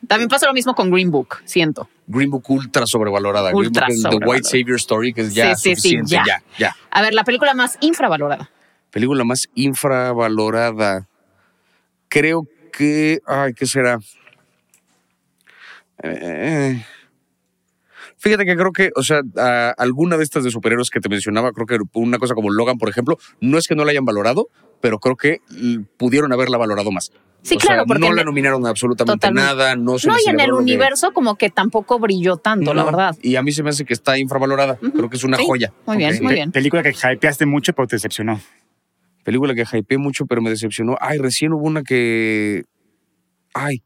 También 0.08 0.28
pasa 0.30 0.46
lo 0.48 0.54
mismo 0.54 0.74
con 0.76 0.92
Green 0.92 1.12
Book, 1.12 1.38
siento. 1.46 1.90
Green 2.08 2.30
Book 2.30 2.44
ultra 2.50 2.86
sobrevalorada. 2.86 3.54
Ultra 3.54 3.86
Green 3.88 4.02
Book, 4.02 4.10
The 4.12 4.16
sobrevalorada. 4.16 4.32
White 4.32 4.48
Savior 4.50 4.76
Story, 4.78 5.14
que 5.14 5.22
es 5.22 5.34
ya 5.34 5.56
Sí, 5.56 5.76
sí, 5.76 5.82
sí, 5.82 5.90
suficiente. 5.98 6.12
ya. 6.16 6.24
ya, 6.26 6.44
ya. 6.58 6.76
A 6.92 7.02
ver, 7.02 7.14
la 7.14 7.24
película 7.24 7.54
más 7.54 7.78
infravalorada. 7.80 8.50
Película 8.92 9.24
más 9.24 9.48
infravalorada. 9.56 11.08
Creo 12.14 12.48
que. 12.72 13.20
Ay, 13.26 13.54
¿qué 13.56 13.66
será? 13.66 13.98
Eh, 16.04 16.84
fíjate 18.18 18.46
que 18.46 18.56
creo 18.56 18.72
que, 18.72 18.92
o 18.96 19.02
sea, 19.04 19.22
a- 19.38 19.74
alguna 19.78 20.18
de 20.18 20.24
estas 20.24 20.44
de 20.44 20.52
superhéroes 20.52 20.90
que 20.92 21.00
te 21.00 21.10
mencionaba, 21.10 21.52
creo 21.54 21.66
que 21.66 21.78
una 21.94 22.18
cosa 22.20 22.36
como 22.36 22.52
Logan, 22.52 22.78
por 22.78 22.90
ejemplo, 22.90 23.18
no 23.42 23.58
es 23.58 23.68
que 23.68 23.76
no 23.76 23.84
la 23.86 23.92
hayan 23.92 24.06
valorado, 24.06 24.48
pero 24.82 25.00
creo 25.00 25.16
que 25.16 25.40
pudieron 25.98 26.32
haberla 26.34 26.58
valorado 26.58 26.92
más. 26.92 27.12
Sí, 27.42 27.56
O 27.58 27.60
sea, 27.60 27.68
claro, 27.70 27.86
porque 27.88 28.00
no 28.08 28.14
la 28.14 28.24
nominaron 28.24 28.66
absolutamente 28.68 29.28
Totalmente. 29.28 29.46
nada, 29.50 29.76
no 29.76 29.98
se 30.00 30.08
No, 30.08 30.16
y 30.24 30.30
en 30.30 30.40
el 30.40 30.46
que- 30.48 30.52
universo 30.54 31.12
como 31.14 31.36
que 31.36 31.50
tampoco 31.50 32.00
brilló 32.00 32.38
tanto, 32.38 32.74
la 32.74 32.84
verdad. 32.86 33.18
Y 33.22 33.36
a 33.36 33.42
mí 33.42 33.52
se 33.52 33.64
me 33.64 33.72
hace 33.72 33.84
que 33.86 33.94
está 33.94 34.18
infravalorada. 34.18 34.78
Creo 34.78 35.10
que 35.10 35.18
es 35.18 35.24
una 35.26 35.38
Sí, 35.38 35.46
joya. 35.46 35.74
Muy 35.88 35.98
bien, 35.98 36.16
muy 36.22 36.28
Pe- 36.30 36.34
bien. 36.36 36.52
Película 36.52 36.84
que 36.84 36.92
hypeaste 36.94 37.46
mucho, 37.46 37.74
pero 37.74 37.88
te 37.88 37.96
decepcionó. 37.98 38.40
Película 39.24 39.54
que 39.56 39.64
hypeé 39.72 39.98
mucho, 39.98 40.26
pero 40.26 40.42
me 40.42 40.50
decepcionó. 40.50 40.96
Ay, 41.00 41.18
recién 41.18 41.54
hubo 41.54 41.66
una 41.66 41.84
que. 41.84 42.64
Ay. 43.54 43.82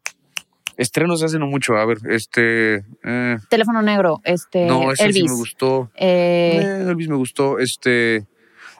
Estrenos 0.78 1.24
hace 1.24 1.40
no 1.40 1.48
mucho. 1.48 1.76
A 1.76 1.86
ver, 1.86 1.98
este. 2.10 2.84
eh, 3.04 3.38
Teléfono 3.50 3.82
negro, 3.82 4.22
este, 4.24 4.68
no, 4.68 4.92
ese 4.92 5.06
Elvis. 5.06 5.24
sí 5.24 5.28
me 5.28 5.34
gustó. 5.36 5.90
Eh, 5.96 6.60
Eh, 6.62 6.86
Elvis 6.90 7.08
me 7.10 7.16
gustó. 7.16 7.58
Este. 7.60 8.28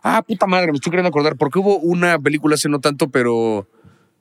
Ah, 0.04 0.22
puta 0.22 0.46
madre, 0.46 0.68
me 0.72 0.76
estoy 0.76 0.92
queriendo 0.92 1.10
acordar. 1.10 1.36
Porque 1.38 1.58
hubo 1.60 1.78
una 1.80 2.20
película 2.20 2.56
hace 2.56 2.70
no 2.70 2.80
tanto, 2.80 3.10
pero. 3.10 3.68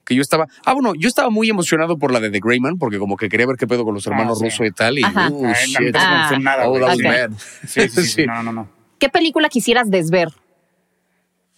Que 0.05 0.15
yo 0.15 0.21
estaba. 0.21 0.47
Ah, 0.65 0.73
bueno, 0.73 0.93
yo 0.97 1.07
estaba 1.07 1.29
muy 1.29 1.49
emocionado 1.49 1.97
por 1.99 2.11
la 2.11 2.19
de 2.19 2.29
The 2.31 2.39
Greyman, 2.41 2.77
porque 2.77 2.97
como 2.97 3.15
que 3.17 3.29
quería 3.29 3.45
ver 3.45 3.57
qué 3.57 3.67
pedo 3.67 3.83
con 3.83 3.93
los 3.93 4.07
hermanos 4.07 4.39
sí. 4.39 4.45
rusos 4.45 4.65
y 4.67 4.71
tal. 4.71 4.97
Y. 4.97 5.03
Ajá. 5.03 5.29
uh, 5.29 5.45
Ay, 5.47 5.53
shit. 5.67 5.91
tampoco 5.91 5.91
me 5.91 6.35
Ah. 6.35 6.39
nada, 6.39 6.69
Oh. 6.69 7.35
Sí, 7.67 7.81
sí, 7.81 7.89
sí, 7.89 8.03
Sí. 8.21 8.25
No, 8.25 8.41
no, 8.41 8.53
no. 8.53 8.69
¿Qué 8.99 9.09
película 9.09 9.49
quisieras 9.49 9.91
desver? 9.91 10.29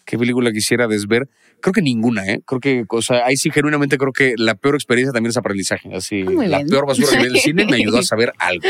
¿Qué 0.10 0.18
película 0.18 0.52
quisiera 0.52 0.88
desver? 0.88 1.30
Creo 1.62 1.72
que 1.72 1.84
ninguna, 1.84 2.26
¿eh? 2.26 2.42
Creo 2.44 2.60
que, 2.60 2.84
o 2.90 3.02
sea, 3.04 3.28
ahí 3.28 3.38
sí 3.38 3.52
genuinamente 3.52 4.00
creo 4.00 4.12
que 4.12 4.34
la 4.38 4.56
peor 4.56 4.74
experiencia 4.74 5.14
también 5.14 5.30
es 5.30 5.38
aprendizaje. 5.38 5.94
Así, 5.94 6.24
Ah, 6.28 6.32
muy 6.32 6.48
la 6.48 6.58
bien. 6.58 6.70
peor 6.70 6.88
basura 6.88 7.10
que 7.12 7.18
vi 7.18 7.24
en 7.26 7.36
el 7.36 7.40
cine 7.40 7.66
me 7.68 7.76
ayudó 7.76 8.00
a 8.00 8.04
saber 8.04 8.34
algo. 8.40 8.64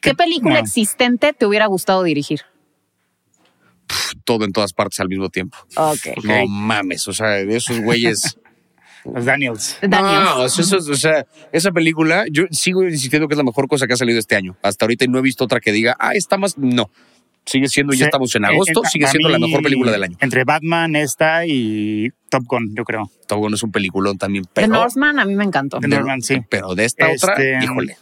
¿Qué 0.00 0.14
película 0.14 0.54
no. 0.54 0.60
existente 0.60 1.32
te 1.32 1.46
hubiera 1.46 1.66
gustado 1.66 2.02
dirigir? 2.02 2.40
Todo 4.24 4.44
en 4.44 4.52
todas 4.52 4.72
partes 4.72 4.98
al 5.00 5.08
mismo 5.08 5.28
tiempo. 5.28 5.58
Ok. 5.76 6.24
No 6.24 6.46
mames, 6.48 7.06
o 7.06 7.12
sea, 7.12 7.28
de 7.28 7.56
esos 7.56 7.78
güeyes. 7.80 8.36
Los 9.04 9.26
Daniels. 9.26 9.76
Daniel. 9.82 10.24
No, 10.24 10.46
eso- 10.46 10.62
eso- 10.62 10.78
o 10.78 10.96
sea, 10.96 11.26
esa 11.52 11.70
película, 11.72 12.24
yo 12.32 12.44
sigo 12.50 12.82
insistiendo 12.84 13.28
que 13.28 13.34
es 13.34 13.38
la 13.38 13.44
mejor 13.44 13.68
cosa 13.68 13.86
que 13.86 13.92
ha 13.92 13.96
salido 13.96 14.18
este 14.18 14.34
año. 14.34 14.56
Hasta 14.62 14.86
ahorita 14.86 15.04
y 15.04 15.08
no 15.08 15.18
he 15.18 15.22
visto 15.22 15.44
otra 15.44 15.60
que 15.60 15.72
diga, 15.72 15.94
ah, 16.00 16.14
está 16.14 16.38
más. 16.38 16.56
No. 16.56 16.90
Sigue 17.46 17.68
siendo, 17.68 17.92
ya 17.92 18.06
estamos 18.06 18.34
en 18.36 18.44
eh, 18.44 18.48
agosto, 18.48 18.82
sigue 18.90 19.06
siendo 19.06 19.28
la 19.28 19.38
mejor 19.38 19.62
película 19.62 19.92
del 19.92 20.02
año. 20.04 20.16
Entre 20.20 20.44
Batman, 20.44 20.96
esta 20.96 21.44
y 21.46 22.10
Top 22.30 22.44
Gun, 22.46 22.74
yo 22.74 22.84
creo. 22.84 23.10
Todo 23.28 23.38
bueno 23.40 23.56
es 23.56 23.62
un 23.62 23.70
peliculón 23.70 24.16
también, 24.16 24.44
The 24.44 24.50
pero. 24.54 24.68
Northman 24.68 25.18
a 25.18 25.24
mí 25.26 25.34
me 25.34 25.44
encantó. 25.44 25.78
The 25.78 25.88
Northman, 25.88 26.22
sí. 26.22 26.40
Pero 26.48 26.74
de 26.74 26.86
esta 26.86 27.10
Este, 27.10 27.26
otra, 27.32 27.62
híjole. 27.64 27.96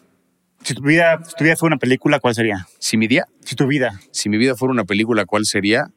Si 0.63 0.75
tu 0.75 0.83
vida, 0.83 1.21
si 1.27 1.35
tu 1.35 1.43
vida 1.43 1.57
fue 1.57 1.67
una 1.67 1.77
película, 1.79 2.21
¿cuál 2.21 2.37
sería? 2.37 2.69
Si 2.79 2.97
mi 2.97 3.09
día, 3.09 3.27
Si 3.45 3.57
tu 3.57 3.67
vida. 3.67 3.99
si 4.13 4.29
mi 4.29 4.39
vida 4.39 4.55
fuera 4.55 4.71
una 4.73 4.85
película, 4.85 5.25
¿cuál 5.27 5.45
sería? 5.45 5.89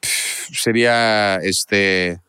Pff, 0.00 0.58
sería 0.58 1.36
este. 1.36 2.20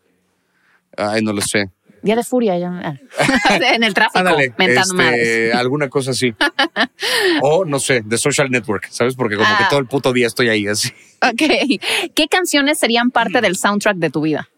Ay, 0.97 1.21
no 1.23 1.31
lo 1.31 1.41
sé. 1.41 1.71
Día 2.03 2.15
de 2.15 2.23
furia 2.23 2.57
ya. 2.59 2.69
ah. 2.83 2.95
en 3.73 3.83
el 3.83 3.93
tráfico, 3.93 4.19
Ándale, 4.19 4.53
mentando 4.57 4.93
madres. 4.93 5.19
este, 5.27 5.53
alguna 5.57 5.89
cosa 5.89 6.11
así. 6.11 6.33
o 7.41 7.65
no 7.65 7.79
sé, 7.79 8.01
de 8.05 8.17
Social 8.17 8.49
Network, 8.51 8.87
¿sabes? 8.89 9.15
Porque 9.15 9.35
como 9.35 9.47
Ah. 9.49 9.57
que 9.59 9.65
todo 9.69 9.79
el 9.79 9.87
puto 9.87 10.13
día 10.13 10.27
estoy 10.27 10.49
ahí 10.49 10.67
así. 10.67 10.89
Ok. 11.21 11.79
¿Qué 12.13 12.27
canciones 12.29 12.79
serían 12.79 13.09
parte 13.11 13.41
del 13.41 13.55
soundtrack 13.55 13.97
de 13.97 14.09
tu 14.09 14.21
vida? 14.21 14.49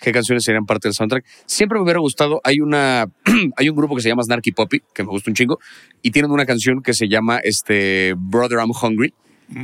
¿Qué 0.00 0.12
canciones 0.12 0.44
serían 0.44 0.64
parte 0.64 0.88
del 0.88 0.94
soundtrack? 0.94 1.24
Siempre 1.46 1.78
me 1.78 1.84
hubiera 1.84 2.00
gustado. 2.00 2.40
Hay 2.42 2.60
una, 2.60 3.06
hay 3.56 3.68
un 3.68 3.76
grupo 3.76 3.94
que 3.94 4.02
se 4.02 4.08
llama 4.08 4.22
Snarky 4.22 4.52
Poppy, 4.52 4.82
que 4.94 5.02
me 5.02 5.10
gusta 5.10 5.30
un 5.30 5.34
chingo, 5.34 5.58
y 6.02 6.10
tienen 6.10 6.30
una 6.30 6.46
canción 6.46 6.82
que 6.82 6.94
se 6.94 7.06
llama 7.08 7.38
este 7.44 8.14
Brother 8.16 8.58
I'm 8.60 8.70
Hungry, 8.70 9.12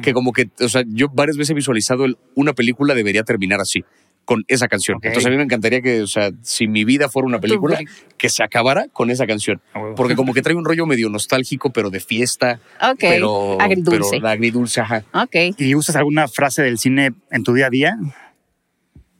que 0.02 0.12
como 0.12 0.32
que, 0.32 0.50
o 0.60 0.68
sea, 0.68 0.82
yo 0.86 1.06
varias 1.12 1.36
veces 1.38 1.52
he 1.52 1.54
visualizado 1.54 2.04
el- 2.04 2.18
una 2.34 2.52
película 2.52 2.92
debería 2.94 3.22
terminar 3.22 3.60
así, 3.60 3.84
con 4.26 4.44
esa 4.48 4.68
canción. 4.68 4.98
Entonces 5.00 5.24
a 5.24 5.30
mí 5.30 5.36
me 5.36 5.44
encantaría 5.44 5.80
que, 5.80 6.02
o 6.02 6.06
sea, 6.06 6.32
si 6.42 6.66
mi 6.66 6.84
vida 6.84 7.08
fuera 7.08 7.26
una 7.26 7.40
película, 7.40 7.78
que 8.18 8.28
se 8.28 8.42
acabara 8.42 8.88
con 8.92 9.10
esa 9.10 9.26
canción. 9.26 9.62
Porque 9.94 10.16
como 10.16 10.34
que 10.34 10.42
trae 10.42 10.54
un 10.54 10.64
rollo 10.64 10.84
medio 10.84 11.08
nostálgico, 11.08 11.70
pero 11.70 11.90
de 11.90 12.00
fiesta. 12.00 12.60
Ok. 12.82 12.98
Pero, 13.00 13.58
Agridulce. 13.60 14.16
Pero 14.16 14.28
agridulce, 14.28 14.80
ajá. 14.80 15.04
Ok. 15.14 15.54
¿Y 15.56 15.74
usas 15.74 15.96
alguna 15.96 16.26
frase 16.28 16.62
del 16.62 16.78
cine 16.78 17.14
en 17.30 17.44
tu 17.44 17.54
día 17.54 17.68
a 17.68 17.70
día? 17.70 17.96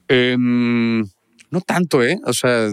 Em, 0.08 1.00
no 1.50 1.60
tanto, 1.64 2.02
¿eh? 2.02 2.18
O 2.24 2.32
sea, 2.32 2.68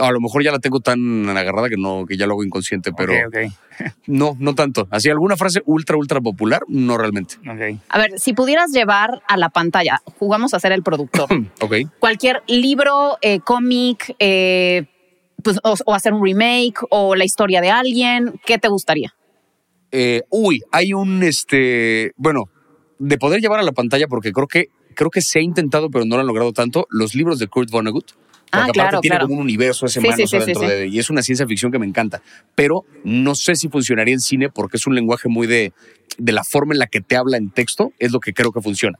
a 0.00 0.10
lo 0.12 0.20
mejor 0.20 0.42
ya 0.42 0.52
la 0.52 0.58
tengo 0.58 0.80
tan 0.80 1.28
agarrada 1.28 1.68
que 1.68 1.76
no, 1.76 2.04
que 2.06 2.16
ya 2.16 2.26
lo 2.26 2.32
hago 2.34 2.44
inconsciente, 2.44 2.92
pero 2.92 3.12
Ok, 3.12 3.34
ok. 3.34 3.52
no, 4.06 4.36
no 4.38 4.54
tanto. 4.54 4.88
Así, 4.90 5.08
alguna 5.08 5.36
frase 5.36 5.62
ultra, 5.66 5.96
ultra 5.96 6.20
popular, 6.20 6.62
no 6.68 6.98
realmente. 6.98 7.36
ok. 7.38 7.80
A 7.88 7.98
ver, 7.98 8.18
si 8.18 8.32
pudieras 8.32 8.72
llevar 8.72 9.22
a 9.28 9.36
la 9.36 9.48
pantalla, 9.50 10.00
jugamos 10.18 10.54
a 10.54 10.60
ser 10.60 10.72
el 10.72 10.82
productor. 10.82 11.28
Ok. 11.60 11.74
Cualquier 11.98 12.42
libro, 12.46 13.18
eh, 13.20 13.40
cómic, 13.40 14.14
eh, 14.18 14.86
pues, 15.42 15.58
o, 15.62 15.74
o 15.86 15.94
hacer 15.94 16.12
un 16.12 16.24
remake 16.24 16.80
o 16.90 17.14
la 17.14 17.24
historia 17.24 17.60
de 17.60 17.70
alguien, 17.70 18.40
¿qué 18.46 18.58
te 18.58 18.68
gustaría? 18.68 19.14
Eh, 19.90 20.22
uy, 20.30 20.62
hay 20.72 20.92
un 20.92 21.22
este. 21.22 22.12
Bueno, 22.16 22.44
de 22.98 23.18
poder 23.18 23.40
llevar 23.40 23.60
a 23.60 23.62
la 23.62 23.72
pantalla, 23.72 24.06
porque 24.08 24.32
creo 24.32 24.46
que, 24.46 24.68
creo 24.94 25.10
que 25.10 25.20
se 25.22 25.38
ha 25.38 25.42
intentado, 25.42 25.90
pero 25.90 26.04
no 26.04 26.16
lo 26.16 26.20
han 26.20 26.26
logrado 26.26 26.52
tanto, 26.52 26.86
los 26.90 27.14
libros 27.14 27.38
de 27.38 27.48
Kurt 27.48 27.70
Vonnegut. 27.70 28.12
Ah, 28.50 28.58
aparte 28.58 28.72
claro, 28.72 29.00
tiene 29.00 29.16
claro. 29.16 29.26
como 29.26 29.40
un 29.40 29.44
universo 29.44 29.86
ese 29.86 30.00
Sí, 30.00 30.06
mano 30.06 30.16
sí, 30.16 30.22
o 30.22 30.26
sea, 30.26 30.40
sí, 30.40 30.46
dentro 30.46 30.68
de 30.68 30.86
y 30.86 30.98
es 30.98 31.10
una 31.10 31.22
ciencia 31.22 31.46
ficción 31.46 31.70
que 31.70 31.78
me 31.78 31.86
encanta. 31.86 32.22
Pero 32.54 32.84
no 33.04 33.34
sé 33.34 33.54
si 33.56 33.68
funcionaría 33.68 34.14
en 34.14 34.20
cine 34.20 34.48
porque 34.48 34.76
es 34.76 34.86
un 34.86 34.94
lenguaje 34.94 35.28
muy 35.28 35.46
de, 35.46 35.72
de 36.16 36.32
la 36.32 36.44
forma 36.44 36.72
en 36.74 36.78
la 36.78 36.86
que 36.86 37.00
te 37.00 37.16
habla 37.16 37.36
en 37.36 37.50
texto, 37.50 37.92
es 37.98 38.12
lo 38.12 38.20
que 38.20 38.32
creo 38.32 38.52
que 38.52 38.60
funciona. 38.60 38.98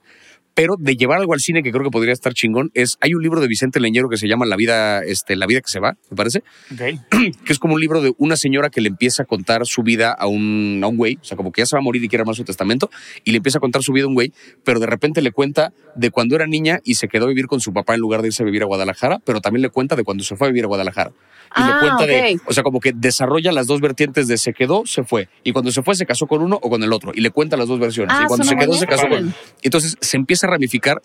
Pero 0.59 0.75
de 0.77 0.97
llevar 0.97 1.19
algo 1.21 1.35
al 1.35 1.41
cine 1.41 1.63
que 1.63 1.71
creo 1.71 1.85
que 1.85 1.91
podría 1.91 2.13
estar 2.13 2.35
chingón 2.35 2.73
es 2.75 2.97
hay 3.01 3.15
un 3.15 3.23
libro 3.23 3.41
de 3.41 3.47
Vicente 3.47 3.79
Leñero 3.79 4.09
que 4.09 4.17
se 4.17 4.27
llama 4.27 4.45
La 4.45 4.57
vida, 4.57 5.03
este, 5.05 5.37
La 5.37 5.47
vida 5.47 5.61
que 5.61 5.69
se 5.71 5.79
va, 5.79 5.97
me 6.11 6.17
parece, 6.17 6.43
Ok. 6.73 6.81
que 7.45 7.53
es 7.53 7.61
como 7.61 7.75
un 7.75 7.81
libro 7.81 8.01
de 8.03 8.13
una 8.19 8.37
señora 8.37 8.69
que 8.69 8.81
le 8.81 8.89
empieza 8.89 9.23
a 9.23 9.27
contar 9.27 9.67
su 9.67 9.85
vida 9.85 10.11
a 10.11 10.27
un, 10.27 10.81
a 10.83 10.89
un 10.89 10.97
güey, 10.97 11.17
o 11.21 11.25
sea, 11.25 11.37
como 11.37 11.53
que 11.53 11.63
ya 11.63 11.67
se 11.67 11.77
va 11.77 11.79
a 11.79 11.83
morir 11.83 12.03
y 12.03 12.09
quiere 12.09 12.23
armar 12.23 12.35
su 12.35 12.43
testamento, 12.43 12.91
y 13.23 13.31
le 13.31 13.37
empieza 13.37 13.59
a 13.59 13.61
contar 13.61 13.85
su 13.85 13.93
vida 13.93 14.07
a 14.07 14.09
un 14.09 14.15
güey, 14.15 14.33
pero 14.65 14.81
de 14.81 14.87
repente 14.87 15.23
le 15.23 15.31
cuenta 15.31 15.73
de 15.95 16.11
cuando 16.11 16.35
era 16.35 16.49
niña 16.49 16.81
y 16.83 16.95
se 16.97 17.07
quedó 17.07 17.27
a 17.27 17.29
vivir 17.29 17.47
con 17.47 17.61
su 17.61 17.73
papá 17.73 17.95
en 17.95 18.01
lugar 18.01 18.23
de 18.23 18.29
irse 18.29 18.43
a 18.43 18.47
vivir 18.47 18.63
a 18.63 18.67
Guadalajara, 18.67 19.21
pero 19.25 19.41
también 19.41 19.63
le 19.63 19.69
cuenta 19.71 19.95
de 19.95 20.03
cuando 20.03 20.25
se 20.25 20.35
fue 20.35 20.49
a 20.49 20.51
vivir 20.51 20.65
a 20.65 20.67
Guadalajara. 20.67 21.13
Y 21.51 21.53
Ah, 21.55 21.81
le 21.83 21.89
cuenta 21.89 22.07
de, 22.07 22.35
ok. 22.37 22.43
o 22.51 22.53
sea, 22.53 22.63
como 22.63 22.79
que 22.79 22.93
desarrolla 22.95 23.53
las 23.53 23.67
dos 23.67 23.81
vertientes 23.81 24.29
de 24.29 24.37
se 24.37 24.53
quedó, 24.53 24.83
se 24.85 25.03
fue, 25.05 25.29
y 25.45 25.53
cuando 25.53 25.71
se 25.71 25.83
fue 25.83 25.95
se 25.95 26.05
casó 26.05 26.27
con 26.27 26.43
uno 26.43 26.59
o 26.61 26.69
con 26.69 26.83
el 26.83 26.93
otro, 26.93 27.13
y 27.15 27.23
le 27.23 27.31
cuenta 27.31 27.57
las 27.57 27.69
dos 27.69 27.79
versiones, 27.79 28.15
Ah, 28.19 28.25
y 28.25 28.27
cuando 28.27 28.45
se 28.45 28.55
quedó 28.57 28.73
muy 28.73 28.79
se 28.79 28.87
casó 28.87 29.07
bien. 29.09 29.25
con... 29.27 29.35
Entonces 29.63 29.97
se 30.01 30.17
empieza 30.19 30.47
ramificar 30.49 31.03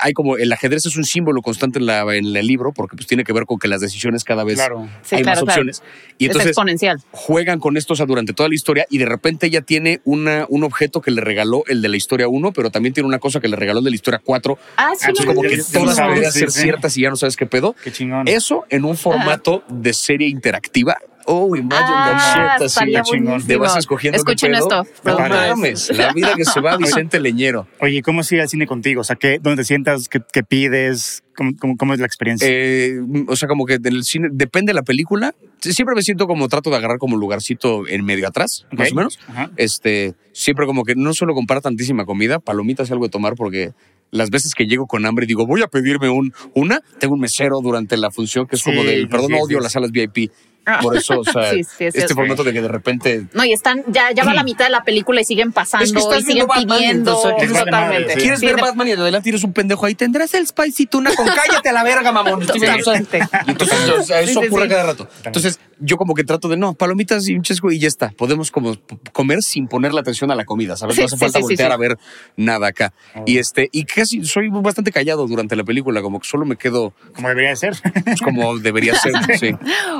hay 0.00 0.12
como 0.12 0.36
el 0.36 0.52
ajedrez 0.52 0.86
es 0.86 0.96
un 0.96 1.04
símbolo 1.04 1.42
constante 1.42 1.78
en, 1.78 1.86
la, 1.86 2.00
en 2.14 2.34
el 2.36 2.46
libro 2.46 2.72
porque 2.72 2.96
pues 2.96 3.06
tiene 3.06 3.24
que 3.24 3.32
ver 3.32 3.44
con 3.44 3.58
que 3.58 3.68
las 3.68 3.80
decisiones 3.80 4.24
cada 4.24 4.44
vez 4.44 4.56
Claro. 4.56 4.88
Sí, 5.02 5.16
hay 5.16 5.22
claro, 5.22 5.44
más 5.44 5.44
claro. 5.44 5.62
opciones. 5.62 5.82
Y 6.18 6.24
es 6.24 6.30
entonces 6.30 6.50
exponencial. 6.50 6.98
juegan 7.10 7.58
con 7.58 7.76
esto 7.76 7.92
o 7.92 7.96
sea, 7.96 8.06
durante 8.06 8.32
toda 8.32 8.48
la 8.48 8.54
historia 8.54 8.86
y 8.88 8.98
de 8.98 9.06
repente 9.06 9.46
ella 9.46 9.60
tiene 9.60 10.00
una, 10.04 10.46
un 10.48 10.64
objeto 10.64 11.00
que 11.00 11.10
le 11.10 11.20
regaló 11.20 11.64
el 11.66 11.82
de 11.82 11.88
la 11.88 11.96
historia 11.96 12.28
1, 12.28 12.52
pero 12.52 12.70
también 12.70 12.94
tiene 12.94 13.08
una 13.08 13.18
cosa 13.18 13.40
que 13.40 13.48
le 13.48 13.56
regaló 13.56 13.80
el 13.80 13.84
de 13.84 13.90
la 13.90 13.96
historia 13.96 14.20
4. 14.24 14.58
Ah, 14.76 14.92
sí, 14.96 15.06
Entonces 15.08 15.26
no 15.26 15.34
como 15.34 15.48
que 15.48 15.58
todas 15.58 16.00
podrían 16.00 16.32
ser 16.32 16.50
ciertas 16.50 16.96
y 16.96 17.02
ya 17.02 17.10
no 17.10 17.16
sabes 17.16 17.36
qué 17.36 17.46
pedo. 17.46 17.74
Qué 17.82 17.92
chingón. 17.92 18.26
Eso 18.28 18.64
en 18.70 18.84
un 18.84 18.96
formato 18.96 19.64
de 19.68 19.92
serie 19.92 20.28
interactiva. 20.28 20.96
Oh, 21.26 21.56
imagine 21.56 21.72
Ah, 21.88 22.56
that 22.58 22.68
shit. 22.68 22.96
Así, 22.96 23.10
chingón. 23.12 23.46
Te 23.46 23.56
vas 23.56 23.76
escogiendo 23.76 24.16
Escuchen 24.18 24.52
pedo. 24.52 24.82
esto, 24.82 24.86
No 25.04 25.18
mames, 25.18 25.90
la 25.96 26.12
vida 26.12 26.34
que 26.36 26.44
se 26.44 26.60
va 26.60 26.76
Vicente 26.78 27.20
Leñero. 27.20 27.66
Oye, 27.80 28.02
¿cómo 28.02 28.20
es 28.20 28.32
ir 28.32 28.40
al 28.40 28.48
cine 28.48 28.66
contigo? 28.66 29.00
O 29.00 29.04
sea, 29.04 29.16
¿qué, 29.16 29.38
¿dónde 29.40 29.62
te 29.62 29.66
sientas? 29.66 30.08
¿Qué, 30.08 30.20
qué 30.32 30.42
pides? 30.42 31.22
¿Cómo, 31.36 31.52
cómo, 31.58 31.76
cómo 31.76 31.94
es 31.94 32.00
la 32.00 32.06
experiencia? 32.06 32.46
Eh, 32.50 33.00
o 33.26 33.36
sea, 33.36 33.48
como 33.48 33.64
que 33.64 33.74
en 33.74 33.86
el 33.86 34.04
cine, 34.04 34.28
depende 34.30 34.70
de 34.70 34.74
la 34.74 34.82
película. 34.82 35.34
Siempre 35.60 35.94
me 35.96 36.02
siento 36.02 36.26
como 36.26 36.48
trato 36.48 36.70
de 36.70 36.76
agarrar 36.76 36.98
como 36.98 37.16
lugarcito 37.16 37.88
en 37.88 38.04
medio 38.04 38.28
atrás, 38.28 38.66
más 38.70 38.92
o 38.92 38.94
menos. 38.94 39.18
Ajá. 39.28 39.50
Este, 39.56 40.14
siempre 40.32 40.66
como 40.66 40.84
que 40.84 40.94
no 40.94 41.12
suelo 41.14 41.34
comprar 41.34 41.60
tantísima 41.62 42.04
comida, 42.04 42.38
palomitas 42.38 42.88
y 42.88 42.92
algo 42.92 43.06
de 43.06 43.10
tomar, 43.10 43.34
porque 43.34 43.72
las 44.10 44.30
veces 44.30 44.54
que 44.54 44.66
llego 44.66 44.86
con 44.86 45.04
hambre 45.06 45.24
y 45.24 45.26
digo, 45.28 45.44
voy 45.46 45.62
a 45.62 45.66
pedirme 45.66 46.08
un, 46.08 46.32
una, 46.54 46.80
tengo 47.00 47.14
un 47.14 47.20
mesero 47.20 47.60
durante 47.60 47.96
la 47.96 48.12
función 48.12 48.46
que 48.46 48.54
es 48.54 48.62
como 48.62 48.84
del, 48.84 49.08
perdón, 49.08 49.28
sí, 49.28 49.38
odio 49.40 49.58
sí. 49.58 49.62
las 49.62 49.72
salas 49.72 49.90
VIP. 49.90 50.30
Ah. 50.66 50.78
Por 50.82 50.96
eso, 50.96 51.20
o 51.20 51.24
sea, 51.24 51.50
Sí, 51.50 51.62
sí, 51.64 51.70
sí, 51.78 51.84
este 51.86 52.08
sí. 52.08 52.14
formato 52.14 52.42
de 52.44 52.52
que 52.52 52.60
de 52.62 52.68
repente 52.68 53.24
No, 53.32 53.44
y 53.44 53.52
están, 53.52 53.82
ya, 53.88 54.12
ya 54.12 54.24
va 54.24 54.32
la 54.34 54.42
mitad 54.44 54.64
de 54.64 54.70
la 54.70 54.82
película 54.82 55.20
y 55.20 55.24
siguen 55.24 55.52
pasando 55.52 55.84
Es 55.84 55.92
que 55.92 55.98
estás 55.98 56.20
y 56.22 56.26
siguen 56.26 56.46
Batman, 56.46 56.78
pidiendo. 56.78 57.10
entonces, 57.36 57.58
totalmente. 57.64 58.14
sí. 58.14 58.20
¿Quieres 58.20 58.40
Sí, 58.40 58.46
ver 58.46 58.56
de- 58.56 58.62
Batman 58.62 58.88
y 58.88 58.92
adelante 58.92 59.24
tienes 59.24 59.44
un 59.44 59.52
pendejo 59.52 59.84
ahí? 59.86 59.94
Tendrás 59.94 60.32
el 60.34 60.46
spicy 60.46 60.86
tuna 60.86 61.14
con 61.14 61.26
cállate 61.26 61.68
a 61.68 61.72
la 61.72 61.84
verga, 61.84 62.12
mamón. 62.12 62.46
Totalmente. 62.46 63.20
y 63.46 63.50
entonces 63.50 63.78
o 63.90 64.02
sea, 64.02 64.20
eso 64.20 64.40
ocurre 64.40 64.64
sí. 64.64 64.68
cada 64.70 64.82
rato. 64.84 65.08
Entonces 65.24 65.58
yo 65.80 65.96
como 65.96 66.14
que 66.14 66.24
trato 66.24 66.48
de 66.48 66.56
no, 66.56 66.74
palomitas 66.74 67.28
y 67.28 67.34
un 67.34 67.42
chesco 67.42 67.70
y 67.70 67.78
ya 67.78 67.88
está. 67.88 68.10
Podemos 68.10 68.50
como 68.50 68.76
comer 69.12 69.42
sin 69.42 69.66
poner 69.68 69.92
la 69.92 70.00
atención 70.00 70.30
a 70.30 70.34
la 70.34 70.44
comida, 70.44 70.76
¿sabes? 70.76 70.94
Sí, 70.96 71.02
no 71.02 71.06
hace 71.06 71.16
sí, 71.16 71.20
falta 71.20 71.38
voltear 71.40 71.70
sí. 71.70 71.74
a 71.74 71.76
ver 71.76 71.98
nada 72.36 72.68
acá. 72.68 72.92
Y 73.26 73.38
este 73.38 73.68
y 73.72 73.84
casi 73.84 74.24
soy 74.24 74.48
bastante 74.50 74.92
callado 74.92 75.26
durante 75.26 75.56
la 75.56 75.64
película, 75.64 76.00
como 76.00 76.20
que 76.20 76.28
solo 76.28 76.46
me 76.46 76.56
quedo 76.56 76.94
Como 77.14 77.28
debería 77.28 77.50
de 77.50 77.56
ser. 77.56 77.74
pues, 78.04 78.20
como 78.20 78.56
debería 78.58 78.94
ser. 78.94 79.12
Sí. 79.38 79.50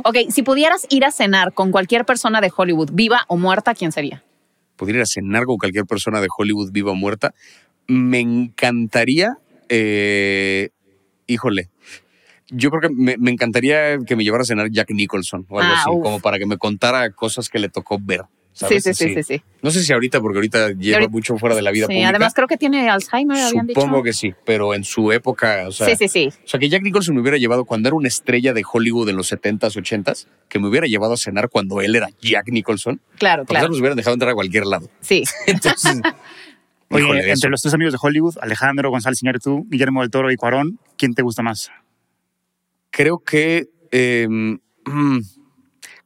Ok, 0.04 0.16
si 0.30 0.42
pudieras 0.54 0.86
ir 0.88 1.04
a 1.04 1.10
cenar 1.10 1.52
con 1.52 1.72
cualquier 1.72 2.04
persona 2.04 2.40
de 2.40 2.48
Hollywood, 2.56 2.90
viva 2.92 3.22
o 3.26 3.36
muerta, 3.36 3.74
¿quién 3.74 3.90
sería? 3.90 4.22
Pudiera 4.76 4.98
ir 4.98 5.02
a 5.02 5.06
cenar 5.06 5.46
con 5.46 5.56
cualquier 5.56 5.84
persona 5.84 6.20
de 6.20 6.28
Hollywood 6.36 6.70
viva 6.70 6.92
o 6.92 6.94
muerta. 6.94 7.34
Me 7.88 8.20
encantaría, 8.20 9.36
eh, 9.68 10.68
híjole, 11.26 11.70
yo 12.50 12.70
creo 12.70 12.82
que 12.82 12.88
me, 12.88 13.16
me 13.18 13.32
encantaría 13.32 13.98
que 14.06 14.14
me 14.14 14.22
llevara 14.22 14.42
a 14.42 14.44
cenar 14.44 14.70
Jack 14.70 14.90
Nicholson 14.92 15.44
o 15.48 15.58
algo 15.58 15.72
Ah, 15.74 15.80
así, 15.80 15.90
uf. 15.90 16.04
como 16.04 16.20
para 16.20 16.38
que 16.38 16.46
me 16.46 16.56
contara 16.56 17.10
cosas 17.10 17.48
que 17.48 17.58
le 17.58 17.68
tocó 17.68 17.98
ver. 18.00 18.22
¿Sabes? 18.54 18.82
Sí, 18.84 18.94
sí, 18.94 19.08
sí, 19.08 19.14
sí, 19.16 19.22
sí. 19.22 19.42
No 19.60 19.70
sé 19.70 19.82
si 19.82 19.92
ahorita, 19.92 20.20
porque 20.22 20.38
ahorita 20.38 20.70
lleva 20.72 20.96
ahorita- 20.98 21.10
mucho 21.10 21.36
fuera 21.36 21.54
de 21.54 21.60
la 21.62 21.70
vida 21.70 21.84
Sí, 21.86 21.92
pública. 21.92 22.08
además 22.08 22.32
creo 22.34 22.48
que 22.48 22.56
tiene 22.56 22.88
Alzheimer, 22.88 23.36
habían 23.36 23.66
dicho. 23.66 23.80
Supongo 23.80 24.02
que 24.02 24.12
sí, 24.14 24.32
pero 24.46 24.74
en 24.74 24.84
su 24.84 25.12
época, 25.12 25.64
o 25.68 25.72
sea, 25.72 25.86
sí, 25.88 25.96
sí, 25.96 26.08
sí. 26.08 26.28
o 26.44 26.48
sea, 26.48 26.58
que 26.58 26.68
Jack 26.70 26.82
Nicholson 26.82 27.14
me 27.14 27.20
hubiera 27.20 27.36
llevado 27.36 27.66
cuando 27.66 27.88
era 27.88 27.96
una 27.96 28.08
estrella 28.08 28.52
de 28.54 28.62
Hollywood 28.70 29.08
en 29.10 29.16
los 29.16 29.30
70s, 29.30 29.76
80s, 29.76 30.26
que 30.48 30.58
me 30.58 30.68
hubiera 30.68 30.86
llevado 30.86 31.12
a 31.12 31.16
cenar 31.18 31.50
cuando 31.50 31.80
él 31.82 31.94
era 31.96 32.08
Jack 32.22 32.48
Nicholson, 32.48 33.00
Claro, 33.18 33.44
claro. 33.44 33.68
nos 33.68 33.78
hubieran 33.80 33.96
dejado 33.96 34.14
entrar 34.14 34.30
a 34.30 34.34
cualquier 34.34 34.64
lado. 34.66 34.88
Sí. 35.00 35.24
Entonces, 35.46 36.00
Oye, 36.90 37.04
entre 37.08 37.32
eso. 37.32 37.48
los 37.48 37.60
tres 37.62 37.74
amigos 37.74 37.92
de 37.92 37.98
Hollywood, 38.00 38.36
Alejandro, 38.40 38.88
González 38.90 39.20
Iñárritu, 39.22 39.66
Guillermo 39.68 40.02
del 40.02 40.10
Toro 40.10 40.30
y 40.30 40.36
Cuarón, 40.36 40.78
¿quién 40.96 41.14
te 41.14 41.22
gusta 41.22 41.42
más? 41.42 41.70
creo 42.90 43.18
que 43.18 43.68
eh, 43.90 44.26
mm, 44.28 44.54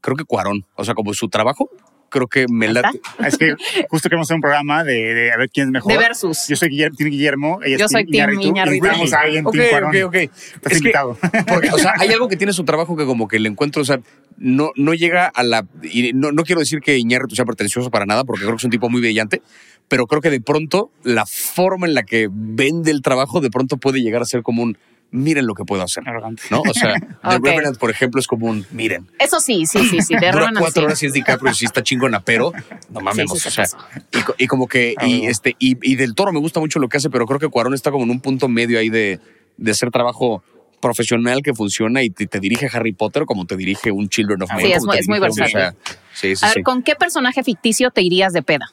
creo 0.01 0.17
que 0.17 0.25
Cuarón, 0.25 0.65
o 0.75 0.85
sea, 0.85 0.95
como 0.95 1.13
su 1.13 1.29
trabajo, 1.29 1.69
creo 2.09 2.27
que 2.27 2.47
me 2.49 2.69
late. 2.69 3.01
Es 3.25 3.37
que 3.39 3.55
justo 3.89 4.09
queremos 4.09 4.27
hacer 4.27 4.35
un 4.37 4.41
programa 4.41 4.85
de, 4.85 4.95
de 5.15 5.33
a 5.33 5.37
ver 5.37 5.51
quién 5.51 5.67
es 5.69 5.73
mejor. 5.73 5.93
De 5.93 5.99
versus. 5.99 6.47
Yo 6.49 6.57
soy 6.57 6.69
Guillermo, 6.69 6.97
Guillermo, 6.99 7.61
ella 7.65 7.77
Yo 7.79 7.85
es 7.87 7.93
soy. 7.93 8.03
Y 8.09 8.53
necesitamos 8.53 9.13
a 9.13 9.21
alguien 9.21 9.47
Ok, 9.47 9.55
Team 9.55 9.71
Cuarón. 9.71 9.91
ok, 9.97 10.05
ok. 10.07 10.15
Estás 10.15 10.33
Es 10.65 10.69
que- 10.73 10.77
invitado. 10.79 11.17
Porque, 11.49 11.69
o 11.71 11.79
sea, 11.79 11.95
hay 11.99 12.09
algo 12.11 12.29
que 12.29 12.37
tiene 12.37 12.53
su 12.53 12.65
trabajo 12.65 12.97
que 12.97 13.05
como 13.05 13.29
que 13.29 13.39
le 13.39 13.49
encuentro, 13.49 13.83
o 13.83 13.85
sea, 13.85 14.01
no, 14.37 14.71
no 14.77 14.95
llega 14.95 15.27
a 15.27 15.43
la... 15.43 15.67
Y 15.83 16.13
no, 16.13 16.33
no 16.33 16.45
quiero 16.45 16.61
decir 16.61 16.81
que 16.81 16.97
Iñárritu 16.99 17.35
sea 17.35 17.45
pretencioso 17.45 17.91
para 17.91 18.07
nada, 18.07 18.25
porque 18.25 18.43
creo 18.43 18.53
que 18.55 18.61
es 18.61 18.65
un 18.65 18.71
tipo 18.71 18.89
muy 18.89 19.01
brillante, 19.01 19.43
pero 19.89 20.07
creo 20.07 20.21
que 20.21 20.31
de 20.31 20.41
pronto 20.41 20.91
la 21.03 21.27
forma 21.27 21.87
en 21.87 21.95
la 21.95 22.03
que 22.05 22.29
vende 22.31 22.91
el 22.91 23.03
trabajo 23.03 23.41
de 23.41 23.51
pronto 23.51 23.79
puede 23.79 24.01
llegar 24.01 24.23
a 24.23 24.27
ser 24.27 24.43
como 24.43 24.63
un 24.63 24.79
miren 25.11 25.47
lo 25.47 25.55
que 25.55 25.65
puedo 25.65 25.83
hacer, 25.83 26.03
Arrogante. 26.07 26.43
¿no? 26.51 26.61
O 26.61 26.75
sea, 26.75 26.95
The 27.23 27.37
Ok. 27.37 27.45
Revenant, 27.47 27.79
por 27.79 27.91
ejemplo, 27.91 28.21
es 28.21 28.27
como 28.27 28.47
un 28.47 28.67
miren. 28.73 29.07
Eso 29.19 29.41
sí, 29.41 29.65
sí, 29.67 29.79
sí, 29.89 30.01
sí. 30.03 30.15
De 30.17 30.31
Dura 30.31 30.51
cuatro 30.59 30.83
sí. 30.83 30.87
horas 30.87 31.03
y 31.03 31.07
es 31.07 31.13
DiCaprio 31.13 31.51
y 31.53 31.55
sí 31.55 31.65
está 31.65 31.83
chingona, 31.83 32.21
pero 32.21 32.53
no 32.91 33.01
mames, 33.01 33.31
Sí, 33.31 33.39
sí, 33.39 33.49
o 33.49 33.51
se 33.51 33.67
sea, 33.67 33.79
y, 34.13 34.21
co- 34.23 34.35
y 34.39 34.47
como 34.47 34.67
que, 34.69 34.95
Ah, 34.99 35.07
y, 35.07 35.27
este, 35.27 35.57
y, 35.59 35.77
y 35.83 35.97
del 35.97 36.15
toro 36.15 36.33
me 36.33 36.41
gusta 36.41 36.61
mucho 36.61 36.79
lo 36.79 36.89
que 36.89 36.99
hace, 36.99 37.09
pero 37.11 37.27
creo 37.27 37.39
que 37.39 37.49
Cuarón 37.49 37.75
está 37.75 37.91
como 37.91 38.05
en 38.05 38.11
un 38.11 38.21
punto 38.21 38.49
medio 38.49 38.79
ahí 38.79 38.91
de, 38.91 39.19
de 39.57 39.71
hacer 39.71 39.91
trabajo 39.91 40.43
profesional 40.81 41.43
que 41.43 41.55
funciona 41.55 42.03
y 42.05 42.11
te, 42.11 42.27
te 42.27 42.39
dirige 42.39 42.69
Harry 42.73 42.93
Potter 42.93 43.25
como 43.25 43.47
te 43.47 43.57
dirige 43.57 43.91
un 43.91 44.09
Children 44.09 44.43
of 44.43 44.51
Men. 44.53 44.61
sí, 44.67 44.73
es 44.73 44.85
muy- 44.85 44.99
es 44.99 45.09
muy 45.09 45.19
versátil. 45.19 45.57
o 45.57 45.59
sea, 45.59 46.49
A 46.49 46.55
ver. 46.55 46.63
¿con 46.63 46.83
qué 46.83 46.95
personaje 46.95 47.43
ficticio 47.43 47.91
te 47.91 48.03
irías 48.03 48.33
de 48.33 48.43
peda? 48.43 48.67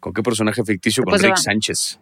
¿Con 0.00 0.12
qué 0.12 0.22
personaje 0.22 0.62
ficticio? 0.64 1.02
Con 1.04 1.12
Pues 1.12 1.22
Rick 1.22 1.32
va. 1.32 1.36
Sánchez. 1.36 1.98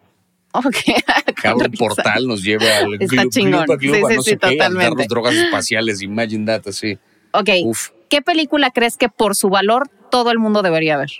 Ok. 0.55 0.77
Cada 1.43 1.55
Con 1.55 1.67
un 1.67 1.73
portal 1.73 2.27
nos 2.29 2.43
lleva 2.43 2.65
al 2.79 2.95
Está 2.95 3.23
glu- 3.25 3.31
chingón. 3.31 3.65
glupa, 3.67 3.79
Sí, 3.81 3.89
sí, 3.89 4.01
no 4.17 4.23
sí, 4.23 4.31
sé 4.31 4.37
qué, 4.39 4.47
al 4.47 4.53
totalmente. 4.53 4.85
darnos 4.85 5.09
drogas 5.09 5.35
espaciales, 5.35 6.01
imagine 6.03 6.47
that, 6.47 6.67
así. 6.69 6.99
Ok. 7.33 7.49
Uf. 7.65 7.89
¿Qué 8.09 8.23
película 8.23 8.71
crees 8.71 8.97
que 8.97 9.09
por 9.09 9.35
su 9.35 9.49
valor 9.49 9.89
todo 10.11 10.31
el 10.31 10.39
mundo 10.39 10.63
debería 10.63 10.97
ver? 10.97 11.11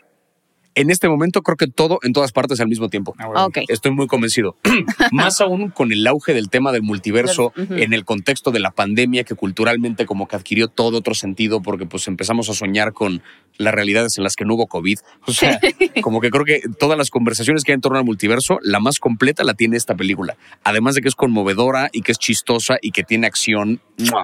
En 0.77 0.91
este 0.91 1.09
momento 1.09 1.43
creo 1.43 1.57
que 1.57 1.67
todo 1.69 1.99
en 2.03 2.13
todas 2.13 2.33
partes 2.33 2.61
al 2.61 2.69
mismo 2.69 2.89
tiempo. 2.89 3.15
Ah. 3.19 3.49
Estoy 3.69 3.93
muy 3.93 4.07
convencido. 4.07 4.57
Más 5.13 5.41
aún 5.41 5.71
con 5.71 5.93
el 5.93 6.07
auge 6.07 6.35
del 6.35 6.51
tema 6.51 6.73
del 6.73 6.83
multiverso 6.83 7.53
en 7.57 7.93
el 7.93 8.05
contexto 8.05 8.51
de 8.51 8.59
la 8.61 8.73
pandemia 8.73 9.25
que 9.25 9.35
culturalmente 9.35 10.07
como 10.07 10.27
que 10.27 10.37
adquirió 10.37 10.69
todo 10.69 10.99
otro 10.99 11.15
sentido 11.15 11.63
porque 11.63 11.87
pues 11.87 12.09
empezamos 12.09 12.49
a 12.51 12.55
soñar 12.55 12.93
con 12.93 13.23
las 13.57 13.73
realidades 13.73 14.19
en 14.19 14.25
las 14.25 14.35
que 14.35 14.45
no 14.45 14.55
hubo 14.55 14.67
COVID. 14.67 14.99
O 15.27 15.33
sea, 15.33 15.61
como 16.03 16.21
que 16.21 16.31
creo 16.31 16.45
que 16.45 16.63
todas 16.79 16.99
las 16.99 17.11
conversaciones 17.11 17.63
que 17.63 17.73
hay 17.73 17.75
en 17.75 17.81
torno 17.81 17.99
al 17.99 18.05
multiverso, 18.05 18.59
la 18.63 18.81
más 18.81 18.99
completa 18.99 19.45
la 19.45 19.55
tiene 19.55 19.77
esta 19.77 19.95
película. 19.95 20.37
Además 20.65 20.97
de 20.97 21.03
que 21.03 21.09
es 21.09 21.15
conmovedora 21.15 21.89
y 21.93 22.03
que 22.03 22.13
es 22.13 22.19
chistosa 22.19 22.79
y 22.83 22.91
que 22.91 23.05
tiene 23.05 23.27
acción, 23.27 23.81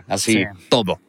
así, 0.09 0.33
Sí. 0.33 0.45
todo. 0.69 1.01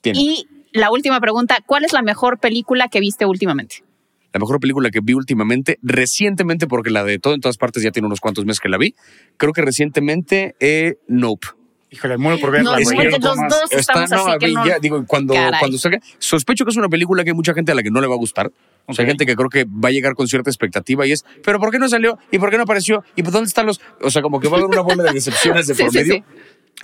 Tiene. 0.00 0.18
Y 0.18 0.48
la 0.72 0.90
última 0.90 1.20
pregunta, 1.20 1.58
¿cuál 1.66 1.84
es 1.84 1.92
la 1.92 2.02
mejor 2.02 2.38
película 2.38 2.88
que 2.88 3.00
viste 3.00 3.26
últimamente? 3.26 3.84
La 4.32 4.40
mejor 4.40 4.60
película 4.60 4.90
que 4.90 5.00
vi 5.02 5.14
últimamente, 5.14 5.78
recientemente, 5.82 6.66
porque 6.66 6.90
la 6.90 7.02
de 7.04 7.18
todo 7.18 7.34
en 7.34 7.40
todas 7.40 7.56
partes 7.56 7.82
ya 7.82 7.90
tiene 7.90 8.06
unos 8.06 8.20
cuantos 8.20 8.44
meses 8.44 8.60
que 8.60 8.68
la 8.68 8.76
vi, 8.78 8.94
creo 9.36 9.52
que 9.52 9.62
recientemente 9.62 10.54
eh, 10.60 10.96
Nope. 11.08 11.48
Híjole, 11.90 12.18
muero 12.18 12.38
por 12.38 12.50
verla. 12.50 12.72
No, 12.72 12.76
es 12.76 12.90
que 12.90 12.96
no 12.96 13.02
los 13.04 13.20
dos 13.20 13.72
estamos 13.72 14.12
así 14.12 14.30
a 14.30 14.36
que 14.38 14.48
no- 14.52 14.66
ya, 14.66 14.78
digo, 14.78 15.02
cuando, 15.06 15.32
Caray. 15.32 15.58
cuando 15.58 15.78
salga, 15.78 15.98
sospecho 16.18 16.66
que 16.66 16.70
es 16.72 16.76
una 16.76 16.90
película 16.90 17.24
que 17.24 17.30
hay 17.30 17.34
mucha 17.34 17.54
gente 17.54 17.72
a 17.72 17.74
la 17.74 17.82
que 17.82 17.90
no 17.90 18.02
le 18.02 18.06
va 18.06 18.14
a 18.14 18.18
gustar. 18.18 18.52
O 18.84 18.92
sea, 18.92 19.04
hay 19.04 19.10
gente 19.10 19.24
que 19.24 19.34
creo 19.36 19.48
que 19.48 19.64
va 19.64 19.88
a 19.88 19.92
llegar 19.92 20.14
con 20.14 20.28
cierta 20.28 20.50
expectativa 20.50 21.06
y 21.06 21.12
es, 21.12 21.24
pero 21.42 21.58
¿por 21.58 21.70
qué 21.70 21.78
no 21.78 21.88
salió? 21.88 22.18
¿Y 22.30 22.38
por 22.38 22.50
qué 22.50 22.58
no 22.58 22.64
apareció? 22.64 23.04
¿Y 23.16 23.22
por 23.22 23.32
dónde 23.32 23.48
están 23.48 23.64
los...? 23.64 23.80
O 24.02 24.10
sea, 24.10 24.20
como 24.20 24.38
que 24.40 24.48
va 24.48 24.56
a 24.58 24.60
haber 24.60 24.70
una 24.70 24.82
bola 24.82 25.02
de 25.04 25.12
decepciones 25.12 25.66
de 25.66 25.74
Sí, 25.76 25.82
por 25.82 25.92
sí, 25.92 25.98
medio. 25.98 26.12
sí. 26.14 26.24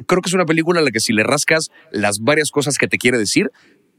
Creo 0.07 0.23
que 0.23 0.29
es 0.31 0.35
una 0.35 0.47
película 0.47 0.81
a 0.81 0.83
la 0.83 0.91
que 0.91 1.01
si 1.01 1.13
le 1.13 1.23
rascas 1.23 1.71
las 1.93 2.21
varias 2.21 2.51
cosas 2.51 2.79
que 2.79 2.89
te 2.89 2.97
quiere 2.99 3.19
decir, 3.19 3.51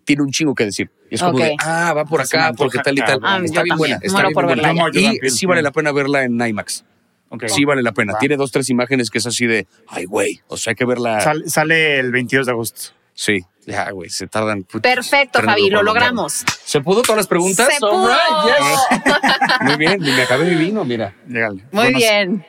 tiene 0.05 0.21
un 0.23 0.31
chingo 0.31 0.55
que 0.55 0.65
decir. 0.65 0.89
Y 1.11 1.15
es 1.15 1.21
como 1.21 1.39
de, 1.39 1.55
ah, 1.59 1.93
va 1.93 2.05
por 2.05 2.21
acá, 2.21 2.53
porque 2.55 2.79
tal 2.79 2.97
y 2.97 3.01
tal. 3.01 3.19
Ah, 3.23 3.39
está 3.43 3.63
bien 3.63 3.75
buena. 3.77 3.95
Está 4.01 4.11
Muero 4.13 4.27
bien 4.29 4.33
por 4.33 4.45
buena. 4.45 4.61
verla 4.73 4.89
Y 5.25 5.29
sí 5.29 5.45
vale 5.45 5.61
la 5.61 5.71
pena 5.71 5.91
verla 5.91 6.23
en 6.23 6.39
IMAX. 6.39 6.85
Ok. 7.29 7.45
Sí 7.47 7.65
vale 7.65 7.81
la 7.81 7.91
pena. 7.91 8.13
Tiene 8.19 8.37
dos, 8.37 8.51
tres 8.51 8.69
imágenes 8.69 9.09
que 9.09 9.17
es 9.17 9.25
así 9.25 9.45
de, 9.47 9.67
ay, 9.87 10.05
güey. 10.05 10.41
O 10.47 10.57
sea, 10.57 10.71
hay 10.71 10.75
que 10.75 10.85
verla. 10.85 11.19
Sal- 11.21 11.43
sale 11.49 11.99
el 11.99 12.11
22 12.11 12.45
de 12.45 12.51
agosto. 12.51 12.91
Sí, 13.15 13.39
ya, 13.65 13.89
güey, 13.91 14.09
se 14.09 14.27
tardan. 14.27 14.63
Perfecto, 14.63 15.39
Javi, 15.41 15.69
lo 15.69 15.81
logramos. 15.81 16.43
¿Se 16.65 16.81
pudo 16.81 17.01
todas 17.01 17.17
las 17.17 17.27
preguntas? 17.27 17.67
Se 17.73 17.79
pudo. 17.79 18.07
Right, 18.07 18.55
yes. 18.59 19.61
Muy 19.61 19.75
bien, 19.77 20.05
y 20.05 20.11
me 20.11 20.21
acabé 20.21 20.45
mi 20.45 20.55
vino, 20.55 20.83
mira. 20.85 21.15
Llegale. 21.27 21.63
Muy 21.71 21.93
bien. 21.93 22.45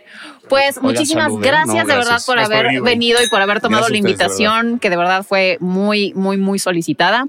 Pues 0.49 0.81
muchísimas 0.81 1.25
salud, 1.25 1.43
gracias 1.43 1.67
No, 1.69 1.93
de 1.93 1.95
verdad 1.95 2.05
gracias. 2.07 2.27
por 2.27 2.39
haber 2.39 2.81
venido 2.83 3.19
y 3.25 3.29
por 3.29 3.41
haber 3.43 3.61
tomado 3.61 3.87
Gracias 3.87 3.91
la 4.05 4.09
a 4.09 4.11
ustedes, 4.13 4.19
de 4.19 4.45
invitación, 4.45 4.79
que 4.79 4.91
de 4.91 4.97
verdad 4.97 5.25
fue 5.25 5.57
muy, 5.61 6.13
muy, 6.15 6.37
muy 6.37 6.59
solicitada. 6.59 7.27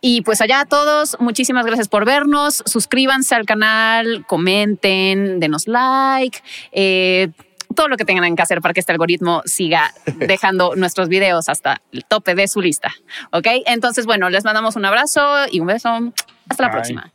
Y 0.00 0.22
pues 0.22 0.40
allá 0.40 0.60
a 0.60 0.64
todos, 0.64 1.16
muchísimas 1.20 1.66
gracias 1.66 1.88
por 1.88 2.04
vernos. 2.06 2.62
Suscríbanse 2.66 3.34
al 3.34 3.44
canal, 3.44 4.24
comenten, 4.26 5.40
denos 5.40 5.68
like. 5.68 6.38
eh, 6.72 7.28
todo 7.74 7.88
lo 7.88 7.96
que 7.96 8.04
tengan 8.04 8.34
que 8.36 8.42
hacer 8.42 8.60
para 8.60 8.72
que 8.72 8.80
este 8.80 8.92
algoritmo 8.92 9.42
siga 9.44 9.92
dejando 10.18 10.74
nuestros 10.76 11.08
videos 11.08 11.48
hasta 11.48 11.82
el 11.92 12.04
tope 12.04 12.34
de 12.34 12.48
su 12.48 12.60
lista. 12.60 12.92
¿Ok? 13.32 13.46
Entonces, 13.66 14.06
bueno, 14.06 14.30
les 14.30 14.44
mandamos 14.44 14.76
un 14.76 14.84
abrazo 14.84 15.20
y 15.50 15.60
un 15.60 15.66
beso. 15.66 16.12
Hasta 16.48 16.62
la 16.62 16.70
próxima. 16.70 17.12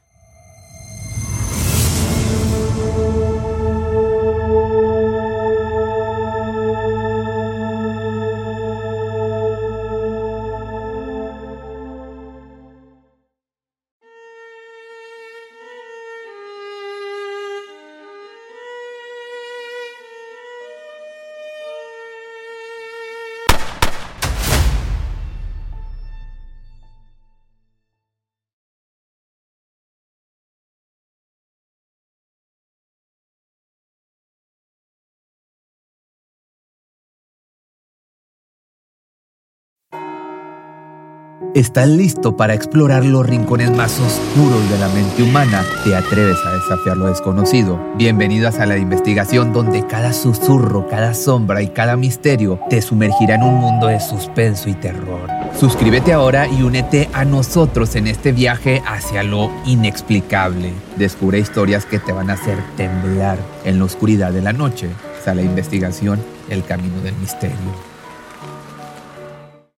¿Estás 41.56 41.88
listo 41.88 42.38
para 42.38 42.54
explorar 42.54 43.04
los 43.04 43.26
rincones 43.26 43.72
más 43.72 44.00
oscuros 44.00 44.70
de 44.70 44.78
la 44.78 44.88
mente 44.90 45.24
humana? 45.24 45.66
¿Te 45.84 45.96
atreves 45.96 46.38
a 46.46 46.54
desafiar 46.54 46.96
lo 46.96 47.08
desconocido? 47.08 47.80
Bienvenidos 47.96 48.60
a 48.60 48.68
la 48.68 48.78
investigación 48.78 49.52
donde 49.52 49.86
cada 49.88 50.14
susurro, 50.14 50.88
cada 50.88 51.16
sombra 51.16 51.64
y 51.64 51.70
cada 51.70 51.98
misterio 51.98 52.60
te 52.70 52.84
sumergirá 52.84 53.36
en 53.36 53.44
un 53.44 53.56
mundo 53.56 53.88
de 53.88 54.00
suspenso 54.00 54.70
y 54.70 54.76
terror. 54.76 55.28
Suscríbete 55.60 56.14
ahora 56.14 56.48
y 56.48 56.62
únete 56.62 57.10
a 57.14 57.26
nosotros 57.26 57.96
en 57.96 58.06
este 58.06 58.32
viaje 58.32 58.84
hacia 58.86 59.24
lo 59.24 59.50
inexplicable. 59.66 60.72
Descubre 60.98 61.40
historias 61.40 61.84
que 61.86 61.98
te 61.98 62.12
van 62.12 62.30
a 62.30 62.34
hacer 62.34 62.60
temblar 62.78 63.40
en 63.66 63.80
la 63.80 63.86
oscuridad 63.86 64.32
de 64.32 64.44
la 64.44 64.54
noche. 64.54 64.90
A 65.26 65.36
la 65.36 65.44
investigación, 65.44 66.20
el 66.50 66.64
camino 66.64 67.02
del 67.02 67.14
misterio. 67.18 67.89